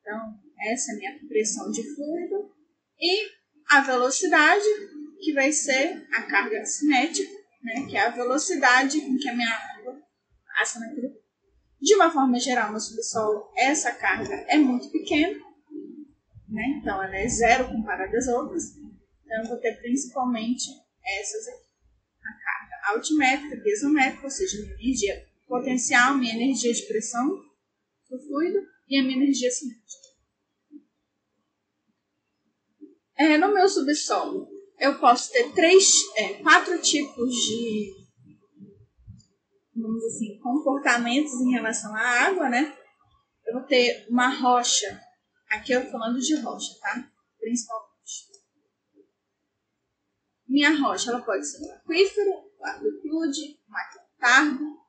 Então, 0.00 0.38
essa 0.70 0.92
é 0.92 0.94
a 0.94 0.98
minha 0.98 1.28
pressão 1.28 1.70
de 1.70 1.82
fluido. 1.94 2.52
E 3.00 3.28
a 3.68 3.80
velocidade, 3.80 4.64
que 5.20 5.32
vai 5.32 5.52
ser 5.52 6.06
a 6.12 6.22
carga 6.22 6.64
cinética, 6.64 7.30
né, 7.62 7.86
que 7.88 7.96
é 7.96 8.00
a 8.00 8.10
velocidade 8.10 9.00
com 9.00 9.16
que 9.16 9.28
a 9.28 9.34
minha 9.34 9.48
água 9.48 10.00
passa 10.58 10.80
naquele 10.80 11.20
De 11.80 11.94
uma 11.94 12.10
forma 12.10 12.38
geral, 12.38 12.72
no 12.72 12.80
subsolo, 12.80 13.50
essa 13.56 13.92
carga 13.92 14.34
é 14.48 14.56
muito 14.56 14.90
pequena, 14.90 15.38
né, 16.48 16.64
então 16.78 17.02
ela 17.02 17.16
é 17.16 17.28
zero 17.28 17.68
comparada 17.68 18.16
às 18.16 18.26
outras. 18.28 18.81
Então, 19.32 19.48
vou 19.48 19.58
ter 19.58 19.80
principalmente 19.80 20.68
essas 21.02 21.48
aqui. 21.48 21.72
A 22.22 22.32
carga 22.44 22.94
altimétrica, 22.94 23.62
piezométrica, 23.62 24.24
ou 24.24 24.30
seja, 24.30 24.58
minha 24.58 24.74
energia 24.74 25.26
potencial, 25.48 26.14
minha 26.16 26.34
energia 26.34 26.72
de 26.72 26.82
pressão 26.82 27.28
do 28.10 28.18
fluido, 28.26 28.58
e 28.88 28.98
a 28.98 29.02
minha 29.02 29.16
energia 29.16 29.50
cinética. 29.50 30.02
É, 33.16 33.38
no 33.38 33.54
meu 33.54 33.66
subsolo, 33.68 34.48
eu 34.78 34.98
posso 35.00 35.32
ter 35.32 35.50
três, 35.52 35.90
é, 36.16 36.34
quatro 36.42 36.80
tipos 36.82 37.34
de 37.34 38.02
vamos 39.74 40.04
assim, 40.04 40.38
comportamentos 40.40 41.32
em 41.40 41.52
relação 41.52 41.94
à 41.96 42.26
água, 42.26 42.50
né? 42.50 42.76
Eu 43.46 43.54
vou 43.54 43.62
ter 43.62 44.06
uma 44.10 44.28
rocha. 44.28 45.00
Aqui 45.50 45.72
eu 45.72 45.84
tô 45.84 45.90
falando 45.90 46.18
de 46.18 46.34
rocha, 46.36 46.78
tá? 46.80 47.10
Principalmente. 47.40 47.91
Minha 50.52 50.78
rocha, 50.78 51.10
ela 51.10 51.22
pode 51.22 51.46
ser 51.46 51.64
um 51.64 51.72
aquífero, 51.72 52.30
um 52.60 52.66
aquiclude, 52.66 53.58
um 53.66 53.74
aquatargo 53.74 54.86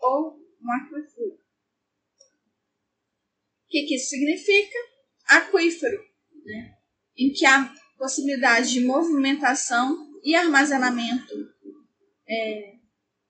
ou 0.00 0.40
um 0.58 0.72
aquifluido. 0.72 1.34
O 1.34 1.38
que, 3.68 3.82
que 3.82 3.96
isso 3.96 4.08
significa? 4.08 4.78
Aquífero, 5.26 6.02
né? 6.46 6.78
em 7.14 7.30
que 7.30 7.44
há 7.44 7.70
possibilidade 7.98 8.72
de 8.72 8.80
movimentação 8.80 10.18
e 10.24 10.34
armazenamento 10.34 11.34
é, 12.26 12.76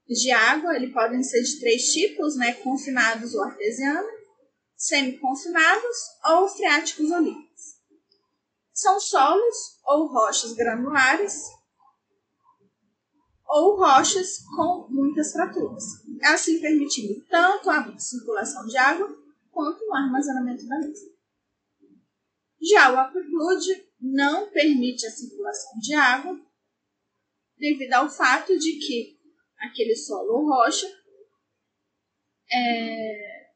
de 0.06 0.30
água, 0.30 0.76
eles 0.76 0.92
podem 0.92 1.20
ser 1.24 1.42
de 1.42 1.58
três 1.58 1.92
tipos, 1.92 2.36
né? 2.36 2.54
Confinados 2.54 3.34
ou 3.34 3.42
artesianos, 3.42 4.08
semi-confinados 4.76 5.96
ou 6.30 6.48
freáticos 6.48 7.10
ou 7.10 7.18
líquidos. 7.18 7.80
São 8.72 9.00
solos 9.00 9.80
ou 9.84 10.06
rochas 10.06 10.52
granulares 10.52 11.60
ou 13.52 13.76
rochas 13.76 14.38
com 14.56 14.86
muitas 14.88 15.32
fraturas, 15.32 15.84
assim 16.22 16.58
permitindo 16.58 17.22
tanto 17.28 17.68
a 17.68 17.98
circulação 17.98 18.66
de 18.66 18.78
água 18.78 19.14
quanto 19.50 19.84
o 19.84 19.94
armazenamento 19.94 20.66
da 20.66 20.78
mesma. 20.78 21.12
Já 22.62 22.92
o 22.92 22.98
aquiclude 22.98 23.88
não 24.00 24.50
permite 24.50 25.06
a 25.06 25.10
circulação 25.10 25.78
de 25.80 25.94
água 25.94 26.40
devido 27.58 27.92
ao 27.92 28.08
fato 28.08 28.58
de 28.58 28.78
que 28.78 29.20
aquele 29.58 29.94
solo 29.94 30.32
ou 30.32 30.48
rocha, 30.48 30.90
é, 32.50 33.50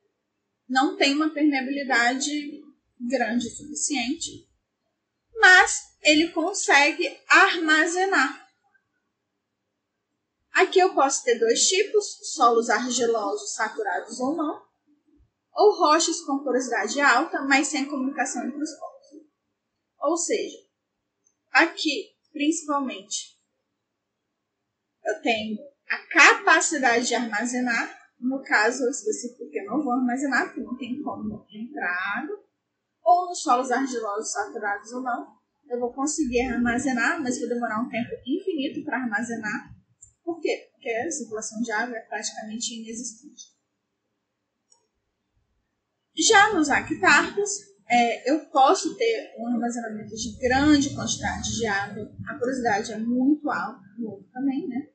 não 0.68 0.96
tem 0.96 1.14
uma 1.14 1.30
permeabilidade 1.30 2.62
grande 3.00 3.48
o 3.48 3.50
suficiente, 3.50 4.46
mas 5.34 5.96
ele 6.02 6.28
consegue 6.28 7.18
armazenar. 7.28 8.45
Aqui 10.56 10.78
eu 10.78 10.94
posso 10.94 11.22
ter 11.22 11.38
dois 11.38 11.68
tipos, 11.68 12.18
solos 12.34 12.70
argilosos 12.70 13.52
saturados 13.52 14.18
ou 14.18 14.34
não, 14.34 14.62
ou 15.52 15.78
rochas 15.78 16.22
com 16.22 16.42
porosidade 16.42 16.98
alta, 16.98 17.42
mas 17.42 17.68
sem 17.68 17.84
comunicação 17.84 18.42
entre 18.42 18.62
os 18.62 18.70
polos. 18.78 19.26
Ou 20.00 20.16
seja, 20.16 20.56
aqui, 21.52 22.16
principalmente, 22.32 23.38
eu 25.04 25.20
tenho 25.20 25.58
a 25.90 25.98
capacidade 26.06 27.06
de 27.06 27.14
armazenar, 27.14 27.94
no 28.18 28.42
caso 28.42 28.88
específico 28.88 29.50
que 29.50 29.58
eu 29.58 29.66
não 29.66 29.84
vou 29.84 29.92
armazenar, 29.92 30.46
porque 30.46 30.62
não 30.62 30.76
tem 30.78 31.02
como 31.02 31.46
entrar 31.50 32.26
ou 33.04 33.26
nos 33.28 33.42
solos 33.42 33.70
argilosos 33.70 34.32
saturados 34.32 34.90
ou 34.92 35.02
não, 35.02 35.36
eu 35.68 35.78
vou 35.78 35.92
conseguir 35.92 36.40
armazenar, 36.40 37.22
mas 37.22 37.38
vou 37.38 37.48
demorar 37.48 37.82
um 37.82 37.90
tempo 37.90 38.10
infinito 38.26 38.82
para 38.84 39.02
armazenar. 39.02 39.75
Por 40.26 40.40
quê? 40.40 40.68
Porque 40.72 40.90
a 40.90 41.10
circulação 41.12 41.62
de 41.62 41.70
água 41.70 41.96
é 41.96 42.00
praticamente 42.00 42.74
inexistente. 42.74 43.54
Já 46.18 46.52
nos 46.52 46.68
actarcos, 46.68 47.48
é, 47.88 48.32
eu 48.32 48.44
posso 48.46 48.96
ter 48.96 49.36
um 49.38 49.46
armazenamento 49.46 50.16
de 50.16 50.36
grande 50.38 50.92
quantidade 50.96 51.56
de 51.56 51.64
água, 51.64 52.12
a 52.26 52.34
porosidade 52.34 52.92
é 52.92 52.98
muito 52.98 53.48
alta, 53.48 53.80
no 53.98 54.24
também, 54.32 54.66
né? 54.66 54.88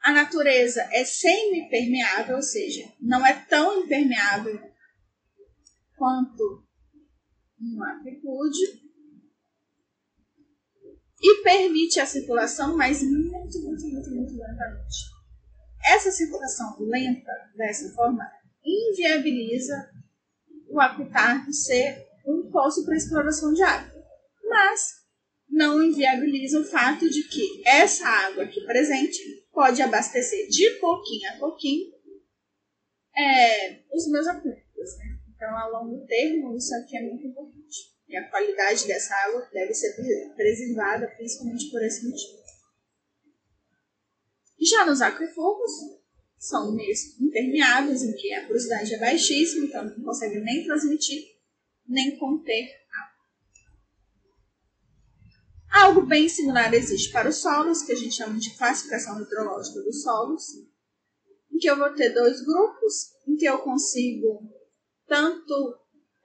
A 0.00 0.12
natureza 0.12 0.80
é 0.92 1.04
semi-permeável, 1.04 2.36
ou 2.36 2.42
seja, 2.42 2.90
não 2.98 3.26
é 3.26 3.34
tão 3.44 3.84
impermeável 3.84 4.58
quanto 5.94 6.66
uma 7.60 7.96
amplitude 7.96 8.87
e 11.20 11.42
permite 11.42 11.98
a 12.00 12.06
circulação, 12.06 12.76
mas 12.76 13.02
muito, 13.02 13.60
muito, 13.62 13.88
muito, 13.88 14.10
muito 14.10 14.32
lentamente. 14.32 15.18
Essa 15.84 16.10
circulação 16.10 16.76
lenta, 16.80 17.32
dessa 17.56 17.92
forma, 17.94 18.24
inviabiliza 18.64 19.90
o 20.68 20.80
aquitarco 20.80 21.52
ser 21.52 22.06
um 22.26 22.50
poço 22.50 22.84
para 22.84 22.96
exploração 22.96 23.52
de 23.52 23.62
água. 23.62 24.04
Mas 24.44 24.98
não 25.48 25.82
inviabiliza 25.82 26.60
o 26.60 26.64
fato 26.64 27.08
de 27.08 27.22
que 27.24 27.62
essa 27.66 28.06
água 28.06 28.44
aqui 28.44 28.60
presente 28.64 29.18
pode 29.52 29.80
abastecer 29.80 30.48
de 30.48 30.70
pouquinho 30.78 31.30
a 31.30 31.36
pouquinho 31.38 31.92
é, 33.16 33.82
os 33.92 34.08
meus 34.10 34.26
aquíferos. 34.26 34.98
Né? 34.98 35.18
Então, 35.34 35.56
a 35.56 35.66
longo 35.68 36.06
termo, 36.06 36.56
isso 36.56 36.74
aqui 36.74 36.96
é 36.96 37.02
muito 37.02 37.26
importante. 37.26 37.57
E 38.08 38.16
a 38.16 38.30
qualidade 38.30 38.86
dessa 38.86 39.14
água 39.14 39.48
deve 39.52 39.74
ser 39.74 39.94
preservada, 40.34 41.08
principalmente 41.16 41.70
por 41.70 41.82
esse 41.82 42.08
motivo. 42.08 42.38
Já 44.60 44.86
nos 44.86 45.00
aquíferos, 45.00 45.72
são 46.38 46.74
meios 46.74 47.20
impermeáveis, 47.20 48.02
em 48.02 48.12
que 48.14 48.32
a 48.32 48.46
porosidade 48.46 48.94
é 48.94 48.98
baixíssima, 48.98 49.66
então 49.66 49.84
não 49.84 50.04
consegue 50.04 50.40
nem 50.40 50.64
transmitir, 50.64 51.36
nem 51.86 52.16
conter 52.16 52.78
Algo 55.70 56.06
bem 56.06 56.28
similar 56.28 56.72
existe 56.72 57.12
para 57.12 57.28
os 57.28 57.36
solos, 57.36 57.82
que 57.82 57.92
a 57.92 57.96
gente 57.96 58.14
chama 58.14 58.38
de 58.38 58.56
classificação 58.56 59.20
hidrológica 59.20 59.80
dos 59.82 60.02
solos, 60.02 60.42
em 61.52 61.58
que 61.58 61.68
eu 61.68 61.76
vou 61.76 61.94
ter 61.94 62.10
dois 62.10 62.40
grupos, 62.40 63.12
em 63.26 63.36
que 63.36 63.44
eu 63.44 63.58
consigo 63.58 64.40
tanto 65.06 65.78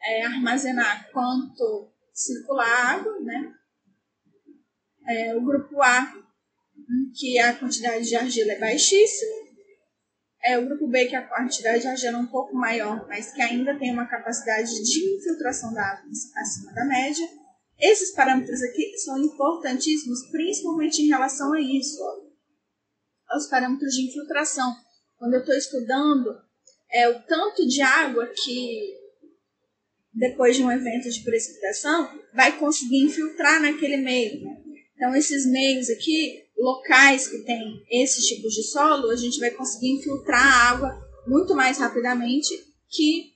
é, 0.06 0.26
armazenar 0.26 1.10
quanto 1.12 1.92
circular 2.14 2.96
água, 2.96 3.20
né? 3.22 3.54
É, 5.08 5.36
o 5.36 5.42
grupo 5.42 5.82
A, 5.82 6.14
que 7.16 7.40
a 7.40 7.54
quantidade 7.58 8.08
de 8.08 8.16
argila 8.16 8.54
é 8.54 8.60
baixíssima, 8.60 9.44
é 10.44 10.58
o 10.58 10.66
grupo 10.66 10.88
B, 10.88 11.06
que 11.06 11.16
a 11.16 11.28
quantidade 11.28 11.82
de 11.82 11.88
argila 11.88 12.18
é 12.18 12.22
um 12.22 12.28
pouco 12.28 12.54
maior, 12.54 13.08
mas 13.08 13.34
que 13.34 13.42
ainda 13.42 13.78
tem 13.78 13.92
uma 13.92 14.06
capacidade 14.06 14.70
de 14.70 15.16
infiltração 15.16 15.74
da 15.74 15.82
água 15.82 16.10
acima 16.38 16.74
da 16.74 16.86
média, 16.86 17.28
esses 17.80 18.14
parâmetros 18.14 18.62
aqui 18.62 18.98
são 18.98 19.18
importantíssimos, 19.18 20.30
principalmente 20.32 21.02
em 21.02 21.08
relação 21.08 21.54
a 21.54 21.60
isso, 21.60 22.02
ó, 22.02 23.34
aos 23.34 23.48
parâmetros 23.48 23.94
de 23.94 24.08
infiltração. 24.08 24.74
Quando 25.18 25.34
eu 25.34 25.40
estou 25.40 25.56
estudando 25.56 26.30
é, 26.92 27.10
o 27.10 27.24
tanto 27.24 27.68
de 27.68 27.82
água 27.82 28.28
que, 28.28 28.96
depois 30.14 30.56
de 30.56 30.64
um 30.64 30.72
evento 30.72 31.10
de 31.10 31.24
precipitação, 31.24 32.10
vai 32.34 32.58
conseguir 32.58 33.04
infiltrar 33.04 33.62
naquele 33.62 33.98
meio. 33.98 34.42
Então, 34.96 35.16
esses 35.16 35.46
meios 35.46 35.90
aqui, 35.90 36.44
locais 36.58 37.28
que 37.28 37.40
tem 37.40 37.84
esses 37.90 38.26
tipos 38.26 38.54
de 38.54 38.64
solo, 38.64 39.10
a 39.10 39.16
gente 39.16 39.40
vai 39.40 39.52
conseguir 39.52 39.92
infiltrar 39.92 40.42
a 40.42 40.70
água 40.70 41.04
muito 41.28 41.56
mais 41.56 41.78
rapidamente 41.78 42.54
que 42.90 43.34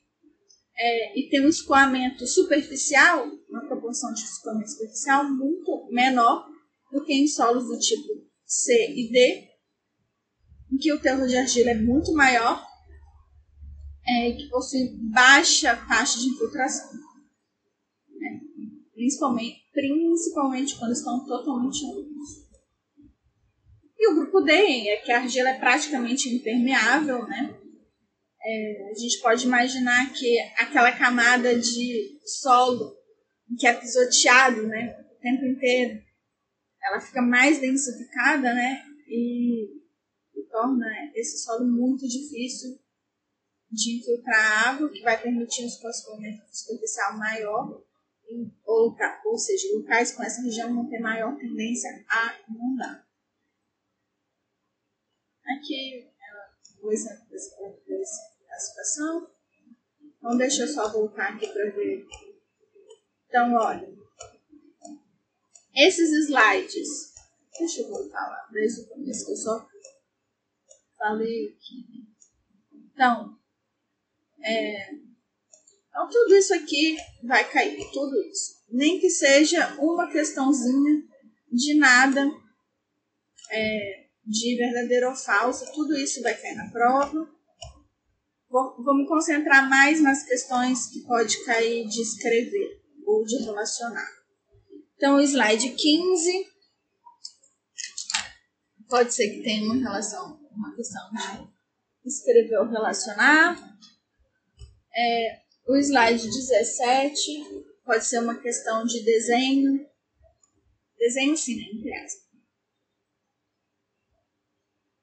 é, 0.80 1.20
e 1.20 1.30
tem 1.30 1.44
um 1.44 1.50
escoamento 1.50 2.28
superficial, 2.28 3.28
uma 3.50 3.66
proporção 3.66 4.14
de 4.14 4.22
escoamento 4.22 4.70
superficial 4.70 5.24
muito 5.24 5.90
menor 5.92 6.46
do 6.92 7.04
que 7.04 7.14
em 7.14 7.28
solos 7.28 7.66
do 7.66 7.80
tipo 7.80 8.24
C 8.46 8.72
e 8.92 9.12
D, 9.12 9.48
em 10.72 10.78
que 10.78 10.94
o 10.94 11.00
teor 11.00 11.28
de 11.28 11.36
argila 11.36 11.72
é 11.72 11.82
muito 11.82 12.14
maior 12.14 12.64
é, 14.08 14.32
que 14.32 14.50
possui 14.50 14.96
baixa 15.12 15.76
taxa 15.76 16.20
de 16.20 16.30
infiltração. 16.30 16.94
Né? 16.94 18.40
Principalmente, 18.94 19.60
principalmente 19.74 20.78
quando 20.78 20.94
estão 20.94 21.26
totalmente 21.26 21.84
úmidos. 21.84 22.48
E 24.00 24.12
o 24.12 24.16
grupo 24.16 24.42
D 24.42 24.52
é 24.52 24.98
que 24.98 25.12
a 25.12 25.20
argila 25.20 25.50
é 25.50 25.60
praticamente 25.60 26.30
impermeável, 26.30 27.28
né? 27.28 27.56
É, 28.40 28.92
a 28.92 28.94
gente 28.94 29.20
pode 29.22 29.46
imaginar 29.46 30.14
que 30.14 30.40
aquela 30.58 30.92
camada 30.92 31.60
de 31.60 32.18
solo 32.24 32.96
que 33.60 33.68
é 33.68 33.74
pisoteado 33.74 34.68
né, 34.68 34.96
o 35.12 35.22
tempo 35.22 35.46
inteiro, 35.46 36.02
ela 36.84 37.00
fica 37.00 37.22
mais 37.22 37.60
densificada 37.60 38.54
né, 38.54 38.84
e, 39.08 39.66
e 40.36 40.44
torna 40.50 40.86
esse 41.16 41.44
solo 41.44 41.66
muito 41.66 42.08
difícil 42.08 42.78
de 43.72 43.98
infiltrar 43.98 44.70
água, 44.70 44.90
que 44.90 45.02
vai 45.02 45.22
permitir 45.22 45.64
um 45.64 45.68
escoamento 45.68 46.44
superficial 46.52 47.18
maior, 47.18 47.84
ou, 48.66 48.96
ou 49.26 49.38
seja, 49.38 49.74
locais 49.74 50.12
com 50.12 50.24
essa 50.24 50.42
região 50.42 50.74
vão 50.74 50.90
ter 50.90 51.00
maior 51.00 51.36
tendência 51.38 51.90
a 52.10 52.40
inundar. 52.50 53.08
Aqui 55.46 56.04
é 56.04 56.86
o 56.86 56.92
exemplo 56.92 57.26
desse 57.30 57.56
classificação. 57.56 59.32
Então, 60.02 60.38
deixa 60.38 60.64
eu 60.64 60.68
só 60.68 60.92
voltar 60.92 61.34
aqui 61.34 61.48
para 61.48 61.70
ver. 61.72 62.06
Então, 63.28 63.54
olha. 63.54 63.88
Esses 65.76 66.10
slides. 66.28 67.14
Deixa 67.58 67.82
eu 67.82 67.90
voltar 67.90 68.28
lá 68.28 68.50
desde 68.52 68.82
o 68.82 68.88
começo, 68.88 69.26
que 69.26 69.32
eu 69.32 69.38
só 69.38 69.68
falei 70.98 71.56
aqui. 71.56 72.08
Então, 72.94 73.40
é, 74.48 74.90
então, 75.98 76.10
tudo 76.10 76.36
isso 76.36 76.54
aqui 76.54 76.96
vai 77.24 77.50
cair, 77.52 77.84
tudo 77.92 78.16
isso. 78.30 78.58
Nem 78.70 79.00
que 79.00 79.10
seja 79.10 79.76
uma 79.80 80.12
questãozinha 80.12 81.04
de 81.52 81.74
nada, 81.74 82.24
é, 83.50 84.08
de 84.24 84.56
verdadeiro 84.56 85.10
ou 85.10 85.16
falso, 85.16 85.66
tudo 85.74 85.98
isso 85.98 86.22
vai 86.22 86.40
cair 86.40 86.56
na 86.56 86.70
prova. 86.70 87.28
Vou, 88.48 88.84
vou 88.84 88.96
me 88.96 89.08
concentrar 89.08 89.68
mais 89.68 90.00
nas 90.00 90.24
questões 90.24 90.86
que 90.88 91.02
pode 91.02 91.44
cair 91.44 91.88
de 91.88 92.02
escrever 92.02 92.80
ou 93.04 93.26
de 93.26 93.44
relacionar. 93.44 94.08
Então, 94.96 95.20
slide 95.20 95.72
15 95.72 96.48
pode 98.88 99.14
ser 99.14 99.30
que 99.30 99.42
tenha 99.42 99.66
uma 99.66 99.76
relação, 99.76 100.40
uma 100.52 100.76
questão 100.76 101.10
de 101.12 102.08
escrever 102.08 102.60
ou 102.60 102.70
relacionar. 102.70 103.78
É, 104.98 105.42
o 105.68 105.76
slide 105.78 106.26
17 106.26 107.66
pode 107.86 108.06
ser 108.06 108.20
uma 108.20 108.40
questão 108.42 108.84
de 108.84 109.04
desenho. 109.04 109.88
Desenho 110.98 111.38
sim, 111.38 111.84
né? 111.84 112.08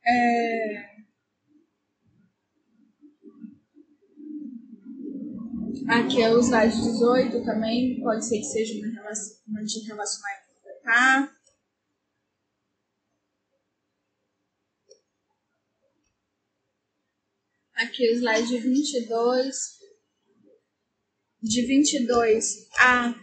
É, 0.06 0.94
Aqui 5.88 6.22
é 6.22 6.30
o 6.30 6.40
slide 6.40 6.74
18 6.74 7.44
também, 7.44 8.00
pode 8.00 8.24
ser 8.26 8.38
que 8.38 8.44
seja 8.44 8.78
uma, 8.78 8.92
relação, 8.94 9.36
uma 9.46 9.62
de 9.62 9.80
relacionar 9.80 10.32
e 10.32 10.54
completar. 10.54 11.36
Aqui 17.74 18.08
o 18.08 18.14
slide 18.14 18.58
22. 18.58 19.83
De 21.44 21.66
22 21.66 22.70
a 22.78 23.14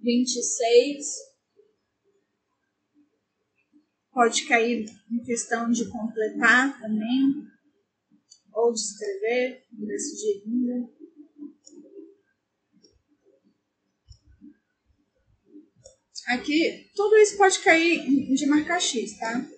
26. 0.00 1.04
Pode 4.12 4.46
cair 4.46 4.86
em 5.10 5.24
questão 5.24 5.68
de 5.72 5.90
completar 5.90 6.80
também 6.80 7.44
ou 8.54 8.72
de 8.72 8.78
escrever, 8.78 9.66
decidir 9.72 10.44
ainda. 10.46 10.88
Aqui, 16.28 16.88
tudo 16.94 17.16
isso 17.16 17.36
pode 17.36 17.58
cair 17.64 18.06
de 18.32 18.46
marcar 18.46 18.80
X, 18.80 19.18
tá? 19.18 19.57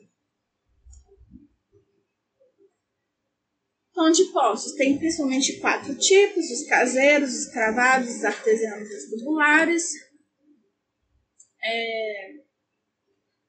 Então, 4.01 4.11
de 4.13 4.33
postos, 4.33 4.73
tem 4.73 4.97
principalmente 4.97 5.61
quatro 5.61 5.95
tipos: 5.95 6.51
os 6.51 6.67
caseiros, 6.67 7.35
os 7.35 7.53
cravados, 7.53 8.09
os 8.09 8.25
artesianos 8.25 8.91
e 8.91 8.97
os 8.97 9.11
tubulares. 9.11 9.93
É, 11.63 12.31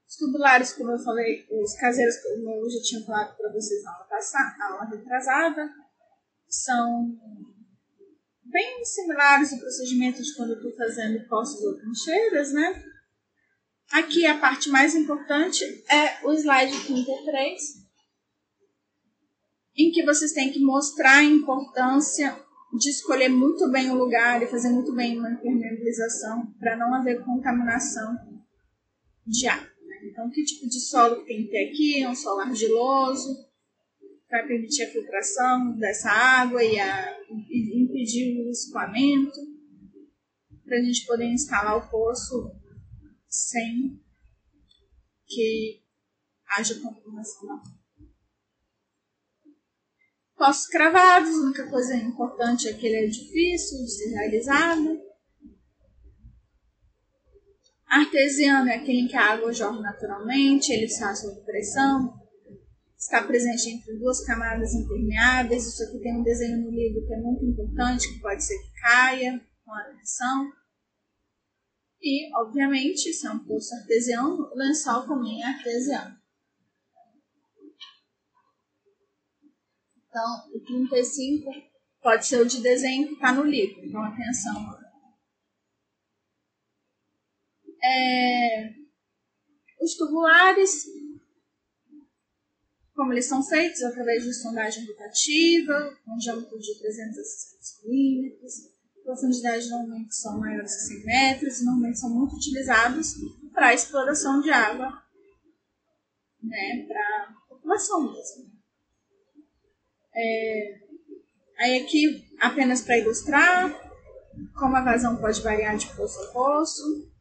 os 0.05 0.17
tubulares, 0.17 0.73
como 0.73 0.91
eu 0.91 0.99
falei, 0.99 1.47
os 1.49 1.73
caseiros, 1.75 2.17
como 2.17 2.65
eu 2.65 2.69
já 2.69 2.81
tinha 2.83 3.05
falado 3.05 3.37
para 3.37 3.49
vocês 3.53 3.81
na 3.81 3.93
aula 3.93 4.05
passada, 4.07 4.57
na 4.57 4.73
aula 4.73 4.89
retrasada, 4.89 5.69
são 6.49 7.17
bem 8.43 8.83
similares 8.83 9.53
ao 9.53 9.59
procedimento 9.59 10.21
de 10.21 10.35
quando 10.35 10.49
eu 10.49 10.57
estou 10.57 10.75
fazendo 10.75 11.25
postos 11.29 11.63
ou 11.63 11.77
trincheiras, 11.77 12.51
né? 12.51 12.83
Aqui 13.93 14.25
a 14.25 14.37
parte 14.37 14.67
mais 14.67 14.95
importante 14.95 15.63
é 15.89 16.27
o 16.27 16.33
slide 16.33 16.77
33, 16.87 17.80
em 19.81 19.91
que 19.91 20.03
vocês 20.03 20.31
têm 20.31 20.51
que 20.51 20.59
mostrar 20.59 21.17
a 21.17 21.23
importância 21.23 22.37
de 22.73 22.89
escolher 22.89 23.29
muito 23.29 23.69
bem 23.69 23.89
o 23.89 23.95
lugar 23.95 24.41
e 24.41 24.47
fazer 24.47 24.69
muito 24.69 24.93
bem 24.93 25.17
uma 25.17 25.31
impermeabilização 25.31 26.53
para 26.59 26.77
não 26.77 26.93
haver 26.93 27.23
contaminação 27.23 28.15
de 29.25 29.47
ar. 29.47 29.69
Então, 30.03 30.29
que 30.29 30.43
tipo 30.43 30.67
de 30.67 30.79
solo 30.79 31.23
tem 31.25 31.43
que 31.43 31.51
ter 31.51 31.69
aqui? 31.69 32.07
Um 32.07 32.15
solo 32.15 32.41
argiloso, 32.41 33.49
para 34.27 34.47
permitir 34.47 34.83
a 34.83 34.91
filtração 34.91 35.77
dessa 35.77 36.09
água 36.09 36.63
e, 36.63 36.79
a, 36.79 37.19
e 37.29 37.83
impedir 37.83 38.41
o 38.41 38.49
escoamento, 38.49 39.39
para 40.65 40.77
a 40.77 40.81
gente 40.81 41.05
poder 41.05 41.25
instalar 41.25 41.77
o 41.77 41.89
poço 41.89 42.51
sem 43.27 44.01
que 45.27 45.83
haja 46.57 46.79
contaminação. 46.79 47.61
Poços 50.41 50.65
cravados, 50.65 51.29
a 51.29 51.41
única 51.43 51.69
coisa 51.69 51.95
importante 51.95 52.67
é 52.67 52.73
que 52.73 52.87
ele 52.87 52.95
é 52.95 53.05
difícil 53.05 53.77
de 53.77 53.91
ser 53.91 54.09
realizado 54.09 54.99
Artesiano 57.85 58.67
é 58.67 58.77
aquele 58.77 59.01
em 59.01 59.07
que 59.07 59.15
a 59.15 59.33
água 59.33 59.53
jorra 59.53 59.79
naturalmente, 59.81 60.73
ele 60.73 60.85
está 60.85 61.13
sob 61.13 61.39
pressão, 61.41 62.19
está 62.97 63.21
presente 63.21 63.69
entre 63.69 63.99
duas 63.99 64.25
camadas 64.25 64.73
impermeáveis. 64.73 65.67
Isso 65.67 65.83
aqui 65.83 65.99
tem 65.99 66.17
um 66.17 66.23
desenho 66.23 66.57
no 66.57 66.71
livro 66.71 67.05
que 67.05 67.13
é 67.13 67.17
muito 67.17 67.45
importante, 67.45 68.11
que 68.11 68.19
pode 68.19 68.43
ser 68.43 68.57
que 68.57 68.81
caia 68.81 69.39
com 69.63 69.71
a 69.75 69.83
pressão. 69.83 70.51
E, 72.01 72.35
obviamente, 72.35 73.13
se 73.13 73.27
é 73.27 73.29
um 73.29 73.45
poço 73.45 73.75
artesiano, 73.75 74.49
o 74.51 74.57
lençol 74.57 75.05
também 75.05 75.43
é 75.43 75.45
artesiano. 75.45 76.20
Então, 80.11 80.51
o 80.53 80.59
35 80.59 81.49
pode 82.01 82.27
ser 82.27 82.41
o 82.41 82.45
de 82.45 82.61
desenho 82.61 83.07
que 83.07 83.13
está 83.13 83.31
no 83.31 83.43
livro. 83.43 83.79
Então, 83.85 84.03
atenção 84.03 84.77
é, 87.81 88.73
os 89.81 89.95
tubulares, 89.95 90.85
como 92.93 93.13
eles 93.13 93.25
são 93.25 93.41
feitos 93.41 93.81
através 93.83 94.23
de 94.23 94.33
sondagem 94.33 94.85
rotativa, 94.85 95.97
com 96.03 96.17
diâmetro 96.17 96.59
de 96.59 96.77
300 96.77 97.17
a 97.17 97.23
600 97.23 97.83
milímetros, 97.85 98.53
profundidade 99.03 99.69
normalmente 99.69 100.13
são 100.13 100.37
maiores 100.37 100.75
que 100.75 100.93
100 100.93 101.05
metros 101.05 101.63
normalmente 101.63 101.99
são 101.99 102.09
muito 102.09 102.35
utilizados 102.35 103.15
para 103.53 103.73
exploração 103.73 104.41
de 104.41 104.51
água, 104.51 105.01
né, 106.43 106.85
para 106.85 107.35
população 107.49 108.03
mesmo. 108.03 108.50
É, 110.13 110.79
aí 111.59 111.83
aqui, 111.83 112.27
apenas 112.39 112.81
para 112.81 112.97
ilustrar, 112.97 113.71
como 114.57 114.75
a 114.75 114.83
vazão 114.83 115.17
pode 115.17 115.41
variar 115.41 115.77
de 115.77 115.87
poço 115.95 116.19
a 116.21 116.27
poço, 116.33 117.11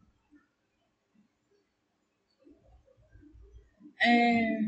É 4.02 4.60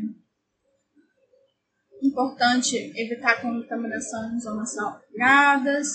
importante 2.03 2.77
evitar 2.95 3.41
contaminação 3.41 4.35
em 4.35 4.41
zonas 4.41 4.75
salgadas, 4.75 5.89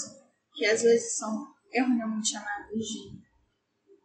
que 0.55 0.65
às 0.65 0.81
vezes 0.81 1.17
são 1.17 1.47
erroneamente 1.71 2.31
chamadas 2.31 2.79
de 2.79 3.21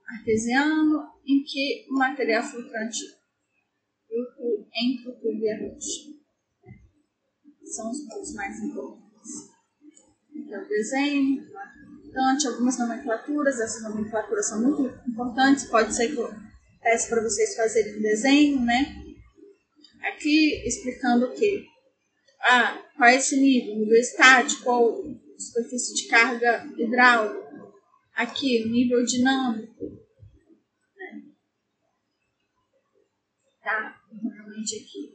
artesiano, 0.07 1.13
em 1.27 1.43
que 1.45 1.87
o 1.91 1.95
material 1.95 2.43
filtrante 2.43 3.01
entre 4.75 5.09
o 5.09 5.33
e 5.33 5.71
rocha. 5.71 6.22
São 7.73 7.91
os 7.91 8.01
pontos 8.03 8.35
mais 8.35 8.59
importantes. 8.61 9.51
Aqui 10.31 10.53
é 10.53 10.59
o 10.59 10.69
desenho, 10.69 11.43
importante, 12.13 12.47
algumas 12.47 12.79
nomenclaturas, 12.79 13.59
essas 13.59 13.83
nomenclaturas 13.83 14.47
são 14.47 14.61
muito 14.61 14.83
importantes, 15.09 15.65
pode 15.65 15.95
ser 15.95 16.15
que 16.15 16.19
eu 16.19 16.31
peça 16.83 17.09
para 17.09 17.23
vocês 17.23 17.57
fazerem 17.57 17.99
um 17.99 18.03
desenho, 18.03 18.61
né? 18.61 18.95
Aqui 20.03 20.63
explicando 20.67 21.27
o 21.27 21.35
quê? 21.35 21.65
Ah, 22.43 22.83
qual 22.97 23.09
é 23.09 23.17
esse 23.17 23.41
nível? 23.41 23.79
Nível 23.79 23.99
estático 23.99 24.71
ou 24.71 25.21
superfície 25.39 25.95
de 25.95 26.09
carga 26.09 26.67
hidráulica. 26.77 27.73
Aqui, 28.15 28.69
nível 28.69 29.03
dinâmico. 29.05 29.85
Né? 30.97 31.23
Tá? 33.63 33.97
Realmente 34.11 34.77
aqui. 34.77 35.12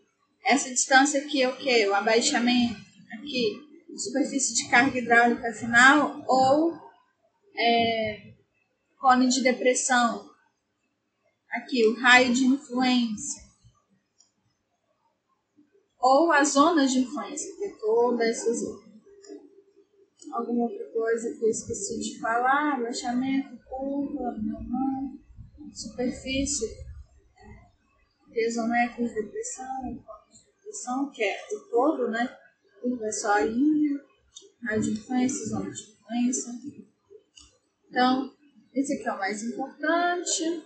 Essa 0.48 0.70
distância 0.70 1.22
aqui 1.22 1.42
é 1.42 1.50
o 1.50 1.58
quê? 1.58 1.88
O 1.88 1.94
abaixamento. 1.94 2.80
Aqui, 3.14 3.68
superfície 3.98 4.54
de 4.56 4.70
carga 4.70 4.98
hidráulica 4.98 5.52
final 5.54 6.24
ou 6.28 6.74
é, 7.58 8.34
cone 9.00 9.28
de 9.28 9.42
depressão. 9.42 10.30
Aqui, 11.52 11.86
o 11.86 12.00
raio 12.00 12.34
de 12.34 12.46
influência 12.46 13.48
ou 16.00 16.32
as 16.32 16.50
zonas 16.50 16.92
de 16.92 17.00
influência, 17.00 17.54
que 17.58 17.66
é 17.66 17.78
toda 17.80 18.24
essa 18.24 18.54
zona. 18.54 18.88
alguma 20.32 20.64
outra 20.64 20.86
coisa 20.92 21.34
que 21.34 21.44
eu 21.44 21.50
esqueci 21.50 22.00
de 22.00 22.20
falar, 22.20 22.76
agachamento, 22.76 23.58
curva, 23.68 24.36
superfície, 25.74 26.66
tesonecros, 28.32 29.14
depressão, 29.14 30.04
depressão, 30.68 31.10
que 31.12 31.24
é 31.24 31.38
o 31.54 31.60
todo, 31.70 32.10
né? 32.10 32.38
Curva 32.82 33.08
é 33.08 33.12
só 33.12 33.34
a 33.34 33.42
linha, 33.42 34.00
raio 34.64 34.82
de 34.82 34.92
influência, 34.92 35.46
zona 35.48 35.72
de 35.72 35.82
influência. 35.82 36.54
Então, 37.90 38.34
esse 38.74 38.94
aqui 38.94 39.08
é 39.08 39.14
o 39.14 39.18
mais 39.18 39.44
importante. 39.44 40.64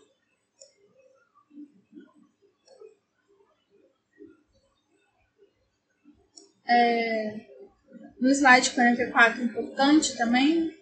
É, 6.67 7.47
no 8.19 8.29
slide 8.29 8.71
44, 8.71 9.43
importante 9.43 10.17
também, 10.17 10.77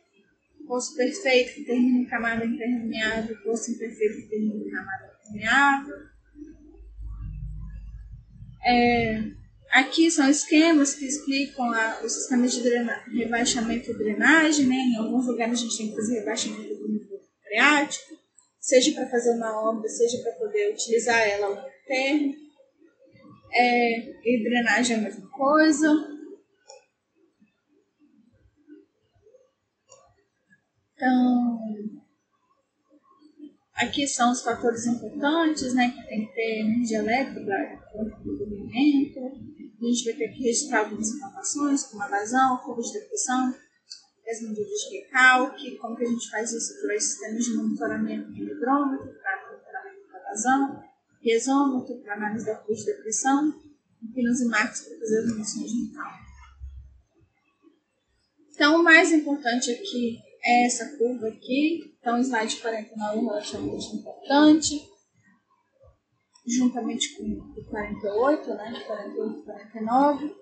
poço 0.68 0.96
perfeito 0.96 1.56
que 1.56 1.66
termina 1.66 2.00
em 2.00 2.06
camada 2.06 2.46
impermeável, 2.46 3.42
poço 3.42 3.72
imperfeito 3.72 4.18
que 4.18 4.30
termina 4.30 4.56
em 4.56 4.70
camada 4.70 5.20
permeável. 5.24 6.09
É, 8.66 9.24
aqui 9.72 10.12
são 10.12 10.30
esquemas 10.30 10.94
que 10.96 11.06
explicam 11.06 11.72
a, 11.72 12.02
os 12.04 12.14
sistemas 12.14 12.52
de 12.52 12.62
rebaixamento 13.18 13.92
e 13.92 13.98
drenagem, 13.98 14.68
né? 14.68 14.76
Em 14.76 14.98
alguns 14.98 15.28
lugares 15.28 15.60
a 15.60 15.64
gente 15.64 15.78
tem 15.78 15.90
que 15.90 15.96
fazer 15.96 16.20
rebaixamento 16.20 16.76
do 16.76 16.90
nível 16.90 17.20
freático, 17.44 18.18
seja 18.60 18.94
para 18.94 19.10
fazer 19.10 19.32
uma 19.36 19.70
obra, 19.70 19.88
seja 19.88 20.22
para 20.24 20.34
poder 20.34 20.72
utilizar 20.74 21.20
ela 21.20 21.48
ao 21.48 21.70
termo. 21.88 22.34
É, 23.52 24.00
e 24.24 24.44
drenagem 24.44 24.96
é 24.96 25.00
a 25.00 25.02
mesma 25.04 25.28
coisa. 25.32 25.88
Então, 30.94 31.60
aqui 33.80 34.08
são 34.08 34.32
os 34.32 34.42
fatores 34.42 34.86
importantes, 34.86 35.74
né, 35.74 35.92
que 35.92 36.08
tem 36.08 36.28
que 36.28 36.34
ter 36.34 36.60
energia 36.60 37.00
elétrica 37.00 37.80
do 38.24 38.48
movimento. 38.48 39.20
A 39.82 39.86
gente 39.86 40.06
vai 40.06 40.14
ter 40.14 40.28
que 40.30 40.44
registrar 40.44 40.80
algumas 40.80 41.10
informações, 41.10 41.84
como 41.84 42.04
a 42.04 42.08
vazão, 42.08 42.58
curva 42.58 42.82
de 42.82 42.94
depressão, 42.94 43.56
as 44.30 44.42
medidas 44.42 44.68
de 44.68 44.98
recalque, 44.98 45.78
como 45.78 45.96
que 45.96 46.04
a 46.04 46.08
gente 46.08 46.30
faz 46.30 46.52
isso 46.52 46.74
através 46.74 47.02
de 47.02 47.10
sistemas 47.10 47.46
de 47.46 47.56
monitoramento 47.56 48.34
de 48.34 48.44
hidrômetro 48.44 49.14
para 49.22 49.50
monitoramento 49.50 50.12
da 50.12 50.20
vazão, 50.20 50.84
piezômetro 51.22 51.96
para 52.02 52.14
análise 52.14 52.46
da 52.46 52.56
curva 52.56 52.76
de 52.76 52.86
depressão, 52.86 53.54
pinos 54.14 54.42
e 54.42 54.46
marcos 54.46 54.82
para 54.82 55.00
fazer 55.00 55.20
as 55.20 55.26
medições 55.26 55.72
de 55.72 55.88
recalque. 55.88 56.30
Então, 58.54 58.82
o 58.82 58.84
mais 58.84 59.12
importante 59.12 59.72
aqui 59.72 60.20
é 60.44 60.66
essa 60.66 60.98
curva 60.98 61.30
aqui. 61.30 61.98
Então, 62.10 62.18
o 62.18 62.24
slide 62.24 62.56
49 62.58 63.18
é 63.18 63.22
relativamente 63.22 63.96
importante, 63.96 64.90
juntamente 66.48 67.16
com 67.16 67.24
o 67.24 67.64
48, 67.66 68.50
né, 68.56 68.84
48 68.88 69.40
e 69.40 69.44
49, 69.44 70.36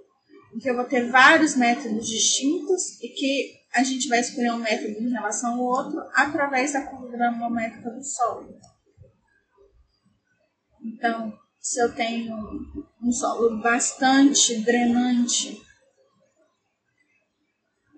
em 0.56 0.60
que 0.60 0.70
eu 0.70 0.76
vou 0.78 0.86
ter 0.86 1.12
vários 1.12 1.58
métodos 1.58 2.08
distintos 2.08 3.02
e 3.02 3.10
que 3.10 3.54
a 3.74 3.84
gente 3.84 4.08
vai 4.08 4.22
escolher 4.22 4.54
um 4.54 4.60
método 4.60 4.98
em 4.98 5.12
relação 5.12 5.56
ao 5.56 5.66
outro 5.66 6.00
através 6.14 6.72
da 6.72 6.86
curva 6.86 7.10
granulométrica 7.10 7.90
do 7.90 8.02
solo. 8.02 8.58
Então, 10.86 11.38
se 11.60 11.82
eu 11.82 11.94
tenho 11.94 12.34
um 13.04 13.12
solo 13.12 13.62
bastante 13.62 14.62
drenante 14.62 15.62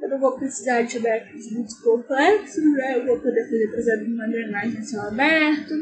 eu 0.10 0.14
não 0.14 0.20
vou 0.20 0.40
precisar 0.40 0.82
de 0.82 1.00
métodos 1.00 1.52
muito 1.52 1.82
complexos, 1.84 2.64
né? 2.74 2.98
Eu 2.98 3.06
vou 3.06 3.20
poder 3.20 3.44
fazer, 3.44 3.68
por 3.68 3.78
exemplo, 3.78 4.08
uma 4.08 4.28
drenagem 4.28 4.80
a 4.80 4.84
céu 4.84 5.02
aberto. 5.02 5.74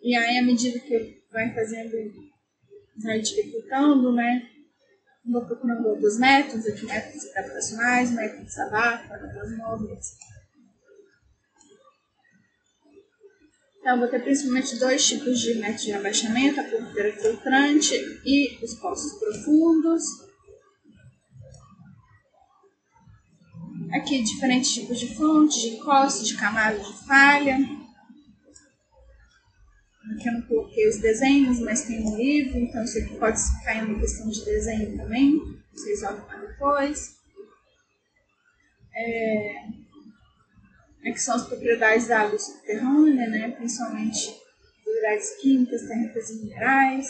E 0.00 0.14
aí, 0.14 0.38
à 0.38 0.44
medida 0.44 0.78
que 0.78 1.24
vai 1.32 1.52
fazendo, 1.52 1.90
vai 3.02 3.20
dificultando, 3.20 4.12
né? 4.12 4.48
Vou 5.24 5.44
procurando 5.44 5.88
outros 5.88 6.20
métodos, 6.20 6.68
aqui 6.68 6.86
métodos 6.86 7.36
adaptacionais, 7.36 8.12
métodos 8.12 8.58
abaixo, 8.58 9.08
métodos 9.08 9.56
móveis. 9.56 10.06
Então, 13.80 13.98
vou 13.98 14.08
ter 14.08 14.22
principalmente 14.22 14.78
dois 14.78 15.04
tipos 15.04 15.40
de 15.40 15.54
métodos 15.54 15.82
de 15.82 15.92
abaixamento, 15.92 16.60
a 16.60 16.64
porteira 16.64 17.12
filtrante 17.12 17.94
e 18.24 18.64
os 18.64 18.74
poços 18.74 19.18
profundos. 19.18 20.25
Aqui, 23.92 24.22
diferentes 24.22 24.74
tipos 24.74 24.98
de 24.98 25.14
fontes, 25.14 25.62
de 25.62 25.68
encosto, 25.76 26.24
de 26.24 26.36
camada 26.36 26.78
de 26.78 27.06
falha. 27.06 27.56
Aqui 30.12 30.28
eu 30.28 30.32
não 30.32 30.42
coloquei 30.42 30.88
os 30.88 30.98
desenhos, 31.00 31.60
mas 31.60 31.82
tem 31.82 32.04
um 32.04 32.16
livro, 32.16 32.58
então 32.58 32.82
isso 32.82 32.98
aqui 32.98 33.16
pode 33.16 33.38
cair 33.64 33.84
uma 33.84 33.98
questão 33.98 34.28
de 34.28 34.44
desenho 34.44 34.96
também. 34.96 35.40
Vocês 35.72 36.02
olham 36.02 36.26
lá 36.26 36.36
depois. 36.36 37.16
É... 38.94 39.54
Aqui 41.08 41.20
são 41.20 41.36
as 41.36 41.46
propriedades 41.46 42.08
da 42.08 42.22
água 42.22 42.38
subterrânea, 42.38 43.28
né? 43.28 43.50
principalmente 43.52 44.34
propriedades 44.82 45.36
químicas, 45.40 45.82
térmicas 45.86 46.30
e 46.30 46.34
minerais, 46.44 47.08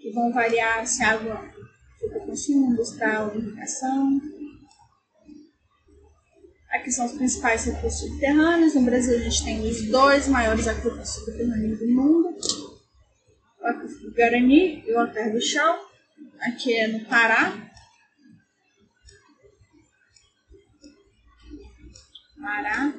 que 0.00 0.10
vão 0.12 0.32
variar 0.32 0.86
se 0.86 1.02
a 1.02 1.12
água 1.12 1.52
for 1.98 2.10
para 2.10 2.26
consumo 2.26 2.72
industrial 2.72 3.30
ou 3.30 3.38
irrigação. 3.38 4.20
Aqui 6.72 6.90
são 6.90 7.04
os 7.04 7.12
principais 7.12 7.66
recursos 7.66 8.00
subterrâneos. 8.00 8.74
No 8.74 8.82
Brasil, 8.82 9.14
a 9.14 9.20
gente 9.20 9.44
tem 9.44 9.60
os 9.60 9.90
dois 9.90 10.26
maiores 10.26 10.66
aquíferos 10.66 11.10
subterrâneos 11.10 11.78
do 11.78 11.88
mundo: 11.88 12.34
o 13.60 13.66
aquífero 13.66 14.14
Guarani 14.14 14.82
e 14.86 14.92
o 14.92 14.98
Alter 14.98 15.32
do 15.32 15.40
Chão. 15.40 15.86
Aqui 16.40 16.74
é 16.74 16.88
no 16.88 17.04
Pará. 17.04 17.70
Pará, 22.40 22.92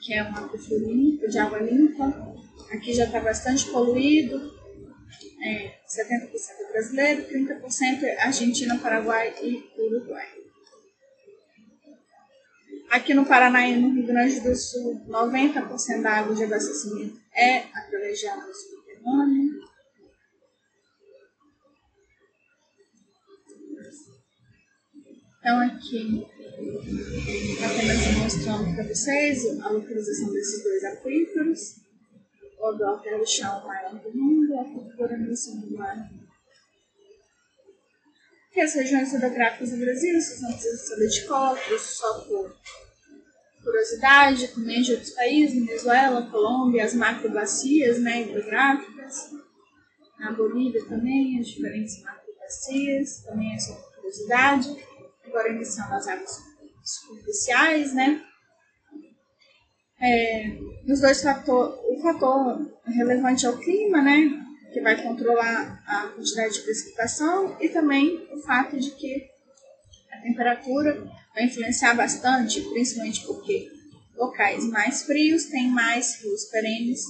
que 0.00 0.14
é 0.14 0.22
um 0.22 0.34
aquífero 0.34 0.90
limpo, 0.90 1.28
de 1.28 1.38
água 1.38 1.58
limpa. 1.58 2.36
Aqui 2.72 2.94
já 2.94 3.04
está 3.04 3.20
bastante 3.20 3.66
poluído. 3.70 4.56
É, 5.42 5.78
70% 5.86 6.30
é 6.58 6.72
brasileiro, 6.72 7.28
30% 7.28 8.02
é 8.02 8.22
Argentina, 8.22 8.78
Paraguai 8.78 9.34
e 9.42 9.62
Uruguai. 9.78 10.35
Aqui 12.90 13.14
no 13.14 13.26
Paraná 13.26 13.68
e 13.68 13.76
no 13.80 13.90
Rio 13.92 14.06
Grande 14.06 14.40
do 14.40 14.54
Sul, 14.54 15.00
90% 15.06 16.02
da 16.02 16.12
água 16.12 16.34
de 16.34 16.44
abastecimento 16.44 17.20
é 17.34 17.58
através 17.74 18.18
de 18.18 18.26
água 18.28 18.52
subterrânea. 18.52 19.66
Então, 25.38 25.60
aqui, 25.60 26.26
apenas 27.64 28.16
mostrando 28.18 28.74
para 28.74 28.84
vocês 28.84 29.60
a 29.60 29.68
localização 29.68 30.32
desses 30.32 30.62
dois 30.64 30.84
aquíferos. 30.84 31.86
O 32.58 32.72
do 32.72 32.84
Alter 32.84 33.18
do 33.18 33.26
Chão 33.26 33.64
maior 33.66 33.94
do 33.94 34.16
mundo, 34.16 34.54
o 34.54 34.60
aquífero 34.60 34.96
Guarani, 34.96 35.30
o 35.30 35.36
segundo 35.36 35.76
que 38.56 38.62
as 38.62 38.72
regiões 38.72 39.12
hidrográficas 39.12 39.70
do 39.70 39.76
Brasil, 39.76 40.18
vocês 40.18 40.40
não 40.40 40.50
precisam 40.50 40.88
saber 40.88 41.08
de 41.08 41.26
cálculos, 41.26 41.82
só 41.82 42.20
por 42.20 42.56
curiosidade, 43.62 44.48
também 44.48 44.80
de 44.80 44.92
outros 44.92 45.10
países, 45.10 45.66
Venezuela, 45.66 46.30
Colômbia, 46.30 46.82
as 46.82 46.94
macrobacias 46.94 47.98
né, 47.98 48.22
hidrográficas, 48.22 49.30
na 50.18 50.32
Bolívia 50.32 50.82
também, 50.88 51.38
as 51.38 51.48
diferentes 51.48 52.02
macrobacias, 52.02 53.24
também 53.24 53.54
é 53.54 53.58
só 53.58 53.74
curiosidade. 53.74 54.74
Agora 55.26 55.50
iniciando 55.50 55.92
as 55.92 56.08
águas 56.08 56.40
superficiais, 56.82 57.92
né? 57.92 58.24
É, 60.00 60.58
os 60.88 61.02
dois 61.02 61.22
fatores, 61.22 61.78
o 61.90 62.00
fator 62.00 62.72
relevante 62.86 63.44
é 63.44 63.50
o 63.50 63.58
clima, 63.58 64.00
né? 64.00 64.45
Que 64.72 64.80
vai 64.80 65.02
controlar 65.02 65.82
a 65.86 66.08
quantidade 66.08 66.54
de 66.54 66.60
precipitação, 66.60 67.56
e 67.60 67.68
também 67.68 68.28
o 68.32 68.38
fato 68.38 68.78
de 68.78 68.90
que 68.92 69.28
a 70.12 70.18
temperatura 70.18 71.02
vai 71.34 71.44
influenciar 71.44 71.94
bastante, 71.94 72.60
principalmente 72.60 73.24
porque 73.26 73.70
locais 74.16 74.64
mais 74.68 75.02
frios 75.02 75.46
têm 75.46 75.68
mais 75.68 76.22
rios 76.22 76.44
perenes. 76.46 77.04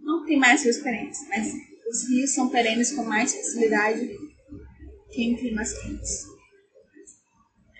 Não 0.00 0.24
tem 0.24 0.38
mais 0.38 0.62
rios 0.62 0.78
perenes, 0.78 1.18
mas 1.28 1.52
os 1.88 2.08
rios 2.08 2.32
são 2.32 2.48
perenes 2.48 2.92
com 2.92 3.02
mais 3.04 3.34
facilidade 3.34 4.08
que 5.10 5.22
em 5.22 5.36
climas 5.36 5.72
quentes. 5.82 6.24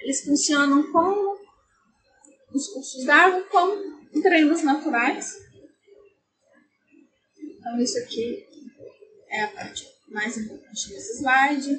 Eles 0.02 0.24
funcionam 0.24 0.90
como 0.90 1.38
os 2.52 2.68
cursos 2.68 3.04
d'água, 3.04 3.42
como 3.44 4.22
treinos 4.22 4.62
naturais. 4.62 5.36
Então, 7.38 7.78
isso 7.80 7.98
aqui 7.98 8.49
é 9.30 9.44
a 9.44 9.48
parte 9.48 9.86
mais 10.08 10.36
importante 10.36 10.88
desse 10.88 11.18
slide. 11.18 11.78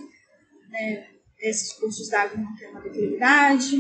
Né? 0.70 1.12
esses 1.42 1.74
cursos 1.74 2.08
d'água 2.08 2.38
vão 2.38 2.56
ter 2.56 2.68
uma 2.68 2.82
declividade 2.82 3.76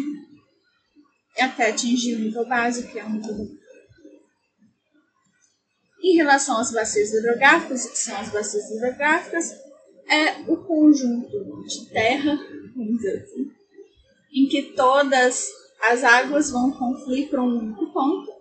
até 1.39 1.69
atingir 1.69 2.15
o 2.15 2.19
nível 2.19 2.45
básico, 2.47 2.91
que 2.91 2.99
é 2.99 3.05
um 3.05 3.13
nível 3.13 3.61
em 6.03 6.15
relação 6.15 6.57
às 6.59 6.71
bacias 6.71 7.13
hidrográficas, 7.13 7.85
que 7.85 7.97
são 7.97 8.17
as 8.17 8.29
bacias 8.29 8.69
hidrográficas, 8.71 9.51
é 10.09 10.41
o 10.51 10.57
conjunto 10.57 11.63
de 11.63 11.85
terra, 11.89 12.35
vamos 12.75 12.97
dizer 12.97 13.23
assim, 13.23 13.51
em 14.33 14.47
que 14.47 14.73
todas 14.73 15.47
as 15.79 16.03
águas 16.03 16.49
vão 16.51 16.71
confluir 16.71 17.29
para 17.29 17.41
um 17.41 17.57
único 17.59 17.93
ponto. 17.93 18.31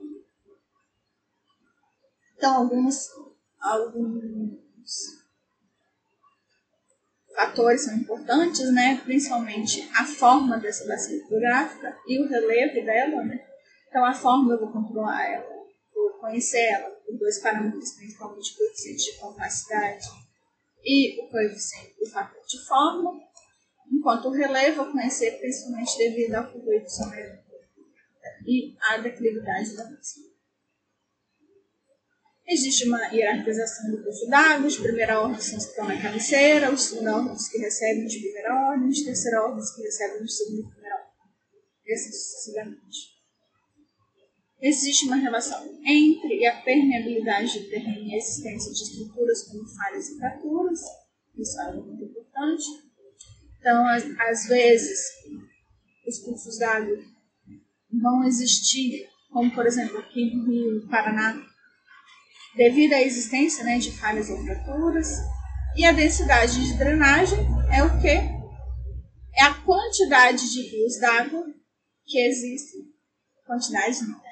Então, 2.36 2.56
alguns, 2.56 3.08
alguns 3.60 4.58
fatores 7.40 7.84
são 7.84 7.96
importantes, 7.96 8.72
né? 8.72 9.00
principalmente 9.04 9.88
a 9.94 10.04
forma 10.04 10.58
dessa 10.58 10.86
bacia 10.86 11.16
hidrográfica 11.16 11.96
e 12.06 12.20
o 12.20 12.28
relevo 12.28 12.84
dela. 12.84 13.24
Né? 13.24 13.40
Então, 13.88 14.04
a 14.04 14.12
forma 14.12 14.52
eu 14.52 14.60
vou 14.60 14.70
controlar 14.70 15.26
ela, 15.26 15.48
vou 15.94 16.10
conhecer 16.20 16.60
ela 16.60 16.90
por 16.90 17.16
dois 17.18 17.38
parâmetros, 17.38 17.92
principalmente 17.92 18.52
o 18.52 18.56
coeficiente 18.56 19.12
de 19.12 19.18
compacidade 19.18 20.06
e 20.84 21.20
o 21.22 21.28
coeficiente 21.28 21.96
do 21.98 22.10
fator 22.10 22.42
de 22.46 22.66
forma, 22.66 23.20
enquanto 23.90 24.26
o 24.26 24.32
relevo 24.32 24.82
eu 24.82 24.92
conhecer 24.92 25.38
principalmente 25.38 25.98
devido 25.98 26.34
ao 26.34 26.50
sobrevivente 26.88 27.50
e 28.46 28.76
à 28.80 28.98
declividade 28.98 29.76
da 29.76 29.84
bacia. 29.84 30.29
Existe 32.50 32.88
uma 32.88 32.98
hierarquização 33.12 33.92
do 33.92 34.02
curso 34.02 34.28
d'água, 34.28 34.66
os 34.66 34.76
primeira 34.76 35.20
ordem 35.20 35.40
são 35.40 35.56
os 35.56 35.66
que 35.66 35.70
estão 35.70 35.86
na 35.86 36.02
cabeceira, 36.02 36.72
os 36.72 36.82
segunda 36.82 37.16
ordem 37.16 37.32
os 37.32 37.48
que 37.48 37.58
recebem 37.58 38.06
de 38.06 38.18
primeira 38.18 38.70
ordem, 38.70 38.88
os 38.88 39.02
terceira 39.04 39.42
ordem 39.44 39.60
os 39.60 39.70
que 39.70 39.82
recebem 39.82 40.24
de 40.24 40.32
segunda 40.32 40.60
e 40.60 40.70
primeira 40.72 40.96
ordem. 40.96 41.10
E 41.86 41.96
sucessivamente. 41.96 43.20
Existe 44.60 45.06
uma 45.06 45.14
relação 45.14 45.80
entre 45.86 46.44
a 46.44 46.60
permeabilidade 46.62 47.60
do 47.60 47.70
terreno 47.70 48.08
e 48.08 48.14
a 48.14 48.18
existência 48.18 48.72
de 48.72 48.82
estruturas 48.82 49.44
como 49.44 49.68
falhas 49.68 50.08
e 50.08 50.18
fraturas, 50.18 50.80
isso 51.38 51.60
é 51.60 51.64
algo 51.66 51.86
muito 51.86 52.02
importante. 52.02 52.64
Então, 53.60 53.86
às 54.28 54.48
vezes, 54.48 54.98
os 56.04 56.18
cursos 56.18 56.58
d'água 56.58 56.98
vão 57.92 58.24
existir, 58.24 59.08
como 59.30 59.54
por 59.54 59.66
exemplo 59.66 59.98
aqui 59.98 60.34
no 60.34 60.50
Rio 60.50 60.88
Paraná, 60.88 61.48
devido 62.54 62.92
à 62.92 63.00
existência 63.00 63.64
né, 63.64 63.78
de 63.78 63.92
falhas 63.92 64.28
ou 64.30 64.42
fraturas. 64.44 65.08
E 65.76 65.84
a 65.84 65.92
densidade 65.92 66.66
de 66.66 66.76
drenagem 66.76 67.38
é 67.72 67.82
o 67.82 68.00
que? 68.00 68.08
É 68.08 69.42
a 69.44 69.54
quantidade 69.54 70.50
de 70.50 70.62
rios 70.62 70.98
d'água 71.00 71.46
que 72.04 72.18
existe. 72.18 72.78
Quantidade 73.46 74.02
não, 74.02 74.18
né? 74.18 74.30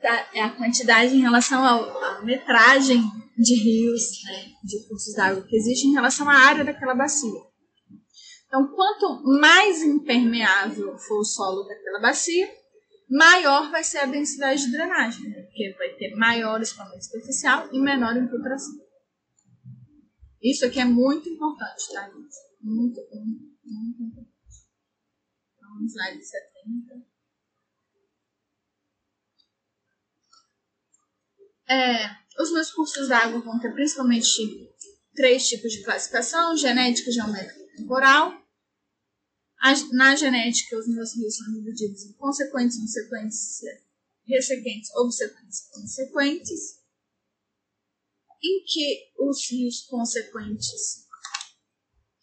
Tá, 0.00 0.30
é 0.34 0.42
a 0.42 0.50
quantidade 0.50 1.14
em 1.14 1.20
relação 1.20 1.62
à 1.64 2.22
metragem 2.22 3.02
de 3.36 3.54
rios, 3.54 4.22
né, 4.24 4.46
de 4.64 4.88
cursos 4.88 5.14
d'água 5.14 5.42
que 5.42 5.56
existe 5.56 5.86
em 5.86 5.92
relação 5.92 6.28
à 6.28 6.34
área 6.34 6.64
daquela 6.64 6.94
bacia. 6.94 7.40
Então, 8.46 8.68
quanto 8.68 9.22
mais 9.40 9.82
impermeável 9.82 10.96
for 10.96 11.20
o 11.20 11.24
solo 11.24 11.64
daquela 11.64 12.00
bacia, 12.00 12.48
maior 13.08 13.70
vai 13.70 13.84
ser 13.84 13.98
a 13.98 14.06
densidade 14.06 14.64
de 14.64 14.72
drenagem, 14.72 15.28
né? 15.28 15.42
porque 15.42 15.74
vai 15.78 15.90
ter 15.94 16.14
maior 16.16 16.60
escoamento 16.60 17.04
superficial 17.04 17.68
e 17.72 17.78
menor 17.78 18.16
infiltração. 18.16 18.74
Isso 20.42 20.66
aqui 20.66 20.78
é 20.78 20.84
muito 20.84 21.28
importante, 21.28 21.92
tá, 21.92 22.02
gente? 22.02 22.36
Muito, 22.60 23.00
muito, 23.12 23.54
muito 23.64 24.02
importante. 24.02 24.30
Então, 25.56 25.86
slide 25.86 26.24
70. 26.24 27.14
É, 31.66 32.10
os 32.38 32.52
meus 32.52 32.70
cursos 32.70 33.08
d'água 33.08 33.40
vão 33.40 33.58
ter 33.58 33.72
principalmente 33.72 34.28
três 35.14 35.48
tipos 35.48 35.72
de 35.72 35.82
classificação: 35.82 36.54
genética, 36.56 37.10
geométrica 37.10 37.58
e 37.58 37.76
temporal 37.76 38.43
na 39.92 40.14
genética, 40.14 40.78
os 40.78 40.86
meus 40.88 41.14
rios 41.16 41.36
são 41.36 41.52
divididos 41.54 42.04
em 42.04 42.12
consequentes, 42.12 42.76
subsequentes, 42.76 43.60
ressequentes, 44.26 44.94
obsequentes 44.94 45.68
consequentes, 45.70 46.80
em 48.42 48.64
que 48.66 49.12
os 49.18 49.50
rios 49.50 49.82
consequentes 49.86 51.04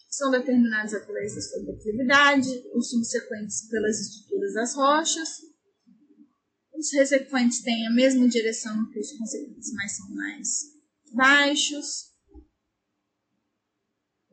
são 0.08 0.30
determinados 0.30 0.94
através 0.94 1.34
da 1.34 1.42
sua 1.42 1.64
declividade, 1.64 2.70
os 2.76 2.90
subsequentes 2.92 3.68
pelas 3.70 4.00
estruturas 4.00 4.54
das 4.54 4.76
rochas, 4.76 5.30
os 6.76 6.92
ressequentes 6.94 7.62
têm 7.64 7.88
a 7.88 7.92
mesma 7.92 8.28
direção 8.28 8.88
que 8.92 9.00
os 9.00 9.12
consequentes, 9.14 9.74
mas 9.74 9.96
são 9.96 10.10
mais 10.12 10.48
baixos, 11.14 12.11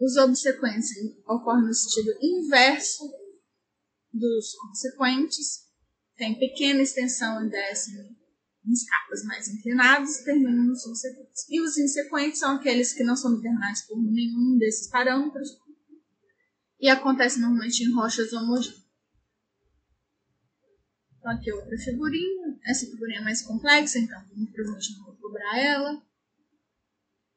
os 0.01 0.17
obsequentes 0.17 0.89
ocorrem 1.27 1.67
no 1.67 1.75
sentido 1.75 2.13
inverso 2.23 3.11
dos 4.13 4.55
consequentes, 4.55 5.67
tem 6.17 6.39
pequena 6.39 6.83
extensão 6.83 7.45
e 7.45 7.51
descem 7.51 7.95
em 8.65 8.73
escapas 8.73 9.25
mais 9.25 9.49
inclinadas 9.49 10.21
e 10.21 10.25
terminam 10.25 10.65
nos 10.65 10.83
subsequentes. 10.83 11.47
E 11.49 11.61
os 11.61 11.77
insequentes 11.79 12.41
são 12.41 12.57
aqueles 12.57 12.93
que 12.93 13.05
não 13.05 13.17
são 13.17 13.35
determinados 13.37 13.83
por 13.83 14.01
nenhum 14.01 14.57
desses 14.59 14.89
parâmetros 14.89 15.59
e 16.81 16.89
acontecem 16.89 17.41
normalmente 17.41 17.83
em 17.83 17.93
rochas 17.93 18.33
homogêneas. 18.33 18.87
Então, 21.19 21.33
aqui 21.33 21.51
é 21.51 21.55
outra 21.55 21.77
figurinha. 21.77 22.59
Essa 22.65 22.87
figurinha 22.87 23.19
é 23.19 23.25
mais 23.25 23.43
complexa, 23.43 23.99
então 23.99 24.21
provavelmente 24.53 24.97
não 24.97 25.05
vou 25.07 25.17
cobrar 25.17 25.59
ela. 25.59 26.03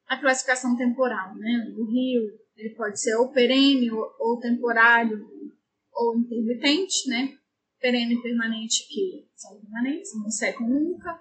A 0.06 0.20
classificação 0.20 0.76
temporal, 0.76 1.34
né? 1.36 1.74
O 1.76 1.84
rio, 1.84 2.41
ele 2.56 2.74
pode 2.74 3.00
ser 3.00 3.14
ou 3.16 3.28
perene, 3.28 3.90
ou, 3.90 4.14
ou 4.18 4.40
temporário, 4.40 5.26
ou 5.92 6.18
intermitente, 6.18 7.08
né? 7.08 7.36
Perene 7.80 8.14
e 8.14 8.22
permanente, 8.22 8.86
que 8.88 9.28
são 9.34 9.58
permanentes, 9.60 10.12
não 10.14 10.30
secam 10.30 10.68
nunca. 10.68 11.20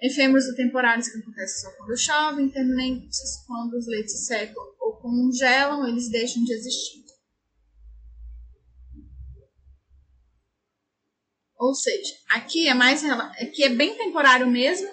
Efêmeros 0.00 0.46
ou 0.48 0.54
temporários, 0.54 1.08
que 1.08 1.18
acontecem 1.18 1.62
só 1.62 1.76
quando 1.76 1.98
chove. 1.98 2.42
Intermitentes, 2.42 3.44
quando 3.46 3.74
os 3.74 3.86
leitos 3.86 4.26
secam 4.26 4.62
ou 4.80 4.96
congelam, 4.96 5.86
eles 5.86 6.10
deixam 6.10 6.42
de 6.44 6.52
existir. 6.52 7.04
Ou 11.56 11.74
seja, 11.74 12.12
aqui 12.30 12.68
é 12.68 12.74
mais 12.74 13.02
aqui 13.04 13.64
é 13.64 13.70
bem 13.70 13.96
temporário 13.96 14.46
mesmo, 14.46 14.88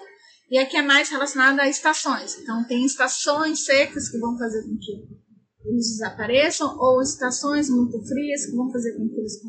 e 0.50 0.56
aqui 0.56 0.76
é 0.76 0.82
mais 0.82 1.10
relacionado 1.10 1.60
a 1.60 1.68
estações. 1.68 2.38
Então 2.38 2.64
tem 2.66 2.84
estações 2.84 3.64
secas 3.64 4.08
que 4.08 4.18
vão 4.18 4.38
fazer 4.38 4.62
com 4.62 4.78
que 4.78 5.21
eles 5.64 5.88
desapareçam, 5.92 6.76
ou 6.78 7.00
estações 7.00 7.68
muito 7.70 8.02
frias 8.06 8.46
que 8.46 8.56
vão 8.56 8.70
fazer 8.70 8.96
com 8.96 9.08
que 9.08 9.14
eles. 9.14 9.40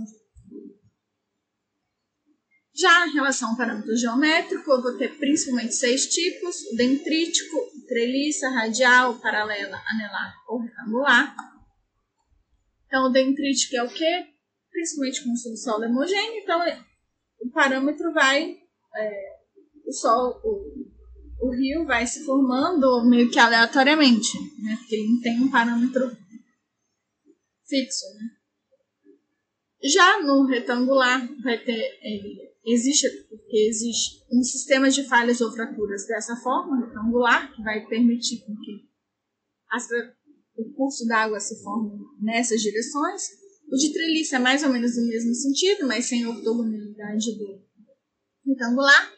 Já 2.76 3.08
em 3.08 3.14
relação 3.14 3.52
ao 3.52 3.58
parâmetro 3.58 3.96
geométrico, 3.96 4.72
eu 4.72 4.82
vou 4.82 4.98
ter 4.98 5.16
principalmente 5.18 5.76
seis 5.76 6.08
tipos: 6.08 6.56
o 6.72 6.76
dendrítico, 6.76 7.58
treliça, 7.88 8.50
radial, 8.50 9.20
paralela, 9.20 9.80
anelar 9.88 10.34
ou 10.48 10.60
retangular. 10.60 11.36
Então, 12.88 13.06
o 13.06 13.10
dendrítico 13.10 13.76
é 13.76 13.84
o 13.84 13.90
quê? 13.90 14.28
Principalmente 14.72 15.24
com 15.24 15.36
subsolo 15.36 15.86
homogêneo, 15.86 16.42
então 16.42 16.62
o 17.42 17.52
parâmetro 17.52 18.12
vai. 18.14 18.58
É, 18.96 19.34
o, 19.86 19.92
sol, 19.92 20.40
o, 20.44 20.83
o 21.44 21.52
rio 21.52 21.86
vai 21.86 22.08
se 22.08 22.24
formando 22.24 23.04
meio 23.06 23.30
que 23.30 23.38
aleatoriamente, 23.38 24.32
né? 24.62 24.78
Porque 24.78 24.96
ele 24.96 25.10
não 25.10 25.22
tem 25.22 25.42
um 25.42 25.52
parâmetro 25.52 26.10
fixo, 27.68 28.06
né? 28.16 28.30
Já 29.84 30.22
no 30.22 30.46
retangular 30.46 31.28
vai 31.44 31.62
ter 31.62 32.00
existe 32.66 33.10
porque 33.30 33.58
existe 33.68 34.24
um 34.32 34.42
sistema 34.42 34.90
de 34.90 35.04
falhas 35.04 35.42
ou 35.42 35.52
fraturas 35.52 36.08
dessa 36.08 36.38
forma 36.38 36.86
retangular 36.86 37.54
que 37.54 37.62
vai 37.62 37.86
permitir 37.88 38.38
que 38.38 38.88
as, 39.70 39.86
o 40.56 40.74
curso 40.74 41.06
d'água 41.06 41.42
se 41.42 41.62
forme 41.62 41.92
nessas 42.22 42.62
direções. 42.62 43.22
O 43.70 43.76
de 43.76 43.92
treliça 43.92 44.38
é 44.38 44.40
mais 44.40 44.64
ou 44.64 44.70
menos 44.70 44.96
no 44.96 45.08
mesmo 45.08 45.34
sentido, 45.34 45.88
mas 45.88 46.06
sem 46.06 46.26
ortogonalidade 46.26 47.38
do 47.38 47.62
retangular. 48.46 49.12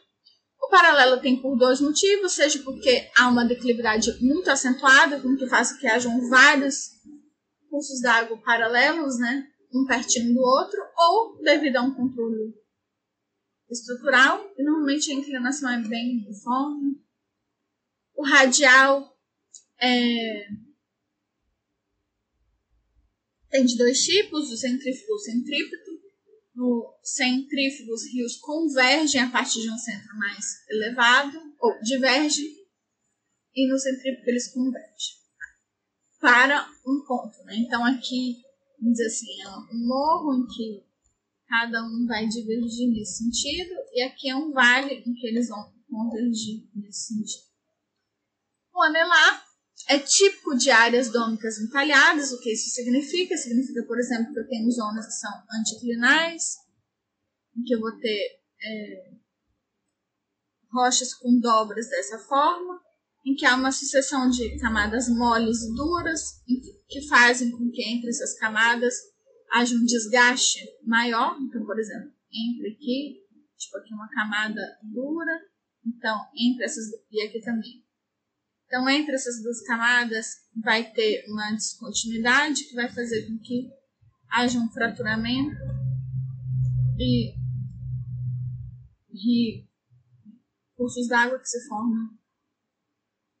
O 0.66 0.68
paralelo 0.68 1.20
tem 1.20 1.40
por 1.40 1.56
dois 1.56 1.80
motivos, 1.80 2.32
seja 2.32 2.58
porque 2.64 3.08
há 3.16 3.28
uma 3.28 3.44
declividade 3.44 4.10
muito 4.20 4.50
acentuada, 4.50 5.20
com 5.20 5.36
que 5.36 5.46
faz 5.46 5.72
que 5.78 5.86
hajam 5.86 6.28
vários 6.28 6.90
cursos 7.70 8.00
d'água 8.00 8.36
paralelos, 8.42 9.16
né, 9.16 9.46
um 9.72 9.86
pertinho 9.86 10.34
do 10.34 10.40
outro, 10.40 10.80
ou 10.96 11.40
devido 11.40 11.76
a 11.76 11.82
um 11.82 11.94
controle 11.94 12.52
estrutural, 13.70 14.52
e 14.58 14.62
normalmente 14.64 15.12
a 15.12 15.14
inclinação 15.14 15.70
é 15.70 15.80
bem 15.88 16.24
uniforme. 16.24 17.00
O 18.16 18.24
radial 18.24 19.16
é, 19.80 20.48
tem 23.50 23.64
de 23.64 23.78
dois 23.78 24.00
tipos, 24.00 24.50
o 24.50 24.56
centrífugo 24.56 25.10
e 25.10 25.14
o 25.14 25.18
centrípeto. 25.18 26.05
No 26.56 26.98
centrífugo, 27.02 27.92
os 27.92 28.10
rios 28.10 28.36
convergem 28.36 29.20
a 29.20 29.30
partir 29.30 29.60
de 29.60 29.70
um 29.70 29.76
centro 29.76 30.16
mais 30.16 30.66
elevado, 30.70 31.38
ou 31.60 31.78
divergem, 31.82 32.46
e 33.54 33.68
no 33.70 33.78
centrífugo 33.78 34.30
eles 34.30 34.52
convergem 34.54 35.16
para 36.18 36.66
um 36.86 37.04
ponto. 37.06 37.44
Né? 37.44 37.56
Então, 37.58 37.84
aqui, 37.84 38.42
vamos 38.80 38.96
dizer 38.96 39.06
assim, 39.06 39.42
é 39.42 39.48
um 39.48 39.86
morro 39.86 40.34
em 40.34 40.46
que 40.46 40.86
cada 41.46 41.84
um 41.84 42.06
vai 42.06 42.26
divergir 42.26 42.90
nesse 42.90 43.18
sentido, 43.18 43.74
e 43.92 44.02
aqui 44.02 44.30
é 44.30 44.34
um 44.34 44.50
vale 44.50 44.94
em 44.94 45.12
que 45.12 45.26
eles 45.26 45.48
vão 45.48 45.72
convergir 45.90 46.66
nesse 46.74 47.14
sentido. 47.14 47.44
O 48.74 48.82
anelar 48.82 49.45
é 49.88 49.98
típico 49.98 50.56
de 50.56 50.70
áreas 50.70 51.10
dômicas 51.10 51.58
entalhadas. 51.58 52.32
O 52.32 52.40
que 52.40 52.52
isso 52.52 52.70
significa? 52.70 53.36
Significa, 53.36 53.84
por 53.84 53.98
exemplo, 53.98 54.32
que 54.32 54.40
eu 54.40 54.48
tenho 54.48 54.70
zonas 54.70 55.06
que 55.06 55.12
são 55.12 55.30
anticlinais, 55.60 56.56
em 57.56 57.62
que 57.62 57.74
eu 57.74 57.80
vou 57.80 57.96
ter 57.98 58.40
é, 58.62 59.10
rochas 60.72 61.14
com 61.14 61.38
dobras 61.40 61.88
dessa 61.88 62.18
forma, 62.18 62.80
em 63.24 63.34
que 63.34 63.46
há 63.46 63.54
uma 63.54 63.72
sucessão 63.72 64.28
de 64.28 64.58
camadas 64.58 65.08
moles 65.08 65.62
e 65.62 65.74
duras, 65.74 66.42
que 66.88 67.08
fazem 67.08 67.50
com 67.50 67.70
que 67.70 67.82
entre 67.82 68.10
essas 68.10 68.38
camadas 68.38 68.94
haja 69.52 69.74
um 69.74 69.84
desgaste 69.84 70.60
maior. 70.84 71.36
Então, 71.40 71.64
por 71.64 71.78
exemplo, 71.78 72.10
entre 72.32 72.72
aqui, 72.72 73.22
tipo 73.56 73.78
aqui 73.78 73.94
uma 73.94 74.08
camada 74.10 74.62
dura, 74.82 75.40
então 75.84 76.20
entre 76.36 76.64
essas 76.64 76.84
e 77.10 77.22
aqui 77.22 77.40
também 77.40 77.85
então, 78.66 78.88
entre 78.88 79.14
essas 79.14 79.42
duas 79.42 79.62
camadas, 79.62 80.26
vai 80.62 80.90
ter 80.90 81.24
uma 81.28 81.52
descontinuidade 81.52 82.64
que 82.64 82.74
vai 82.74 82.88
fazer 82.88 83.26
com 83.26 83.38
que 83.38 83.70
haja 84.28 84.58
um 84.58 84.68
fraturamento 84.70 85.56
e, 86.98 87.34
e 89.12 89.64
cursos 90.74 91.06
d'água 91.08 91.38
que 91.38 91.46
se 91.46 91.68
formam 91.68 92.10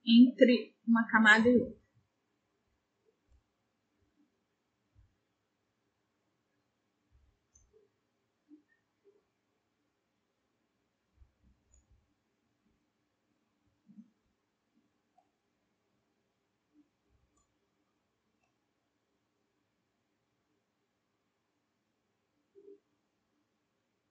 entre 0.06 0.76
uma 0.86 1.04
camada 1.08 1.48
e 1.48 1.58
outra. 1.58 1.75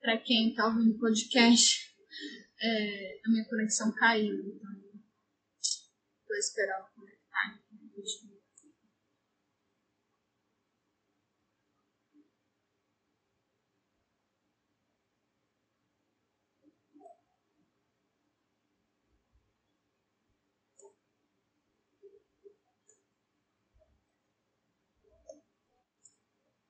Para 0.06 0.20
quem 0.20 0.50
está 0.50 0.68
ouvindo 0.68 0.96
o 0.96 1.00
podcast, 1.00 1.92
é, 2.62 3.20
a 3.26 3.30
minha 3.30 3.44
conexão 3.50 3.92
caiu. 3.96 4.36
Então, 4.36 4.72
estou 5.60 6.38
esperando 6.38 6.86
conectar. 6.94 7.60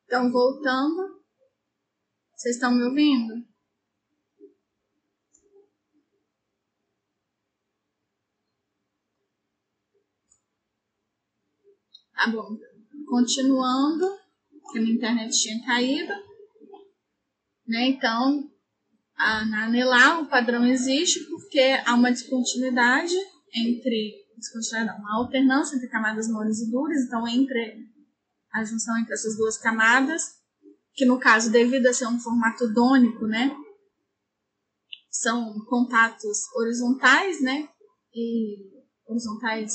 Então, 0.06 0.32
voltando, 0.32 1.15
vocês 2.36 2.56
estão 2.56 2.74
me 2.74 2.84
ouvindo? 2.84 3.46
Tá 12.14 12.28
bom. 12.32 12.58
Continuando, 13.08 14.06
que 14.72 14.80
a 14.80 14.82
minha 14.82 14.96
internet 14.96 15.32
tinha 15.40 15.66
caído. 15.66 16.14
Né? 17.68 17.88
Então, 17.88 18.52
a, 19.16 19.46
na 19.46 19.66
anelar 19.66 20.22
o 20.22 20.28
padrão 20.28 20.66
existe 20.66 21.24
porque 21.26 21.82
há 21.86 21.94
uma 21.94 22.12
descontinuidade 22.12 23.16
entre 23.54 24.26
descontinuidade, 24.36 25.00
uma 25.00 25.18
alternância 25.18 25.76
entre 25.76 25.88
camadas 25.88 26.28
moles 26.28 26.60
e 26.60 26.70
duras, 26.70 27.06
então 27.06 27.28
entre 27.28 27.88
a 28.52 28.64
junção 28.64 28.98
entre 28.98 29.14
essas 29.14 29.38
duas 29.38 29.58
camadas 29.58 30.45
que 30.96 31.06
no 31.06 31.20
caso, 31.20 31.52
devido 31.52 31.88
a 31.88 31.94
ser 31.94 32.08
um 32.08 32.20
formato 32.20 32.74
dônico, 32.74 33.28
né, 33.28 33.56
são 35.12 35.54
contatos 35.66 36.52
horizontais, 36.56 37.42
né, 37.42 37.68
e 38.14 38.58
horizontais, 39.06 39.74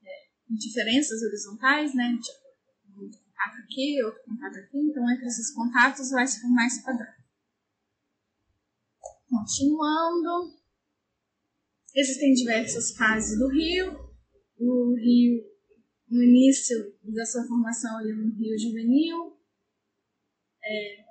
é, 0.00 0.54
diferenças 0.56 1.20
horizontais, 1.22 1.94
né, 1.94 2.16
tipo, 2.22 3.02
um 3.02 3.10
contato 3.10 3.64
aqui, 3.64 4.02
outro 4.04 4.22
contato 4.24 4.58
aqui, 4.58 4.78
então 4.78 5.10
entre 5.10 5.26
esses 5.26 5.52
contatos 5.52 6.10
vai 6.10 6.26
se 6.26 6.40
formar 6.40 6.66
esse 6.66 6.84
padrão. 6.84 7.12
Continuando, 9.28 10.56
existem 11.96 12.32
diversas 12.32 12.94
fases 12.96 13.36
do 13.36 13.48
rio, 13.48 14.04
o 14.56 14.94
rio, 14.94 15.42
no 16.08 16.22
início 16.22 16.94
da 17.02 17.26
sua 17.26 17.44
formação, 17.44 18.00
ele 18.00 18.12
é 18.12 18.14
um 18.14 18.30
rio 18.30 18.56
juvenil, 18.56 19.34
é, 20.64 21.04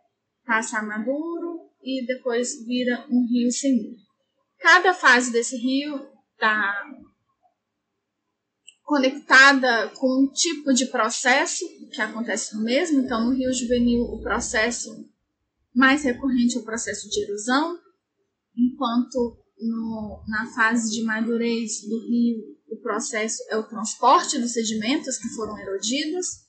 passa 0.46 0.80
a 0.80 0.84
maduro 0.84 1.70
e 1.82 2.06
depois 2.06 2.66
vira 2.66 3.06
um 3.10 3.28
rio 3.28 3.52
senil. 3.52 3.96
Cada 4.60 4.94
fase 4.94 5.32
desse 5.32 5.58
rio 5.58 6.08
está 6.34 6.86
conectada 8.84 9.90
com 9.90 10.24
um 10.24 10.32
tipo 10.32 10.74
de 10.74 10.86
processo 10.86 11.66
que 11.92 12.02
acontece 12.02 12.56
no 12.56 12.64
mesmo. 12.64 13.02
Então, 13.02 13.26
no 13.26 13.34
rio 13.34 13.54
juvenil, 13.54 14.04
o 14.04 14.22
processo 14.22 15.10
mais 15.74 16.04
recorrente 16.04 16.58
é 16.58 16.60
o 16.60 16.66
processo 16.66 17.10
de 17.10 17.24
erosão, 17.24 17.80
enquanto 18.56 19.44
no, 19.60 20.24
na 20.28 20.46
fase 20.54 20.92
de 20.92 21.04
madurez 21.04 21.82
do 21.88 22.00
rio, 22.08 22.54
o 22.70 22.78
processo 22.78 23.42
é 23.50 23.58
o 23.58 23.68
transporte 23.68 24.40
dos 24.40 24.54
sedimentos 24.54 25.18
que 25.18 25.30
foram 25.30 25.58
erodidos. 25.58 26.43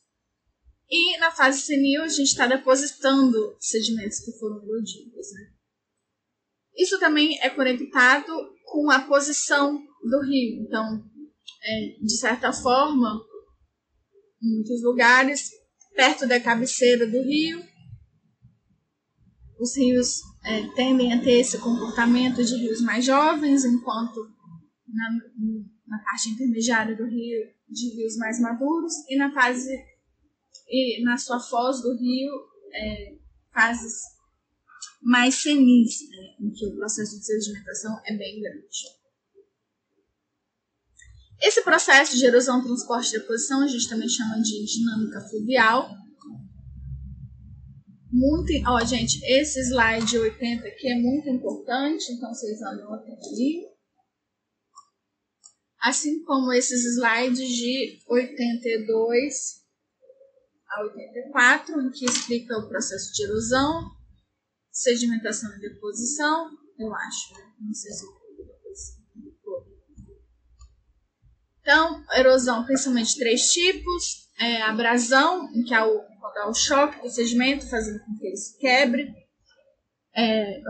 E 0.89 1.19
na 1.19 1.31
fase 1.31 1.63
senil, 1.63 2.03
a 2.03 2.09
gente 2.09 2.29
está 2.29 2.47
depositando 2.47 3.57
sedimentos 3.59 4.21
que 4.21 4.39
foram 4.39 4.63
erodidos. 4.63 5.33
Né? 5.33 5.53
Isso 6.77 6.99
também 6.99 7.39
é 7.41 7.51
conectado 7.51 8.33
com 8.65 8.91
a 8.91 9.01
posição 9.01 9.79
do 10.03 10.21
rio. 10.23 10.63
Então, 10.63 11.05
é, 11.63 11.97
de 12.01 12.17
certa 12.19 12.53
forma, 12.53 13.23
em 14.43 14.57
muitos 14.57 14.83
lugares, 14.83 15.51
perto 15.95 16.27
da 16.27 16.41
cabeceira 16.41 17.07
do 17.07 17.23
rio, 17.23 17.65
os 19.59 19.77
rios 19.77 20.21
é, 20.45 20.67
tendem 20.75 21.13
a 21.13 21.23
ter 21.23 21.41
esse 21.41 21.59
comportamento 21.59 22.45
de 22.45 22.55
rios 22.57 22.81
mais 22.81 23.05
jovens, 23.05 23.65
enquanto 23.65 24.21
na, 24.87 25.11
na 25.87 26.05
parte 26.05 26.29
intermediária 26.29 26.97
do 26.97 27.05
rio, 27.05 27.41
de 27.69 27.97
rios 27.97 28.17
mais 28.17 28.41
maduros, 28.41 28.93
e 29.09 29.17
na 29.17 29.33
fase 29.33 29.71
e 30.69 31.03
na 31.03 31.17
sua 31.17 31.39
foz 31.41 31.83
do 31.83 31.97
rio 31.97 32.33
é, 32.73 33.17
fases 33.53 34.03
mais 35.03 35.35
senis, 35.35 36.09
né, 36.09 36.35
em 36.41 36.51
que 36.51 36.67
o 36.67 36.77
processo 36.77 37.19
de 37.19 37.25
sedimentação 37.25 38.01
é 38.07 38.17
bem 38.17 38.41
grande. 38.41 39.05
Esse 41.43 41.63
processo 41.63 42.17
de 42.17 42.25
erosão, 42.25 42.65
transporte 42.65 43.11
e 43.11 43.19
deposição 43.19 43.61
a 43.61 43.67
gente 43.67 43.89
também 43.89 44.09
chama 44.09 44.41
de 44.41 44.65
dinâmica 44.65 45.21
fluvial. 45.29 45.91
Muito, 48.11 48.53
ó, 48.67 48.83
gente, 48.85 49.21
esse 49.25 49.61
slide 49.61 50.17
80 50.17 50.67
aqui 50.67 50.89
é 50.89 50.95
muito 50.95 51.29
importante, 51.29 52.13
então 52.13 52.33
vocês 52.33 52.63
anotem 52.63 53.13
ali. 53.13 53.67
Assim 55.81 56.23
como 56.23 56.53
esses 56.53 56.83
slides 56.97 57.47
de 57.47 57.99
82 58.09 59.64
a 60.75 60.83
84, 60.83 61.81
em 61.81 61.91
que 61.91 62.05
explica 62.05 62.59
o 62.59 62.69
processo 62.69 63.13
de 63.13 63.25
erosão, 63.25 63.91
sedimentação 64.71 65.51
e 65.57 65.61
deposição, 65.61 66.51
eu 66.79 66.93
acho, 66.95 67.35
né? 67.35 67.53
não 67.61 67.75
sei 67.75 67.93
se 67.93 68.05
Então, 71.61 72.05
erosão, 72.15 72.65
principalmente 72.65 73.19
três 73.19 73.53
tipos: 73.53 74.29
é, 74.39 74.63
abrasão, 74.63 75.49
em 75.55 75.63
que 75.63 75.73
há 75.73 75.87
o, 75.87 75.99
há 75.99 76.49
o 76.51 76.55
choque 76.55 77.01
do 77.01 77.09
sedimento, 77.09 77.67
fazendo 77.69 78.05
com 78.05 78.19
que 78.19 78.27
ele 78.27 78.37
se 78.37 78.59
quebre, 78.59 79.15
é, 80.15 80.61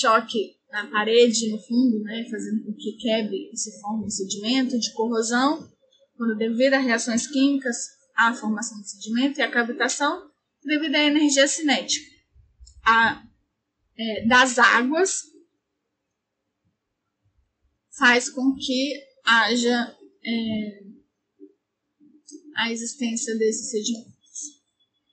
choque 0.00 0.56
na 0.70 0.90
parede, 0.90 1.50
no 1.50 1.58
fundo, 1.58 2.02
né, 2.02 2.26
fazendo 2.30 2.64
com 2.64 2.72
que 2.72 2.96
quebre 2.96 3.50
e 3.52 3.56
se 3.56 3.78
forme 3.80 4.06
um 4.06 4.10
sedimento 4.10 4.78
de 4.78 4.92
corrosão, 4.94 5.68
quando 6.16 6.38
devido 6.38 6.74
a 6.74 6.78
reações 6.78 7.26
químicas 7.26 7.76
à 8.14 8.34
formação 8.34 8.80
do 8.80 8.86
sedimento 8.86 9.38
e 9.38 9.42
à 9.42 9.50
cavitação 9.50 10.30
devido 10.62 10.94
à 10.94 11.00
energia 11.00 11.46
cinética 11.48 12.12
a, 12.84 13.22
é, 13.98 14.26
das 14.26 14.58
águas 14.58 15.22
faz 17.90 18.28
com 18.30 18.54
que 18.56 18.94
haja 19.24 19.96
é, 20.24 20.82
a 22.56 22.70
existência 22.70 23.36
desses 23.36 23.70
sedimentos. 23.70 24.12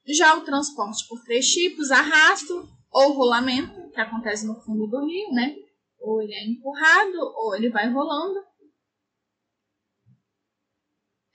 Já 0.08 0.36
o 0.36 0.44
transporte 0.44 1.08
por 1.08 1.22
três 1.24 1.48
tipos, 1.48 1.92
arrasto 1.92 2.68
ou 2.92 3.14
rolamento, 3.14 3.92
que 3.92 4.00
acontece 4.00 4.46
no 4.48 4.60
fundo 4.62 4.88
do 4.88 5.06
rio, 5.06 5.32
né? 5.32 5.56
Ou 6.00 6.22
ele 6.22 6.34
é 6.34 6.48
empurrado, 6.48 7.18
ou 7.36 7.56
ele 7.56 7.70
vai 7.70 7.92
rolando. 7.92 8.44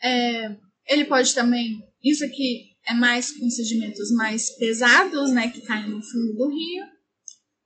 É, 0.03 0.57
ele 0.86 1.05
pode 1.06 1.35
também, 1.35 1.82
isso 2.02 2.24
aqui 2.24 2.74
é 2.86 2.94
mais 2.94 3.32
com 3.32 3.48
sedimentos 3.48 4.11
mais 4.12 4.51
pesados, 4.56 5.31
né, 5.32 5.51
que 5.51 5.62
caem 5.62 5.89
no 5.89 6.02
fundo 6.02 6.35
do 6.35 6.48
rio. 6.48 6.85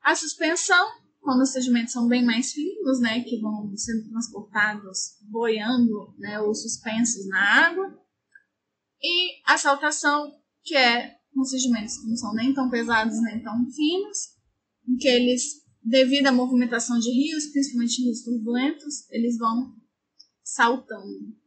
A 0.03 0.15
suspensão, 0.15 0.87
quando 1.21 1.43
os 1.43 1.51
sedimentos 1.51 1.93
são 1.93 2.07
bem 2.07 2.25
mais 2.25 2.53
finos, 2.53 3.01
né, 3.01 3.23
que 3.25 3.41
vão 3.41 3.71
sendo 3.77 4.09
transportados 4.09 5.17
boiando, 5.23 6.15
né, 6.19 6.41
ou 6.41 6.55
suspensos 6.55 7.27
na 7.29 7.67
água. 7.67 7.99
E 9.03 9.41
a 9.47 9.59
saltação, 9.59 10.33
que 10.63 10.77
é 10.77 11.17
com 11.35 11.45
sedimentos 11.45 11.99
que 11.99 12.09
não 12.09 12.17
são 12.17 12.35
nem 12.35 12.55
tão 12.55 12.71
pesados 12.71 13.21
nem 13.23 13.43
tão 13.43 13.55
finos, 13.71 14.19
em 14.89 14.97
que 14.97 15.09
eles, 15.09 15.65
devido 15.83 16.29
à 16.29 16.33
movimentação 16.33 16.99
de 16.99 17.11
rios, 17.11 17.47
principalmente 17.47 18.03
rios 18.03 18.23
turbulentos, 18.23 19.09
eles 19.11 19.37
vão 19.37 19.75
saltando 20.43 21.38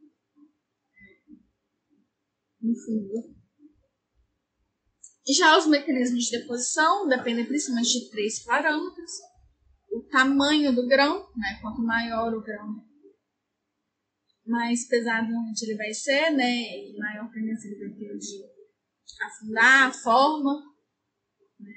no 2.62 2.74
fundo. 2.74 3.42
Já 5.28 5.56
os 5.58 5.66
mecanismos 5.66 6.24
de 6.24 6.38
deposição 6.38 7.08
dependem 7.08 7.46
principalmente 7.46 8.00
de 8.00 8.10
três 8.10 8.44
parâmetros. 8.44 9.10
O 9.90 10.02
tamanho 10.10 10.74
do 10.74 10.86
grão, 10.86 11.28
né? 11.36 11.58
quanto 11.60 11.82
maior 11.82 12.32
o 12.32 12.42
grão, 12.42 12.82
mais 14.46 14.88
pesado 14.88 15.28
ele 15.62 15.76
vai 15.76 15.92
ser, 15.92 16.30
né? 16.30 16.50
E 16.50 16.96
maior 16.98 17.30
tendência 17.30 17.68
ele 17.68 17.88
vai 17.88 17.98
ter 17.98 18.18
de 18.18 18.42
afundar, 19.22 19.88
a 19.88 19.92
forma. 19.92 20.62
Né? 21.60 21.72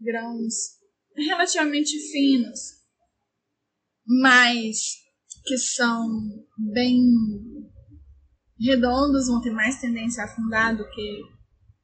Grãos 0.00 0.78
relativamente 1.16 1.98
finos, 2.10 2.60
mas 4.04 4.96
que 5.44 5.56
são 5.56 6.06
bem 6.72 7.00
redondos, 8.60 9.26
vão 9.26 9.40
ter 9.40 9.50
mais 9.50 9.80
tendência 9.80 10.22
a 10.22 10.26
afundar 10.26 10.76
do 10.76 10.88
que 10.90 11.22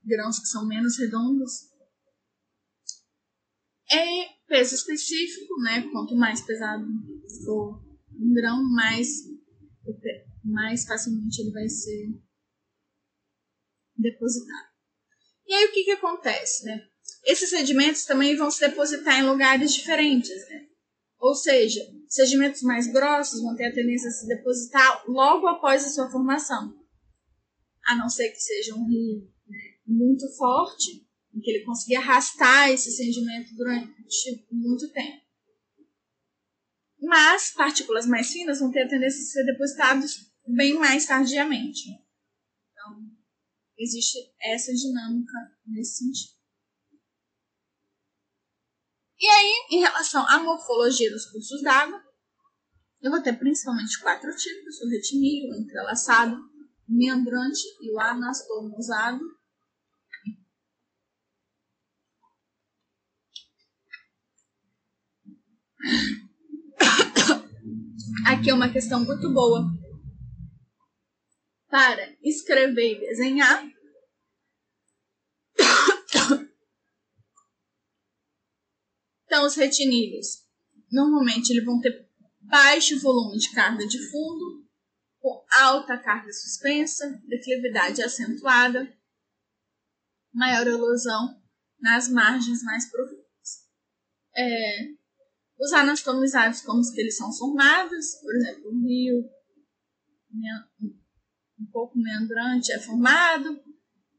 grãos 0.04 0.38
que 0.38 0.46
são 0.46 0.66
menos 0.66 0.98
redondos. 0.98 1.52
É 3.90 4.28
peso 4.46 4.74
específico, 4.74 5.60
né? 5.62 5.88
Quanto 5.92 6.16
mais 6.16 6.40
pesado 6.40 6.86
for 7.44 7.82
um 8.18 8.32
grão, 8.32 8.62
mais 8.72 9.08
mais 10.44 10.84
facilmente 10.84 11.40
ele 11.40 11.52
vai 11.52 11.68
ser 11.68 12.20
depositado. 13.96 14.68
E 15.46 15.54
aí 15.54 15.66
o 15.66 15.72
que, 15.72 15.84
que 15.84 15.90
acontece, 15.92 16.64
né? 16.64 16.86
Esses 17.24 17.50
sedimentos 17.50 18.04
também 18.04 18.36
vão 18.36 18.50
se 18.50 18.60
depositar 18.60 19.18
em 19.18 19.26
lugares 19.26 19.74
diferentes, 19.74 20.48
né? 20.48 20.68
Ou 21.18 21.34
seja, 21.34 21.80
sedimentos 22.08 22.62
mais 22.62 22.86
grossos 22.86 23.40
vão 23.40 23.56
ter 23.56 23.66
a 23.66 23.74
tendência 23.74 24.08
a 24.08 24.12
se 24.12 24.26
depositar 24.26 25.04
logo 25.08 25.46
após 25.46 25.84
a 25.84 25.88
sua 25.88 26.10
formação. 26.10 26.74
A 27.86 27.96
não 27.96 28.08
ser 28.08 28.30
que 28.30 28.40
seja 28.40 28.74
um 28.74 28.86
rio 28.86 29.30
né, 29.46 29.58
muito 29.86 30.28
forte, 30.36 31.06
em 31.34 31.40
que 31.40 31.50
ele 31.50 31.64
consiga 31.64 31.98
arrastar 31.98 32.70
esse 32.70 32.90
sedimento 32.90 33.54
durante 33.54 34.46
muito 34.50 34.90
tempo. 34.92 35.24
Mas 37.00 37.52
partículas 37.52 38.06
mais 38.06 38.30
finas 38.30 38.60
vão 38.60 38.70
ter 38.70 38.82
a 38.82 38.88
tendência 38.88 39.20
a 39.20 39.24
ser 39.24 39.44
depositadas 39.44 40.30
bem 40.46 40.74
mais 40.74 41.06
tardiamente. 41.06 41.90
Então, 42.72 43.10
existe 43.78 44.18
essa 44.40 44.72
dinâmica 44.72 45.32
nesse 45.66 45.98
sentido. 45.98 46.34
E 49.18 49.26
aí, 49.26 49.66
em 49.70 49.80
relação 49.80 50.26
à 50.28 50.38
morfologia 50.42 51.10
dos 51.10 51.26
cursos 51.26 51.62
d'água, 51.62 52.02
eu 53.00 53.10
vou 53.10 53.22
ter 53.22 53.38
principalmente 53.38 54.00
quatro 54.00 54.34
tipos: 54.34 54.80
o 54.80 54.88
retinil, 54.88 55.50
o 55.50 55.54
entrelaçado, 55.54 56.36
o 56.36 56.92
meandrante 56.92 57.62
e 57.80 57.94
o 57.94 58.00
anastomosado. 58.00 59.20
Aqui 68.26 68.50
é 68.50 68.54
uma 68.54 68.72
questão 68.72 69.04
muito 69.04 69.32
boa 69.32 69.66
para 71.68 72.16
escrever 72.22 72.96
e 72.96 73.00
desenhar. 73.00 73.64
Então, 79.34 79.46
os 79.46 79.56
retinilhos, 79.56 80.44
normalmente, 80.92 81.50
eles 81.50 81.64
vão 81.64 81.80
ter 81.80 82.08
baixo 82.40 83.00
volume 83.00 83.36
de 83.36 83.50
carga 83.50 83.84
de 83.84 83.98
fundo, 83.98 84.64
com 85.18 85.44
alta 85.50 85.98
carga 85.98 86.32
suspensa, 86.32 87.20
declividade 87.26 88.00
acentuada, 88.00 88.96
maior 90.32 90.64
erosão 90.68 91.42
nas 91.80 92.08
margens 92.08 92.62
mais 92.62 92.88
profundas. 92.88 93.24
É, 94.36 94.92
os 95.58 95.72
anastomizados, 95.72 96.60
como 96.60 96.80
que 96.92 97.00
eles 97.00 97.16
são 97.16 97.32
formados, 97.32 98.14
por 98.22 98.36
exemplo, 98.36 98.70
o 98.70 98.86
rio, 98.86 99.28
um 101.58 101.66
pouco 101.72 101.98
meandrante 101.98 102.70
é 102.70 102.78
formado, 102.78 103.60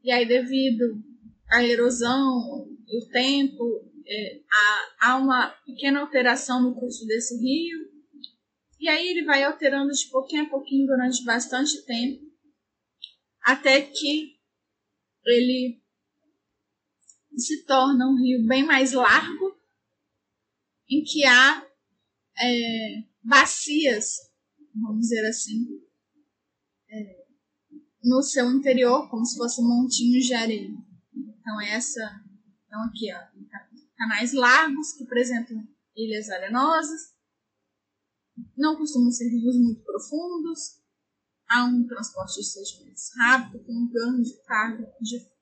e 0.04 0.12
aí 0.12 0.28
devido 0.28 1.02
à 1.48 1.64
erosão 1.64 2.68
e 2.86 3.02
o 3.02 3.08
tempo, 3.08 3.95
é, 4.06 4.40
há, 4.50 4.96
há 5.00 5.16
uma 5.16 5.50
pequena 5.64 6.00
alteração 6.00 6.62
no 6.62 6.74
curso 6.74 7.06
desse 7.06 7.36
rio, 7.36 7.90
e 8.78 8.88
aí 8.88 9.08
ele 9.08 9.24
vai 9.24 9.42
alterando 9.42 9.90
de 9.90 10.06
pouquinho 10.08 10.44
a 10.44 10.48
pouquinho 10.48 10.86
durante 10.86 11.24
bastante 11.24 11.84
tempo, 11.84 12.24
até 13.42 13.82
que 13.82 14.36
ele 15.24 15.82
se 17.36 17.64
torna 17.64 18.08
um 18.08 18.16
rio 18.16 18.46
bem 18.46 18.64
mais 18.64 18.92
largo, 18.92 19.56
em 20.88 21.02
que 21.02 21.24
há 21.24 21.66
é, 22.38 23.02
bacias, 23.22 24.18
vamos 24.74 25.00
dizer 25.00 25.26
assim, 25.26 25.66
é, 26.88 27.26
no 28.04 28.22
seu 28.22 28.50
interior, 28.52 29.10
como 29.10 29.24
se 29.24 29.36
fossem 29.36 29.64
montinhos 29.64 30.26
de 30.26 30.34
areia. 30.34 30.70
Então, 31.12 31.60
essa. 31.60 32.24
Então, 32.66 32.82
aqui, 32.84 33.12
ó, 33.12 33.35
canais 33.96 34.32
largos 34.32 34.92
que 34.92 35.04
apresentam 35.04 35.56
ilhas 35.96 36.28
arenosas, 36.28 37.14
não 38.56 38.76
costumam 38.76 39.10
ser 39.10 39.28
rios 39.28 39.56
muito 39.56 39.82
profundos, 39.82 40.82
há 41.48 41.64
um 41.64 41.86
transporte 41.86 42.40
de 42.40 42.46
sedimentos 42.46 43.10
rápido, 43.16 43.64
com 43.64 43.72
um 43.72 43.90
ganho 43.90 44.22
de 44.22 44.42
carga 44.44 44.92
de 45.00 45.36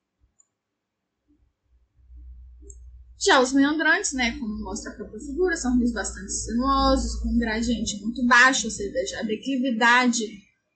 Já 3.19 3.41
os 3.41 3.53
meandrantes, 3.53 4.13
né, 4.13 4.37
como 4.37 4.63
mostra 4.63 4.91
a 4.91 4.95
própria 4.95 5.19
figura, 5.19 5.55
são 5.57 5.77
rios 5.77 5.91
bastante 5.91 6.31
sinuosos, 6.31 7.21
com 7.21 7.29
um 7.29 7.39
gradiente 7.39 7.99
muito 8.01 8.25
baixo, 8.25 8.67
ou 8.67 8.71
seja, 8.71 9.19
a 9.19 9.23
declividade 9.23 10.25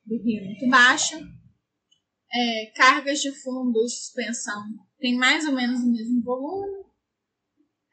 do 0.05 0.17
rio 0.23 0.41
é 0.41 0.45
muito 0.45 0.69
baixa 0.69 1.19
é, 2.31 2.71
cargas 2.75 3.19
de 3.21 3.31
fundo 3.31 3.83
e 3.83 3.89
suspensão 3.89 4.63
tem 4.99 5.17
mais 5.17 5.45
ou 5.45 5.53
menos 5.53 5.81
o 5.81 5.91
mesmo 5.91 6.21
volume. 6.21 6.88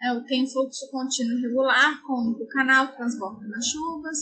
É, 0.02 0.20
tem 0.27 0.51
fluxo 0.51 0.90
contínuo 0.90 1.40
regular 1.40 2.02
com 2.02 2.31
o 2.31 2.47
canal 2.48 2.89
que 2.89 2.97
transporta 2.97 3.47
nas 3.47 3.66
chuvas. 3.66 4.18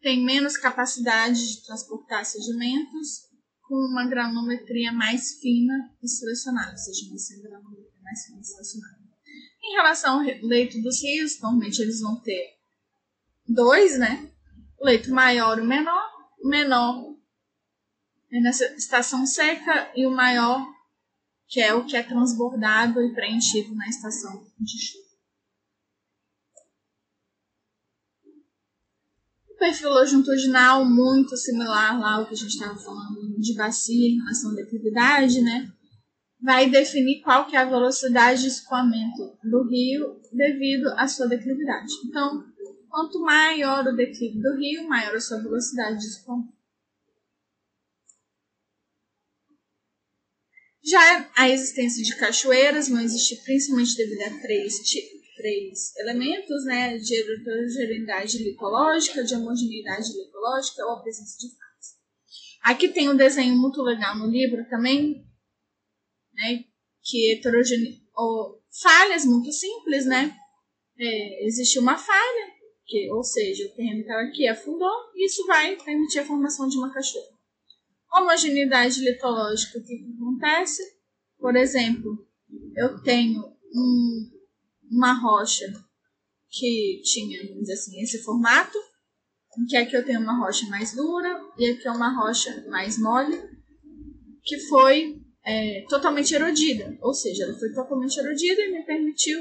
Tem 0.00 0.24
menos 0.24 0.56
capacidade 0.56 1.56
de 1.56 1.64
transportar 1.64 2.24
sedimentos 2.24 3.24
com 3.62 3.74
uma 3.74 4.06
granometria 4.06 4.92
mais 4.92 5.38
fina 5.40 5.90
e 6.02 6.08
selecionada, 6.08 6.72
ou 6.72 6.76
seja, 6.76 7.06
uma 7.06 7.42
granometria 7.42 8.02
mais 8.02 8.26
fina 8.26 8.40
e 8.40 8.44
selecionada. 8.44 9.04
Em 9.62 9.72
relação 9.72 10.20
ao 10.20 10.46
leito 10.46 10.80
dos 10.82 11.02
rios, 11.02 11.40
normalmente 11.40 11.80
eles 11.80 12.00
vão 12.00 12.20
ter 12.20 12.58
dois, 13.48 13.98
né? 13.98 14.30
O 14.78 14.84
leito 14.84 15.10
maior 15.10 15.58
e 15.58 15.62
o 15.62 15.64
menor. 15.64 16.12
O 16.42 16.48
menor 16.48 17.14
é 18.30 18.40
nessa 18.40 18.66
estação 18.74 19.24
seca 19.26 19.90
e 19.96 20.06
o 20.06 20.10
maior, 20.10 20.66
que 21.48 21.60
é 21.60 21.74
o 21.74 21.84
que 21.84 21.96
é 21.96 22.02
transbordado 22.02 23.00
e 23.02 23.14
preenchido 23.14 23.74
na 23.74 23.88
estação 23.88 24.44
de 24.58 24.78
chuva. 24.78 25.04
O 29.50 29.56
perfil 29.56 29.90
longitudinal 29.90 30.84
muito 30.84 31.36
similar 31.36 31.98
lá 31.98 32.14
ao 32.14 32.26
que 32.26 32.34
a 32.34 32.36
gente 32.36 32.50
estava 32.50 32.76
falando 32.76 33.38
de 33.38 33.54
bacia 33.54 34.08
em 34.08 34.18
relação 34.18 34.50
à 34.50 34.54
declividade, 34.54 35.40
né? 35.40 35.70
Vai 36.42 36.68
definir 36.68 37.22
qual 37.22 37.46
que 37.46 37.56
é 37.56 37.60
a 37.60 37.64
velocidade 37.64 38.42
de 38.42 38.48
escoamento 38.48 39.38
do 39.42 39.66
rio 39.68 40.20
devido 40.32 40.88
à 40.98 41.06
sua 41.06 41.26
declividade. 41.26 41.92
Então, 42.04 42.44
quanto 42.88 43.20
maior 43.20 43.86
o 43.86 43.96
declive 43.96 44.40
do 44.40 44.56
rio, 44.56 44.88
maior 44.88 45.14
a 45.14 45.20
sua 45.20 45.40
velocidade 45.40 45.98
de 45.98 46.06
escoamento. 46.06 46.53
Já 50.86 51.30
a 51.34 51.48
existência 51.48 52.04
de 52.04 52.14
cachoeiras 52.16 52.88
vão 52.88 53.00
existir 53.00 53.42
principalmente 53.42 53.96
devido 53.96 54.20
a 54.20 54.40
três, 54.42 54.74
três 55.34 55.96
elementos, 55.96 56.64
né? 56.66 56.98
De 56.98 57.22
heterogeneidade 57.22 58.38
licológica, 58.38 59.24
de 59.24 59.34
homogeneidade 59.34 60.12
licológica 60.12 60.84
ou 60.84 60.92
a 60.92 61.00
presença 61.00 61.38
de 61.38 61.48
falhas. 61.56 61.96
Aqui 62.62 62.88
tem 62.88 63.08
um 63.08 63.16
desenho 63.16 63.56
muito 63.56 63.80
legal 63.80 64.18
no 64.18 64.26
livro 64.26 64.68
também, 64.68 65.24
né? 66.34 66.64
Que 67.02 67.32
heterogene... 67.32 68.02
ou 68.14 68.62
falhas 68.82 69.24
muito 69.24 69.50
simples, 69.52 70.04
né? 70.04 70.36
É, 70.98 71.46
existe 71.46 71.78
uma 71.78 71.96
falha, 71.96 72.52
que, 72.86 73.10
ou 73.10 73.24
seja, 73.24 73.64
o 73.64 73.74
terreno 73.74 74.00
estava 74.00 74.20
aqui 74.20 74.46
afundou, 74.46 74.94
e 75.14 75.26
isso 75.26 75.46
vai 75.46 75.76
permitir 75.82 76.18
a 76.18 76.26
formação 76.26 76.68
de 76.68 76.76
uma 76.76 76.92
cachoeira 76.92 77.33
homogeneidade 78.14 79.00
litológica, 79.00 79.78
o 79.78 79.82
que, 79.82 80.06
acontece? 80.16 80.82
Por 81.38 81.56
exemplo, 81.56 82.26
eu 82.76 83.02
tenho 83.02 83.42
um, 83.74 84.30
uma 84.90 85.12
rocha 85.12 85.66
que 86.48 87.02
tinha, 87.04 87.42
vamos 87.48 87.62
dizer 87.62 87.72
assim, 87.74 88.00
esse 88.00 88.22
formato, 88.22 88.78
que 89.68 89.76
aqui 89.76 89.96
eu 89.96 90.04
tenho 90.04 90.20
uma 90.20 90.38
rocha 90.38 90.66
mais 90.66 90.94
dura 90.94 91.40
e 91.58 91.70
aqui 91.70 91.86
é 91.86 91.90
uma 91.90 92.14
rocha 92.14 92.64
mais 92.68 92.98
mole, 92.98 93.36
que 94.42 94.58
foi 94.68 95.20
é, 95.44 95.84
totalmente 95.88 96.34
erodida, 96.34 96.96
ou 97.00 97.14
seja, 97.14 97.44
ela 97.44 97.58
foi 97.58 97.72
totalmente 97.72 98.16
erodida 98.16 98.62
e 98.62 98.72
me 98.72 98.84
permitiu 98.84 99.40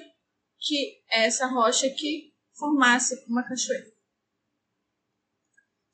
que 0.59 1.01
essa 1.11 1.47
rocha 1.47 1.87
aqui 1.87 2.33
formasse 2.57 3.23
uma 3.27 3.43
cachoeira. 3.43 3.91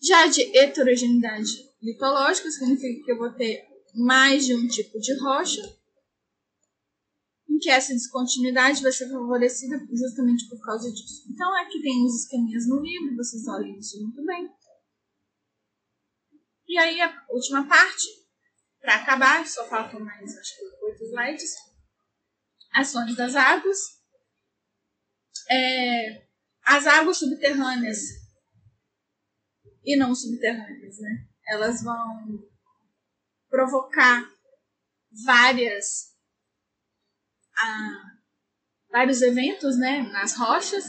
Já 0.01 0.27
de 0.27 0.57
heterogeneidade 0.57 1.68
litológico 1.81 2.49
significa 2.51 3.05
que 3.05 3.11
eu 3.11 3.17
vou 3.17 3.31
ter 3.33 3.67
mais 3.95 4.45
de 4.45 4.53
um 4.53 4.67
tipo 4.67 4.99
de 4.99 5.13
rocha, 5.19 5.61
em 7.49 7.57
que 7.57 7.69
essa 7.69 7.93
descontinuidade 7.93 8.81
vai 8.81 8.91
ser 8.91 9.09
favorecida 9.09 9.77
justamente 9.91 10.47
por 10.49 10.59
causa 10.61 10.91
disso. 10.91 11.25
Então, 11.29 11.53
aqui 11.57 11.81
tem 11.81 12.05
uns 12.05 12.23
esqueminhas 12.23 12.67
no 12.67 12.79
livro, 12.81 13.15
vocês 13.15 13.47
olhem 13.47 13.77
isso 13.77 14.01
muito 14.01 14.23
bem. 14.25 14.49
E 16.67 16.77
aí, 16.77 17.01
a 17.01 17.25
última 17.29 17.67
parte, 17.67 18.05
para 18.79 18.95
acabar, 18.95 19.47
só 19.47 19.67
faltam 19.67 19.99
mais, 19.99 20.37
acho 20.37 20.55
que, 20.55 20.85
oito 20.85 21.03
slides. 21.03 21.55
Ações 22.71 23.15
das 23.15 23.35
águas. 23.35 23.79
É, 25.49 26.27
as 26.63 26.85
águas 26.85 27.17
subterrâneas 27.17 27.97
e 29.83 29.97
não 29.97 30.13
subterrâneas, 30.13 30.99
né? 30.99 31.28
Elas 31.49 31.83
vão 31.83 32.47
provocar 33.49 34.29
várias 35.25 36.15
ah, 37.57 38.19
vários 38.91 39.21
eventos 39.21 39.77
né, 39.77 40.01
nas 40.11 40.35
rochas 40.35 40.85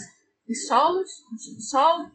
e 0.49 0.55
solos, 0.55 1.11
no 1.31 1.39
subsolo. 1.39 2.13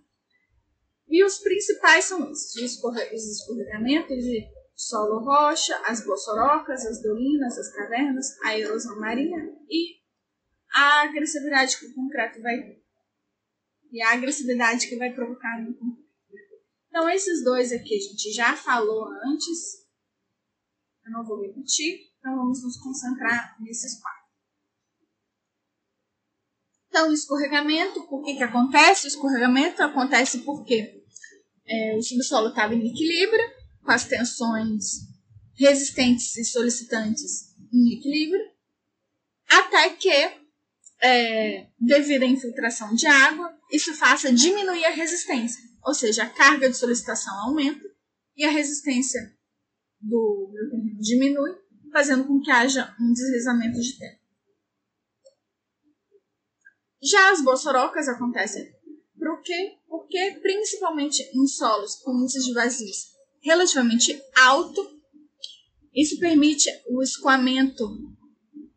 E 1.07 1.23
os 1.23 1.39
principais 1.39 2.05
são 2.05 2.31
esses: 2.31 2.55
os 2.55 3.39
escorregamentos 3.39 4.23
de 4.23 4.47
solo-rocha, 4.75 5.79
as 5.85 6.05
bossorocas, 6.05 6.85
as 6.85 7.01
dolinas, 7.01 7.57
as 7.57 7.71
cavernas, 7.73 8.25
a 8.43 8.57
erosão 8.57 8.99
marinha 8.99 9.53
e 9.69 9.99
a 10.73 11.03
agressividade 11.03 11.77
que 11.77 11.85
o 11.85 11.93
concreto 11.93 12.41
vai. 12.41 12.77
E 13.91 14.01
a 14.01 14.11
agressividade 14.11 14.87
que 14.87 14.97
vai 14.97 15.13
provocar 15.13 15.61
no 15.61 15.73
concreto. 15.73 16.04
Então, 16.95 17.09
esses 17.09 17.43
dois 17.43 17.73
aqui 17.73 17.93
a 17.93 17.99
gente 17.99 18.31
já 18.31 18.55
falou 18.55 19.09
antes. 19.25 19.85
Eu 21.05 21.11
não 21.11 21.25
vou 21.25 21.41
repetir. 21.41 22.07
Então, 22.17 22.37
vamos 22.37 22.63
nos 22.63 22.77
concentrar 22.77 23.53
nesses 23.59 23.99
quatro. 23.99 24.23
Então, 26.87 27.09
o 27.09 27.13
escorregamento, 27.13 28.01
por 28.07 28.23
que, 28.23 28.37
que 28.37 28.43
acontece? 28.43 29.07
O 29.07 29.09
escorregamento 29.09 29.83
acontece 29.83 30.39
porque 30.45 31.03
é, 31.67 31.97
o 31.97 32.01
subsolo 32.01 32.47
estava 32.47 32.73
em 32.73 32.87
equilíbrio, 32.87 33.43
com 33.83 33.91
as 33.91 34.05
tensões 34.05 35.01
resistentes 35.57 36.37
e 36.37 36.45
solicitantes 36.45 37.57
em 37.73 37.97
equilíbrio, 37.97 38.41
até 39.49 39.89
que, 39.89 40.09
é, 41.01 41.67
devido 41.77 42.23
à 42.23 42.25
infiltração 42.25 42.95
de 42.95 43.05
água, 43.05 43.53
isso 43.69 43.93
faça 43.95 44.31
diminuir 44.31 44.85
a 44.85 44.91
resistência. 44.91 45.74
Ou 45.85 45.93
seja, 45.93 46.23
a 46.23 46.29
carga 46.29 46.69
de 46.69 46.77
solicitação 46.77 47.33
aumenta 47.41 47.85
e 48.35 48.43
a 48.43 48.49
resistência 48.49 49.21
do 50.01 50.49
meu 50.51 50.69
terreno 50.69 50.99
diminui, 50.99 51.51
fazendo 51.91 52.25
com 52.25 52.41
que 52.41 52.51
haja 52.51 52.95
um 52.99 53.13
deslizamento 53.13 53.79
de 53.79 53.97
terra. 53.97 54.19
Já 57.01 57.31
as 57.31 57.43
bossorocas 57.43 58.07
acontecem 58.07 58.75
por 59.25 59.41
quê? 59.41 59.77
Porque, 59.87 60.39
principalmente 60.41 61.23
em 61.33 61.47
solos 61.47 61.95
com 61.95 62.15
índices 62.19 62.45
de 62.45 62.53
vazios 62.53 63.07
relativamente 63.41 64.21
alto, 64.37 64.81
isso 65.95 66.19
permite 66.19 66.69
o 66.87 67.01
escoamento 67.01 67.89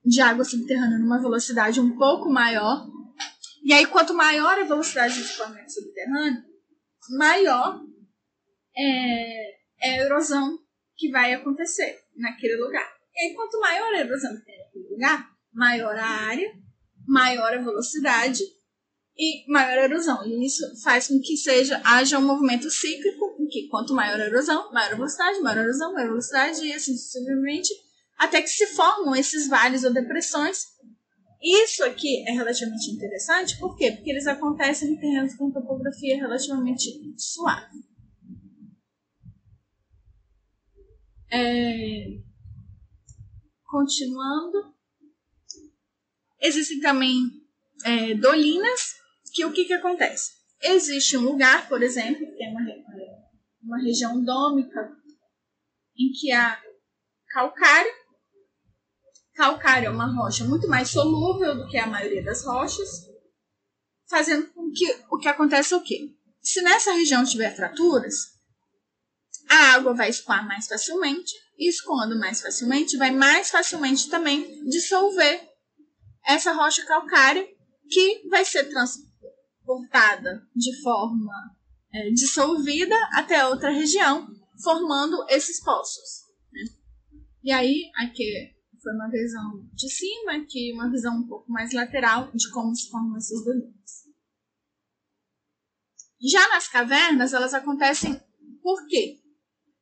de 0.03 0.23
água 0.23 0.45
subterrânea 0.45 0.99
numa 0.99 1.21
velocidade 1.21 1.81
um 1.81 1.99
pouco 1.99 2.31
maior. 2.31 2.89
E 3.63 3.75
aí, 3.75 3.85
quanto 3.87 4.15
maior 4.15 4.59
a 4.59 4.65
velocidade 4.65 5.17
de 5.17 5.21
escoamento 5.21 5.71
subterrâneo, 5.71 6.43
maior 7.11 7.81
é, 8.77 9.51
é 9.83 10.01
a 10.01 10.05
erosão 10.05 10.59
que 10.97 11.11
vai 11.11 11.33
acontecer 11.35 11.99
naquele 12.17 12.57
lugar. 12.57 12.89
E 13.15 13.21
aí, 13.21 13.35
quanto 13.35 13.61
maior 13.61 13.93
a 13.95 14.01
erosão 14.01 14.37
que 14.37 14.45
tem 14.45 14.59
naquele 14.59 14.89
lugar, 14.91 15.31
maior 15.53 15.97
a 15.97 16.07
área, 16.07 16.53
maior 17.07 17.55
a 17.55 17.59
velocidade 17.59 18.43
e 19.17 19.51
maior 19.51 19.79
a 19.79 19.85
erosão. 19.85 20.25
E 20.27 20.47
isso 20.47 20.63
faz 20.83 21.09
com 21.09 21.21
que 21.21 21.37
seja 21.37 21.81
haja 21.85 22.19
um 22.19 22.27
movimento 22.27 22.71
cíclico, 22.71 23.37
em 23.41 23.49
que 23.49 23.69
quanto 23.69 23.95
maior 23.95 24.21
a 24.21 24.27
erosão, 24.27 24.73
maior 24.73 24.93
a 24.93 24.97
velocidade, 24.97 25.41
maior 25.41 25.59
a 25.59 25.63
erosão, 25.63 25.93
maior 25.93 26.07
a 26.07 26.11
velocidade, 26.11 26.65
e 26.65 26.73
assim 26.73 26.97
sucessivamente, 26.97 27.71
até 28.19 28.43
que 28.43 28.49
se 28.49 28.67
formam 28.69 29.17
esses 29.17 29.49
vales 29.49 29.85
ou 29.85 29.93
depressões 29.93 30.78
isso 31.41 31.85
aqui 31.85 32.29
é 32.29 32.33
relativamente 32.33 32.91
interessante, 32.91 33.59
por 33.59 33.77
quê? 33.77 33.93
Porque 33.93 34.11
eles 34.11 34.27
acontecem 34.27 34.91
em 34.91 34.97
terrenos 34.97 35.35
com 35.35 35.51
topografia 35.51 36.17
relativamente 36.17 37.15
suave. 37.17 37.79
É... 41.31 42.19
Continuando, 43.65 44.75
existem 46.41 46.81
também 46.81 47.31
é, 47.85 48.15
dolinas, 48.15 48.95
que 49.33 49.45
o 49.45 49.53
que, 49.53 49.67
que 49.67 49.75
acontece? 49.75 50.33
Existe 50.61 51.17
um 51.17 51.23
lugar, 51.23 51.69
por 51.69 51.83
exemplo, 51.83 52.27
que 52.27 52.37
tem 52.37 52.51
uma, 52.51 52.63
uma 53.63 53.79
região 53.83 54.25
dômica, 54.25 54.91
em 55.97 56.11
que 56.13 56.33
há 56.33 56.61
calcário, 57.29 57.93
Calcário 59.39 59.87
é 59.87 59.91
uma 59.91 60.13
rocha 60.13 60.45
muito 60.45 60.67
mais 60.67 60.91
solúvel 60.91 61.55
do 61.55 61.69
que 61.69 61.79
a 61.79 61.87
maioria 61.87 62.25
das 62.25 62.45
rochas, 62.45 63.07
fazendo 64.11 64.49
com 64.53 64.69
que 64.73 64.85
o 65.09 65.17
que 65.17 65.29
acontece 65.29 65.73
é 65.73 65.77
o 65.77 65.81
quê? 65.81 66.13
Se 66.43 66.61
nessa 66.61 66.93
região 66.93 67.25
tiver 67.25 67.55
fraturas, 67.55 68.17
a 69.49 69.75
água 69.75 69.95
vai 69.95 70.09
escoar 70.09 70.45
mais 70.45 70.67
facilmente, 70.67 71.31
e 71.57 71.69
escoando 71.69 72.19
mais 72.19 72.41
facilmente, 72.41 72.97
vai 72.97 73.13
mais 73.13 73.49
facilmente 73.49 74.11
também 74.11 74.65
dissolver 74.65 75.49
essa 76.27 76.53
rocha 76.53 76.85
calcária, 76.85 77.47
que 77.89 78.29
vai 78.29 78.45
ser 78.45 78.65
transportada 78.65 80.43
de 80.53 80.83
forma 80.83 81.33
é, 81.95 82.11
dissolvida 82.11 82.97
até 83.13 83.47
outra 83.47 83.71
região, 83.71 84.27
formando 84.65 85.25
esses 85.29 85.63
poços. 85.63 86.23
Né? 86.53 86.63
E 87.45 87.53
aí, 87.53 87.89
aqui 87.95 88.58
foi 88.89 88.95
uma 88.95 89.11
visão 89.11 89.69
de 89.75 89.91
cima, 89.91 90.37
aqui 90.37 90.73
uma 90.73 90.91
visão 90.91 91.19
um 91.19 91.27
pouco 91.27 91.51
mais 91.53 91.73
lateral 91.75 92.31
de 92.33 92.51
como 92.51 92.75
se 92.75 92.89
formam 92.89 93.19
essas 93.19 93.45
dolinas. 93.45 94.09
Já 96.21 96.49
nas 96.49 96.69
cavernas, 96.69 97.35
elas 97.35 97.53
acontecem 97.53 98.19
por 98.63 98.87
quê? 98.87 99.21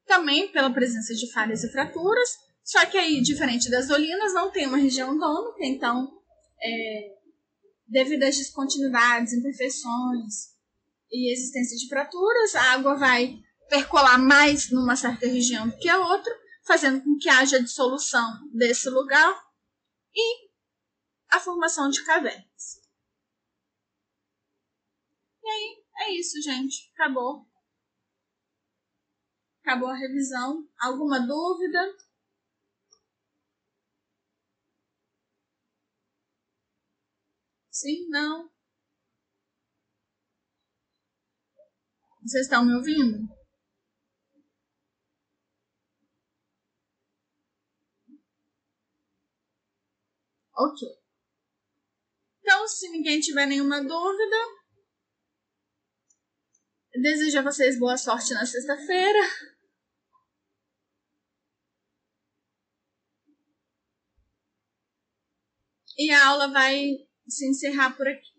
Também 0.07 0.51
pela 0.51 0.73
presença 0.73 1.15
de 1.15 1.33
falhas 1.33 1.63
e 1.63 1.71
fraturas, 1.71 2.29
só 2.65 2.85
que 2.87 2.99
aí, 2.99 3.23
diferente 3.23 3.71
das 3.71 3.87
dolinas, 3.87 4.35
não 4.35 4.51
tem 4.51 4.67
uma 4.67 4.77
região 4.77 5.17
dômica, 5.17 5.65
então, 5.65 6.21
é, 6.61 7.15
devido 7.87 8.25
às 8.25 8.37
descontinuidades, 8.37 9.33
imperfeições 9.33 10.57
e 11.11 11.33
existência 11.33 11.77
de 11.77 11.89
fraturas, 11.89 12.55
a 12.57 12.73
água 12.73 12.97
vai 12.97 13.39
percolar 13.69 14.19
mais 14.19 14.71
numa 14.71 14.97
certa 14.97 15.27
região 15.29 15.69
do 15.69 15.77
que 15.79 15.89
a 15.89 15.99
outra, 15.99 16.33
fazendo 16.67 17.03
com 17.03 17.17
que 17.17 17.29
haja 17.29 17.63
dissolução 17.63 18.49
desse 18.53 18.91
lugar 18.91 19.47
e 20.15 20.51
a 21.33 21.41
formação 21.41 21.89
de 21.89 22.05
cavernas. 22.05 22.83
E 25.43 25.49
aí, 25.49 25.85
é 25.99 26.11
isso, 26.19 26.43
gente. 26.43 26.91
Acabou. 26.95 27.49
Acabou 29.63 29.89
a 29.89 29.97
revisão. 29.97 30.69
Alguma 30.79 31.21
dúvida? 31.21 31.97
Sim? 37.71 38.09
Não? 38.09 38.51
Vocês 42.23 42.47
estão 42.47 42.65
me 42.65 42.75
ouvindo? 42.75 43.36
Ok. 50.57 50.89
Então, 52.41 52.67
se 52.69 52.89
ninguém 52.89 53.21
tiver 53.21 53.47
nenhuma 53.47 53.83
dúvida, 53.83 54.37
desejo 56.95 57.39
a 57.39 57.43
vocês 57.43 57.79
boa 57.79 57.97
sorte 57.97 58.33
na 58.33 58.47
sexta-feira. 58.47 59.19
E 65.99 66.11
a 66.11 66.27
aula 66.29 66.49
vai 66.49 67.07
se 67.29 67.49
encerrar 67.49 67.97
por 67.97 68.07
aqui. 68.07 68.36